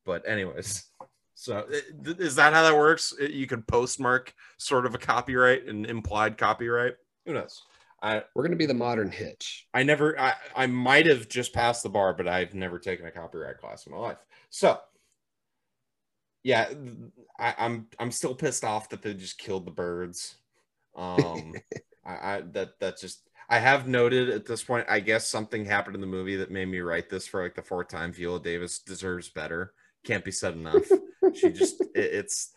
But 0.05 0.27
anyways, 0.27 0.83
so 1.35 1.67
is 2.03 2.35
that 2.35 2.51
how 2.51 2.63
that 2.63 2.75
works? 2.75 3.13
You 3.17 3.47
can 3.47 3.61
postmark 3.61 4.33
sort 4.57 4.85
of 4.85 4.93
a 4.93 4.97
copyright, 4.97 5.65
an 5.67 5.85
implied 5.85 6.37
copyright. 6.37 6.95
Who 7.25 7.33
knows? 7.33 7.61
I 8.01 8.23
we're 8.35 8.43
gonna 8.43 8.55
be 8.57 8.65
the 8.65 8.73
modern 8.73 9.09
hitch. 9.09 9.67
I 9.73 9.83
never 9.83 10.19
I, 10.19 10.33
I 10.55 10.67
might 10.67 11.05
have 11.05 11.29
just 11.29 11.53
passed 11.53 11.83
the 11.83 11.89
bar, 11.89 12.13
but 12.13 12.27
I've 12.27 12.53
never 12.53 12.77
taken 12.77 13.05
a 13.05 13.11
copyright 13.11 13.57
class 13.57 13.85
in 13.85 13.93
my 13.93 13.99
life. 13.99 14.17
So 14.49 14.79
yeah, 16.43 16.69
I, 17.39 17.53
I'm 17.57 17.87
I'm 17.99 18.11
still 18.11 18.35
pissed 18.35 18.63
off 18.63 18.89
that 18.89 19.01
they 19.01 19.13
just 19.13 19.37
killed 19.37 19.65
the 19.65 19.71
birds. 19.71 20.35
Um 20.95 21.53
I, 22.05 22.11
I 22.37 22.41
that 22.53 22.79
that 22.79 22.99
just 22.99 23.21
I 23.49 23.59
have 23.59 23.87
noted 23.87 24.29
at 24.29 24.45
this 24.45 24.63
point, 24.63 24.85
I 24.89 24.99
guess 24.99 25.27
something 25.27 25.65
happened 25.65 25.95
in 25.95 26.01
the 26.01 26.07
movie 26.07 26.35
that 26.35 26.51
made 26.51 26.67
me 26.67 26.79
write 26.79 27.09
this 27.09 27.27
for 27.27 27.41
like 27.43 27.55
the 27.55 27.63
fourth 27.63 27.87
time. 27.87 28.13
Viola 28.13 28.39
Davis 28.39 28.79
deserves 28.79 29.29
better. 29.29 29.73
Can't 30.05 30.23
be 30.23 30.31
said 30.31 30.53
enough. 30.53 30.85
she 31.33 31.49
just 31.51 31.81
it, 31.95 32.13
it's 32.13 32.51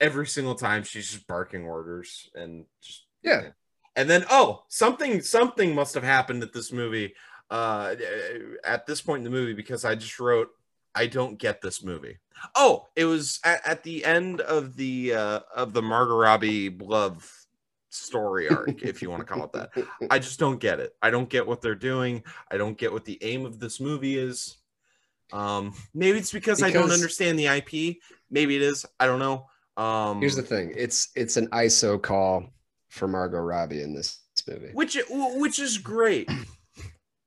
every 0.00 0.26
single 0.26 0.54
time 0.54 0.82
she's 0.82 1.10
just 1.10 1.26
barking 1.26 1.64
orders 1.66 2.30
and 2.34 2.64
just 2.80 3.04
Yeah. 3.22 3.48
and 3.96 4.08
then 4.08 4.24
oh 4.30 4.64
something 4.68 5.20
something 5.20 5.74
must 5.74 5.94
have 5.94 6.04
happened 6.04 6.42
at 6.42 6.52
this 6.54 6.72
movie 6.72 7.12
uh 7.50 7.94
at 8.64 8.86
this 8.86 9.02
point 9.02 9.18
in 9.20 9.24
the 9.24 9.30
movie 9.38 9.52
because 9.52 9.84
i 9.84 9.94
just 9.94 10.18
wrote 10.18 10.48
i 10.94 11.06
don't 11.06 11.38
get 11.38 11.60
this 11.60 11.82
movie 11.84 12.18
oh 12.54 12.86
it 12.96 13.04
was 13.04 13.40
at, 13.44 13.66
at 13.66 13.82
the 13.82 14.04
end 14.04 14.40
of 14.42 14.76
the 14.76 15.12
uh 15.14 15.40
of 15.54 15.72
the 15.72 15.82
margot 15.82 16.16
robbie 16.16 16.70
love 16.80 17.30
story 17.90 18.48
arc 18.48 18.82
if 18.82 19.02
you 19.02 19.10
want 19.10 19.20
to 19.20 19.32
call 19.32 19.44
it 19.44 19.52
that 19.52 19.70
i 20.10 20.18
just 20.18 20.38
don't 20.38 20.60
get 20.60 20.78
it 20.80 20.94
i 21.02 21.10
don't 21.10 21.28
get 21.28 21.46
what 21.46 21.60
they're 21.60 21.74
doing 21.74 22.22
i 22.50 22.56
don't 22.56 22.78
get 22.78 22.92
what 22.92 23.04
the 23.04 23.18
aim 23.22 23.44
of 23.44 23.58
this 23.58 23.80
movie 23.80 24.16
is 24.16 24.58
um 25.32 25.74
maybe 25.94 26.18
it's 26.18 26.32
because, 26.32 26.62
i 26.62 26.70
don't 26.70 26.92
understand 26.92 27.38
the 27.38 27.46
ip 27.46 27.96
maybe 28.30 28.56
it 28.56 28.62
is 28.62 28.86
i 29.00 29.06
don't 29.06 29.18
know 29.18 29.46
um 29.76 30.20
Here's 30.20 30.36
the 30.36 30.42
thing. 30.42 30.74
It's 30.76 31.08
it's 31.14 31.36
an 31.36 31.46
ISO 31.48 32.02
call 32.02 32.44
for 32.88 33.06
Margot 33.06 33.38
Robbie 33.38 33.82
in 33.82 33.94
this 33.94 34.18
movie. 34.48 34.72
which 34.72 34.98
which 35.08 35.58
is 35.60 35.78
great 35.78 36.28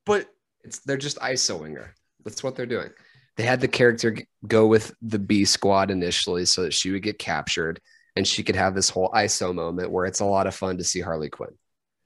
but 0.05 0.27
It's 0.63 0.79
they're 0.79 0.97
just 0.97 1.17
ISOing 1.19 1.75
her. 1.77 1.95
That's 2.25 2.43
what 2.43 2.55
they're 2.55 2.65
doing. 2.65 2.89
They 3.37 3.43
had 3.43 3.61
the 3.61 3.67
character 3.67 4.17
go 4.47 4.67
with 4.67 4.93
the 5.01 5.19
B 5.19 5.45
squad 5.45 5.89
initially 5.91 6.45
so 6.45 6.63
that 6.63 6.73
she 6.73 6.91
would 6.91 7.01
get 7.03 7.17
captured 7.17 7.79
and 8.15 8.27
she 8.27 8.43
could 8.43 8.55
have 8.55 8.75
this 8.75 8.89
whole 8.89 9.09
ISO 9.09 9.53
moment 9.55 9.89
where 9.91 10.05
it's 10.05 10.19
a 10.19 10.25
lot 10.25 10.45
of 10.45 10.53
fun 10.53 10.77
to 10.77 10.83
see 10.83 10.99
Harley 10.99 11.29
Quinn. 11.29 11.57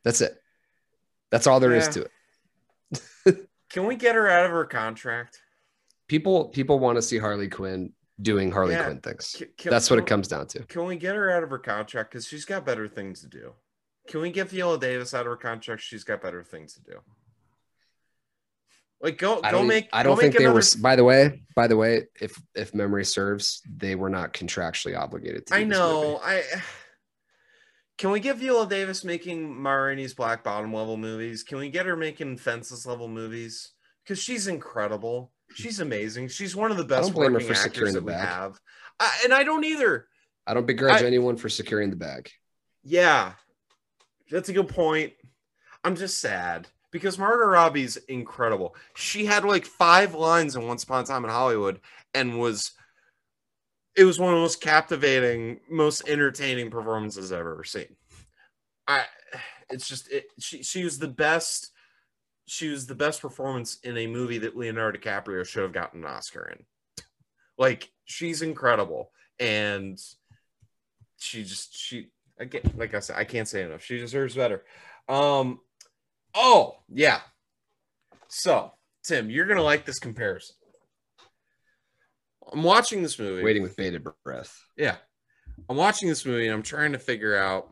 That's 0.06 0.22
it. 0.22 0.38
That's 1.32 1.48
all 1.48 1.60
there 1.60 1.74
is 1.76 1.86
Yeah. 1.88 1.92
to 1.92 2.02
it. 2.02 3.48
Can 3.70 3.86
we 3.86 3.96
get 3.98 4.16
her 4.16 4.30
out 4.30 4.46
of 4.46 4.52
her 4.52 4.64
contract? 4.66 5.42
People 6.08 6.46
people 6.50 6.80
want 6.80 6.96
to 6.98 7.02
see 7.02 7.18
Harley 7.18 7.50
Quinn 7.50 7.92
doing 8.22 8.50
Harley 8.50 8.74
Yeah. 8.76 8.86
Quinn 8.86 9.02
things. 9.02 9.36
Can, 9.38 9.48
can- 9.58 9.72
That's 9.72 9.90
what 9.90 10.00
it 10.00 10.06
comes 10.06 10.30
down 10.30 10.48
to. 10.48 10.64
Can 10.64 10.86
we 10.86 10.96
get 10.96 11.16
her 11.16 11.30
out 11.30 11.44
of 11.44 11.50
her 11.50 11.60
contract? 11.60 12.12
Because 12.12 12.26
she's 12.26 12.46
got 12.46 12.66
better 12.66 12.88
things 12.88 13.20
to 13.22 13.28
do. 13.28 13.52
Can 14.08 14.22
we 14.22 14.32
get 14.32 14.48
Viola 14.50 14.80
Davis 14.80 15.14
out 15.14 15.22
of 15.22 15.28
her 15.28 15.36
contract? 15.36 15.82
She's 15.82 16.06
got 16.06 16.22
better 16.22 16.42
things 16.42 16.74
to 16.76 16.82
do. 16.82 17.00
Like 19.00 19.18
go 19.18 19.42
go 19.42 19.64
make. 19.64 19.88
I 19.94 20.04
don't 20.04 20.20
think 20.20 20.36
they 20.36 20.48
were. 20.48 20.64
By 20.82 20.96
the 20.96 21.04
way, 21.04 21.44
by 21.56 21.68
the 21.68 21.78
way, 21.78 22.08
if 22.20 22.42
if 22.56 22.74
memory 22.74 23.06
serves, 23.06 23.62
they 23.70 23.96
were 23.96 24.10
not 24.10 24.34
contractually 24.34 24.98
obligated 24.98 25.46
to. 25.48 25.56
I 25.56 25.64
do 25.64 25.70
this 25.70 25.78
movie. 25.78 25.92
know. 25.92 26.20
I. 26.24 26.44
Can 27.98 28.12
we 28.12 28.20
get 28.20 28.38
Viola 28.38 28.68
Davis 28.68 29.04
making 29.04 29.60
Ma 29.60 29.72
Rainey's 29.72 30.14
Black 30.14 30.44
Bottom 30.44 30.72
level 30.72 30.98
movies? 30.98 31.42
Can 31.42 31.58
we 31.58 31.70
get 31.70 31.88
her 31.88 31.96
making 31.96 32.38
Fences 32.38 32.86
level 32.86 33.08
movies? 33.08 33.72
Because 34.04 34.20
she's 34.20 34.48
incredible. 34.48 35.32
She's 35.56 35.80
amazing. 35.80 36.28
She's 36.28 36.56
one 36.56 36.70
of 36.70 36.78
the 36.78 36.84
best 36.84 37.08
don't 37.08 37.16
blame 37.16 37.32
her 37.32 37.40
working 37.40 37.56
actors 37.56 37.94
that 37.94 38.04
we 38.04 38.12
bag. 38.12 38.28
have. 38.28 38.60
I, 39.00 39.22
and 39.24 39.34
I 39.34 39.44
don't 39.44 39.64
either. 39.64 40.08
I 40.46 40.54
don't 40.54 40.68
begrudge 40.68 41.02
I- 41.02 41.08
anyone 41.08 41.38
for 41.38 41.50
securing 41.50 41.90
the 41.90 41.96
bag. 41.96 42.30
Yeah, 42.84 43.34
that's 44.30 44.50
a 44.50 44.54
good 44.54 44.70
point. 44.70 45.14
I'm 45.84 45.96
just 45.96 46.20
sad 46.20 46.68
because 46.92 47.20
Margot 47.20 47.46
Robbie's 47.46 47.98
incredible. 48.08 48.76
She 48.96 49.26
had 49.26 49.44
like 49.44 49.66
five 49.66 50.14
lines 50.14 50.56
in 50.56 50.68
Once 50.68 50.84
Upon 50.84 51.04
a 51.04 51.08
Time 51.08 51.24
in 51.26 51.30
Hollywood 51.30 51.80
and 52.14 52.40
was 52.40 52.72
it 53.96 54.06
was 54.06 54.20
one 54.20 54.30
of 54.30 54.36
the 54.36 54.42
most 54.42 54.62
captivating, 54.62 55.60
most 55.70 56.08
entertaining 56.08 56.70
performances 56.70 57.32
I've 57.32 57.40
ever 57.40 57.64
seen. 57.64 57.96
I 58.88 59.04
it's 59.70 59.88
just 59.88 60.10
it, 60.12 60.26
she 60.40 60.64
she 60.64 60.84
was 60.84 61.00
the 61.00 61.08
best 61.08 61.72
she 62.46 62.70
was 62.70 62.88
the 62.88 62.96
best 62.96 63.22
performance 63.22 63.78
in 63.84 63.98
a 63.98 64.08
movie 64.08 64.38
that 64.38 64.56
Leonardo 64.56 64.98
DiCaprio 64.98 65.46
should 65.46 65.64
have 65.64 65.74
gotten 65.74 66.06
an 66.06 66.10
Oscar 66.10 66.48
in. 66.58 66.66
Like 67.58 67.92
she's 68.06 68.42
incredible 68.42 69.12
and 69.40 70.00
she 71.18 71.44
just 71.44 71.76
she 71.76 72.08
again 72.40 72.62
like 72.78 72.94
I 72.94 73.00
said 73.00 73.18
I 73.18 73.26
can't 73.26 73.48
say 73.48 73.64
enough. 73.64 73.84
She 73.84 73.98
deserves 73.98 74.36
better. 74.36 74.64
Um 75.10 75.60
oh 76.38 76.78
yeah. 76.88 77.20
So 78.30 78.72
Tim, 79.04 79.30
you're 79.30 79.48
gonna 79.48 79.64
like 79.64 79.86
this 79.86 80.00
comparison. 80.00 80.56
I'm 82.52 82.64
watching 82.64 83.02
this 83.02 83.20
movie. 83.20 83.44
Waiting 83.44 83.64
with 83.64 83.76
bated 83.76 84.08
breath. 84.24 84.58
Yeah. 84.78 84.96
I'm 85.70 85.76
watching 85.76 86.08
this 86.08 86.26
movie 86.26 86.46
and 86.46 86.54
I'm 86.54 86.64
trying 86.64 86.94
to 86.94 87.00
figure 87.00 87.36
out 87.36 87.70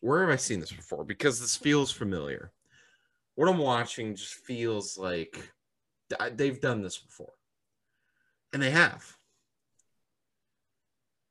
where 0.00 0.22
have 0.22 0.30
I 0.30 0.36
seen 0.36 0.60
this 0.60 0.72
before 0.72 1.04
because 1.04 1.40
this 1.40 1.56
feels 1.56 1.90
familiar. 1.90 2.52
What 3.34 3.48
I'm 3.48 3.58
watching 3.58 4.14
just 4.14 4.34
feels 4.34 4.96
like 4.96 5.36
they've 6.32 6.60
done 6.60 6.82
this 6.82 6.98
before. 6.98 7.32
And 8.52 8.62
they 8.62 8.70
have. 8.70 9.16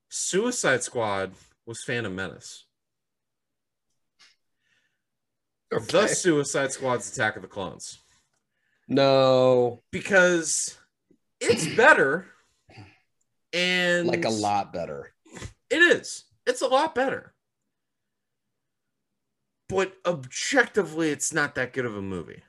Suicide 0.09 0.83
Squad 0.83 1.31
was 1.65 1.83
Phantom 1.83 2.13
Menace. 2.13 2.65
The 5.91 6.07
Suicide 6.07 6.71
Squad's 6.71 7.11
Attack 7.11 7.35
of 7.35 7.41
the 7.41 7.47
Clones. 7.47 7.99
No, 8.87 9.81
Because 9.91 10.77
it's 11.39 11.67
better 11.75 12.27
and 13.53 14.07
like 14.07 14.25
a 14.25 14.29
lot 14.29 14.73
better. 14.73 15.13
It 15.69 15.81
is. 15.81 16.25
It's 16.45 16.61
a 16.61 16.67
lot 16.67 16.95
better. 16.95 17.33
But 19.69 19.93
objectively, 20.05 21.09
it's 21.09 21.33
not 21.33 21.55
that 21.55 21.73
good 21.73 21.85
of 21.85 21.95
a 21.95 22.01
movie. 22.01 22.43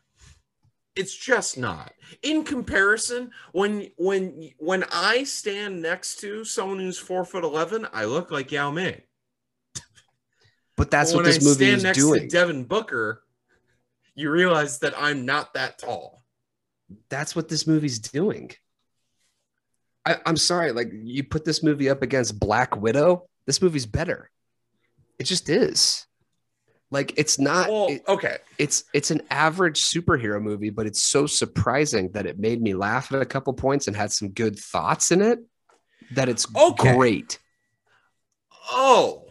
It's 0.96 1.14
just 1.14 1.58
not. 1.58 1.92
In 2.22 2.44
comparison, 2.44 3.30
when 3.52 3.90
when 3.96 4.50
when 4.58 4.84
I 4.92 5.24
stand 5.24 5.82
next 5.82 6.16
to 6.20 6.44
someone 6.44 6.78
who's 6.78 6.98
four 6.98 7.24
foot 7.24 7.44
eleven, 7.44 7.86
I 7.92 8.04
look 8.04 8.30
like 8.30 8.52
Yao 8.52 8.70
Ming. 8.70 9.02
But 10.76 10.90
that's 10.90 11.12
But 11.12 11.18
what 11.18 11.24
this 11.26 11.36
I 11.36 11.44
movie 11.48 11.64
stand 11.64 11.76
is 11.76 11.82
next 11.84 11.98
doing. 11.98 12.20
to 12.22 12.28
Devin 12.28 12.64
Booker, 12.64 13.22
you 14.14 14.30
realize 14.30 14.80
that 14.80 14.94
I'm 14.96 15.24
not 15.24 15.54
that 15.54 15.78
tall. 15.78 16.22
that's 17.08 17.34
what 17.34 17.48
this 17.48 17.66
movie's 17.66 17.98
doing. 17.98 18.50
I, 20.06 20.18
I'm 20.26 20.36
sorry, 20.36 20.72
like 20.72 20.90
you 20.92 21.24
put 21.24 21.44
this 21.44 21.62
movie 21.62 21.88
up 21.88 22.02
against 22.02 22.38
Black 22.38 22.76
Widow. 22.76 23.26
This 23.46 23.62
movie's 23.62 23.86
better. 23.86 24.30
It 25.18 25.24
just 25.24 25.48
is. 25.48 26.06
Like 26.90 27.14
it's 27.16 27.38
not. 27.38 27.68
Well, 27.70 27.88
it- 27.88 28.02
okay. 28.06 28.36
it's 28.58 28.84
it's 28.92 29.10
an 29.10 29.22
average 29.30 29.80
superhero 29.80 30.40
movie, 30.42 30.70
but 30.70 30.86
it's 30.86 31.02
so 31.02 31.26
surprising 31.26 32.10
that 32.12 32.26
it 32.26 32.38
made 32.38 32.60
me 32.60 32.74
laugh 32.74 33.12
at 33.12 33.22
a 33.22 33.26
couple 33.26 33.52
points 33.54 33.88
and 33.88 33.96
had 33.96 34.12
some 34.12 34.28
good 34.28 34.58
thoughts 34.58 35.10
in 35.10 35.22
it. 35.22 35.38
That 36.12 36.28
it's 36.28 36.46
Okay. 36.54 36.94
great. 36.94 37.38
Oh. 38.70 39.23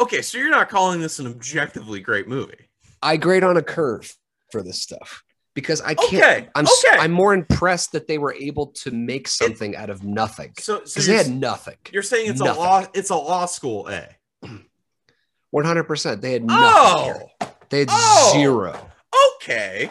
Okay, 0.00 0.22
so 0.22 0.38
you're 0.38 0.50
not 0.50 0.68
calling 0.68 1.00
this 1.00 1.18
an 1.18 1.26
objectively 1.26 2.00
great 2.00 2.28
movie. 2.28 2.68
I 3.02 3.16
grade 3.16 3.44
on 3.44 3.56
a 3.56 3.62
curve 3.62 4.14
for 4.50 4.62
this 4.62 4.80
stuff 4.80 5.22
because 5.54 5.80
I 5.80 5.94
can't. 5.94 6.14
Okay. 6.14 6.48
I'm 6.54 6.66
okay. 6.66 6.98
I'm 6.98 7.10
more 7.10 7.34
impressed 7.34 7.92
that 7.92 8.06
they 8.06 8.18
were 8.18 8.32
able 8.34 8.68
to 8.68 8.90
make 8.90 9.26
something 9.28 9.74
out 9.76 9.90
of 9.90 10.04
nothing 10.04 10.52
so 10.58 10.76
so 10.76 10.80
because 10.80 11.06
they 11.06 11.16
had 11.16 11.30
nothing. 11.30 11.76
you're 11.92 12.02
saying 12.02 12.30
it's 12.30 12.40
nothing. 12.40 12.56
a 12.56 12.64
law 12.64 12.86
it's 12.94 13.10
a 13.10 13.16
law 13.16 13.46
school 13.46 13.88
eh? 13.88 14.06
A. 14.42 14.48
One 15.50 15.64
hundred 15.64 15.84
percent. 15.84 16.22
They 16.22 16.32
had 16.32 16.42
oh! 16.42 16.46
nothing. 16.46 16.62
Oh. 16.62 17.02
here. 17.40 17.50
They 17.70 17.78
had 17.80 17.88
Oh! 17.90 18.30
zero. 18.34 18.90
Okay. 19.36 19.90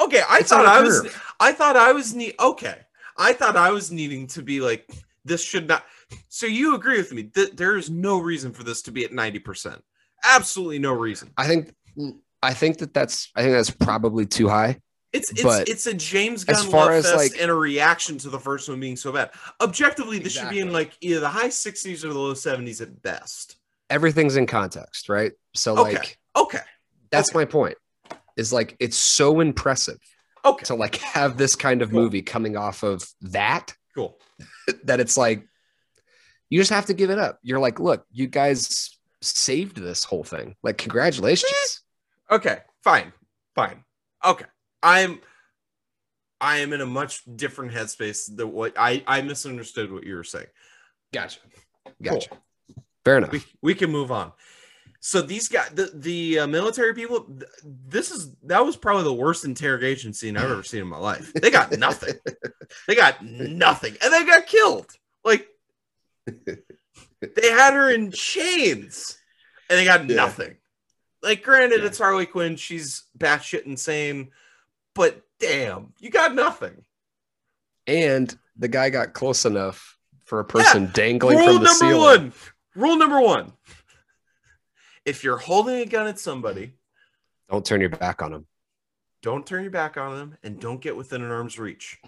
Okay. 0.00 0.22
I 0.28 0.38
It's 0.40 0.50
thought 0.50 0.66
I 0.66 0.82
was. 0.82 1.08
I 1.40 1.52
thought 1.52 1.76
I 1.76 1.92
was 1.92 2.14
need 2.14 2.34
okay. 2.38 2.76
I 3.16 3.32
thought 3.32 3.56
I 3.56 3.70
was 3.70 3.90
needing 3.90 4.26
to 4.28 4.42
be 4.42 4.60
like 4.60 4.90
this 5.24 5.42
should 5.42 5.68
not 5.68 5.84
so 6.28 6.46
you 6.46 6.74
agree 6.74 6.96
with 6.98 7.12
me 7.12 7.30
that 7.34 7.56
there 7.56 7.76
is 7.76 7.90
no 7.90 8.18
reason 8.18 8.52
for 8.52 8.64
this 8.64 8.82
to 8.82 8.92
be 8.92 9.04
at 9.04 9.10
90%. 9.12 9.80
Absolutely 10.24 10.78
no 10.78 10.92
reason. 10.92 11.30
I 11.36 11.46
think 11.46 11.72
I 12.42 12.52
think 12.54 12.78
that 12.78 12.94
that's 12.94 13.30
I 13.36 13.42
think 13.42 13.54
that's 13.54 13.70
probably 13.70 14.26
too 14.26 14.48
high. 14.48 14.80
It's 15.12 15.30
it's 15.30 15.42
But 15.42 15.68
it's 15.68 15.86
a 15.86 15.94
James 15.94 16.44
Gunn 16.44 16.56
as 16.56 16.64
far 16.66 16.92
as, 16.92 17.10
like- 17.14 17.40
and 17.40 17.50
a 17.50 17.54
reaction 17.54 18.18
to 18.18 18.28
the 18.30 18.38
first 18.38 18.68
one 18.68 18.78
being 18.80 18.96
so 18.96 19.12
bad. 19.12 19.30
Objectively, 19.60 20.18
this 20.18 20.34
should 20.34 20.50
be 20.50 20.60
in 20.60 20.72
like 20.72 20.92
either 21.00 21.20
the 21.20 21.28
high 21.28 21.48
60s 21.48 22.04
or 22.04 22.12
the 22.12 22.18
low 22.18 22.34
70s 22.34 22.80
at 22.82 23.00
best. 23.02 23.56
Everything's 23.90 24.36
in 24.36 24.46
context, 24.46 25.08
right? 25.08 25.32
So 25.54 25.78
Okay. 25.78 25.94
like 25.94 26.18
Okay. 26.36 26.60
that's 27.10 27.30
Okay. 27.30 27.38
my 27.38 27.44
point. 27.46 27.76
Is 28.36 28.52
like 28.52 28.76
it's 28.80 28.96
so 28.96 29.40
impressive 29.40 29.98
Okay. 30.44 30.64
to 30.66 30.74
like 30.74 30.96
have 30.96 31.36
this 31.38 31.56
kind 31.56 31.80
of 31.82 31.90
Cool. 31.90 32.02
movie 32.02 32.22
coming 32.22 32.56
off 32.56 32.82
of 32.82 33.08
that 33.22 33.74
Cool. 33.94 34.18
that 34.84 35.00
it's 35.00 35.16
like 35.16 35.44
you 36.50 36.60
just 36.60 36.70
have 36.70 36.86
to 36.86 36.94
give 36.94 37.10
it 37.10 37.18
up. 37.18 37.38
You're 37.42 37.58
like, 37.58 37.80
look, 37.80 38.06
you 38.10 38.26
guys 38.26 38.98
saved 39.20 39.76
this 39.76 40.04
whole 40.04 40.24
thing. 40.24 40.56
Like, 40.62 40.78
congratulations. 40.78 41.82
Okay, 42.30 42.58
fine, 42.82 43.12
fine. 43.54 43.84
Okay, 44.24 44.46
I'm, 44.82 45.20
I 46.40 46.58
am 46.58 46.72
in 46.72 46.80
a 46.80 46.86
much 46.86 47.22
different 47.36 47.72
headspace 47.72 48.34
than 48.34 48.52
what 48.52 48.74
I 48.76 49.02
I 49.06 49.22
misunderstood 49.22 49.92
what 49.92 50.04
you 50.04 50.14
were 50.14 50.24
saying. 50.24 50.46
Gotcha. 51.12 51.40
Gotcha. 52.02 52.30
Fair 53.04 53.18
enough. 53.18 53.32
We 53.32 53.42
we 53.62 53.74
can 53.74 53.90
move 53.90 54.12
on. 54.12 54.32
So 55.00 55.22
these 55.22 55.48
guys, 55.48 55.70
the 55.70 55.90
the 55.94 56.40
uh, 56.40 56.46
military 56.46 56.92
people, 56.94 57.24
th- 57.24 57.50
this 57.64 58.10
is 58.10 58.34
that 58.44 58.64
was 58.64 58.76
probably 58.76 59.04
the 59.04 59.12
worst 59.12 59.44
interrogation 59.44 60.12
scene 60.12 60.36
I've 60.36 60.50
ever 60.50 60.62
seen 60.62 60.80
in 60.80 60.88
my 60.88 60.98
life. 60.98 61.32
They 61.32 61.50
got 61.50 61.76
nothing. 61.78 62.14
they 62.88 62.94
got 62.94 63.24
nothing, 63.24 63.96
and 64.02 64.12
they 64.12 64.24
got 64.24 64.46
killed. 64.46 64.90
Like 65.24 65.48
they 67.20 67.50
had 67.50 67.74
her 67.74 67.90
in 67.90 68.10
chains, 68.10 69.18
and 69.68 69.78
they 69.78 69.84
got 69.84 70.08
Yeah. 70.08 70.16
nothing. 70.16 70.56
Like, 71.22 71.42
granted, 71.42 71.80
Yeah. 71.80 71.86
it's 71.86 71.98
Harley 71.98 72.26
Quinn; 72.26 72.56
she's 72.56 73.04
batshit 73.16 73.64
insane, 73.64 74.30
but 74.94 75.22
damn, 75.38 75.92
you 75.98 76.10
got 76.10 76.34
nothing. 76.34 76.84
And 77.86 78.36
the 78.56 78.68
guy 78.68 78.90
got 78.90 79.14
close 79.14 79.44
enough 79.44 79.96
for 80.24 80.40
a 80.40 80.44
person 80.44 80.90
dangling 80.92 81.38
Rule 81.38 81.46
from 81.46 81.54
the 81.56 81.60
number 81.64 81.74
ceiling. 81.78 82.00
one. 82.22 82.32
Rule 82.74 82.96
number 82.96 83.20
one. 83.20 83.52
If 85.04 85.24
you're 85.24 85.38
holding 85.38 85.76
a 85.76 85.86
gun 85.86 86.06
at 86.06 86.18
somebody, 86.18 86.74
Don't 87.48 87.64
turn 87.64 87.80
your 87.80 87.88
back 87.90 88.20
on 88.20 88.30
them. 88.32 88.46
don't 89.22 89.46
turn 89.46 89.62
your 89.62 89.70
back 89.70 89.96
on 89.96 90.16
them 90.16 90.36
and 90.42 90.60
don't 90.60 90.80
get 90.82 90.94
within 90.96 91.22
an 91.22 91.30
arm's 91.30 91.58
reach. 91.58 91.98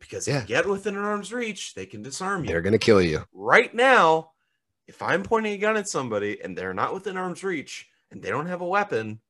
Because 0.00 0.26
if 0.26 0.34
Yeah. 0.34 0.40
you 0.42 0.46
get 0.48 0.68
within 0.68 0.96
an 0.96 1.04
arm's 1.04 1.32
reach, 1.32 1.74
they 1.74 1.86
can 1.86 2.02
disarm 2.02 2.44
you. 2.44 2.48
They're 2.50 2.62
gonna 2.62 2.78
kill 2.78 3.00
you. 3.02 3.24
right 3.32 3.72
now, 3.74 4.32
if 4.86 5.00
I'm 5.02 5.22
pointing 5.22 5.52
a 5.52 5.58
gun 5.58 5.76
at 5.76 5.88
somebody 5.88 6.40
and 6.42 6.58
they're 6.58 6.74
not 6.74 6.92
within 6.92 7.16
arm's 7.16 7.44
reach 7.44 7.88
and 8.10 8.20
they 8.22 8.30
don't 8.30 8.46
have 8.46 8.60
a 8.60 8.66
weapon, 8.66 9.20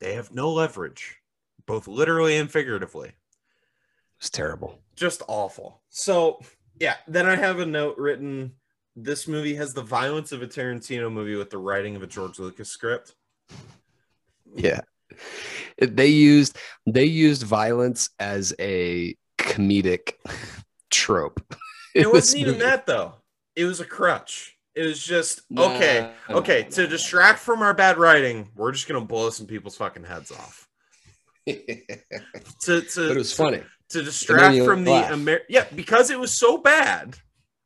they 0.00 0.14
have 0.14 0.32
no 0.34 0.50
leverage, 0.52 1.16
both 1.66 1.88
literally 1.88 2.36
and 2.36 2.50
figuratively. 2.50 3.12
It's 4.18 4.28
terrible. 4.30 4.82
Just 4.96 5.22
awful. 5.28 5.80
So, 5.88 6.40
yeah, 6.78 6.96
then 7.08 7.26
I 7.26 7.36
have 7.36 7.58
a 7.60 7.66
note 7.66 7.96
written 7.96 8.56
this 8.96 9.26
movie 9.28 9.54
has 9.54 9.72
the 9.72 9.82
violence 9.82 10.32
of 10.32 10.42
a 10.42 10.46
Tarantino 10.46 11.10
movie 11.10 11.36
with 11.36 11.48
the 11.48 11.56
writing 11.58 11.96
of 11.96 12.02
a 12.02 12.06
George 12.06 12.38
Lucas 12.38 12.68
script. 12.68 13.14
Yeah. 14.54 14.80
They 15.78 16.06
used 16.08 16.56
they 16.86 17.04
used 17.04 17.42
violence 17.42 18.10
as 18.18 18.54
a 18.60 19.16
comedic 19.38 20.12
trope. 20.90 21.40
It 21.92 22.10
wasn't 22.10 22.42
even 22.42 22.52
movie. 22.54 22.64
that 22.66 22.86
though. 22.86 23.14
It 23.56 23.64
was 23.64 23.80
a 23.80 23.84
crutch. 23.84 24.56
It 24.76 24.82
was 24.86 25.02
just 25.02 25.42
Nah, 25.50 25.74
okay. 25.74 26.12
Okay, 26.30 26.62
nah, 26.62 26.68
to 26.76 26.86
distract 26.86 27.40
from 27.40 27.62
our 27.62 27.74
bad 27.74 27.98
writing, 27.98 28.48
we're 28.54 28.70
just 28.70 28.86
gonna 28.86 29.00
blow 29.04 29.28
some 29.30 29.46
people's 29.46 29.76
fucking 29.76 30.04
heads 30.04 30.30
off. 30.30 30.68
To 31.46 32.80
to 32.82 33.08
but 33.08 33.16
it 33.16 33.16
was 33.16 33.32
funny. 33.32 33.62
to 33.90 34.02
distract 34.02 34.58
from 34.64 34.84
the. 34.84 34.92
Amer- 35.12 35.40
yeah 35.48 35.64
because 35.74 36.10
it 36.10 36.18
was 36.20 36.32
so 36.32 36.58
bad 36.58 37.16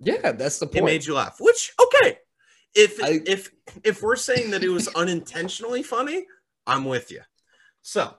Yeah, 0.00 0.32
that's 0.32 0.58
the 0.58 0.66
point 0.66 0.78
it 0.78 0.84
made 0.84 1.04
you 1.06 1.14
laugh 1.14 1.36
which 1.40 1.72
okay 1.80 2.18
if 2.74 3.02
I- 3.02 3.20
if 3.26 3.50
if 3.84 4.02
we're 4.02 4.16
saying 4.16 4.50
that 4.52 4.62
it 4.64 4.68
was 4.70 4.88
unintentionally 4.94 5.82
funny 5.82 6.24
i'm 6.66 6.84
with 6.84 7.10
you 7.10 7.20
so 7.86 8.12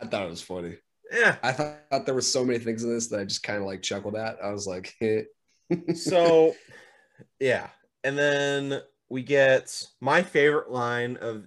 I 0.00 0.06
thought 0.06 0.26
it 0.26 0.30
was 0.30 0.42
funny. 0.42 0.76
yeah 1.12 1.36
I 1.42 1.52
thought 1.52 2.04
there 2.04 2.14
were 2.14 2.20
so 2.20 2.44
many 2.44 2.58
things 2.58 2.82
in 2.84 2.92
this 2.92 3.06
that 3.08 3.20
I 3.20 3.24
just 3.24 3.42
kind 3.42 3.58
of 3.58 3.64
like 3.64 3.82
chuckled 3.82 4.16
at. 4.16 4.36
I 4.42 4.50
was 4.50 4.66
like, 4.66 4.94
so 5.94 6.54
yeah 7.40 7.68
and 8.04 8.18
then 8.18 8.80
we 9.08 9.22
get 9.22 9.86
my 10.00 10.22
favorite 10.22 10.70
line 10.70 11.16
of 11.18 11.46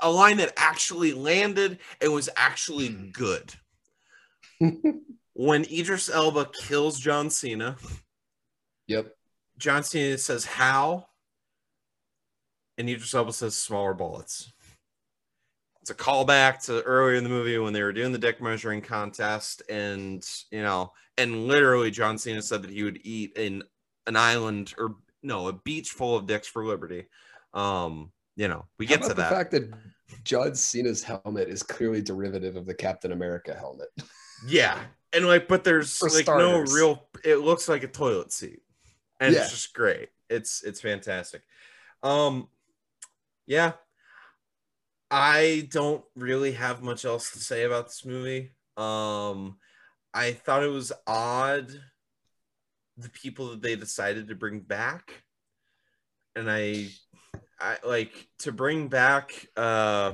a 0.00 0.10
line 0.10 0.38
that 0.38 0.52
actually 0.56 1.12
landed 1.12 1.78
and 2.00 2.12
was 2.12 2.28
actually 2.36 2.88
Hmm. 2.88 3.10
good 3.12 3.54
when 5.34 5.64
idris 5.64 6.10
elba 6.10 6.46
kills 6.52 6.98
john 6.98 7.30
cena 7.30 7.76
yep. 8.88 9.14
John 9.58 9.84
Cena 9.84 10.18
says 10.18 10.44
how, 10.44 11.06
and 12.76 12.88
Idris 12.88 13.14
Elba 13.14 13.32
says 13.32 13.54
smaller 13.54 13.94
bullets. 13.94 14.50
It's 15.82 15.90
a 15.90 15.94
callback 15.94 16.64
to 16.66 16.80
earlier 16.82 17.16
in 17.16 17.24
the 17.24 17.30
movie 17.30 17.58
when 17.58 17.72
they 17.72 17.82
were 17.82 17.92
doing 17.92 18.12
the 18.12 18.18
dick 18.18 18.40
measuring 18.40 18.80
contest, 18.82 19.62
and 19.68 20.24
you 20.52 20.62
know, 20.62 20.92
and 21.18 21.48
literally 21.48 21.90
John 21.90 22.16
Cena 22.18 22.40
said 22.40 22.62
that 22.62 22.70
he 22.70 22.84
would 22.84 23.00
eat 23.02 23.36
in 23.36 23.64
an 24.06 24.14
island 24.16 24.74
or 24.78 24.94
no, 25.24 25.48
a 25.48 25.52
beach 25.52 25.90
full 25.90 26.16
of 26.16 26.26
dicks 26.26 26.46
for 26.46 26.64
liberty. 26.64 27.06
Um, 27.52 28.12
you 28.36 28.46
know, 28.48 28.66
we 28.78 28.86
How 28.86 28.94
get 28.96 29.02
to 29.02 29.08
the 29.08 29.14
that. 29.14 29.30
fact 29.32 29.50
that 29.52 29.72
John 30.24 30.54
Cena's 30.54 31.02
helmet 31.02 31.48
is 31.48 31.62
clearly 31.64 32.00
derivative 32.00 32.54
of 32.56 32.64
the 32.64 32.74
Captain 32.74 33.10
America 33.12 33.52
helmet. 33.54 33.88
Yeah, 34.46 34.78
and 35.12 35.26
like, 35.26 35.48
but 35.48 35.64
there's 35.64 35.98
For 35.98 36.08
like 36.10 36.22
starters. 36.24 36.72
no 36.72 36.76
real. 36.76 37.08
It 37.24 37.36
looks 37.36 37.68
like 37.68 37.82
a 37.82 37.88
toilet 37.88 38.32
seat, 38.32 38.62
and 39.20 39.34
Yeah. 39.34 39.42
it's 39.42 39.50
just 39.50 39.74
great. 39.74 40.10
It's 40.30 40.62
it's 40.62 40.80
fantastic. 40.80 41.42
Um, 42.04 42.48
yeah, 43.46 43.72
I 45.14 45.68
don't 45.70 46.02
really 46.16 46.52
have 46.52 46.82
much 46.82 47.04
else 47.04 47.32
to 47.32 47.38
say 47.38 47.64
about 47.64 47.88
this 47.88 48.06
movie. 48.06 48.52
Um, 48.78 49.58
I 50.14 50.32
thought 50.32 50.62
it 50.64 50.68
was 50.68 50.90
odd 51.06 51.68
the 52.96 53.10
people 53.10 53.50
that 53.50 53.60
they 53.60 53.76
decided 53.76 54.28
to 54.28 54.34
bring 54.34 54.60
back, 54.60 55.22
and 56.34 56.50
I, 56.50 56.88
I 57.60 57.76
like 57.86 58.26
to 58.40 58.52
bring 58.52 58.88
back 58.88 59.48
uh 59.54 60.12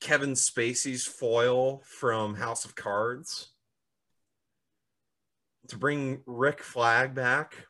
Kevin 0.00 0.34
Spacey's 0.34 1.04
foil 1.06 1.82
from 1.84 2.36
House 2.36 2.64
of 2.64 2.76
Cards. 2.76 3.48
To 5.68 5.78
bring 5.78 6.20
Rick 6.26 6.62
Flag 6.62 7.14
back. 7.14 7.66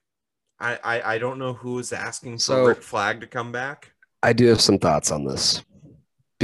I, 0.58 0.78
I, 0.82 1.14
I 1.14 1.18
don't 1.18 1.38
know 1.38 1.52
who 1.54 1.78
is 1.78 1.92
asking 1.92 2.34
for 2.34 2.40
So- 2.40 2.66
Rick 2.66 2.82
Flag 2.82 3.20
to 3.22 3.26
come 3.26 3.50
back. 3.52 3.92
I 4.22 4.32
do 4.32 4.46
have 4.46 4.60
some 4.60 4.78
thoughts 4.78 5.10
on 5.10 5.24
this 5.24 5.62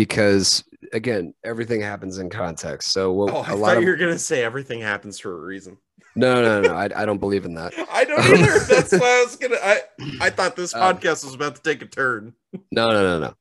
because 0.05 0.65
again, 0.95 1.35
everything 1.45 1.83
happens 1.83 2.17
in 2.17 2.31
context. 2.31 2.91
So 2.93 3.13
what, 3.13 3.35
Oh, 3.35 3.39
I 3.47 3.51
a 3.51 3.57
lot 3.57 3.69
thought 3.69 3.77
of 3.79 3.83
you 3.83 3.91
were 3.91 3.97
gonna 3.97 4.19
say 4.19 4.43
everything 4.43 4.81
happens 4.81 5.19
for 5.21 5.31
a 5.37 5.41
reason. 5.41 5.77
no, 6.17 6.41
no, 6.43 6.63
no. 6.63 6.75
I, 6.75 6.89
I 6.97 7.05
don't 7.05 7.19
believe 7.19 7.45
in 7.45 7.53
that. 7.55 7.75
I 7.93 8.05
don't 8.07 8.19
either. 8.25 8.59
That's 8.69 8.93
why 8.93 9.21
I 9.21 9.25
was 9.25 9.37
gonna. 9.37 9.57
I 9.63 9.81
I 10.23 10.31
thought 10.31 10.57
this 10.57 10.75
Um, 10.75 10.81
podcast 10.97 11.23
was 11.25 11.35
about 11.35 11.57
to 11.57 11.63
take 11.63 11.83
a 11.83 11.87
turn. 11.87 12.33
No, 12.73 12.91
no, 12.91 13.03
no, 13.03 13.19
no. 13.21 13.35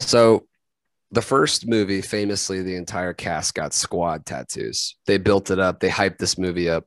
So 0.00 0.46
the 1.10 1.22
first 1.22 1.66
movie, 1.68 2.02
famously, 2.02 2.62
the 2.62 2.76
entire 2.76 3.12
cast 3.12 3.54
got 3.54 3.74
squad 3.74 4.24
tattoos. 4.26 4.96
They 5.06 5.18
built 5.18 5.50
it 5.50 5.58
up. 5.58 5.80
They 5.80 5.88
hyped 5.90 6.18
this 6.18 6.38
movie 6.38 6.70
up. 6.70 6.84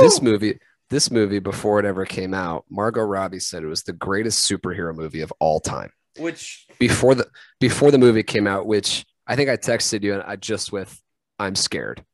This 0.00 0.20
movie, 0.20 0.58
this 0.90 1.10
movie, 1.10 1.38
before 1.38 1.78
it 1.78 1.86
ever 1.86 2.04
came 2.04 2.34
out, 2.34 2.64
Margot 2.70 3.02
Robbie 3.02 3.38
said 3.38 3.62
it 3.62 3.66
was 3.66 3.84
the 3.84 3.92
greatest 3.92 4.50
superhero 4.50 4.94
movie 4.94 5.20
of 5.20 5.32
all 5.40 5.60
time. 5.60 5.90
Which 6.18 6.66
Before 6.78 7.14
the 7.14 7.28
before 7.60 7.90
the 7.90 7.98
movie 7.98 8.22
came 8.22 8.46
out, 8.46 8.66
which 8.66 9.04
I 9.26 9.36
think 9.36 9.48
I 9.50 9.56
texted 9.56 10.02
you 10.02 10.14
and 10.14 10.22
I 10.22 10.36
just 10.36 10.72
with 10.72 11.00
I'm 11.38 11.54
scared. 11.54 12.04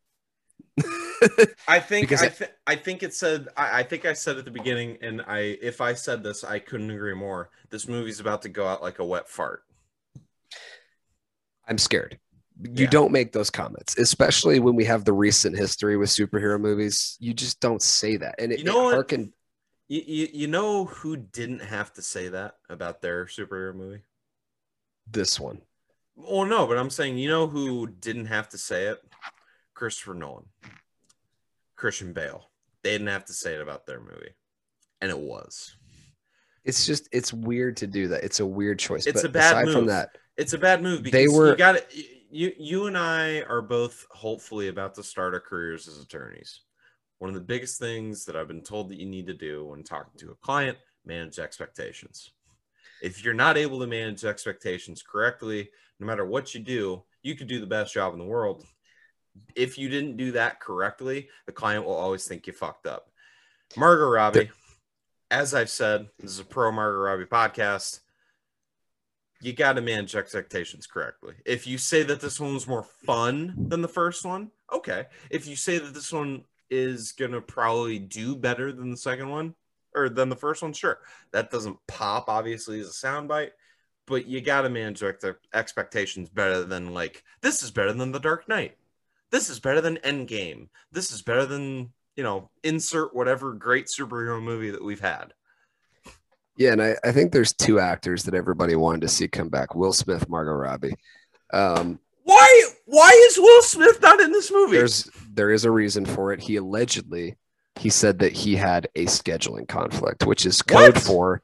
I 1.68 1.78
think 1.78 2.08
Because 2.08 2.22
I, 2.22 2.28
th- 2.28 2.50
I 2.66 2.76
think 2.76 3.02
it 3.02 3.14
said 3.14 3.48
I, 3.56 3.80
I 3.80 3.82
think 3.82 4.04
I 4.06 4.14
said 4.14 4.38
at 4.38 4.44
the 4.44 4.50
beginning, 4.50 4.98
and 5.02 5.20
I 5.22 5.58
if 5.60 5.80
I 5.80 5.94
said 5.94 6.22
this, 6.22 6.44
I 6.44 6.58
couldn't 6.58 6.90
agree 6.90 7.14
more. 7.14 7.50
This 7.70 7.86
movie's 7.88 8.20
about 8.20 8.42
to 8.42 8.48
go 8.48 8.66
out 8.66 8.82
like 8.82 8.98
a 8.98 9.04
wet 9.04 9.28
fart. 9.28 9.62
I'm 11.68 11.78
scared. 11.78 12.18
You 12.62 12.84
Yeah. 12.84 12.90
don't 12.90 13.12
make 13.12 13.32
those 13.32 13.50
comments, 13.50 13.98
especially 13.98 14.60
when 14.60 14.74
we 14.74 14.84
have 14.84 15.04
the 15.04 15.12
recent 15.12 15.56
history 15.56 15.96
with 15.96 16.10
superhero 16.10 16.60
movies. 16.60 17.16
You 17.20 17.34
just 17.34 17.60
don't 17.60 17.82
say 17.82 18.16
that. 18.16 18.36
And 18.38 18.52
it, 18.52 18.58
You 18.60 18.64
know 18.64 18.90
it 18.90 18.96
what? 18.96 19.08
You, 19.92 20.00
you 20.06 20.28
you 20.32 20.46
know 20.46 20.86
who 20.86 21.18
didn't 21.18 21.60
have 21.60 21.92
to 21.92 22.00
say 22.02 22.28
that 22.28 22.56
about 22.70 23.02
their 23.02 23.26
superhero 23.26 23.74
movie? 23.74 24.00
this 25.10 25.38
one. 25.38 25.60
Well, 26.16 26.46
no, 26.46 26.66
but 26.66 26.78
I'm 26.78 26.88
saying 26.88 27.18
you 27.18 27.28
know 27.28 27.46
who 27.46 27.86
didn't 27.88 28.24
have 28.26 28.48
to 28.50 28.58
say 28.58 28.86
it? 28.86 29.02
Christopher 29.74 30.14
Nolan, 30.14 30.46
Christian 31.76 32.14
Bale. 32.14 32.48
They 32.82 32.92
didn't 32.92 33.08
have 33.08 33.26
to 33.26 33.34
say 33.34 33.52
it 33.52 33.60
about 33.60 33.84
their 33.84 34.00
movie, 34.00 34.34
and 35.02 35.10
it 35.10 35.18
was. 35.18 35.76
It's 36.64 36.86
just 36.86 37.06
it's 37.12 37.34
weird 37.34 37.76
to 37.78 37.86
do 37.86 38.08
that. 38.08 38.24
It's 38.24 38.40
a 38.40 38.46
weird 38.46 38.78
choice. 38.78 39.04
It's 39.06 39.20
but 39.20 39.28
a 39.28 39.32
bad 39.32 39.52
aside 39.52 39.64
move. 39.66 39.74
from 39.74 39.86
that, 39.88 40.16
It's 40.38 40.54
a 40.54 40.58
bad 40.58 40.82
move 40.82 41.02
because 41.02 41.20
They 41.20 41.28
were- 41.28 41.50
you 41.50 41.56
got 41.56 41.94
you 42.30 42.50
you 42.56 42.86
and 42.86 42.96
I 42.96 43.42
are 43.42 43.60
both 43.60 44.06
hopefully 44.10 44.68
about 44.68 44.94
to 44.94 45.02
start 45.02 45.34
our 45.34 45.40
careers 45.40 45.86
as 45.86 45.98
attorneys. 45.98 46.60
One 47.22 47.28
of 47.28 47.36
the 47.36 47.40
biggest 47.40 47.78
things 47.78 48.24
that 48.24 48.34
I've 48.34 48.48
been 48.48 48.62
told 48.62 48.88
that 48.88 48.98
you 48.98 49.06
need 49.06 49.28
to 49.28 49.32
do 49.32 49.66
when 49.66 49.84
talking 49.84 50.18
to 50.18 50.32
a 50.32 50.44
client, 50.44 50.76
manage 51.06 51.38
expectations. 51.38 52.32
If 53.00 53.24
you're 53.24 53.32
not 53.32 53.56
able 53.56 53.78
to 53.78 53.86
manage 53.86 54.24
expectations 54.24 55.04
correctly, 55.04 55.70
no 56.00 56.06
matter 56.08 56.26
what 56.26 56.52
you 56.52 56.58
do, 56.58 57.04
you 57.22 57.36
could 57.36 57.46
do 57.46 57.60
the 57.60 57.66
best 57.68 57.94
job 57.94 58.12
in 58.12 58.18
the 58.18 58.24
world. 58.24 58.64
If 59.54 59.78
you 59.78 59.88
didn't 59.88 60.16
do 60.16 60.32
that 60.32 60.58
correctly, 60.58 61.28
the 61.46 61.52
client 61.52 61.84
will 61.84 61.94
always 61.94 62.26
think 62.26 62.48
you 62.48 62.52
fucked 62.52 62.88
up. 62.88 63.08
Margot 63.76 64.08
Robbie, 64.08 64.50
as 65.30 65.54
I've 65.54 65.70
said, 65.70 66.08
this 66.18 66.32
is 66.32 66.40
a 66.40 66.44
pro 66.44 66.72
Margot 66.72 66.98
Robbie 66.98 67.26
podcast 67.26 68.00
you 69.42 69.52
got 69.52 69.72
to 69.72 69.80
manage 69.80 70.14
expectations 70.14 70.86
correctly. 70.86 71.34
If 71.44 71.66
you 71.66 71.76
say 71.76 72.04
that 72.04 72.20
this 72.20 72.38
one 72.38 72.54
was 72.54 72.68
more 72.68 72.84
fun 72.84 73.54
than 73.56 73.82
the 73.82 73.88
first 73.88 74.24
one, 74.24 74.52
okay. 74.72 75.06
If 75.30 75.48
you 75.48 75.56
say 75.56 75.78
that 75.78 75.94
this 75.94 76.12
one 76.12 76.44
is 76.72 77.12
going 77.12 77.32
to 77.32 77.40
probably 77.42 77.98
do 77.98 78.34
better 78.34 78.72
than 78.72 78.90
the 78.90 78.96
second 78.96 79.28
one 79.28 79.54
or 79.94 80.08
than 80.08 80.30
the 80.30 80.36
first 80.36 80.62
one, 80.62 80.72
sure. 80.72 80.98
That 81.32 81.50
doesn't 81.50 81.76
pop, 81.86 82.28
obviously, 82.28 82.80
as 82.80 82.88
a 82.88 83.06
soundbite, 83.06 83.50
but 84.06 84.26
you 84.26 84.40
got 84.40 84.62
to 84.62 84.70
manage 84.70 85.02
ex- 85.02 85.24
expectations 85.52 86.30
better 86.30 86.64
than, 86.64 86.94
like, 86.94 87.22
this 87.42 87.62
is 87.62 87.70
better 87.70 87.92
than 87.92 88.10
The 88.10 88.18
Dark 88.18 88.48
Knight. 88.48 88.78
This 89.30 89.50
is 89.50 89.60
better 89.60 89.82
than 89.82 89.98
Endgame. 89.98 90.68
This 90.90 91.12
is 91.12 91.20
better 91.20 91.44
than, 91.44 91.92
you 92.16 92.22
know, 92.22 92.50
insert 92.64 93.14
whatever 93.14 93.52
great 93.52 93.86
superhero 93.86 94.42
movie 94.42 94.70
that 94.70 94.84
we've 94.84 95.00
had. 95.00 95.34
yeah, 96.56 96.72
and 96.72 96.82
I, 96.82 96.96
I 97.04 97.12
think 97.12 97.32
there's 97.32 97.52
two 97.52 97.78
actors 97.80 98.24
that 98.24 98.34
everybody 98.34 98.76
wanted 98.76 99.02
to 99.02 99.08
see 99.08 99.28
come 99.28 99.48
back: 99.48 99.74
Will 99.74 99.92
Smith, 99.92 100.28
Margot 100.28 100.52
Robbie. 100.52 100.96
Um, 101.52 101.98
Why? 102.24 102.68
Why 102.92 103.08
is 103.30 103.38
Will 103.38 103.62
Smith 103.62 104.02
not 104.02 104.20
in 104.20 104.32
this 104.32 104.52
movie? 104.52 104.76
there's 104.76 105.08
there 105.32 105.50
is 105.50 105.64
a 105.64 105.70
reason 105.70 106.04
for 106.04 106.30
it. 106.34 106.40
He 106.42 106.56
allegedly 106.56 107.36
he 107.76 107.88
said 107.88 108.18
that 108.18 108.32
he 108.32 108.54
had 108.54 108.86
a 108.94 109.06
scheduling 109.06 109.66
conflict, 109.66 110.26
which 110.26 110.44
is 110.44 110.60
code 110.60 110.94
What? 110.96 111.02
for, 111.02 111.42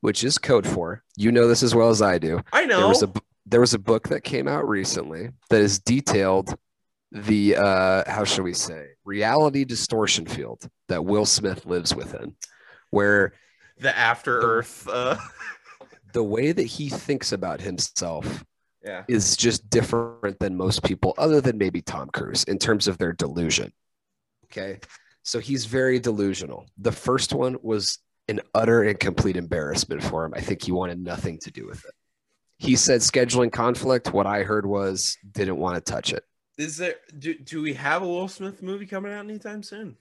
which 0.00 0.22
is 0.22 0.38
code 0.38 0.64
for. 0.64 1.02
You 1.16 1.32
know 1.32 1.48
this 1.48 1.64
as 1.64 1.74
well 1.74 1.88
as 1.90 2.00
I 2.00 2.18
do. 2.18 2.40
I 2.52 2.66
know. 2.66 2.78
There 2.78 2.88
was 2.88 3.02
a 3.02 3.12
there 3.46 3.60
was 3.60 3.74
a 3.74 3.80
book 3.80 4.10
that 4.10 4.22
came 4.22 4.46
out 4.46 4.68
recently 4.68 5.30
that 5.50 5.60
is 5.60 5.80
detailed 5.80 6.54
the 7.10 7.56
uh 7.56 8.08
how 8.08 8.22
shall 8.22 8.44
we 8.44 8.54
say 8.54 8.90
reality 9.04 9.64
distortion 9.64 10.24
field 10.24 10.68
that 10.86 11.04
Will 11.04 11.26
Smith 11.26 11.66
lives 11.66 11.96
within, 11.96 12.36
where 12.90 13.32
the 13.78 13.96
After 13.98 14.38
Earth. 14.40 14.86
Uh, 14.88 15.16
the 16.12 16.22
way 16.22 16.52
that 16.52 16.62
he 16.62 16.88
thinks 16.90 17.32
about 17.32 17.60
himself 17.60 18.44
yeah. 18.84 19.04
is 19.08 19.36
just 19.36 19.68
different 19.70 20.38
than 20.38 20.56
most 20.56 20.82
people, 20.82 21.14
other 21.18 21.40
than 21.40 21.58
maybe 21.58 21.80
Tom 21.80 22.08
Cruise, 22.08 22.44
in 22.44 22.58
terms 22.58 22.86
of 22.88 22.98
their 22.98 23.12
delusion. 23.12 23.72
Okay. 24.46 24.80
So 25.22 25.40
he's 25.40 25.64
very 25.64 25.98
delusional. 25.98 26.66
The 26.78 26.92
first 26.92 27.32
one 27.32 27.56
was 27.62 27.98
an 28.28 28.40
utter 28.54 28.82
and 28.82 28.98
complete 28.98 29.36
embarrassment 29.36 30.02
for 30.02 30.24
him. 30.24 30.34
I 30.34 30.40
think 30.40 30.62
he 30.62 30.72
wanted 30.72 30.98
nothing 30.98 31.38
to 31.40 31.50
do 31.50 31.66
with 31.66 31.84
it. 31.84 31.92
He 32.58 32.76
said 32.76 33.00
scheduling 33.00 33.50
conflict. 33.50 34.12
What 34.12 34.26
I 34.26 34.42
heard 34.42 34.66
was 34.66 35.16
didn't 35.32 35.56
want 35.56 35.74
to 35.76 35.92
touch 35.92 36.12
it. 36.12 36.24
Is 36.56 36.76
there? 36.76 36.94
Do, 37.18 37.34
do 37.34 37.62
we 37.62 37.74
have 37.74 38.02
a 38.02 38.06
Will 38.06 38.28
Smith 38.28 38.62
movie 38.62 38.86
coming 38.86 39.12
out 39.12 39.24
anytime 39.24 39.62
soon? 39.62 39.96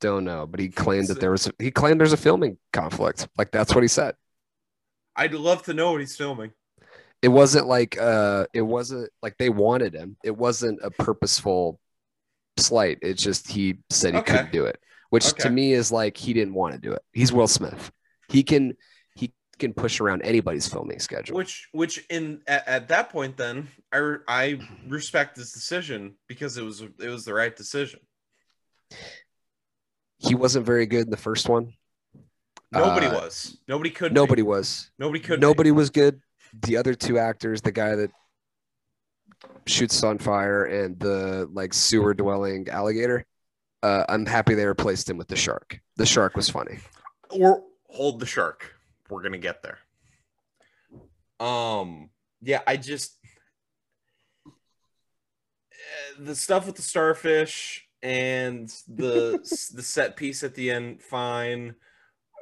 Don't 0.00 0.24
know, 0.24 0.46
but 0.46 0.60
he 0.60 0.68
claimed 0.68 1.08
that 1.08 1.20
there 1.20 1.30
was. 1.30 1.46
A, 1.46 1.52
he 1.58 1.70
claimed 1.70 2.00
there's 2.00 2.12
a 2.12 2.18
filming 2.18 2.56
conflict. 2.72 3.28
Like 3.36 3.50
that's 3.50 3.74
what 3.74 3.82
he 3.82 3.88
said. 3.88 4.14
I'd 5.14 5.34
love 5.34 5.62
to 5.64 5.74
know 5.74 5.92
what 5.92 6.00
he's 6.00 6.16
filming. 6.16 6.52
It 7.22 7.28
wasn't 7.28 7.66
like 7.66 7.98
uh, 8.00 8.46
it 8.52 8.62
wasn't 8.62 9.10
like 9.22 9.36
they 9.38 9.48
wanted 9.50 9.94
him. 9.94 10.16
It 10.22 10.36
wasn't 10.36 10.80
a 10.82 10.90
purposeful 10.90 11.80
slight. 12.58 12.98
It's 13.02 13.22
just 13.22 13.48
he 13.48 13.78
said 13.90 14.14
he 14.14 14.20
Okay. 14.20 14.32
couldn't 14.32 14.52
do 14.52 14.64
it, 14.66 14.78
which 15.10 15.26
Okay. 15.28 15.42
to 15.44 15.50
me 15.50 15.72
is 15.72 15.90
like 15.90 16.16
he 16.16 16.32
didn't 16.32 16.54
want 16.54 16.74
to 16.74 16.80
do 16.80 16.92
it. 16.92 17.02
He's 17.12 17.32
Will 17.32 17.48
Smith. 17.48 17.90
He 18.28 18.42
can 18.42 18.76
he 19.14 19.32
can 19.58 19.72
push 19.72 20.00
around 20.00 20.22
anybody's 20.22 20.68
filming 20.68 20.98
schedule. 21.00 21.36
Which, 21.36 21.68
which 21.72 22.04
in 22.10 22.42
at, 22.46 22.68
at 22.68 22.88
that 22.88 23.08
point, 23.10 23.36
then 23.38 23.68
I 23.92 23.96
re- 23.96 24.18
I 24.28 24.60
respect 24.88 25.36
his 25.38 25.52
decision 25.52 26.16
because 26.28 26.58
it 26.58 26.62
was 26.64 26.82
it 26.82 27.08
was 27.08 27.24
the 27.24 27.34
right 27.34 27.54
decision. 27.56 28.00
he 30.18 30.34
wasn't 30.34 30.64
very 30.66 30.86
good 30.86 31.04
in 31.04 31.10
the 31.10 31.16
first 31.16 31.48
one. 31.48 31.72
Nobody 32.72 33.06
Uh, 33.06 33.14
was. 33.14 33.58
Nobody 33.68 33.90
could. 33.90 34.12
be. 34.12 34.14
Nobody 34.14 34.42
was. 34.42 34.90
Nobody 34.98 35.20
could. 35.20 35.40
be. 35.40 35.46
Nobody 35.46 35.70
was 35.70 35.90
good. 35.90 36.20
The 36.62 36.76
other 36.76 36.94
two 36.94 37.18
actors, 37.18 37.60
the 37.60 37.72
guy 37.72 37.94
that 37.96 38.10
shoots 39.66 40.02
on 40.02 40.18
fire 40.18 40.64
and 40.64 40.98
the 40.98 41.48
like 41.52 41.74
sewer 41.74 42.14
dwelling 42.14 42.68
alligator, 42.68 43.24
uh, 43.82 44.04
I'm 44.08 44.26
happy 44.26 44.54
they 44.54 44.66
replaced 44.66 45.08
him 45.10 45.16
with 45.18 45.28
the 45.28 45.36
shark. 45.36 45.80
The 45.96 46.06
shark 46.06 46.36
was 46.36 46.48
funny. 46.48 46.78
or 47.30 47.62
hold 47.88 48.20
the 48.20 48.26
shark. 48.26 48.74
We're 49.08 49.22
gonna 49.22 49.38
get 49.38 49.62
there. 49.62 49.78
Um, 51.38 52.10
yeah, 52.40 52.62
I 52.66 52.76
just 52.76 53.16
Eh, 55.86 56.14
the 56.18 56.34
stuff 56.34 56.66
with 56.66 56.76
the 56.76 56.82
starfish 56.82 57.86
and 58.02 58.68
the 58.88 59.38
the 59.74 59.82
set 59.82 60.16
piece 60.16 60.42
at 60.42 60.54
the 60.54 60.70
end, 60.70 61.02
fine. 61.02 61.74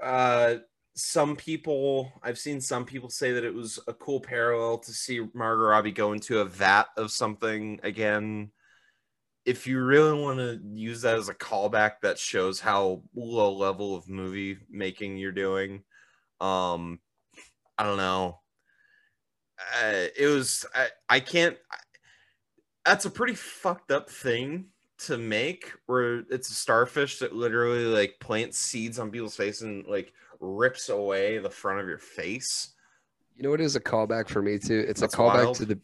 Uh, 0.03 0.57
some 0.97 1.35
people 1.35 2.13
I've 2.23 2.39
seen 2.39 2.61
some 2.61 2.85
people 2.85 3.11
say 3.11 3.33
that 3.33 3.45
it 3.45 3.55
was 3.55 3.81
a 3.89 3.93
cool 3.93 4.21
parallel 4.21 4.79
to 4.79 4.93
see 4.93 5.27
Margot 5.35 5.65
Robbie 5.65 5.93
go 5.93 6.13
into 6.13 6.39
a 6.39 6.45
vat 6.45 6.87
of 6.97 7.11
something 7.11 7.81
again. 7.83 8.51
If 9.45 9.67
you 9.67 9.83
really 9.83 10.19
want 10.19 10.39
to 10.39 10.61
use 10.73 11.03
that 11.03 11.19
as 11.19 11.29
a 11.29 11.35
callback, 11.35 12.01
that 12.03 12.19
shows 12.19 12.61
how 12.61 13.03
low 13.15 13.53
level 13.53 13.95
of 13.95 14.09
movie 14.09 14.59
making 14.71 15.19
you're 15.19 15.33
doing. 15.33 15.83
Um, 16.41 17.01
I 17.77 17.85
don't 17.85 17.99
know. 17.99 18.41
Uh, 19.83 20.07
it 20.17 20.27
was 20.27 20.65
I, 20.75 20.89
I 21.09 21.21
can't. 21.21 21.57
I, 21.71 21.77
that's 22.85 23.05
a 23.05 23.11
pretty 23.11 23.35
fucked 23.35 23.91
up 23.91 24.09
thing 24.11 24.67
to 24.99 25.19
make, 25.19 25.73
where 25.87 26.21
it's 26.31 26.51
a 26.51 26.55
starfish 26.55 27.19
that 27.19 27.35
literally 27.35 27.85
like 27.85 28.21
plants 28.21 28.59
seeds 28.59 28.99
on 28.99 29.11
people's 29.11 29.37
face 29.37 29.63
and 29.63 29.87
like 29.87 30.13
rips 30.41 30.89
away 30.89 31.39
the 31.39 31.51
front 31.51 31.81
of 31.81 31.87
your 31.87 31.99
face. 31.99 32.75
You 33.37 33.43
know 33.43 33.51
what 33.51 33.61
is 33.61 33.77
a 33.77 33.81
callback 33.81 34.29
for 34.29 34.43
me 34.43 34.59
too? 34.59 34.85
It's 34.89 35.01
That's 35.01 35.15
a 35.15 35.17
callback 35.17 35.45
wild. 35.45 35.57
to 35.57 35.65
the 35.67 35.79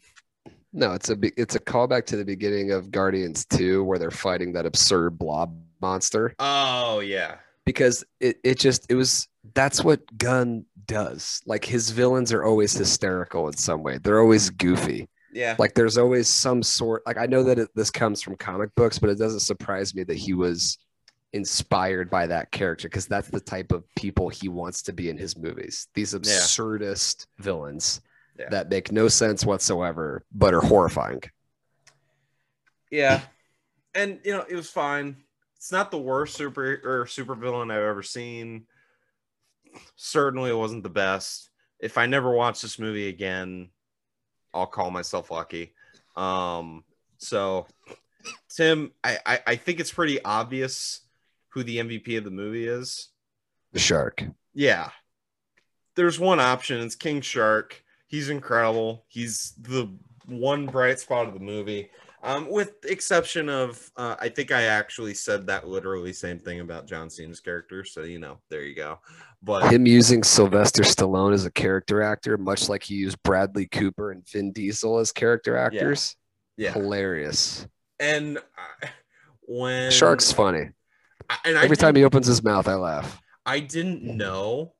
no, 0.73 0.93
it's 0.93 1.09
a 1.09 1.17
it's 1.39 1.55
a 1.55 1.59
callback 1.59 2.05
to 2.07 2.15
the 2.17 2.23
beginning 2.23 2.71
of 2.71 2.91
Guardians 2.91 3.45
2 3.45 3.83
where 3.83 3.99
they're 3.99 4.09
fighting 4.09 4.53
that 4.53 4.65
absurd 4.65 5.19
blob 5.19 5.53
monster 5.81 6.33
Oh 6.39 6.99
yeah, 7.01 7.35
because 7.65 8.05
it, 8.21 8.37
it 8.43 8.57
just 8.57 8.85
it 8.89 8.95
was 8.95 9.27
that's 9.53 9.83
what 9.83 9.99
Gunn 10.17 10.65
does. 10.85 11.41
Like 11.45 11.65
his 11.65 11.89
villains 11.91 12.31
are 12.31 12.45
always 12.45 12.73
hysterical 12.73 13.47
in 13.47 13.57
some 13.57 13.83
way. 13.83 13.97
They're 13.97 14.21
always 14.21 14.49
goofy. 14.49 15.09
yeah. 15.33 15.55
Like 15.59 15.73
there's 15.73 15.97
always 15.97 16.29
some 16.29 16.63
sort 16.63 17.03
like 17.05 17.17
I 17.17 17.25
know 17.25 17.43
that 17.43 17.59
it, 17.59 17.69
this 17.75 17.89
comes 17.91 18.21
from 18.21 18.37
comic 18.37 18.69
books, 18.75 18.97
but 18.97 19.09
it 19.09 19.17
doesn't 19.17 19.41
surprise 19.41 19.93
me 19.93 20.03
that 20.03 20.17
he 20.17 20.33
was 20.33 20.77
inspired 21.33 22.09
by 22.09 22.27
that 22.27 22.51
character 22.51 22.89
because 22.89 23.07
that's 23.07 23.29
the 23.29 23.39
type 23.39 23.71
of 23.71 23.83
people 23.95 24.29
he 24.29 24.49
wants 24.49 24.81
to 24.83 24.93
be 24.93 25.09
in 25.09 25.17
his 25.17 25.37
movies. 25.37 25.87
These 25.93 26.13
absurdist 26.13 27.27
villains 27.39 28.01
Yeah. 28.37 28.49
that 28.49 28.69
make 28.69 28.91
no 28.91 29.07
sense 29.07 29.45
whatsoever 29.45 30.23
but 30.31 30.53
are 30.53 30.61
horrifying. 30.61 31.21
Yeah, 32.89 33.21
and 33.95 34.19
you 34.25 34.33
know 34.33 34.45
it 34.49 34.55
was 34.55 34.69
fine. 34.69 35.15
It's 35.55 35.71
not 35.71 35.91
the 35.91 35.97
worst 35.99 36.35
super 36.35 36.81
or 36.83 37.05
super 37.07 37.35
villain 37.35 37.71
I've 37.71 37.83
ever 37.83 38.03
seen. 38.03 38.65
Certainly, 39.95 40.49
it 40.49 40.57
wasn't 40.57 40.83
the 40.83 40.89
best. 40.89 41.49
If 41.79 41.97
I 41.97 42.05
never 42.05 42.31
watch 42.31 42.61
this 42.61 42.77
movie 42.79 43.07
again, 43.07 43.69
I'll 44.53 44.67
call 44.67 44.91
myself 44.91 45.31
lucky. 45.31 45.73
Um, 46.17 46.83
so 47.17 47.67
Tim, 48.49 48.91
I, 49.03 49.17
I 49.25 49.39
I 49.47 49.55
think 49.55 49.79
it's 49.79 49.93
pretty 49.93 50.21
obvious 50.23 51.01
who 51.51 51.63
the 51.63 51.77
MVP 51.77 52.17
of 52.17 52.23
the 52.23 52.31
movie 52.31 52.67
is. 52.67 53.09
The 53.73 53.79
shark. 53.79 54.23
Yeah. 54.53 54.89
There's 55.95 56.19
one 56.19 56.39
option. 56.39 56.81
It's 56.81 56.95
King 56.95 57.21
Shark. 57.21 57.83
He's 58.07 58.29
incredible. 58.29 59.05
He's 59.07 59.53
the 59.59 59.89
one 60.25 60.65
bright 60.65 60.99
spot 60.99 61.27
of 61.27 61.33
the 61.33 61.39
movie. 61.39 61.89
Um, 62.23 62.49
with 62.49 62.85
exception 62.85 63.49
of, 63.49 63.89
uh, 63.97 64.15
I 64.19 64.29
think 64.29 64.51
I 64.51 64.63
actually 64.63 65.15
said 65.15 65.47
that 65.47 65.67
literally 65.67 66.13
same 66.13 66.37
thing 66.37 66.59
about 66.59 66.85
John 66.85 67.09
Cena's 67.09 67.39
character. 67.39 67.83
So 67.83 68.03
you 68.03 68.19
know, 68.19 68.37
there 68.49 68.63
you 68.63 68.75
go. 68.75 68.99
But 69.41 69.71
Him 69.71 69.87
using 69.87 70.23
Sylvester 70.23 70.83
Stallone 70.83 71.33
as 71.33 71.45
a 71.45 71.51
character 71.51 72.03
actor, 72.03 72.37
much 72.37 72.69
like 72.69 72.83
he 72.83 72.93
used 72.95 73.21
Bradley 73.23 73.65
Cooper 73.65 74.11
and 74.11 74.27
Vin 74.29 74.51
Diesel 74.51 74.99
as 74.99 75.11
character 75.11 75.57
actors, 75.57 76.15
yeah, 76.57 76.73
hilarious. 76.73 77.65
and 77.99 78.37
uh, 78.37 78.87
when 79.41 79.89
Shark's 79.89 80.31
funny. 80.31 80.69
And 81.45 81.57
I 81.57 81.63
Every 81.63 81.77
time 81.77 81.95
he 81.95 82.03
opens 82.03 82.27
his 82.27 82.43
mouth, 82.43 82.67
I 82.67 82.75
laugh. 82.75 83.21
I 83.45 83.59
didn't 83.59 84.03
know 84.03 84.73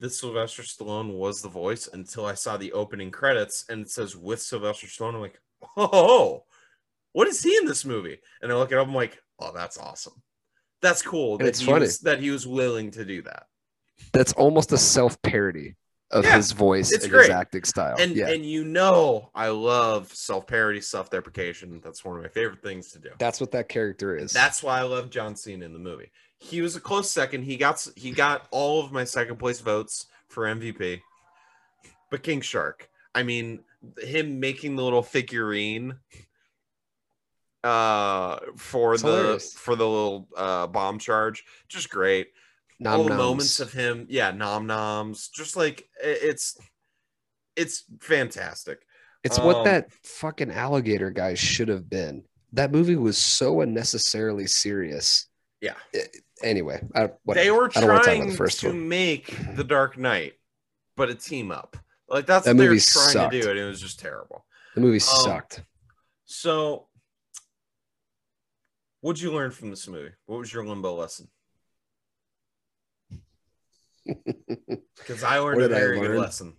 that 0.00 0.10
Sylvester 0.10 0.62
Stallone 0.62 1.14
was 1.14 1.40
the 1.40 1.48
voice 1.48 1.88
until 1.92 2.26
I 2.26 2.34
saw 2.34 2.56
the 2.56 2.72
opening 2.72 3.10
credits 3.10 3.64
and 3.68 3.82
it 3.82 3.90
says 3.90 4.16
with 4.16 4.40
Sylvester 4.40 4.86
Stallone. 4.86 5.14
I'm 5.14 5.20
like, 5.20 5.40
oh, 5.76 6.44
what 7.12 7.28
is 7.28 7.42
he 7.42 7.56
in 7.56 7.64
this 7.64 7.84
movie? 7.84 8.18
And 8.42 8.52
I 8.52 8.56
look 8.56 8.72
it 8.72 8.78
up. 8.78 8.86
I'm 8.86 8.94
like, 8.94 9.18
oh, 9.38 9.52
that's 9.54 9.78
awesome. 9.78 10.22
That's 10.82 11.02
cool. 11.02 11.38
That 11.38 11.46
it's 11.48 11.60
he 11.60 11.66
funny. 11.66 11.80
was 11.80 12.00
that 12.00 12.20
he 12.20 12.30
was 12.30 12.46
willing 12.46 12.90
to 12.92 13.04
do 13.04 13.22
that. 13.22 13.44
That's 14.12 14.34
almost 14.34 14.72
a 14.72 14.78
self 14.78 15.20
parody 15.22 15.76
of 16.12 16.24
Yeah, 16.24 16.36
his 16.36 16.52
voice 16.52 16.92
and 16.92 17.10
great. 17.10 17.22
his 17.26 17.30
acting 17.30 17.64
style. 17.64 17.96
And 17.98 18.14
yeah, 18.14 18.28
and 18.28 18.44
you 18.46 18.64
know, 18.64 19.30
I 19.34 19.48
love 19.48 20.12
self 20.14 20.46
parody, 20.46 20.80
self 20.80 21.10
deprecation. 21.10 21.80
That's 21.82 22.04
one 22.04 22.16
of 22.16 22.22
my 22.22 22.28
favorite 22.28 22.62
things 22.62 22.92
to 22.92 22.98
do. 22.98 23.10
that's 23.18 23.40
what 23.40 23.50
that 23.52 23.68
character 23.68 24.16
is. 24.16 24.32
That's 24.32 24.62
why 24.62 24.78
I 24.78 24.82
love 24.82 25.10
John 25.10 25.34
Cena 25.36 25.64
in 25.64 25.72
the 25.72 25.78
movie. 25.78 26.10
He 26.38 26.60
was 26.60 26.76
a 26.76 26.80
close 26.80 27.10
second. 27.10 27.42
He 27.42 27.56
got 27.56 27.86
he 27.96 28.10
got 28.12 28.46
all 28.50 28.84
of 28.84 28.92
my 28.92 29.04
second 29.04 29.36
place 29.38 29.60
votes 29.60 30.06
for 30.28 30.44
MVP. 30.44 31.00
But 32.10 32.22
King 32.22 32.40
Shark, 32.40 32.88
I 33.14 33.22
mean, 33.24 33.60
him 33.98 34.38
making 34.38 34.76
the 34.76 34.82
little 34.84 35.02
figurine 35.02 35.96
uh 37.64 38.38
for 38.56 38.94
It's 38.94 39.02
the 39.02 39.08
hilarious. 39.08 39.52
for 39.54 39.74
the 39.74 39.86
little 39.88 40.28
uh 40.36 40.66
bomb 40.68 40.98
charge, 40.98 41.44
just 41.68 41.90
great. 41.90 42.28
Nom 42.78 43.06
noms. 43.06 43.16
moments 43.18 43.60
of 43.60 43.72
him, 43.72 44.06
yeah, 44.10 44.30
nom 44.32 44.66
noms, 44.66 45.28
just 45.28 45.56
like 45.56 45.88
it's 46.02 46.58
it's 47.56 47.84
fantastic. 48.00 48.80
It's 49.24 49.38
what 49.38 49.56
Um, 49.56 49.64
that 49.64 49.92
fucking 50.04 50.50
alligator 50.50 51.10
guy 51.10 51.34
should 51.34 51.68
have 51.68 51.88
been. 51.88 52.24
That 52.52 52.70
movie 52.72 52.96
was 52.96 53.18
so 53.18 53.60
unnecessarily 53.62 54.46
serious. 54.46 55.26
Yeah. 55.60 55.74
Anyway, 56.42 56.80
I, 56.94 57.10
they 57.34 57.50
were 57.50 57.70
I 57.74 57.80
don't 57.80 57.88
want 57.88 58.04
to 58.04 58.10
trying 58.10 58.30
first 58.32 58.60
to 58.60 58.72
make 58.72 59.34
the 59.56 59.64
Dark 59.64 59.96
Knight, 59.98 60.34
but 60.96 61.08
a 61.08 61.14
team 61.14 61.50
up. 61.50 61.76
Like 62.08 62.26
that's 62.26 62.44
That 62.44 62.54
what 62.56 62.58
they 62.62 62.68
were 62.68 62.74
trying 62.74 62.80
sucked. 62.80 63.32
to 63.32 63.40
do, 63.42 63.50
and 63.50 63.58
it 63.58 63.64
was 63.64 63.80
just 63.80 63.98
terrible. 63.98 64.44
The 64.74 64.80
movie 64.82 64.96
um, 64.96 65.00
sucked. 65.00 65.62
So, 66.26 66.86
what'd 69.00 69.20
you 69.22 69.32
learn 69.32 69.50
from 69.50 69.70
this 69.70 69.88
movie? 69.88 70.12
What 70.26 70.38
was 70.38 70.52
your 70.52 70.64
limbo 70.66 70.94
lesson? 70.94 71.28
Because 74.98 75.22
I 75.22 75.38
learned 75.38 75.62
a 75.62 75.68
very 75.68 76.00
good 76.00 76.18
lesson. 76.18 76.54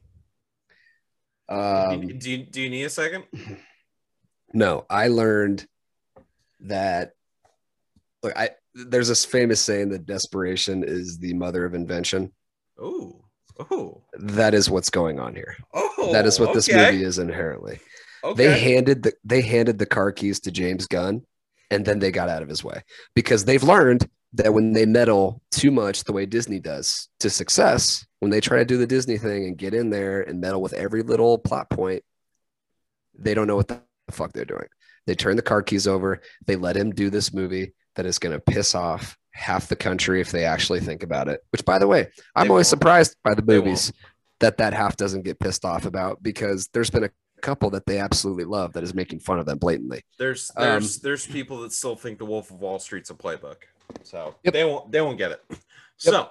Um, 1.50 2.08
do, 2.08 2.14
do, 2.14 2.32
you, 2.32 2.38
do 2.46 2.62
you 2.62 2.70
need 2.70 2.84
a 2.84 2.90
second? 2.90 3.24
No, 4.54 4.86
I 4.90 5.08
learned 5.08 5.68
that 6.62 7.12
look, 8.24 8.34
I 8.36 8.52
there's 8.74 9.08
this 9.08 9.26
famous 9.26 9.60
saying 9.62 9.90
that 9.90 10.06
desperation 10.06 10.84
is 10.84 11.18
the 11.20 11.34
mother 11.34 11.66
of 11.66 11.74
invention. 11.74 12.34
Oh, 12.80 13.26
oh, 13.60 14.04
That 14.14 14.54
is 14.54 14.70
what's 14.70 14.90
going 14.90 15.20
on 15.20 15.36
here. 15.36 15.58
oh! 15.74 16.12
that 16.14 16.26
is 16.26 16.40
what 16.40 16.54
this 16.54 16.72
movie 16.72 17.04
is 17.04 17.20
inherently. 17.20 17.80
Okay. 18.24 18.48
They 18.48 18.60
handed 18.60 19.04
the 19.04 19.14
they 19.24 19.42
handed 19.42 19.78
the 19.78 19.86
car 19.86 20.12
keys 20.12 20.40
to 20.42 20.52
James 20.52 20.88
Gunn 20.88 21.24
and 21.70 21.86
then 21.86 22.00
they 22.00 22.12
got 22.12 22.30
out 22.30 22.44
of 22.44 22.50
his 22.50 22.64
way 22.64 22.84
because 23.16 23.46
they've 23.46 23.64
learned 23.64 24.10
that 24.38 24.54
when 24.54 24.74
they 24.74 24.86
meddle 24.86 25.42
too 25.52 25.72
much 25.72 26.04
the 26.04 26.14
way 26.14 26.26
Disney 26.26 26.60
does 26.60 27.10
to 27.20 27.30
success, 27.30 28.06
when 28.20 28.32
they 28.32 28.40
try 28.42 28.58
to 28.60 28.66
do 28.66 28.78
the 28.78 28.88
Disney 28.88 29.18
thing 29.18 29.46
and 29.46 29.58
get 29.58 29.74
in 29.74 29.90
there 29.90 30.22
and 30.22 30.40
meddle 30.42 30.62
with 30.62 30.74
every 30.74 31.04
little 31.04 31.38
plot 31.38 31.70
point, 31.70 32.04
they 33.18 33.34
don't 33.34 33.48
know 33.48 33.56
what 33.56 33.68
the 33.68 33.82
fuck 34.12 34.34
they're 34.34 34.46
doing. 34.46 34.68
They 35.06 35.16
turn 35.16 35.36
the 35.36 35.42
car 35.42 35.62
keys 35.62 35.88
over. 35.88 36.22
They 36.46 36.56
let 36.56 36.76
him 36.76 36.92
do 36.92 37.10
this 37.10 37.34
movie 37.34 37.74
that 37.96 38.06
is 38.06 38.20
going 38.20 38.34
to 38.34 38.40
piss 38.40 38.76
off 38.76 39.18
half 39.32 39.68
the 39.68 39.76
country 39.76 40.22
if 40.22 40.32
they 40.32 40.46
actually 40.46 40.80
think 40.82 41.04
about 41.04 41.28
it. 41.30 41.42
Which, 41.52 41.66
by 41.66 41.80
the 41.80 41.88
way, 41.88 42.08
I'm 42.36 42.48
They 42.48 42.50
always 42.50 42.66
won't. 42.66 42.80
surprised 42.82 43.16
by 43.24 43.34
the 43.34 43.42
movies 43.44 43.92
that 44.40 44.58
that 44.58 44.74
half 44.74 44.98
doesn't 44.98 45.24
get 45.24 45.40
pissed 45.40 45.66
off 45.66 45.86
about 45.86 46.22
because 46.22 46.70
there's 46.74 46.90
been 46.90 47.06
a 47.06 47.10
couple 47.42 47.70
that 47.72 47.86
they 47.86 48.00
absolutely 48.00 48.44
love 48.46 48.74
that 48.74 48.84
is 48.84 48.94
making 48.94 49.20
fun 49.20 49.40
of 49.40 49.46
them 49.46 49.58
blatantly. 49.58 50.04
There's 50.20 50.52
Um, 50.56 50.64
there's 50.66 51.00
there's 51.00 51.26
people 51.26 51.62
that 51.62 51.72
still 51.72 51.96
think 51.96 52.20
the 52.20 52.26
Wolf 52.26 52.52
of 52.52 52.60
Wall 52.60 52.78
Street's 52.80 53.10
a 53.10 53.14
playbook, 53.16 53.58
so 54.04 54.36
Yep. 54.44 54.54
they 54.54 54.64
won't 54.66 54.92
they 54.92 55.02
won't 55.02 55.18
get 55.18 55.32
it. 55.32 55.44
So 55.98 56.30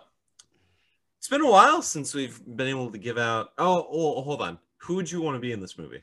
it's 1.19 1.29
been 1.29 1.41
a 1.41 1.51
while 1.51 1.83
since 1.83 2.15
we've 2.15 2.41
been 2.47 2.69
able 2.69 2.91
to 2.93 2.99
give 2.99 3.19
out. 3.19 3.51
Oh, 3.59 3.87
oh, 3.91 4.23
hold 4.23 4.43
on. 4.43 4.59
Who 4.83 4.95
would 4.97 5.11
you 5.11 5.21
want 5.21 5.35
to 5.37 5.41
be 5.41 5.53
in 5.53 5.61
this 5.61 5.77
movie? 5.77 6.03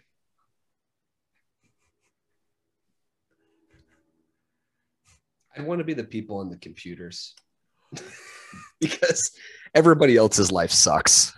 I 5.57 5.61
want 5.61 5.79
to 5.79 5.85
be 5.85 5.93
the 5.93 6.03
people 6.03 6.37
on 6.37 6.49
the 6.49 6.57
computers 6.57 7.35
because 8.81 9.31
everybody 9.75 10.17
else's 10.17 10.51
life 10.51 10.71
sucks. 10.71 11.33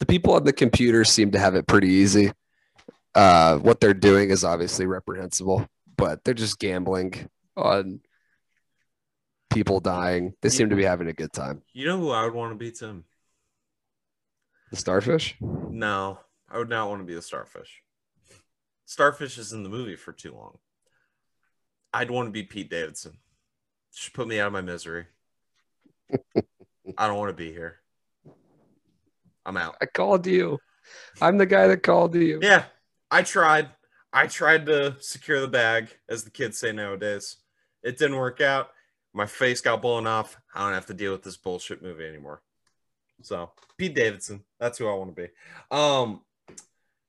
The 0.00 0.06
people 0.06 0.34
on 0.34 0.44
the 0.44 0.52
computers 0.52 1.10
seem 1.10 1.32
to 1.32 1.38
have 1.38 1.54
it 1.54 1.66
pretty 1.66 1.88
easy. 1.88 2.32
Uh, 3.14 3.58
what 3.58 3.80
they're 3.80 3.94
doing 3.94 4.30
is 4.30 4.44
obviously 4.44 4.86
reprehensible, 4.86 5.66
but 5.96 6.22
they're 6.24 6.34
just 6.34 6.58
gambling 6.58 7.28
on 7.56 8.00
people 9.50 9.80
dying. 9.80 10.34
They 10.42 10.48
seem 10.48 10.70
to 10.70 10.76
be 10.76 10.84
having 10.84 11.08
a 11.08 11.12
good 11.12 11.32
time. 11.32 11.62
You 11.72 11.86
know 11.86 11.98
who 11.98 12.10
I 12.10 12.24
would 12.24 12.34
want 12.34 12.52
to 12.52 12.56
be, 12.56 12.70
Tim? 12.70 13.04
The 14.70 14.76
starfish? 14.76 15.36
No, 15.40 16.18
I 16.50 16.58
would 16.58 16.68
not 16.68 16.88
want 16.88 17.00
to 17.00 17.06
be 17.06 17.14
the 17.14 17.22
starfish. 17.22 17.82
Starfish 18.84 19.38
is 19.38 19.52
in 19.52 19.62
the 19.62 19.68
movie 19.68 19.96
for 19.96 20.12
too 20.12 20.34
long. 20.34 20.58
I'd 21.92 22.10
want 22.10 22.28
to 22.28 22.32
be 22.32 22.42
Pete 22.42 22.70
Davidson. 22.70 23.18
Just 23.94 24.12
put 24.12 24.28
me 24.28 24.40
out 24.40 24.48
of 24.48 24.52
my 24.52 24.60
misery. 24.60 25.06
I 26.98 27.06
don't 27.06 27.18
want 27.18 27.30
to 27.30 27.42
be 27.42 27.52
here. 27.52 27.76
I'm 29.44 29.56
out. 29.56 29.76
I 29.80 29.86
called 29.86 30.26
you. 30.26 30.58
I'm 31.20 31.38
the 31.38 31.46
guy 31.46 31.66
that 31.68 31.82
called 31.82 32.14
you. 32.14 32.38
Yeah, 32.42 32.64
I 33.10 33.22
tried. 33.22 33.68
I 34.12 34.26
tried 34.26 34.66
to 34.66 34.96
secure 35.00 35.40
the 35.40 35.48
bag, 35.48 35.88
as 36.08 36.24
the 36.24 36.30
kids 36.30 36.58
say 36.58 36.72
nowadays. 36.72 37.36
It 37.82 37.98
didn't 37.98 38.16
work 38.16 38.40
out. 38.40 38.70
My 39.14 39.26
face 39.26 39.60
got 39.60 39.82
blown 39.82 40.06
off. 40.06 40.36
I 40.54 40.64
don't 40.64 40.74
have 40.74 40.86
to 40.86 40.94
deal 40.94 41.12
with 41.12 41.22
this 41.22 41.36
bullshit 41.36 41.82
movie 41.82 42.06
anymore. 42.06 42.42
So 43.22 43.50
Pete 43.76 43.94
Davidson, 43.94 44.44
that's 44.60 44.78
who 44.78 44.88
I 44.88 44.94
want 44.94 45.14
to 45.14 45.22
be. 45.22 45.28
Um, 45.70 46.20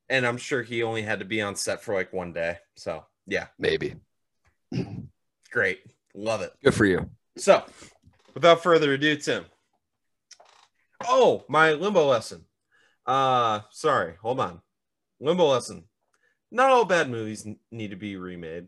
and 0.10 0.26
I'm 0.26 0.38
sure 0.38 0.64
he 0.64 0.82
only 0.82 1.04
had 1.04 1.20
to 1.20 1.26
be 1.26 1.42
on 1.42 1.56
set 1.56 1.84
for 1.84 1.94
like 1.94 2.14
one 2.14 2.34
day. 2.34 2.58
So 2.76 3.06
yeah, 3.28 3.48
Maybe. 3.60 3.96
great, 5.52 5.82
love 6.16 6.42
it. 6.42 6.52
Good 6.64 6.74
for 6.74 6.86
you. 6.86 7.10
So, 7.38 7.64
without 8.34 8.64
further 8.64 8.94
ado, 8.94 9.16
Tim. 9.16 9.46
Oh, 11.08 11.46
my 11.48 11.74
limbo 11.74 12.08
lesson. 12.08 12.46
Uh, 13.06 13.62
sorry, 13.72 14.16
hold 14.22 14.40
on. 14.40 14.62
Limbo 15.20 15.46
lesson. 15.48 15.86
Not 16.52 16.72
all 16.72 16.86
bad 16.86 17.10
movies 17.10 17.48
need 17.72 17.92
to 17.92 17.96
be 17.96 18.16
remade. 18.18 18.68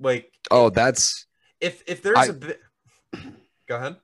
Like, 0.00 0.32
Oh, 0.50 0.70
that's 0.70 1.26
if 1.60 1.82
if 1.86 2.02
there's 2.02 2.18
I- 2.18 2.26
a 2.26 2.32
bit, 2.32 2.60
go 3.68 3.76
ahead. 3.76 3.96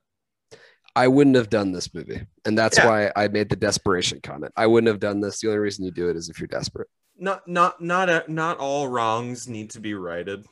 I 0.96 1.08
wouldn't 1.08 1.34
have 1.36 1.50
done 1.50 1.72
this 1.72 1.92
movie. 1.92 2.24
And 2.44 2.56
that's 2.56 2.78
Yeah. 2.78 2.86
why 2.86 3.12
I 3.16 3.26
made 3.28 3.48
the 3.48 3.56
desperation 3.56 4.20
comment. 4.22 4.52
I 4.56 4.68
wouldn't 4.68 4.86
have 4.88 5.00
done 5.00 5.20
this. 5.20 5.40
The 5.40 5.48
only 5.48 5.58
reason 5.58 5.84
you 5.84 5.90
do 5.90 6.08
it 6.08 6.16
is 6.16 6.28
if 6.28 6.38
you're 6.38 6.46
desperate. 6.46 6.88
Not 7.16 7.46
not 7.48 7.80
not 7.80 8.08
a, 8.08 8.24
not 8.28 8.58
all 8.58 8.86
wrongs 8.88 9.48
need 9.48 9.70
to 9.70 9.80
be 9.80 9.94
righted. 9.94 10.46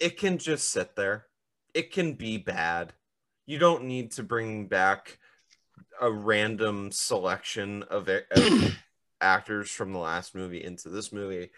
It 0.00 0.18
can 0.18 0.38
just 0.38 0.70
sit 0.70 0.96
there. 0.96 1.26
It 1.74 1.92
can 1.92 2.14
be 2.14 2.38
bad. 2.38 2.92
You 3.46 3.58
don't 3.58 3.84
need 3.84 4.12
to 4.12 4.22
bring 4.22 4.66
back 4.66 5.18
a 6.00 6.10
random 6.10 6.90
selection 6.90 7.84
of, 7.84 8.08
of 8.08 8.76
actors 9.20 9.70
from 9.70 9.92
the 9.92 9.98
last 9.98 10.34
movie 10.34 10.62
into 10.64 10.88
this 10.88 11.12
movie 11.12 11.50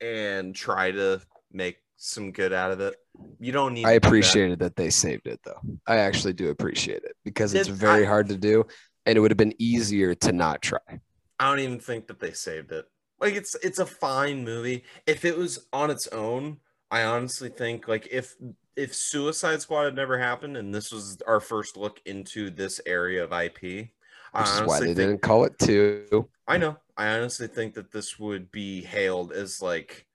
and 0.00 0.54
try 0.54 0.90
to 0.90 1.20
make 1.52 1.78
some 1.96 2.32
good 2.32 2.52
out 2.52 2.70
of 2.70 2.80
it. 2.80 2.96
You 3.38 3.52
don't 3.52 3.74
need. 3.74 3.84
I 3.84 3.94
to 3.94 3.94
do 3.94 4.00
that. 4.00 4.06
appreciated 4.08 4.58
that 4.60 4.76
they 4.76 4.90
saved 4.90 5.26
it 5.26 5.40
though. 5.44 5.60
I 5.86 5.96
actually 5.96 6.32
do 6.32 6.48
appreciate 6.50 7.02
it 7.04 7.16
because 7.24 7.54
it's 7.54 7.68
Did 7.68 7.76
very 7.76 8.04
I- 8.04 8.08
hard 8.08 8.28
to 8.28 8.36
do 8.36 8.64
and 9.06 9.16
it 9.16 9.20
would 9.20 9.30
have 9.30 9.38
been 9.38 9.54
easier 9.58 10.14
to 10.14 10.32
not 10.32 10.62
try. 10.62 11.00
I 11.38 11.48
don't 11.48 11.60
even 11.60 11.80
think 11.80 12.06
that 12.08 12.20
they 12.20 12.32
saved 12.32 12.72
it. 12.72 12.86
Like 13.20 13.34
it's 13.34 13.54
it's 13.62 13.78
a 13.78 13.86
fine 13.86 14.44
movie. 14.44 14.84
If 15.06 15.24
it 15.24 15.36
was 15.36 15.66
on 15.72 15.90
its 15.90 16.06
own, 16.08 16.58
I 16.90 17.02
honestly 17.02 17.48
think 17.50 17.86
like 17.88 18.08
if 18.10 18.34
if 18.76 18.94
Suicide 18.94 19.60
Squad 19.60 19.84
had 19.84 19.94
never 19.96 20.18
happened 20.18 20.56
and 20.56 20.74
this 20.74 20.90
was 20.90 21.18
our 21.26 21.40
first 21.40 21.76
look 21.76 22.00
into 22.06 22.48
this 22.50 22.80
area 22.86 23.22
of 23.24 23.32
IP, 23.32 23.88
I 24.32 24.40
Which 24.40 24.50
is 24.50 24.62
why 24.62 24.80
they 24.80 24.86
think 24.86 24.96
didn't 24.96 25.22
call 25.22 25.44
it 25.44 25.58
two. 25.58 26.28
I 26.46 26.56
know, 26.56 26.78
I 26.96 27.08
honestly 27.08 27.46
think 27.46 27.74
that 27.74 27.92
this 27.92 28.18
would 28.18 28.50
be 28.50 28.80
hailed 28.82 29.32
as 29.32 29.60
like, 29.60 30.06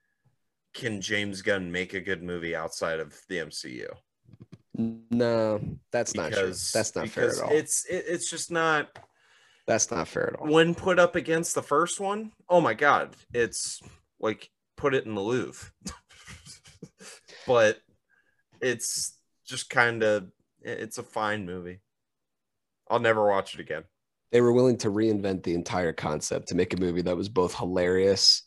can 0.76 1.00
James 1.00 1.42
Gunn 1.42 1.72
make 1.72 1.94
a 1.94 2.00
good 2.00 2.22
movie 2.22 2.54
outside 2.54 3.00
of 3.00 3.18
the 3.28 3.38
MCU? 3.38 3.86
No, 4.76 5.58
that's 5.90 6.14
not 6.14 6.32
true. 6.32 6.52
That's 6.74 6.94
not 6.94 7.08
fair 7.08 7.30
at 7.30 7.40
all. 7.40 7.50
It's 7.50 7.86
it, 7.86 8.04
it's 8.06 8.30
just 8.30 8.50
not 8.50 8.98
That's 9.66 9.90
not 9.90 10.06
fair 10.06 10.34
at 10.34 10.40
all. 10.40 10.52
when 10.52 10.74
put 10.74 10.98
up 10.98 11.16
against 11.16 11.54
the 11.54 11.62
first 11.62 11.98
one. 11.98 12.32
Oh 12.48 12.60
my 12.60 12.74
god, 12.74 13.16
it's 13.32 13.80
like 14.20 14.50
put 14.76 14.94
it 14.94 15.06
in 15.06 15.14
the 15.14 15.22
Louvre. 15.22 15.70
but 17.46 17.78
it's 18.60 19.18
just 19.46 19.70
kind 19.70 20.02
of 20.02 20.26
it's 20.60 20.98
a 20.98 21.02
fine 21.02 21.46
movie. 21.46 21.80
I'll 22.90 23.00
never 23.00 23.26
watch 23.26 23.54
it 23.54 23.60
again. 23.60 23.84
They 24.30 24.42
were 24.42 24.52
willing 24.52 24.76
to 24.78 24.90
reinvent 24.90 25.42
the 25.42 25.54
entire 25.54 25.94
concept 25.94 26.48
to 26.48 26.54
make 26.54 26.74
a 26.74 26.80
movie 26.80 27.02
that 27.02 27.16
was 27.16 27.30
both 27.30 27.54
hilarious 27.54 28.42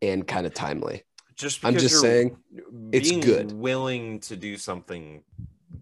and 0.00 0.26
kind 0.26 0.46
of 0.46 0.54
timely. 0.54 1.02
Just 1.36 1.64
I'm 1.64 1.76
just 1.76 2.00
saying 2.00 2.36
it's 2.92 3.08
being 3.10 3.20
good. 3.20 3.52
Willing 3.52 4.20
to 4.20 4.36
do 4.36 4.56
something 4.56 5.22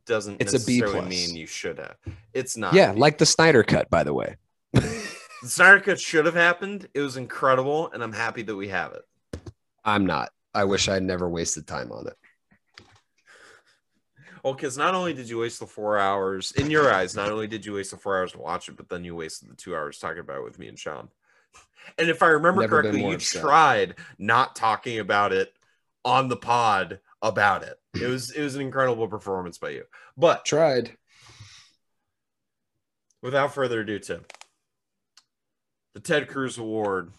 doesn't 0.07 0.41
It's 0.41 0.55
a 0.55 0.65
B 0.65 0.81
necessarily 0.81 1.01
plus. 1.01 1.09
mean 1.29 1.37
you 1.37 1.47
should 1.47 1.79
have. 1.79 1.97
It's 2.33 2.57
not. 2.57 2.75
Yeah, 2.75 2.93
like 2.97 3.19
the 3.19 3.27
Snyder 3.27 3.63
cut, 3.63 3.91
by 3.91 4.03
the 4.03 4.15
way. 4.15 4.37
the 4.73 4.83
Snyder 5.45 5.81
Cut 5.81 6.01
should 6.01 6.25
have 6.27 6.35
happened. 6.35 6.89
It 6.95 7.01
was 7.01 7.17
incredible, 7.17 7.91
and 7.93 8.03
I'm 8.03 8.13
happy 8.13 8.43
that 8.43 8.57
we 8.57 8.69
have 8.69 8.93
it. 8.95 9.03
I'm 9.85 10.07
not. 10.07 10.31
I 10.55 10.65
wish 10.65 10.89
I'd 10.89 11.03
never 11.03 11.29
wasted 11.29 11.67
time 11.67 11.93
on 11.93 12.07
it. 12.07 12.15
Well, 14.43 14.55
because 14.55 14.77
not 14.77 14.95
only 14.95 15.15
did 15.15 15.29
you 15.29 15.39
waste 15.39 15.61
the 15.61 15.67
four 15.67 15.99
hours 15.99 16.53
in 16.53 16.69
your 16.71 16.93
eyes, 16.93 17.15
not 17.15 17.31
only 17.31 17.47
did 17.47 17.65
you 17.65 17.75
waste 17.75 17.93
the 17.93 17.97
four 17.97 18.19
hours 18.19 18.33
to 18.33 18.39
watch 18.39 18.69
it, 18.69 18.77
but 18.77 18.89
then 18.89 19.05
you 19.05 19.15
wasted 19.15 19.51
the 19.51 19.55
two 19.55 19.75
hours 19.77 19.99
talking 19.99 20.19
about 20.19 20.39
it 20.39 20.45
with 20.45 20.59
me 20.59 20.67
and 20.69 20.79
Sean. 20.79 21.09
And 21.99 22.09
if 22.09 22.23
I 22.23 22.29
remember 22.29 22.63
Never 22.63 22.83
correctly, 22.83 23.05
you 23.07 23.15
upset. 23.15 23.43
tried 23.43 23.95
not 24.19 24.57
talking 24.57 24.99
about 24.99 25.33
it 25.33 25.53
on 26.05 26.29
the 26.29 26.37
pod 26.37 27.01
about 27.21 27.63
it. 27.63 27.79
It 27.95 28.07
was 28.07 28.31
it 28.31 28.43
was 28.43 28.55
an 28.55 28.63
incredible 28.63 29.09
performance 29.09 29.59
by 29.59 29.71
you. 29.71 29.85
But 30.17 30.45
Tried. 30.45 30.97
without 33.23 33.55
further 33.55 33.81
ado, 33.81 33.99
Tim, 33.99 34.25
the 35.95 36.01
Ted 36.01 36.29
Cruz 36.29 36.59
Award 36.59 37.13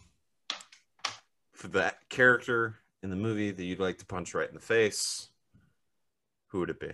for 1.54 1.68
that 1.70 1.98
character 2.10 2.76
in 3.04 3.10
the 3.10 3.16
movie 3.16 3.52
that 3.52 3.64
you'd 3.64 3.80
like 3.80 4.00
to 4.00 4.06
punch 4.06 4.34
right 4.34 4.48
in 4.48 4.56
the 4.56 4.60
face, 4.60 5.30
who 6.48 6.60
would 6.60 6.70
it 6.70 6.80
be? 6.80 6.92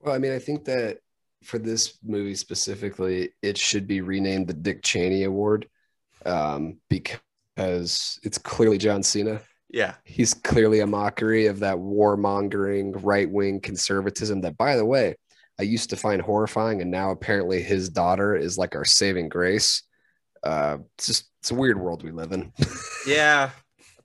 Well, 0.00 0.14
I 0.14 0.18
mean, 0.18 0.32
I 0.32 0.38
think 0.38 0.64
that 0.64 0.98
for 1.42 1.58
this 1.58 1.98
movie 2.04 2.34
specifically, 2.34 3.30
it 3.42 3.56
should 3.58 3.86
be 3.86 4.00
renamed 4.00 4.46
the 4.46 4.52
Dick 4.52 4.82
Cheney 4.82 5.24
Award 5.24 5.68
um, 6.26 6.78
because 6.88 8.18
it's 8.22 8.38
clearly 8.38 8.78
John 8.78 9.02
Cena. 9.02 9.40
Yeah, 9.70 9.94
He's 10.04 10.34
clearly 10.34 10.80
a 10.80 10.86
mockery 10.86 11.46
of 11.46 11.60
that 11.60 11.76
warmongering 11.76 12.92
right 13.02 13.30
wing 13.30 13.58
conservatism 13.60 14.42
that, 14.42 14.58
by 14.58 14.76
the 14.76 14.84
way, 14.84 15.16
I 15.58 15.62
used 15.62 15.88
to 15.90 15.96
find 15.96 16.20
horrifying. 16.20 16.82
And 16.82 16.90
now 16.90 17.10
apparently 17.10 17.62
his 17.62 17.88
daughter 17.88 18.36
is 18.36 18.58
like 18.58 18.74
our 18.76 18.84
saving 18.84 19.30
grace. 19.30 19.82
Uh, 20.42 20.78
it's 20.98 21.06
just, 21.06 21.30
it's 21.40 21.52
a 21.52 21.54
weird 21.54 21.80
world 21.80 22.02
we 22.02 22.10
live 22.10 22.32
in. 22.32 22.52
yeah. 23.06 23.50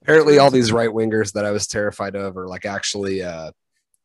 apparently 0.01 0.37
all 0.37 0.51
these 0.51 0.71
right 0.71 0.89
wingers 0.89 1.33
that 1.33 1.43
I 1.43 1.51
was 1.51 1.67
terrified 1.67 2.15
of 2.15 2.37
are 2.37 2.47
like 2.47 2.65
actually 2.65 3.21
uh, 3.23 3.51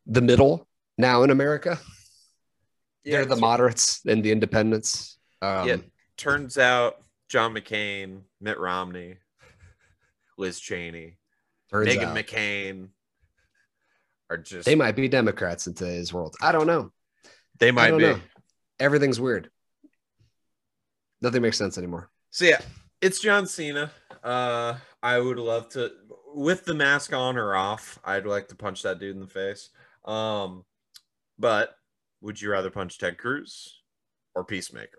the 0.06 0.20
middle 0.20 0.66
now 0.98 1.22
in 1.22 1.30
America. 1.30 1.78
Yeah, 3.04 3.18
They're 3.18 3.26
the 3.26 3.36
moderates 3.36 4.00
and 4.04 4.24
the 4.24 4.32
independents. 4.32 5.16
Um, 5.40 5.68
Yeah. 5.68 5.76
turns 6.16 6.58
out 6.58 6.96
John 7.32 7.54
McCain, 7.54 8.20
Mitt 8.42 8.58
Romney, 8.58 9.16
Liz 10.36 10.60
Cheney, 10.60 11.16
turns 11.70 11.88
Meghan 11.88 12.04
out 12.04 12.14
McCain 12.14 12.88
are 14.28 14.36
just 14.36 14.66
they 14.66 14.74
might 14.74 14.96
be 14.96 15.08
Democrats 15.08 15.66
in 15.66 15.72
today's 15.72 16.12
world. 16.12 16.36
I 16.42 16.52
don't 16.52 16.66
know. 16.66 16.92
they 17.58 17.70
might 17.70 17.92
be. 17.92 18.02
know. 18.02 18.20
Everything's 18.78 19.18
weird. 19.18 19.48
Nothing 21.22 21.40
makes 21.40 21.56
sense 21.56 21.78
anymore. 21.78 22.10
So 22.32 22.44
yeah, 22.44 22.60
it's 23.00 23.18
John 23.18 23.46
Cena. 23.46 23.90
Uh 24.22 24.74
I 25.02 25.18
would 25.18 25.38
love 25.38 25.70
to 25.70 25.90
with 26.34 26.66
the 26.66 26.74
mask 26.74 27.14
on 27.14 27.38
or 27.38 27.54
off, 27.54 27.98
I'd 28.04 28.26
like 28.26 28.48
to 28.48 28.56
punch 28.56 28.82
that 28.82 28.98
dude 28.98 29.16
in 29.16 29.22
the 29.22 29.26
face. 29.26 29.70
Um 30.04 30.66
but 31.38 31.76
would 32.20 32.42
you 32.42 32.50
rather 32.50 32.68
punch 32.68 32.98
Ted 32.98 33.16
Cruz 33.16 33.80
or 34.34 34.44
Peacemaker? 34.44 34.98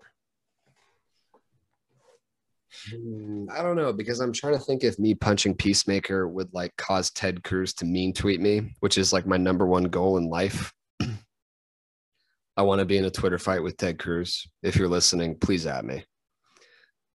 Hmm, 2.90 3.46
I 3.50 3.62
don't 3.62 3.76
know 3.76 3.92
because 3.92 4.20
I'm 4.20 4.32
trying 4.32 4.54
to 4.54 4.58
think 4.58 4.84
if 4.84 4.98
me 4.98 5.14
punching 5.14 5.54
Peacemaker 5.54 6.28
would 6.28 6.52
like 6.52 6.76
cause 6.76 7.10
Ted 7.10 7.42
Cruz 7.44 7.74
to 7.74 7.84
mean 7.84 8.12
tweet 8.12 8.40
me, 8.40 8.74
which 8.80 8.98
is 8.98 9.12
like 9.12 9.26
my 9.26 9.36
number 9.36 9.66
one 9.66 9.84
goal 9.84 10.16
in 10.16 10.28
life. 10.28 10.72
I 12.56 12.62
want 12.62 12.80
to 12.80 12.84
be 12.84 12.98
in 12.98 13.04
a 13.04 13.10
Twitter 13.10 13.38
fight 13.38 13.62
with 13.62 13.76
Ted 13.76 13.98
Cruz. 13.98 14.46
If 14.62 14.76
you're 14.76 14.88
listening, 14.88 15.36
please 15.36 15.66
at 15.66 15.84
me. 15.84 16.04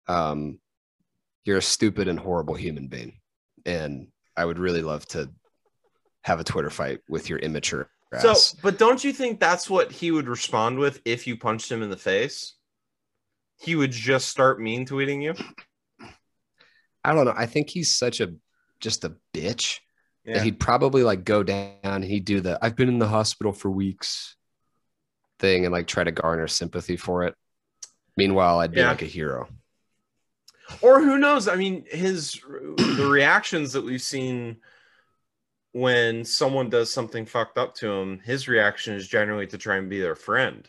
Um, 0.06 0.58
you're 1.44 1.58
a 1.58 1.62
stupid 1.62 2.08
and 2.08 2.18
horrible 2.18 2.54
human 2.54 2.88
being, 2.88 3.18
and 3.64 4.08
I 4.36 4.44
would 4.44 4.58
really 4.58 4.82
love 4.82 5.06
to 5.08 5.30
have 6.24 6.40
a 6.40 6.44
Twitter 6.44 6.70
fight 6.70 7.00
with 7.08 7.30
your 7.30 7.38
immature 7.38 7.88
So, 8.18 8.34
but 8.62 8.78
don't 8.78 9.02
you 9.02 9.12
think 9.12 9.38
that's 9.38 9.70
what 9.70 9.92
he 9.92 10.10
would 10.10 10.28
respond 10.28 10.78
with 10.78 11.00
if 11.04 11.26
you 11.26 11.36
punched 11.36 11.70
him 11.70 11.82
in 11.82 11.90
the 11.90 11.96
face? 11.96 12.54
He 13.60 13.74
would 13.76 13.92
just 13.92 14.28
start 14.28 14.60
mean 14.60 14.86
tweeting 14.86 15.22
you. 15.22 15.34
I 17.04 17.12
don't 17.14 17.24
know. 17.24 17.34
I 17.36 17.46
think 17.46 17.70
he's 17.70 17.94
such 17.94 18.20
a 18.20 18.34
just 18.80 19.04
a 19.04 19.14
bitch. 19.34 19.80
Yeah. 20.24 20.34
that 20.34 20.44
he'd 20.44 20.60
probably 20.60 21.02
like 21.02 21.24
go 21.24 21.42
down 21.42 21.76
and 21.82 22.04
he'd 22.04 22.26
do 22.26 22.40
the 22.42 22.58
I've 22.60 22.76
been 22.76 22.88
in 22.90 22.98
the 22.98 23.08
hospital 23.08 23.52
for 23.52 23.70
weeks 23.70 24.36
thing 25.38 25.64
and 25.64 25.72
like 25.72 25.86
try 25.86 26.04
to 26.04 26.12
garner 26.12 26.46
sympathy 26.46 26.96
for 26.98 27.24
it. 27.24 27.34
Meanwhile, 28.18 28.58
I'd 28.60 28.72
be 28.72 28.80
Yeah. 28.80 28.88
like 28.90 29.00
a 29.02 29.06
hero. 29.06 29.48
or 30.82 31.00
who 31.00 31.18
knows 31.18 31.48
i 31.48 31.56
mean 31.56 31.84
his 31.90 32.34
the 32.34 33.08
reactions 33.10 33.72
that 33.72 33.82
we've 33.82 34.00
seen 34.02 34.56
when 35.72 36.24
someone 36.24 36.68
does 36.70 36.92
something 36.92 37.26
fucked 37.26 37.58
up 37.58 37.74
to 37.74 37.90
him 37.90 38.20
his 38.20 38.46
reaction 38.46 38.94
is 38.94 39.08
generally 39.08 39.46
to 39.48 39.58
try 39.58 39.78
and 39.78 39.90
be 39.90 40.00
their 40.00 40.14
friend 40.14 40.68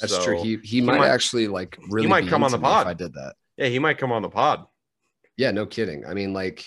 That's 0.00 0.12
So, 0.14 0.24
true. 0.24 0.42
He 0.42 0.56
he, 0.62 0.80
might, 0.80 0.98
might- 0.98 1.08
actually 1.08 1.46
like 1.48 1.78
really 1.88 2.06
He 2.06 2.10
might 2.10 2.26
come 2.28 2.42
on 2.44 2.50
the 2.50 2.58
pod. 2.58 2.82
if 2.86 2.90
I 2.90 2.94
did 2.94 3.12
that. 3.14 3.34
yeah 3.56 3.66
he 3.66 3.78
might 3.78 3.98
come 3.98 4.10
on 4.12 4.22
the 4.22 4.28
pod 4.30 4.66
Yeah, 5.36 5.50
no 5.52 5.66
kidding. 5.66 6.04
I 6.06 6.14
mean, 6.14 6.32
like 6.32 6.66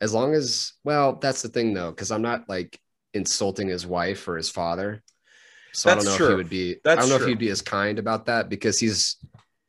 as 0.00 0.12
long 0.12 0.34
as 0.34 0.72
well, 0.84 1.14
that's 1.16 1.40
the 1.42 1.48
thing 1.48 1.72
though, 1.74 1.90
because 1.90 2.10
I'm 2.10 2.22
not 2.22 2.48
like 2.48 2.78
insulting 3.14 3.68
his 3.68 3.86
wife 3.86 4.26
or 4.28 4.36
his 4.36 4.50
father. 4.50 5.02
So 5.72 5.90
I 5.90 5.94
don't 5.94 6.04
know 6.04 6.12
if 6.12 6.16
true. 6.18 6.28
he 6.30 6.34
would 6.34 6.48
be 6.50 6.76
I 6.86 6.94
don't 6.96 7.08
know 7.08 7.16
true. 7.16 7.26
if 7.26 7.28
he'd 7.30 7.38
be 7.38 7.48
as 7.50 7.62
kind 7.62 7.98
about 7.98 8.26
that 8.26 8.48
because 8.48 8.78
he's 8.78 9.16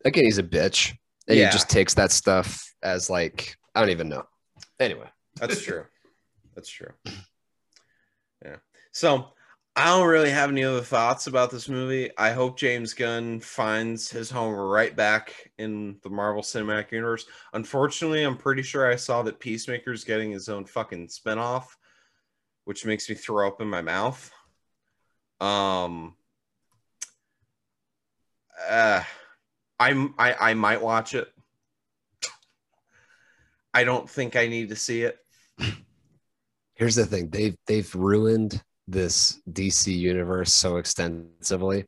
again, 0.03 0.25
he's 0.25 0.37
a 0.39 0.43
bitch. 0.43 0.93
And 1.27 1.37
Yeah. 1.37 1.45
he 1.47 1.51
just 1.51 1.69
takes 1.69 1.93
that 1.95 2.11
stuff 2.11 2.63
as 2.83 3.09
like 3.09 3.55
I 3.73 3.79
don't 3.81 3.89
even 3.91 4.09
know. 4.09 4.23
Anyway. 4.79 5.09
that's 5.35 5.61
true 5.61 5.85
that's 6.55 6.69
true 6.69 6.91
yeah 8.43 8.55
so 8.93 9.33
i 9.75 9.85
don't 9.85 10.07
really 10.07 10.29
have 10.29 10.49
any 10.49 10.63
other 10.63 10.81
thoughts 10.81 11.27
about 11.27 11.51
this 11.51 11.67
movie. 11.67 12.09
I 12.17 12.31
hope 12.31 12.57
james 12.57 12.93
gunn 12.93 13.39
finds 13.41 14.09
his 14.09 14.29
home 14.29 14.53
right 14.53 14.95
back 14.95 15.51
in 15.57 15.97
the 16.03 16.09
marvel 16.09 16.41
cinematic 16.41 16.91
universe. 16.91 17.25
Unfortunately 17.53 18.23
i'm 18.23 18.37
pretty 18.37 18.61
sure 18.61 18.89
i 18.89 18.95
saw 18.95 19.21
that 19.23 19.39
peacemaker's 19.39 20.03
getting 20.03 20.31
his 20.31 20.49
own 20.49 20.65
fucking 20.65 21.09
spin-off 21.09 21.77
which 22.65 22.85
makes 22.85 23.07
me 23.09 23.15
throw 23.15 23.47
up 23.47 23.61
in 23.61 23.67
my 23.67 23.81
mouth. 23.81 24.31
Um 25.39 26.15
uh 28.69 29.03
i'm 29.79 30.15
i 30.17 30.33
i 30.33 30.53
might 30.53 30.81
watch 30.81 31.13
it. 31.13 31.27
I 33.73 33.83
don't 33.83 34.09
think 34.09 34.35
i 34.35 34.47
need 34.47 34.69
to 34.69 34.75
see 34.75 35.03
it. 35.03 35.17
Here's 36.75 36.95
the 36.95 37.05
thing: 37.05 37.29
they've 37.29 37.55
they've 37.67 37.93
ruined 37.93 38.63
this 38.87 39.41
DC 39.51 39.95
universe 39.95 40.53
so 40.53 40.77
extensively. 40.77 41.85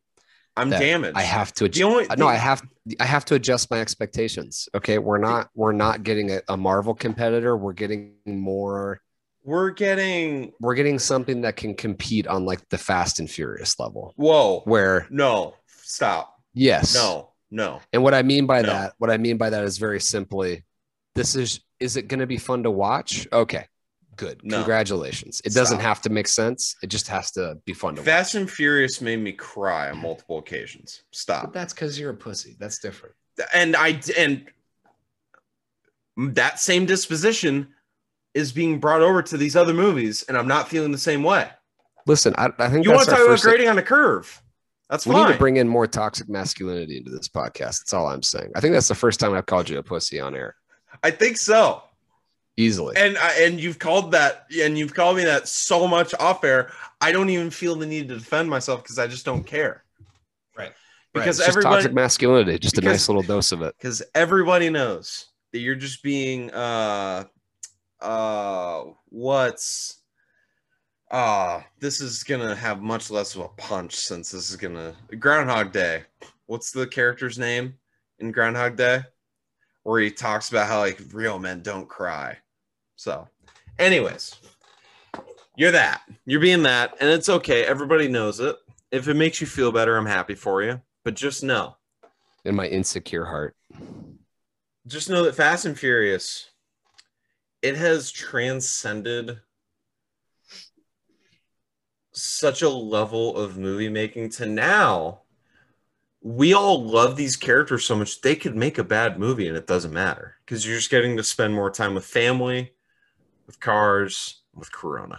i'm 0.56 0.70
damaged 0.70 1.16
I 1.16 1.22
have 1.22 1.52
to. 1.54 1.70
only 1.84 2.08
Uh, 2.08 2.14
no, 2.16 2.26
I 2.26 2.34
have. 2.34 2.62
I 2.98 3.04
have 3.04 3.24
to 3.26 3.34
adjust 3.36 3.70
my 3.70 3.80
expectations. 3.80 4.68
Okay, 4.74 4.98
we're 4.98 5.18
not. 5.18 5.50
We're 5.54 5.72
not 5.72 6.02
getting 6.02 6.30
a, 6.32 6.40
a 6.48 6.56
Marvel 6.56 6.94
competitor. 6.94 7.56
We're 7.56 7.74
getting 7.74 8.14
more. 8.26 9.00
we're 9.44 9.70
getting 9.70 10.52
We're 10.60 10.74
getting 10.74 10.98
something 10.98 11.42
that 11.42 11.56
can 11.56 11.74
compete 11.74 12.26
on 12.26 12.44
like 12.44 12.68
the 12.70 12.78
Fast 12.78 13.20
and 13.20 13.30
Furious 13.30 13.78
level. 13.78 14.12
whoa 14.16 14.62
Where 14.64 15.06
no 15.10 15.54
stop 15.82 16.34
yes, 16.54 16.94
no 16.94 17.30
no 17.50 17.80
And 17.92 18.02
what 18.02 18.12
I 18.14 18.22
mean 18.22 18.46
by 18.46 18.62
No. 18.62 18.68
that, 18.68 18.94
what 18.98 19.10
I 19.10 19.16
mean 19.16 19.36
by 19.38 19.50
that 19.50 19.62
is 19.64 19.78
very 19.78 20.00
simply, 20.00 20.64
this 21.14 21.34
is. 21.36 21.60
Is 21.80 21.96
it 21.96 22.08
going 22.08 22.18
to 22.20 22.26
be 22.26 22.38
fun 22.38 22.64
to 22.64 22.70
watch? 22.72 23.28
Okay, 23.32 23.64
good. 24.18 24.40
No. 24.44 24.56
Congratulations. 24.58 25.40
It 25.44 25.54
doesn't 25.54 25.80
have 25.80 26.02
to 26.02 26.10
make 26.10 26.28
sense. 26.28 26.76
It 26.82 26.88
just 26.88 27.08
has 27.08 27.30
to 27.32 27.56
be 27.64 27.72
fun 27.72 27.94
to 27.94 28.00
watch. 28.02 28.06
fast 28.06 28.34
and 28.34 28.50
furious 28.50 29.00
made 29.00 29.20
me 29.20 29.32
cry 29.32 29.90
on 29.90 29.98
multiple 29.98 30.38
occasions 30.38 31.02
But 31.10 31.18
stop 31.18 31.52
that's 31.52 31.72
because 31.72 31.98
you're 31.98 32.10
a 32.10 32.14
pussy. 32.14 32.56
That's 32.58 32.78
different. 32.78 33.14
and 33.54 33.74
i 33.76 34.00
and 34.18 34.46
that 36.34 36.58
same 36.58 36.84
disposition 36.84 37.68
is 38.34 38.52
being 38.52 38.78
brought 38.80 39.00
over 39.02 39.22
to 39.22 39.36
these 39.36 39.56
other 39.56 39.72
movies, 39.72 40.24
and 40.28 40.36
I'm 40.36 40.48
not 40.48 40.68
feeling 40.68 40.92
the 40.92 40.98
same 40.98 41.22
way. 41.22 41.48
Listen, 42.06 42.34
I, 42.38 42.50
I 42.58 42.68
think 42.68 42.84
You 42.84 42.92
want 42.92 43.04
to 43.04 43.10
talk 43.10 43.24
about 43.24 43.40
grading 43.40 43.68
on 43.68 43.78
a 43.78 43.82
curve? 43.82 44.42
That's 44.90 45.06
we 45.06 45.12
fine. 45.12 45.26
need 45.26 45.32
to 45.34 45.38
bring 45.38 45.56
in 45.58 45.68
more 45.68 45.86
toxic 45.86 46.28
masculinity 46.28 46.96
into 46.98 47.10
this 47.10 47.28
podcast. 47.28 47.80
That's 47.80 47.92
all 47.92 48.06
I'm 48.08 48.22
saying. 48.22 48.50
I 48.56 48.60
think 48.60 48.72
that's 48.72 48.88
the 48.88 48.94
first 48.94 49.20
time 49.20 49.34
I've 49.34 49.46
called 49.46 49.68
you 49.68 49.78
a 49.78 49.82
pussy 49.82 50.18
on 50.18 50.34
air. 50.34 50.56
I 51.02 51.10
think 51.10 51.36
so. 51.36 51.82
Easily. 52.58 52.96
And 52.96 53.16
I 53.18 53.34
and 53.42 53.60
you've 53.60 53.78
called 53.78 54.10
that, 54.12 54.46
and 54.60 54.76
you've 54.76 54.92
called 54.92 55.16
me 55.16 55.24
that 55.24 55.46
so 55.46 55.86
much 55.86 56.12
off 56.18 56.42
air. 56.42 56.72
I 57.00 57.12
don't 57.12 57.30
even 57.30 57.50
feel 57.50 57.76
the 57.76 57.86
need 57.86 58.08
to 58.08 58.14
defend 58.18 58.50
myself 58.50 58.82
because 58.82 58.98
I 58.98 59.06
just 59.06 59.24
don't 59.24 59.44
care. 59.44 59.84
Right. 60.56 60.72
Because 61.14 61.38
It's 61.38 61.46
just 61.46 61.50
everybody, 61.50 61.76
toxic 61.76 61.92
masculinity, 61.94 62.58
just 62.58 62.76
a 62.78 62.80
nice 62.80 63.08
little 63.08 63.22
dose 63.22 63.52
of 63.52 63.62
it. 63.62 63.76
because 63.78 64.02
everybody 64.16 64.70
knows 64.70 65.26
that 65.52 65.60
you're 65.60 65.76
just 65.76 66.02
being 66.02 66.50
uh 66.50 67.24
uh 68.00 68.84
what's 69.08 70.02
uh 71.12 71.60
this 71.78 72.00
is 72.00 72.24
gonna 72.24 72.54
have 72.56 72.82
much 72.82 73.08
less 73.10 73.34
of 73.36 73.42
a 73.42 73.48
punch 73.50 73.94
since 73.94 74.30
this 74.32 74.50
is 74.50 74.56
gonna 74.56 74.94
groundhog 75.18 75.72
day 75.72 76.02
what's 76.46 76.70
the 76.70 76.86
character's 76.86 77.38
name 77.38 77.74
in 78.18 78.30
groundhog 78.30 78.76
day 78.76 79.00
where 79.84 80.00
he 80.00 80.10
talks 80.10 80.50
about 80.50 80.68
how 80.68 80.80
like 80.80 81.00
real 81.12 81.38
men 81.38 81.62
don't 81.62 81.88
cry 81.88 82.36
so 82.98 83.26
anyways 83.78 84.36
you're 85.58 85.72
that. 85.72 86.02
You're 86.24 86.40
being 86.40 86.62
that 86.62 86.94
and 87.00 87.10
it's 87.10 87.28
okay. 87.28 87.64
Everybody 87.64 88.06
knows 88.06 88.38
it. 88.38 88.56
If 88.92 89.08
it 89.08 89.14
makes 89.14 89.40
you 89.40 89.46
feel 89.46 89.72
better 89.72 89.96
i'm 89.96 90.06
happy 90.06 90.36
for 90.36 90.62
you. 90.62 90.80
But 91.04 91.14
just 91.14 91.42
know. 91.42 91.76
In 92.44 92.54
my 92.54 92.66
insecure 92.66 93.24
heart. 93.24 93.56
just 94.86 95.10
know 95.10 95.24
that 95.24 95.34
Fast 95.34 95.66
and 95.66 95.76
Furious, 95.76 96.48
it 97.60 97.76
has 97.76 98.12
transcended 98.12 99.40
such 102.12 102.62
a 102.62 102.68
level 102.68 103.36
of 103.36 103.58
movie 103.58 103.88
making 103.88 104.30
to 104.30 104.46
now 104.46 105.22
we 106.22 106.52
all 106.52 106.84
love 106.84 107.16
these 107.16 107.36
characters 107.36 107.84
so 107.84 107.96
much 107.96 108.20
they 108.20 108.36
could 108.36 108.56
make 108.56 108.78
a 108.78 108.84
bad 108.84 109.18
movie 109.18 109.48
and 109.48 109.56
it 109.56 109.66
doesn't 109.66 109.92
matter. 109.92 110.36
Because 110.44 110.64
you're 110.64 110.76
just 110.76 110.90
getting 110.90 111.16
to 111.16 111.24
spend 111.24 111.52
more 111.52 111.70
time 111.70 111.94
with 111.94 112.06
family 112.06 112.74
with 113.48 113.58
cars 113.58 114.42
with 114.54 114.70
corona 114.70 115.18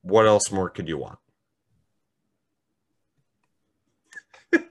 what 0.00 0.26
else 0.26 0.50
more 0.50 0.70
could 0.70 0.88
you 0.88 0.96
want 0.96 1.18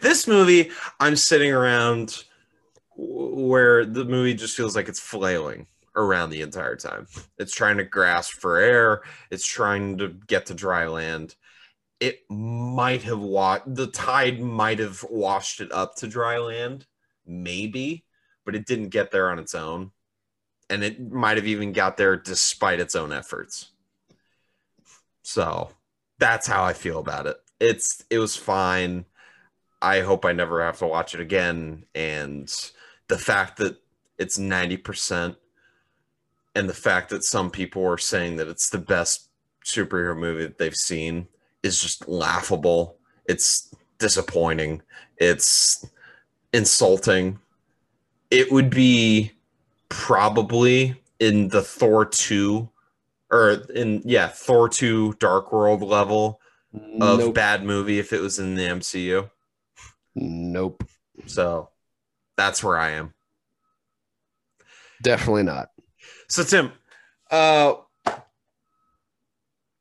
this 0.00 0.26
movie 0.26 0.70
i'm 0.98 1.16
sitting 1.16 1.52
around 1.52 2.24
where 2.96 3.84
the 3.84 4.04
movie 4.04 4.34
just 4.34 4.56
feels 4.56 4.74
like 4.74 4.88
it's 4.88 5.00
flailing 5.00 5.66
around 5.96 6.30
the 6.30 6.42
entire 6.42 6.76
time. 6.76 7.06
It's 7.38 7.54
trying 7.54 7.78
to 7.78 7.84
grasp 7.84 8.32
for 8.32 8.58
air, 8.58 9.02
it's 9.30 9.46
trying 9.46 9.98
to 9.98 10.08
get 10.26 10.46
to 10.46 10.54
dry 10.54 10.86
land. 10.86 11.34
It 11.98 12.20
might 12.30 13.02
have 13.02 13.20
washed 13.20 13.74
the 13.74 13.86
tide 13.88 14.40
might 14.40 14.78
have 14.78 15.04
washed 15.10 15.60
it 15.60 15.70
up 15.72 15.96
to 15.96 16.06
dry 16.06 16.38
land, 16.38 16.86
maybe, 17.26 18.04
but 18.44 18.54
it 18.54 18.66
didn't 18.66 18.88
get 18.88 19.10
there 19.10 19.30
on 19.30 19.38
its 19.38 19.54
own. 19.54 19.92
And 20.70 20.82
it 20.82 21.12
might 21.12 21.36
have 21.36 21.46
even 21.46 21.72
got 21.72 21.98
there 21.98 22.16
despite 22.16 22.80
its 22.80 22.96
own 22.96 23.12
efforts. 23.12 23.70
So 25.22 25.70
that's 26.18 26.46
how 26.46 26.64
I 26.64 26.72
feel 26.72 26.98
about 26.98 27.26
it. 27.26 27.36
It's 27.58 28.04
it 28.08 28.18
was 28.18 28.36
fine. 28.36 29.04
I 29.82 30.00
hope 30.00 30.24
I 30.24 30.32
never 30.32 30.64
have 30.64 30.78
to 30.78 30.86
watch 30.86 31.14
it 31.14 31.20
again. 31.20 31.84
And 31.94 32.50
the 33.08 33.18
fact 33.18 33.58
that 33.58 33.76
it's 34.18 34.38
90% 34.38 35.36
and 36.54 36.68
the 36.68 36.74
fact 36.74 37.10
that 37.10 37.24
some 37.24 37.50
people 37.50 37.84
are 37.86 37.98
saying 37.98 38.36
that 38.36 38.48
it's 38.48 38.70
the 38.70 38.78
best 38.78 39.28
superhero 39.64 40.16
movie 40.16 40.42
that 40.42 40.58
they've 40.58 40.74
seen 40.74 41.28
is 41.62 41.80
just 41.80 42.08
laughable. 42.08 42.96
It's 43.26 43.74
disappointing. 43.98 44.82
It's 45.16 45.86
insulting. 46.52 47.38
It 48.30 48.50
would 48.50 48.70
be 48.70 49.32
probably 49.90 50.94
in 51.18 51.48
the 51.48 51.60
Thor 51.60 52.06
2 52.06 52.66
or 53.30 53.50
in 53.74 54.00
yeah, 54.06 54.28
Thor 54.28 54.68
2 54.68 55.14
Dark 55.14 55.52
World 55.52 55.82
level 55.82 56.40
of 57.00 57.18
Nope. 57.18 57.34
bad 57.34 57.64
movie 57.64 57.98
if 57.98 58.12
it 58.14 58.20
was 58.20 58.38
in 58.38 58.54
the 58.54 58.62
MCU. 58.62 59.28
Nope. 60.14 60.82
So 61.26 61.68
that's 62.36 62.64
where 62.64 62.78
I 62.78 62.92
am. 62.92 63.12
Definitely 65.02 65.42
not. 65.42 65.70
So 66.28 66.42
Tim, 66.44 66.72
uh 67.30 67.74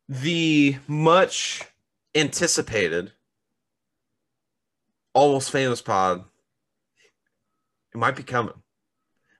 the 0.07 0.77
much 0.87 1.63
anticipated 2.15 3.11
almost 5.13 5.51
famous 5.51 5.81
pod 5.81 6.23
it 7.93 7.97
might 7.97 8.15
be 8.15 8.23
coming. 8.23 8.53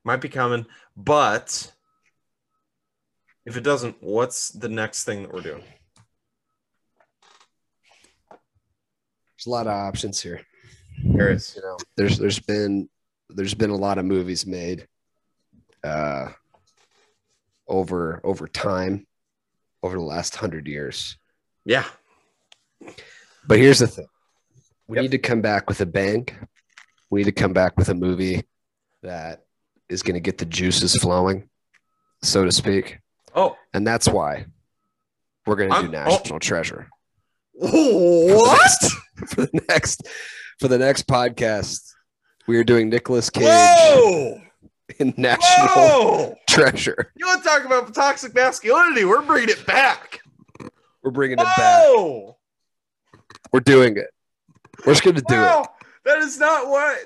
Might 0.10 0.22
be 0.22 0.28
coming, 0.30 0.66
but 0.98 1.72
if 3.46 3.56
it 3.56 3.62
doesn't, 3.62 3.98
what's 4.02 4.50
the 4.50 4.68
next 4.68 5.04
thing 5.04 5.22
that 5.22 5.32
we're 5.32 5.42
doing? 5.42 5.62
There's 8.32 9.46
a 9.46 9.50
lot 9.52 9.68
of 9.68 9.74
options 9.74 10.20
here. 10.20 10.42
There 11.04 11.30
is. 11.30 11.54
you 11.56 11.62
know 11.62 11.78
there's 11.96 12.18
there's 12.18 12.40
been 12.40 12.90
there's 13.30 13.54
been 13.54 13.70
a 13.70 13.76
lot 13.76 14.00
of 14.00 14.06
movies 14.06 14.48
made 14.48 14.88
uh 15.84 16.30
over 17.68 18.20
over 18.24 18.48
time 18.48 19.06
over 19.84 19.96
the 19.96 20.04
last 20.04 20.36
hundred 20.38 20.68
years 20.68 21.20
Yeah. 21.66 21.86
but 23.48 23.60
here's 23.60 23.78
the 23.78 23.86
thing 23.86 24.08
we 24.88 24.96
Yep. 24.98 25.02
need 25.04 25.12
to 25.12 25.20
come 25.20 25.42
back 25.42 25.70
with 25.70 25.82
a 25.82 25.86
bang 25.86 26.28
we 27.12 27.20
need 27.20 27.26
to 27.26 27.32
come 27.44 27.54
back 27.54 27.78
with 27.78 27.90
a 27.90 27.94
movie 27.96 28.44
that 29.04 29.46
is 29.90 30.04
going 30.04 30.16
to 30.16 30.20
get 30.20 30.38
the 30.38 30.46
juices 30.46 30.96
flowing 30.96 31.50
so 32.22 32.46
to 32.46 32.52
speak 32.52 33.00
Oh, 33.36 33.56
and 33.74 33.86
that's 33.86 34.08
why 34.08 34.46
we're 35.46 35.56
going 35.56 35.72
to 35.72 35.82
do 35.82 35.88
oh. 35.88 35.92
national 35.92 36.40
treasure 36.40 36.88
what? 37.54 38.72
for 39.28 39.46
the 39.46 39.62
next 39.70 40.08
for 40.60 40.68
the 40.68 40.78
next 40.78 41.08
podcast 41.08 41.82
we 42.50 42.58
are 42.58 42.64
doing 42.64 42.90
Nicolas 42.90 43.30
Cage 43.30 43.44
Whoa! 43.44 44.42
in 44.98 45.14
National 45.18 45.68
Whoa! 45.68 46.36
Treasure. 46.50 47.12
You 47.16 47.28
want 47.28 47.44
to 47.44 47.48
talk 47.48 47.64
about 47.64 47.94
toxic 47.94 48.34
masculinity? 48.34 49.06
We're 49.06 49.22
bringing 49.22 49.50
it 49.50 49.64
back. 49.68 50.20
We're 51.04 51.12
bringing 51.12 51.38
it 51.38 51.44
back. 51.44 51.58
Whoa! 51.58 52.38
We're 53.54 53.60
doing 53.60 53.98
it. 53.98 54.08
We're 54.84 54.94
just 54.94 55.04
going 55.04 55.18
to 55.18 55.24
do 55.28 55.36
it. 55.40 55.68
That 56.06 56.20
is 56.20 56.40
not 56.40 56.68
what. 56.68 56.98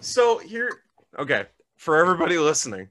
So 0.00 0.38
here, 0.38 0.72
okay, 1.16 1.46
for 1.82 1.96
everybody 1.96 2.38
listening, 2.38 2.88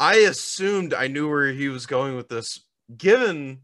I 0.00 0.16
assumed 0.16 0.92
I 0.92 1.06
knew 1.06 1.28
where 1.28 1.52
he 1.52 1.68
was 1.68 1.86
going 1.86 2.16
with 2.16 2.28
this, 2.28 2.64
given 2.96 3.60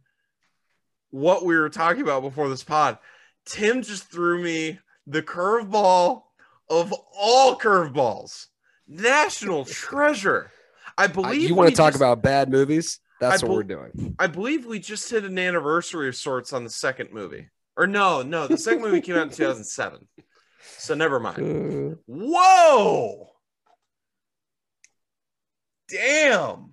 what 1.10 1.44
we 1.44 1.56
were 1.56 1.68
talking 1.68 2.02
about 2.02 2.22
before 2.22 2.48
this 2.48 2.62
pod. 2.62 2.98
Tim 3.44 3.82
just 3.82 4.05
threw 4.05 4.40
me 4.40 4.78
the 5.09 5.22
curveball 5.22 6.22
of 6.70 6.94
all 7.18 7.59
curveballs, 7.59 8.47
national 8.86 9.64
treasure. 9.64 10.52
I 10.97 11.05
I- 11.05 11.06
believe 11.09 11.48
you 11.48 11.56
want 11.56 11.70
to 11.70 11.76
talk 11.76 11.93
just- 11.94 12.01
about 12.01 12.22
bad 12.22 12.48
movies? 12.48 13.01
That's 13.20 13.43
I 13.43 13.47
what 13.47 13.51
bel- 13.51 13.56
we're 13.56 13.62
doing. 13.90 14.14
I 14.20 14.28
believe 14.28 14.66
we 14.66 14.78
just 14.78 15.10
hit 15.10 15.24
an 15.24 15.36
anniversary 15.39 16.09
of 16.09 16.14
sorts 16.16 16.52
on 16.52 16.62
the 16.62 16.70
second 16.70 17.12
movie. 17.12 17.48
Or 17.76 17.89
no, 17.89 18.22
no, 18.22 18.47
the 18.47 18.56
second 18.56 18.82
movie 18.82 19.01
came 19.01 19.16
out 19.16 19.24
in 19.24 19.28
2007. 19.31 20.06
So 20.78 20.94
never 20.94 21.18
mind. 21.18 21.97
Whoa! 22.06 23.31
Damn. 25.89 26.73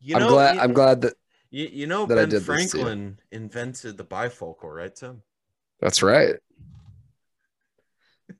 You 0.00 0.16
I'm 0.16 0.22
know, 0.22 0.28
glad. 0.28 0.54
You, 0.56 0.60
I'm 0.60 0.72
glad 0.72 1.00
that 1.02 1.14
you, 1.50 1.68
you 1.72 1.86
know 1.86 2.06
that 2.06 2.30
Ben. 2.30 2.40
Franklin 2.40 3.18
invented 3.32 3.96
the 3.96 4.04
bifocal, 4.04 4.74
right, 4.74 4.94
Tim? 4.94 5.22
that's 5.80 6.02
right. 6.02 6.36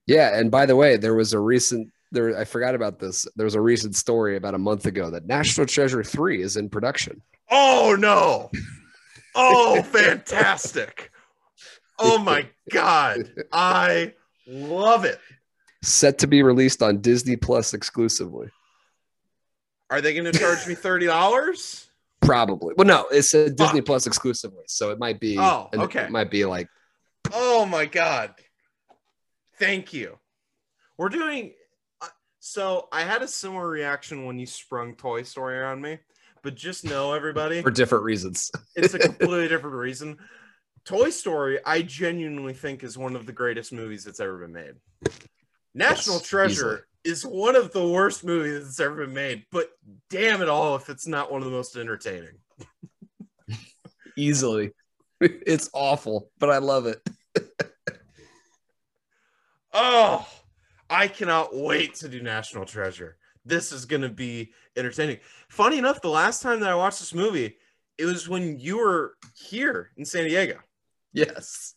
Yeah, 0.06 0.38
and 0.38 0.50
by 0.50 0.66
the 0.66 0.76
way, 0.76 0.96
there 0.96 1.14
was 1.14 1.32
a 1.32 1.40
recent. 1.40 1.90
There, 2.10 2.38
I 2.38 2.44
forgot 2.44 2.74
about 2.74 2.98
this. 2.98 3.26
There 3.36 3.44
was 3.44 3.54
a 3.54 3.60
recent 3.60 3.96
story 3.96 4.36
about 4.36 4.54
a 4.54 4.58
month 4.58 4.86
ago 4.86 5.10
that 5.10 5.26
National 5.26 5.66
Treasure 5.66 6.02
Three 6.02 6.42
is 6.42 6.56
in 6.56 6.68
production. 6.68 7.22
Oh 7.50 7.96
no! 7.98 8.50
Oh, 9.34 9.82
fantastic! 9.92 11.10
Oh 11.98 12.18
my 12.18 12.46
god, 12.70 13.30
I 13.52 14.14
love 14.46 15.04
it. 15.04 15.18
Set 15.82 16.18
to 16.18 16.26
be 16.26 16.42
released 16.42 16.82
on 16.82 17.00
Disney 17.00 17.36
Plus 17.36 17.74
exclusively. 17.74 18.48
Are 19.90 20.00
they 20.00 20.12
going 20.12 20.30
to 20.30 20.38
charge 20.38 20.66
me 20.66 20.74
thirty 20.74 21.06
dollars? 21.06 21.88
Probably. 22.20 22.74
Well, 22.76 22.86
no, 22.86 23.06
it's 23.10 23.32
a 23.34 23.48
Disney 23.48 23.80
Fuck. 23.80 23.86
Plus 23.86 24.06
exclusively, 24.06 24.64
so 24.66 24.90
it 24.90 24.98
might 24.98 25.20
be. 25.20 25.38
Oh, 25.38 25.68
okay. 25.74 26.04
It 26.04 26.10
might 26.10 26.30
be 26.30 26.44
like 26.44 26.68
Oh 27.32 27.64
my 27.66 27.86
god! 27.86 28.34
Thank 29.58 29.92
you. 29.92 30.18
We're 30.98 31.08
doing. 31.08 31.54
uh, 32.02 32.06
So 32.40 32.88
I 32.92 33.02
had 33.02 33.22
a 33.22 33.28
similar 33.28 33.68
reaction 33.68 34.24
when 34.24 34.38
you 34.38 34.46
sprung 34.46 34.94
Toy 34.94 35.22
Story 35.22 35.62
on 35.64 35.80
me, 35.80 35.98
but 36.42 36.54
just 36.54 36.84
know 36.84 37.12
everybody, 37.14 37.62
for 37.62 37.70
different 37.70 38.04
reasons. 38.04 38.50
it's 38.76 38.94
a 38.94 38.98
completely 39.08 39.48
different 39.48 39.76
reason. 39.76 40.18
Toy 40.84 41.10
Story, 41.10 41.58
I 41.64 41.82
genuinely 41.82 42.52
think 42.54 42.82
is 42.82 42.96
one 42.98 43.14
of 43.16 43.26
the 43.26 43.32
greatest 43.32 43.72
movies 43.72 44.04
that's 44.04 44.20
ever 44.20 44.38
been 44.38 44.52
made. 44.52 44.74
National 45.74 46.16
Yes, 46.16 46.26
Treasure 46.26 46.86
is 47.04 47.24
one 47.24 47.56
of 47.56 47.72
the 47.72 47.86
worst 47.86 48.24
movies 48.24 48.64
that's 48.64 48.80
ever 48.80 49.06
been 49.06 49.14
made, 49.14 49.44
but 49.50 49.70
damn 50.10 50.42
it 50.42 50.48
all 50.48 50.76
if 50.76 50.88
it's 50.88 51.06
not 51.06 51.30
one 51.30 51.40
of 51.40 51.46
the 51.46 51.54
most 51.54 51.76
entertaining. 51.76 52.38
Easily. 54.16 54.72
It's 55.20 55.68
awful, 55.72 56.30
but 56.38 56.48
I 56.48 56.58
love 56.58 56.86
it. 56.86 57.02
Oh, 59.80 60.26
I 60.90 61.06
cannot 61.08 61.54
wait 61.54 61.94
to 61.96 62.08
do 62.08 62.20
National 62.20 62.64
Treasure. 62.64 63.16
This 63.44 63.70
is 63.70 63.84
going 63.84 64.02
to 64.02 64.08
be 64.08 64.52
entertaining. 64.76 65.18
Funny 65.48 65.78
enough, 65.78 66.00
the 66.00 66.08
last 66.08 66.42
time 66.42 66.58
that 66.60 66.70
I 66.70 66.74
watched 66.74 66.98
this 66.98 67.14
movie, 67.14 67.56
it 67.96 68.04
was 68.04 68.28
when 68.28 68.58
you 68.58 68.78
were 68.78 69.14
here 69.36 69.90
in 69.96 70.04
San 70.04 70.24
Diego. 70.24 70.58
Yes. 71.12 71.74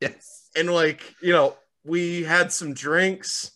Yes. 0.00 0.48
And, 0.56 0.70
like, 0.70 1.02
you 1.20 1.32
know, 1.32 1.56
we 1.84 2.22
had 2.22 2.52
some 2.52 2.74
drinks. 2.74 3.52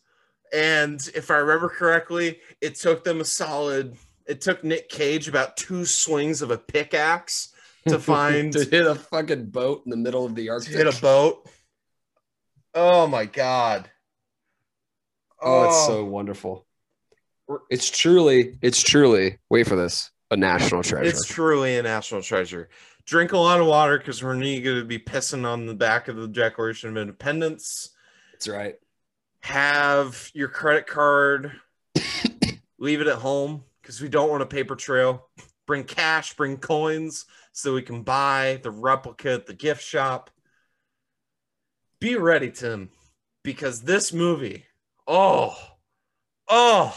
And 0.53 1.01
if 1.15 1.31
I 1.31 1.37
remember 1.37 1.69
correctly, 1.69 2.41
it 2.61 2.77
took 2.77 3.05
them 3.05 3.21
a 3.21 3.25
solid, 3.25 3.97
it 4.27 4.41
took 4.41 4.65
Nick 4.65 4.89
Cage 4.89 5.29
about 5.29 5.57
two 5.57 5.85
swings 5.85 6.43
of 6.43 6.51
a 6.51 6.59
pickaxe 6.59 7.53
to 7.87 7.99
find, 7.99 8.53
to 8.53 8.65
hit 8.65 8.87
a 8.87 8.95
fucking 8.95 9.47
boat 9.47 9.83
in 9.85 9.91
the 9.91 9.97
middle 9.97 10.25
of 10.25 10.35
the 10.35 10.49
Arctic. 10.51 10.75
hit 10.75 10.87
a 10.87 11.01
boat. 11.01 11.49
Oh 12.75 13.07
my 13.07 13.25
God. 13.25 13.91
Oh, 15.41 15.65
it's 15.65 15.87
so 15.87 16.01
oh. 16.01 16.05
wonderful. 16.05 16.67
It's 17.71 17.91
truly, 17.91 18.59
it's 18.61 18.83
truly, 18.83 19.39
wait 19.49 19.67
for 19.67 19.77
this, 19.77 20.11
a 20.31 20.37
national 20.37 20.83
treasure. 20.83 21.09
It's 21.09 21.27
truly 21.27 21.79
a 21.79 21.83
national 21.83 22.23
treasure. 22.23 22.69
Drink 23.07 23.33
a 23.33 23.39
lot 23.39 23.61
of 23.61 23.67
water 23.67 23.97
because 23.97 24.23
we're 24.23 24.35
going 24.35 24.63
to 24.63 24.85
be 24.85 24.99
pissing 24.99 25.47
on 25.47 25.65
the 25.65 25.75
back 25.75 26.09
of 26.09 26.17
the 26.17 26.29
Declaration 26.29 26.91
of 26.91 26.97
Independence. 26.99 27.91
That's 28.39 28.49
right. 28.49 28.77
Have 29.41 30.31
your 30.33 30.47
credit 30.47 30.87
card, 30.87 31.51
leave 32.79 33.01
it 33.01 33.09
at 33.09 33.19
home 33.19 33.65
because 33.83 34.01
we 34.01 34.09
don't 34.09 34.31
want 34.31 34.45
a 34.45 34.47
paper 34.47 34.77
trail. 34.77 35.27
Bring 35.67 35.83
cash, 35.83 36.37
bring 36.37 36.57
coins 36.57 37.27
so 37.51 37.75
we 37.75 37.83
can 37.83 38.05
buy 38.05 38.61
the 38.63 38.71
replica 38.71 39.33
at 39.33 39.47
the 39.47 39.55
gift 39.55 39.83
shop. 39.83 40.31
Be 41.99 42.15
ready, 42.15 42.53
Tim, 42.53 42.91
because 43.43 43.83
this 43.83 44.13
movie, 44.13 44.67
oh, 45.09 45.59
oh, 46.47 46.97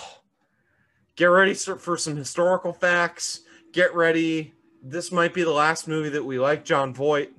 get 1.15 1.25
ready 1.25 1.55
for 1.55 1.75
for 1.77 1.97
some 1.97 2.17
historical 2.17 2.71
facts. 2.71 3.41
Get 3.73 3.95
ready. 3.95 4.53
This 4.83 5.11
might 5.11 5.33
be 5.33 5.41
the 5.41 5.49
last 5.49 5.87
movie 5.87 6.09
that 6.09 6.23
we 6.23 6.37
like 6.37 6.65
Jon 6.65 6.93
Voight. 6.93 7.31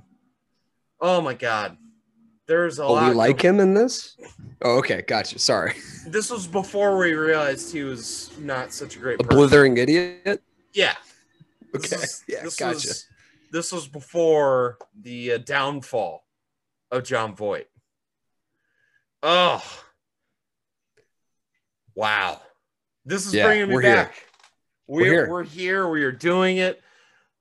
Oh 1.00 1.20
my 1.20 1.34
God. 1.34 1.76
There's 2.52 2.78
a 2.78 2.82
Oh, 2.84 2.92
lot. 2.92 3.08
we 3.08 3.14
like 3.14 3.40
him 3.40 3.60
in 3.60 3.72
this? 3.72 4.14
Oh, 4.60 4.76
okay. 4.80 5.00
Gotcha. 5.00 5.38
Sorry. 5.38 5.72
This 6.06 6.28
was 6.28 6.46
before 6.46 6.98
we 6.98 7.14
realized 7.14 7.72
he 7.72 7.82
was 7.82 8.30
not 8.40 8.74
such 8.74 8.94
a 8.96 8.98
great 8.98 9.14
A 9.14 9.24
person. 9.24 9.38
blithering 9.38 9.78
idiot? 9.78 10.42
Yeah. 10.74 10.94
This 11.72 11.90
Okay. 11.90 11.96
was- 12.02 12.24
yeah, 12.28 12.42
this 12.42 12.56
gotcha. 12.56 12.74
was 12.74 13.06
this 13.52 13.72
was 13.72 13.88
before 13.88 14.76
the 15.00 15.32
uh, 15.32 15.38
downfall 15.38 16.26
of 16.90 17.04
Jon 17.04 17.34
Voight. 17.34 17.68
Oh, 19.22 19.62
wow! 21.94 22.42
This 23.06 23.24
is 23.26 23.32
Yeah, 23.32 23.46
bringing 23.46 23.68
me 23.68 23.74
we're 23.76 23.80
here. 23.80 23.94
back. 23.94 24.14
We're 24.86 25.00
We're 25.00 25.04
here. 25.06 25.30
we're 25.30 25.42
here. 25.44 25.88
We 25.88 26.04
are 26.04 26.12
doing 26.12 26.58
it. 26.58 26.82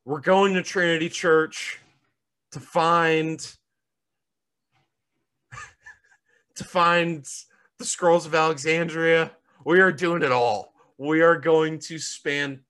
We're 0.06 0.22
going 0.22 0.54
to 0.54 0.64
Trinity 0.64 1.10
Church 1.10 1.80
to 2.54 2.62
find 2.62 3.46
to 6.56 6.64
find 6.64 7.28
the 7.78 7.86
scrolls 7.86 8.26
of 8.26 8.36
Alexandria. 8.36 9.32
We 9.66 9.80
are 9.80 9.92
doing 9.92 10.24
it 10.24 10.32
all. 10.32 10.74
We 10.98 11.22
are 11.22 11.38
going 11.40 11.80
to 11.80 11.98
span. 12.00 12.62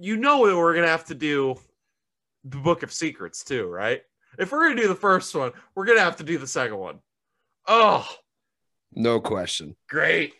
You 0.00 0.16
know 0.16 0.38
what 0.38 0.56
we're 0.56 0.74
gonna 0.74 0.86
have 0.88 1.06
to 1.06 1.14
do 1.14 1.56
the 2.44 2.56
Book 2.58 2.82
of 2.82 2.92
Secrets 2.92 3.44
too, 3.44 3.66
right? 3.66 4.02
If 4.38 4.50
we're 4.52 4.68
gonna 4.68 4.80
do 4.80 4.88
the 4.88 4.94
first 4.94 5.34
one, 5.34 5.52
we're 5.74 5.84
gonna 5.86 6.00
have 6.00 6.16
to 6.16 6.24
do 6.24 6.38
the 6.38 6.46
second 6.46 6.78
one. 6.78 6.98
Oh, 7.66 8.08
no 8.94 9.20
question. 9.20 9.76
great! 9.88 10.34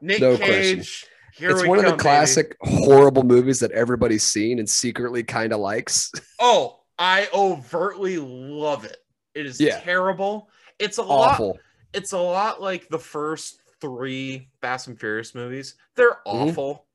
Nick 0.00 0.20
No 0.20 0.36
question. 0.36 0.78
Cage. 0.78 1.06
Here 1.36 1.50
it's 1.50 1.66
one 1.66 1.78
of 1.78 1.84
the 1.84 1.90
come, 1.90 1.96
baby. 1.96 2.02
classic 2.02 2.56
horrible 2.60 3.24
movies 3.24 3.58
that 3.60 3.72
everybody's 3.72 4.22
seen 4.22 4.60
and 4.60 4.68
secretly 4.70 5.22
kind 5.24 5.52
of 5.52 5.60
likes. 5.60 6.12
Oh, 6.40 6.80
I 6.98 7.28
overtly 7.34 8.18
love 8.18 8.84
it. 8.84 8.98
It 9.34 9.46
is 9.46 9.58
Yeah. 9.60 9.80
terrible. 9.80 10.48
It's 10.78 10.98
a 10.98 11.02
lot. 11.02 11.40
It's 11.94 12.12
a 12.12 12.18
lot 12.18 12.60
like 12.60 12.88
the 12.88 12.98
first 12.98 13.60
three 13.80 14.48
Fast 14.60 14.88
and 14.88 14.98
Furious 14.98 15.34
movies. 15.34 15.76
They're 15.94 16.18
Mhm. 16.26 16.50
awful, 16.50 16.86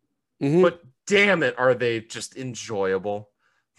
Mhm. 0.41 0.61
but 0.61 0.81
damn 1.07 1.41
it, 1.43 1.57
are 1.57 1.73
they 1.73 2.01
just 2.01 2.35
enjoyable? 2.37 3.29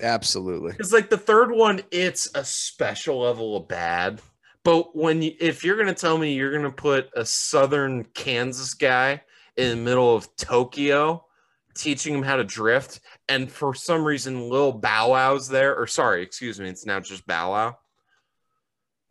Absolutely. 0.01 0.75
It's 0.79 0.93
like 0.93 1.11
the 1.11 1.19
third 1.19 1.51
one. 1.53 1.83
It's 1.91 2.29
a 2.35 2.45
special 2.45 3.21
level 3.21 3.57
of 3.57 3.69
bad. 3.69 4.21
But 4.65 4.97
when 4.97 5.23
you, 5.23 5.33
if 5.41 5.63
you're 5.65 5.77
gonna 5.77 5.95
tell 5.95 6.17
me 6.19 6.33
you're 6.35 6.53
gonna 6.53 6.71
put 6.71 7.11
a 7.15 7.25
Southern 7.25 8.05
Kansas 8.15 8.75
guy 8.75 9.23
in 9.57 9.71
the 9.71 9.77
middle 9.77 10.15
of 10.15 10.35
Tokyo, 10.37 11.27
teaching 11.75 12.15
him 12.15 12.23
how 12.23 12.37
to 12.37 12.45
drift, 12.45 13.01
and 13.29 13.51
for 13.51 13.75
some 13.75 14.05
reason 14.05 14.49
Lil 14.49 14.73
Bow 14.73 15.11
Wow's 15.11 15.49
there, 15.49 15.77
or 15.77 15.87
sorry, 15.87 16.23
excuse 16.23 16.59
me, 16.61 16.69
it's 16.69 16.87
now 16.87 17.01
just 17.01 17.27
Bow 17.27 17.51
Wow. 17.53 17.79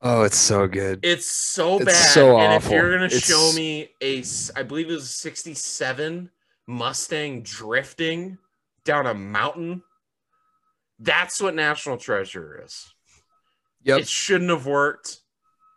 Oh, 0.02 0.24
it's 0.24 0.38
so 0.38 0.66
good. 0.68 1.00
It's 1.04 1.26
so 1.26 1.76
It's 1.78 1.86
bad. 1.86 2.14
so 2.14 2.40
and 2.40 2.54
if 2.54 2.72
you're 2.72 2.92
gonna 2.92 3.06
It's- 3.06 3.26
show 3.26 3.52
me 3.54 3.94
a, 4.02 4.24
I 4.58 4.64
believe 4.64 4.90
it 4.90 4.94
was 4.94 5.04
a 5.04 5.08
'67 5.08 6.32
Mustang 6.68 7.42
drifting 7.44 8.38
down 8.86 9.08
a 9.08 9.14
mountain, 9.14 9.84
that's 11.00 11.42
what 11.42 11.54
National 11.56 11.98
Treasure 11.98 12.64
is. 12.64 12.94
Yep. 13.84 14.02
It 14.02 14.08
shouldn't 14.08 14.50
have 14.52 14.66
worked, 14.66 15.22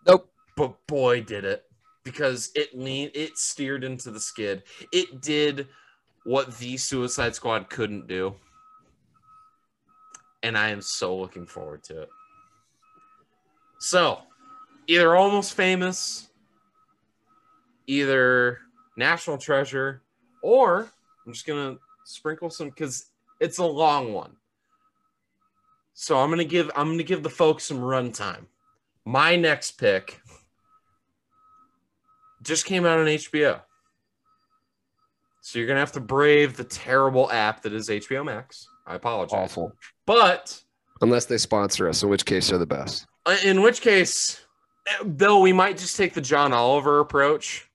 Nope. 0.07 0.33
but 0.57 0.87
boy, 0.87 1.23
did 1.23 1.45
it 1.45 1.65
because 2.05 2.51
it 2.55 2.77
lean 2.77 3.11
it 3.15 3.39
steered 3.39 3.85
into 3.85 4.11
the 4.11 4.21
skid. 4.21 4.63
It 4.93 5.21
did 5.21 5.69
what 6.25 6.57
the 6.59 6.77
Suicide 6.77 7.35
Squad 7.35 7.71
couldn't 7.71 8.07
do, 8.07 8.37
and 10.43 10.57
I 10.59 10.69
am 10.71 10.81
so 10.83 11.17
looking 11.17 11.47
forward 11.47 11.83
to 11.85 12.03
it. 12.03 12.09
So, 13.83 14.21
either 14.87 15.17
almost 15.17 15.55
famous, 15.55 16.31
either 17.89 18.61
national 18.97 19.39
treasure, 19.39 20.03
or 20.41 20.89
I'm 21.27 21.33
just 21.33 21.47
gonna 21.47 21.79
sprinkle 22.05 22.49
some 22.49 22.69
because 22.69 23.07
it's 23.41 23.59
a 23.59 23.65
long 23.65 24.13
one. 24.13 24.37
So 25.95 26.17
I'm 26.17 26.31
gonna 26.31 26.45
give 26.45 26.71
I'm 26.77 26.93
gonna 26.93 27.03
give 27.03 27.25
the 27.25 27.29
folks 27.29 27.65
some 27.65 27.81
runtime. 27.81 28.47
My 29.05 29.35
next 29.35 29.73
pick 29.73 30.21
just 32.41 32.65
came 32.67 32.87
out 32.87 33.01
on 33.01 33.07
HBO. 33.07 33.63
So 35.41 35.59
you're 35.59 35.67
gonna 35.67 35.81
have 35.81 35.91
to 35.93 36.01
brave 36.01 36.57
the 36.57 36.63
terrible 36.63 37.33
app 37.33 37.63
that 37.63 37.73
is 37.73 37.89
HBO 37.89 38.25
Max. 38.25 38.69
I 38.87 38.95
apologize. 38.95 39.37
Awful. 39.37 39.73
But 40.07 40.63
Unless 41.01 41.25
they 41.25 41.37
sponsor 41.37 41.89
us, 41.89 42.05
in 42.05 42.11
which 42.11 42.25
case 42.25 42.51
they're 42.51 42.59
the 42.59 42.67
best. 42.67 43.09
Uh, 43.27 43.37
in 43.45 43.63
which 43.63 43.81
case, 43.81 44.41
though 45.05 45.41
we 45.41 45.53
might 45.53 45.77
just 45.79 45.97
take 45.97 46.15
the 46.15 46.21
John 46.21 46.53
Oliver 46.53 47.01
approach 47.01 47.69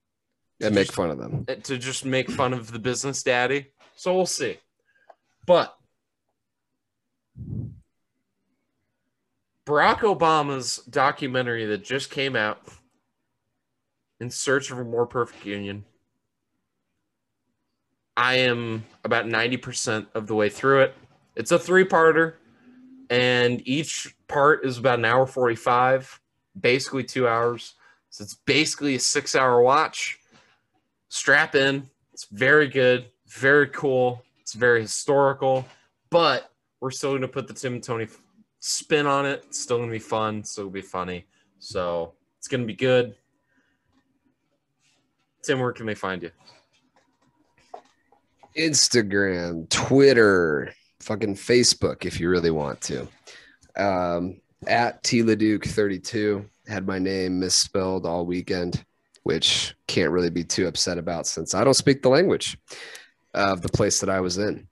And 0.61 0.75
make 0.75 0.91
fun 0.91 1.09
of 1.09 1.17
them. 1.17 1.45
eh, 1.47 1.55
to 1.55 1.77
just 1.77 2.05
make 2.05 2.29
fun 2.29 2.53
of 2.53 2.71
the 2.71 2.79
business 2.79 3.23
daddy. 3.23 3.67
So 3.95 4.13
we'll 4.15 4.25
see. 4.25 4.57
But 5.45 5.75
Barack 9.65 9.99
Obama's 9.99 10.77
documentary 10.89 11.65
that 11.65 11.83
just 11.83 12.09
came 12.09 12.35
out, 12.35 12.61
In 14.19 14.29
Search 14.29 14.71
of 14.71 14.79
a 14.79 14.83
More 14.83 15.05
Perfect 15.05 15.45
Union. 15.45 15.83
I 18.15 18.35
am 18.35 18.85
about 19.03 19.25
90% 19.25 20.07
of 20.15 20.25
the 20.27 20.33
way 20.35 20.49
through 20.49 20.81
it. 20.81 20.95
It's 21.35 21.51
a 21.51 21.59
three 21.59 21.85
parter, 21.85 22.33
and 23.09 23.65
each 23.67 24.15
part 24.27 24.65
is 24.65 24.77
about 24.77 24.99
an 24.99 25.05
hour 25.05 25.25
45, 25.25 26.19
basically 26.59 27.03
two 27.03 27.27
hours. 27.27 27.75
So 28.09 28.23
it's 28.23 28.35
basically 28.35 28.95
a 28.95 28.99
six 28.99 29.35
hour 29.35 29.61
watch. 29.61 30.19
Strap 31.09 31.55
in. 31.55 31.89
It's 32.13 32.25
very 32.31 32.67
good, 32.67 33.05
very 33.27 33.67
cool. 33.67 34.23
It's 34.41 34.53
very 34.53 34.81
historical, 34.81 35.65
but 36.09 36.51
we're 36.79 36.91
still 36.91 37.11
going 37.11 37.21
to 37.21 37.27
put 37.27 37.47
the 37.47 37.53
Tim 37.53 37.73
and 37.73 37.83
Tony 37.83 38.07
spin 38.59 39.05
on 39.05 39.25
it. 39.25 39.43
It's 39.47 39.59
still 39.59 39.77
going 39.77 39.89
to 39.89 39.93
be 39.93 39.99
fun. 39.99 40.43
Still 40.43 40.65
gonna 40.65 40.73
be 40.73 40.81
funny. 40.81 41.25
So 41.59 42.13
it's 42.37 42.47
going 42.47 42.61
to 42.61 42.67
be 42.67 42.73
good. 42.73 43.15
Tim, 45.43 45.59
where 45.59 45.71
can 45.71 45.85
they 45.85 45.95
find 45.95 46.23
you? 46.23 46.31
Instagram, 48.57 49.69
Twitter, 49.69 50.73
fucking 51.07 51.35
Facebook 51.35 52.05
if 52.05 52.19
you 52.19 52.29
really 52.29 52.51
want 52.51 52.81
to. 52.81 53.07
Um, 53.77 54.41
at 54.67 55.01
TLeduc32 55.03 56.45
had 56.67 56.85
my 56.85 56.99
name 56.99 57.39
misspelled 57.39 58.05
all 58.05 58.25
weekend, 58.25 58.83
which 59.23 59.73
can't 59.87 60.11
really 60.11 60.29
be 60.29 60.43
too 60.43 60.67
upset 60.67 60.97
about 60.97 61.25
since 61.25 61.53
I 61.55 61.63
don't 61.63 61.73
speak 61.75 62.01
the 62.01 62.09
language 62.09 62.57
of 63.33 63.61
the 63.61 63.69
place 63.69 63.99
that 64.01 64.09
I 64.09 64.19
was 64.19 64.37
in. 64.37 64.67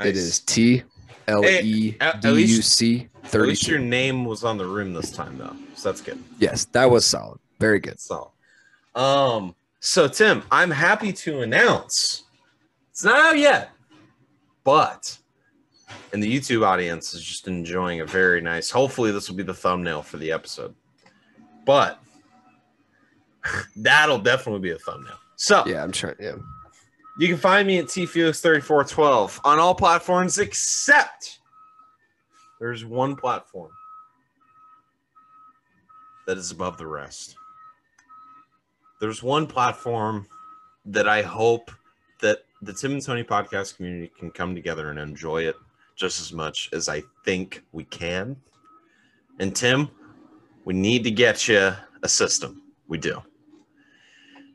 It 0.00 0.04
Nice. 0.06 0.16
is 0.16 0.40
T 0.40 0.82
L 1.28 1.44
E 1.44 1.96
D 2.20 2.28
U 2.28 2.62
C 2.62 3.08
At 3.24 3.34
least 3.34 3.68
your 3.68 3.78
name 3.78 4.24
was 4.24 4.42
on 4.42 4.56
the 4.56 4.66
room 4.66 4.92
this 4.94 5.10
time, 5.10 5.36
though, 5.38 5.54
so 5.74 5.90
that's 5.90 6.00
good. 6.00 6.18
Yes, 6.38 6.64
that 6.66 6.90
was 6.90 7.04
solid. 7.04 7.38
Very 7.60 7.78
good. 7.80 8.00
Solid. 8.00 8.30
um, 8.94 9.54
so 9.80 10.08
Tim, 10.08 10.42
I'm 10.50 10.70
happy 10.70 11.12
to 11.12 11.42
announce 11.42 12.24
it's 12.90 13.04
not 13.04 13.18
out 13.18 13.38
yet, 13.38 13.70
but 14.64 15.18
and 16.12 16.22
the 16.22 16.32
YouTube 16.32 16.66
audience 16.66 17.14
is 17.14 17.22
just 17.22 17.48
enjoying 17.48 18.00
a 18.00 18.06
very 18.06 18.40
nice. 18.40 18.70
Hopefully, 18.70 19.10
this 19.10 19.28
will 19.28 19.36
be 19.36 19.42
the 19.42 19.54
thumbnail 19.54 20.02
for 20.02 20.16
the 20.16 20.30
episode, 20.32 20.74
but 21.66 22.00
that'll 23.76 24.18
definitely 24.18 24.60
be 24.60 24.70
a 24.70 24.78
thumbnail. 24.78 25.18
So, 25.36 25.64
Yeah, 25.66 25.82
I'm 25.82 25.92
trying. 25.92 26.14
Yeah. 26.20 26.36
you 27.18 27.28
can 27.28 27.36
find 27.36 27.66
me 27.66 27.78
at 27.78 27.86
tfelix3412 27.86 29.40
on 29.44 29.58
all 29.58 29.74
platforms 29.74 30.38
except 30.38 31.40
there's 32.60 32.84
one 32.84 33.16
platform 33.16 33.70
that 36.26 36.38
is 36.38 36.50
above 36.50 36.78
the 36.78 36.86
rest. 36.86 37.36
There's 39.00 39.22
one 39.22 39.46
platform 39.46 40.26
that 40.86 41.08
I 41.08 41.22
hope 41.22 41.70
that 42.22 42.38
the 42.62 42.72
Tim 42.72 42.92
and 42.92 43.02
Tony 43.02 43.24
podcast 43.24 43.76
community 43.76 44.10
can 44.18 44.30
come 44.30 44.54
together 44.54 44.90
and 44.90 44.98
enjoy 44.98 45.42
it 45.42 45.56
just 45.94 46.20
as 46.20 46.32
much 46.32 46.68
as 46.72 46.88
I 46.88 47.02
think 47.24 47.62
we 47.72 47.84
can. 47.84 48.36
And 49.38 49.54
Tim, 49.54 49.88
we 50.64 50.74
need 50.74 51.04
to 51.04 51.10
get 51.10 51.48
you 51.48 51.72
a 52.02 52.08
system. 52.08 52.62
We 52.88 52.98
do. 52.98 53.22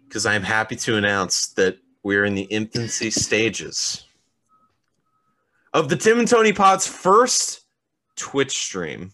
Because 0.08 0.26
I'm 0.26 0.44
happy 0.44 0.76
to 0.78 0.98
announce 0.98 1.48
that 1.50 1.78
we're 2.04 2.26
in 2.26 2.36
the 2.36 2.44
infancy 2.44 3.10
stages 3.12 4.06
of 5.74 5.90
the 5.90 5.96
Tim 5.96 6.20
and 6.20 6.28
Tony 6.28 6.54
Pod's 6.54 6.88
first 6.88 7.62
Twitch 8.16 8.58
stream. 8.58 9.12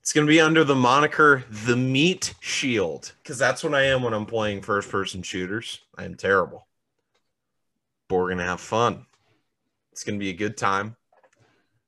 It's 0.00 0.12
going 0.12 0.26
to 0.26 0.30
be 0.30 0.40
under 0.40 0.64
the 0.64 0.74
moniker 0.74 1.44
The 1.64 1.76
Meat 1.76 2.34
Shield 2.40 3.12
because 3.22 3.38
that's 3.38 3.62
what 3.62 3.74
I 3.74 3.84
am 3.84 4.02
when 4.02 4.12
I'm 4.12 4.26
playing 4.26 4.62
first 4.62 4.90
person 4.90 5.22
shooters. 5.22 5.80
I 5.96 6.04
am 6.04 6.16
terrible. 6.16 6.66
But 8.12 8.18
we're 8.18 8.26
going 8.26 8.38
to 8.38 8.44
have 8.44 8.60
fun. 8.60 9.06
It's 9.90 10.04
going 10.04 10.18
to 10.18 10.22
be 10.22 10.28
a 10.28 10.34
good 10.34 10.58
time. 10.58 10.96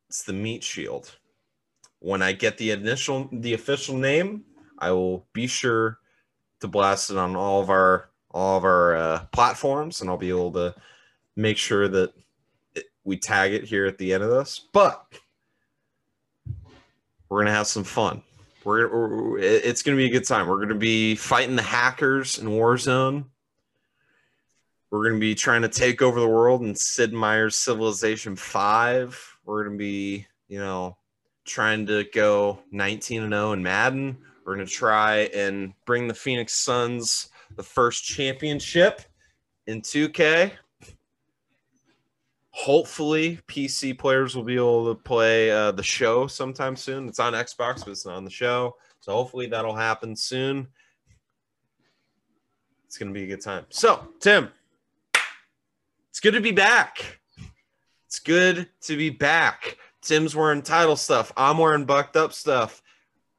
It's 0.08 0.22
The 0.22 0.32
Meat 0.32 0.64
Shield. 0.64 1.14
When 1.98 2.22
I 2.22 2.32
get 2.32 2.56
the 2.56 2.70
initial, 2.70 3.28
the 3.30 3.52
official 3.52 3.94
name, 3.98 4.44
I 4.78 4.90
will 4.92 5.26
be 5.34 5.46
sure 5.46 5.98
to 6.60 6.66
blast 6.66 7.10
it 7.10 7.18
on 7.18 7.36
all 7.36 7.60
of 7.60 7.68
our 7.68 8.08
all 8.30 8.56
of 8.56 8.64
our 8.64 8.96
uh, 8.96 9.24
platforms, 9.32 10.00
and 10.00 10.08
I'll 10.08 10.16
be 10.16 10.30
able 10.30 10.50
to 10.52 10.74
make 11.36 11.58
sure 11.58 11.88
that 11.88 12.14
it, 12.74 12.86
we 13.04 13.18
tag 13.18 13.52
it 13.52 13.64
here 13.64 13.84
at 13.84 13.98
the 13.98 14.14
end 14.14 14.24
of 14.24 14.30
this. 14.30 14.66
But 14.72 15.04
we're 17.28 17.42
gonna 17.42 17.52
have 17.52 17.66
some 17.66 17.84
fun. 17.84 18.22
We're, 18.64 18.88
we're 18.88 19.38
it's 19.40 19.82
gonna 19.82 19.98
be 19.98 20.06
a 20.06 20.10
good 20.10 20.26
time. 20.26 20.46
We're 20.46 20.60
gonna 20.60 20.74
be 20.74 21.16
fighting 21.16 21.54
the 21.54 21.60
hackers 21.60 22.38
in 22.38 22.48
Warzone. 22.48 23.26
We're 24.94 25.02
gonna 25.08 25.18
be 25.18 25.34
trying 25.34 25.62
to 25.62 25.68
take 25.68 26.02
over 26.02 26.20
the 26.20 26.28
world 26.28 26.62
in 26.62 26.72
Sid 26.72 27.12
Meier's 27.12 27.56
Civilization 27.56 28.36
Five. 28.36 29.20
We're 29.44 29.64
gonna 29.64 29.76
be, 29.76 30.24
you 30.46 30.60
know, 30.60 30.96
trying 31.44 31.84
to 31.86 32.04
go 32.14 32.60
19 32.70 33.24
and 33.24 33.32
0 33.32 33.54
in 33.54 33.62
Madden. 33.64 34.16
We're 34.46 34.54
gonna 34.54 34.66
try 34.66 35.22
and 35.34 35.72
bring 35.84 36.06
the 36.06 36.14
Phoenix 36.14 36.52
Suns 36.52 37.30
the 37.56 37.62
first 37.64 38.04
championship 38.04 39.00
in 39.66 39.82
2K. 39.82 40.52
Hopefully, 42.50 43.40
PC 43.48 43.98
players 43.98 44.36
will 44.36 44.44
be 44.44 44.54
able 44.54 44.94
to 44.94 45.02
play 45.02 45.50
uh, 45.50 45.72
the 45.72 45.82
show 45.82 46.28
sometime 46.28 46.76
soon. 46.76 47.08
It's 47.08 47.18
on 47.18 47.32
Xbox, 47.32 47.80
but 47.80 47.88
it's 47.88 48.06
not 48.06 48.14
on 48.14 48.24
the 48.24 48.30
show. 48.30 48.76
So 49.00 49.10
hopefully 49.10 49.48
that'll 49.48 49.74
happen 49.74 50.14
soon. 50.14 50.68
It's 52.86 52.96
gonna 52.96 53.10
be 53.10 53.24
a 53.24 53.26
good 53.26 53.42
time. 53.42 53.66
So, 53.70 54.06
Tim, 54.20 54.50
it's 56.14 56.20
good 56.20 56.34
to 56.34 56.40
be 56.40 56.52
back. 56.52 57.18
It's 58.06 58.20
good 58.20 58.68
to 58.82 58.96
be 58.96 59.10
back. 59.10 59.78
Tim's 60.00 60.36
wearing 60.36 60.62
Tydal 60.62 60.96
stuff. 60.96 61.32
I'm 61.36 61.58
wearing 61.58 61.86
bucked 61.86 62.16
up 62.16 62.32
stuff. 62.32 62.80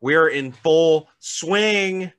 We're 0.01 0.27
in 0.27 0.51
full 0.51 1.07
swing. 1.19 2.11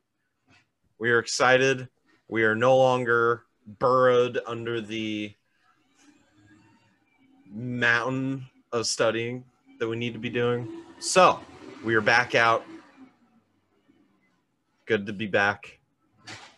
We 0.98 1.10
are 1.10 1.18
excited. 1.18 1.90
We 2.28 2.44
are 2.44 2.54
no 2.54 2.74
longer 2.78 3.42
burrowed 3.66 4.40
under 4.46 4.80
the 4.80 5.34
mountain 7.52 8.46
of 8.72 8.86
studying 8.86 9.44
that 9.78 9.86
we 9.86 9.96
need 9.96 10.14
to 10.14 10.18
be 10.18 10.30
doing. 10.30 10.66
So 11.00 11.38
we 11.84 11.94
are 11.96 12.00
back 12.00 12.34
out. 12.34 12.64
Good 14.86 15.04
to 15.04 15.12
be 15.12 15.26
back. 15.26 15.80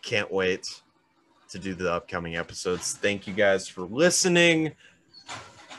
Can't 0.03 0.31
wait 0.31 0.83
to 1.49 1.59
do 1.59 1.73
the 1.73 1.91
upcoming 1.91 2.35
episodes. 2.35 2.93
Thank 2.93 3.27
you 3.27 3.33
guys 3.33 3.67
for 3.67 3.81
listening. 3.81 4.73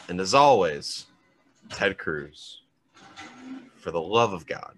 And 0.08 0.20
as 0.20 0.34
always, 0.34 1.06
Ted 1.70 1.96
Cruz, 1.96 2.62
for 3.76 3.90
the 3.90 4.00
love 4.00 4.32
of 4.32 4.46
God, 4.46 4.74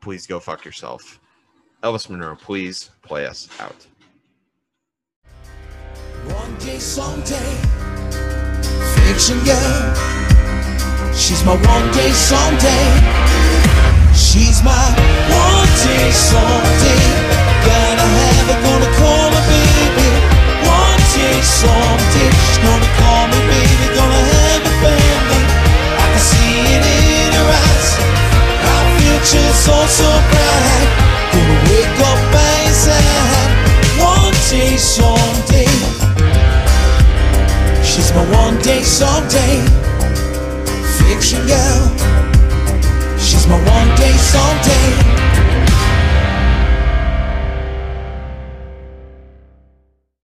please 0.00 0.26
go 0.26 0.38
fuck 0.38 0.64
yourself. 0.64 1.20
Elvis 1.82 2.08
Monroe, 2.08 2.36
please 2.36 2.90
play 3.02 3.26
us 3.26 3.48
out. 3.60 3.86
One 6.24 6.54
day, 6.58 6.78
someday, 6.78 7.54
fiction 9.06 9.38
girl. 9.44 9.94
She's 11.14 11.44
my 11.44 11.56
one 11.56 11.92
day, 11.92 12.10
someday. 12.12 12.84
She's 14.14 14.62
my 14.62 14.94
one 15.30 15.68
day, 15.84 16.10
someday. 16.10 17.37
Someday. 21.42 22.30
She's 22.30 22.58
gonna 22.58 22.90
call 22.98 23.26
me 23.28 23.38
baby, 23.46 23.86
gonna 23.94 24.22
have 24.34 24.62
a 24.62 24.74
family. 24.82 25.42
I 26.02 26.06
can 26.12 26.22
see 26.30 26.54
it 26.76 26.82
in 26.82 27.30
her 27.38 27.48
eyes. 27.62 27.88
Our 28.70 28.84
future's 28.98 29.58
so, 29.66 29.76
so 29.86 30.10
bright. 30.30 30.88
Gonna 31.32 31.58
wake 31.70 31.98
up 32.10 32.20
by 32.34 32.54
his 32.66 32.76
side. 32.86 33.50
One 34.02 34.34
day, 34.50 34.76
someday. 34.76 35.70
She's 37.84 38.10
my 38.14 38.24
one 38.34 38.58
day, 38.62 38.82
someday. 38.82 39.62
Fiction 40.98 41.46
girl. 41.46 41.82
She's 43.18 43.46
my 43.46 43.58
one 43.62 43.90
day, 43.96 44.14
someday. 44.32 45.27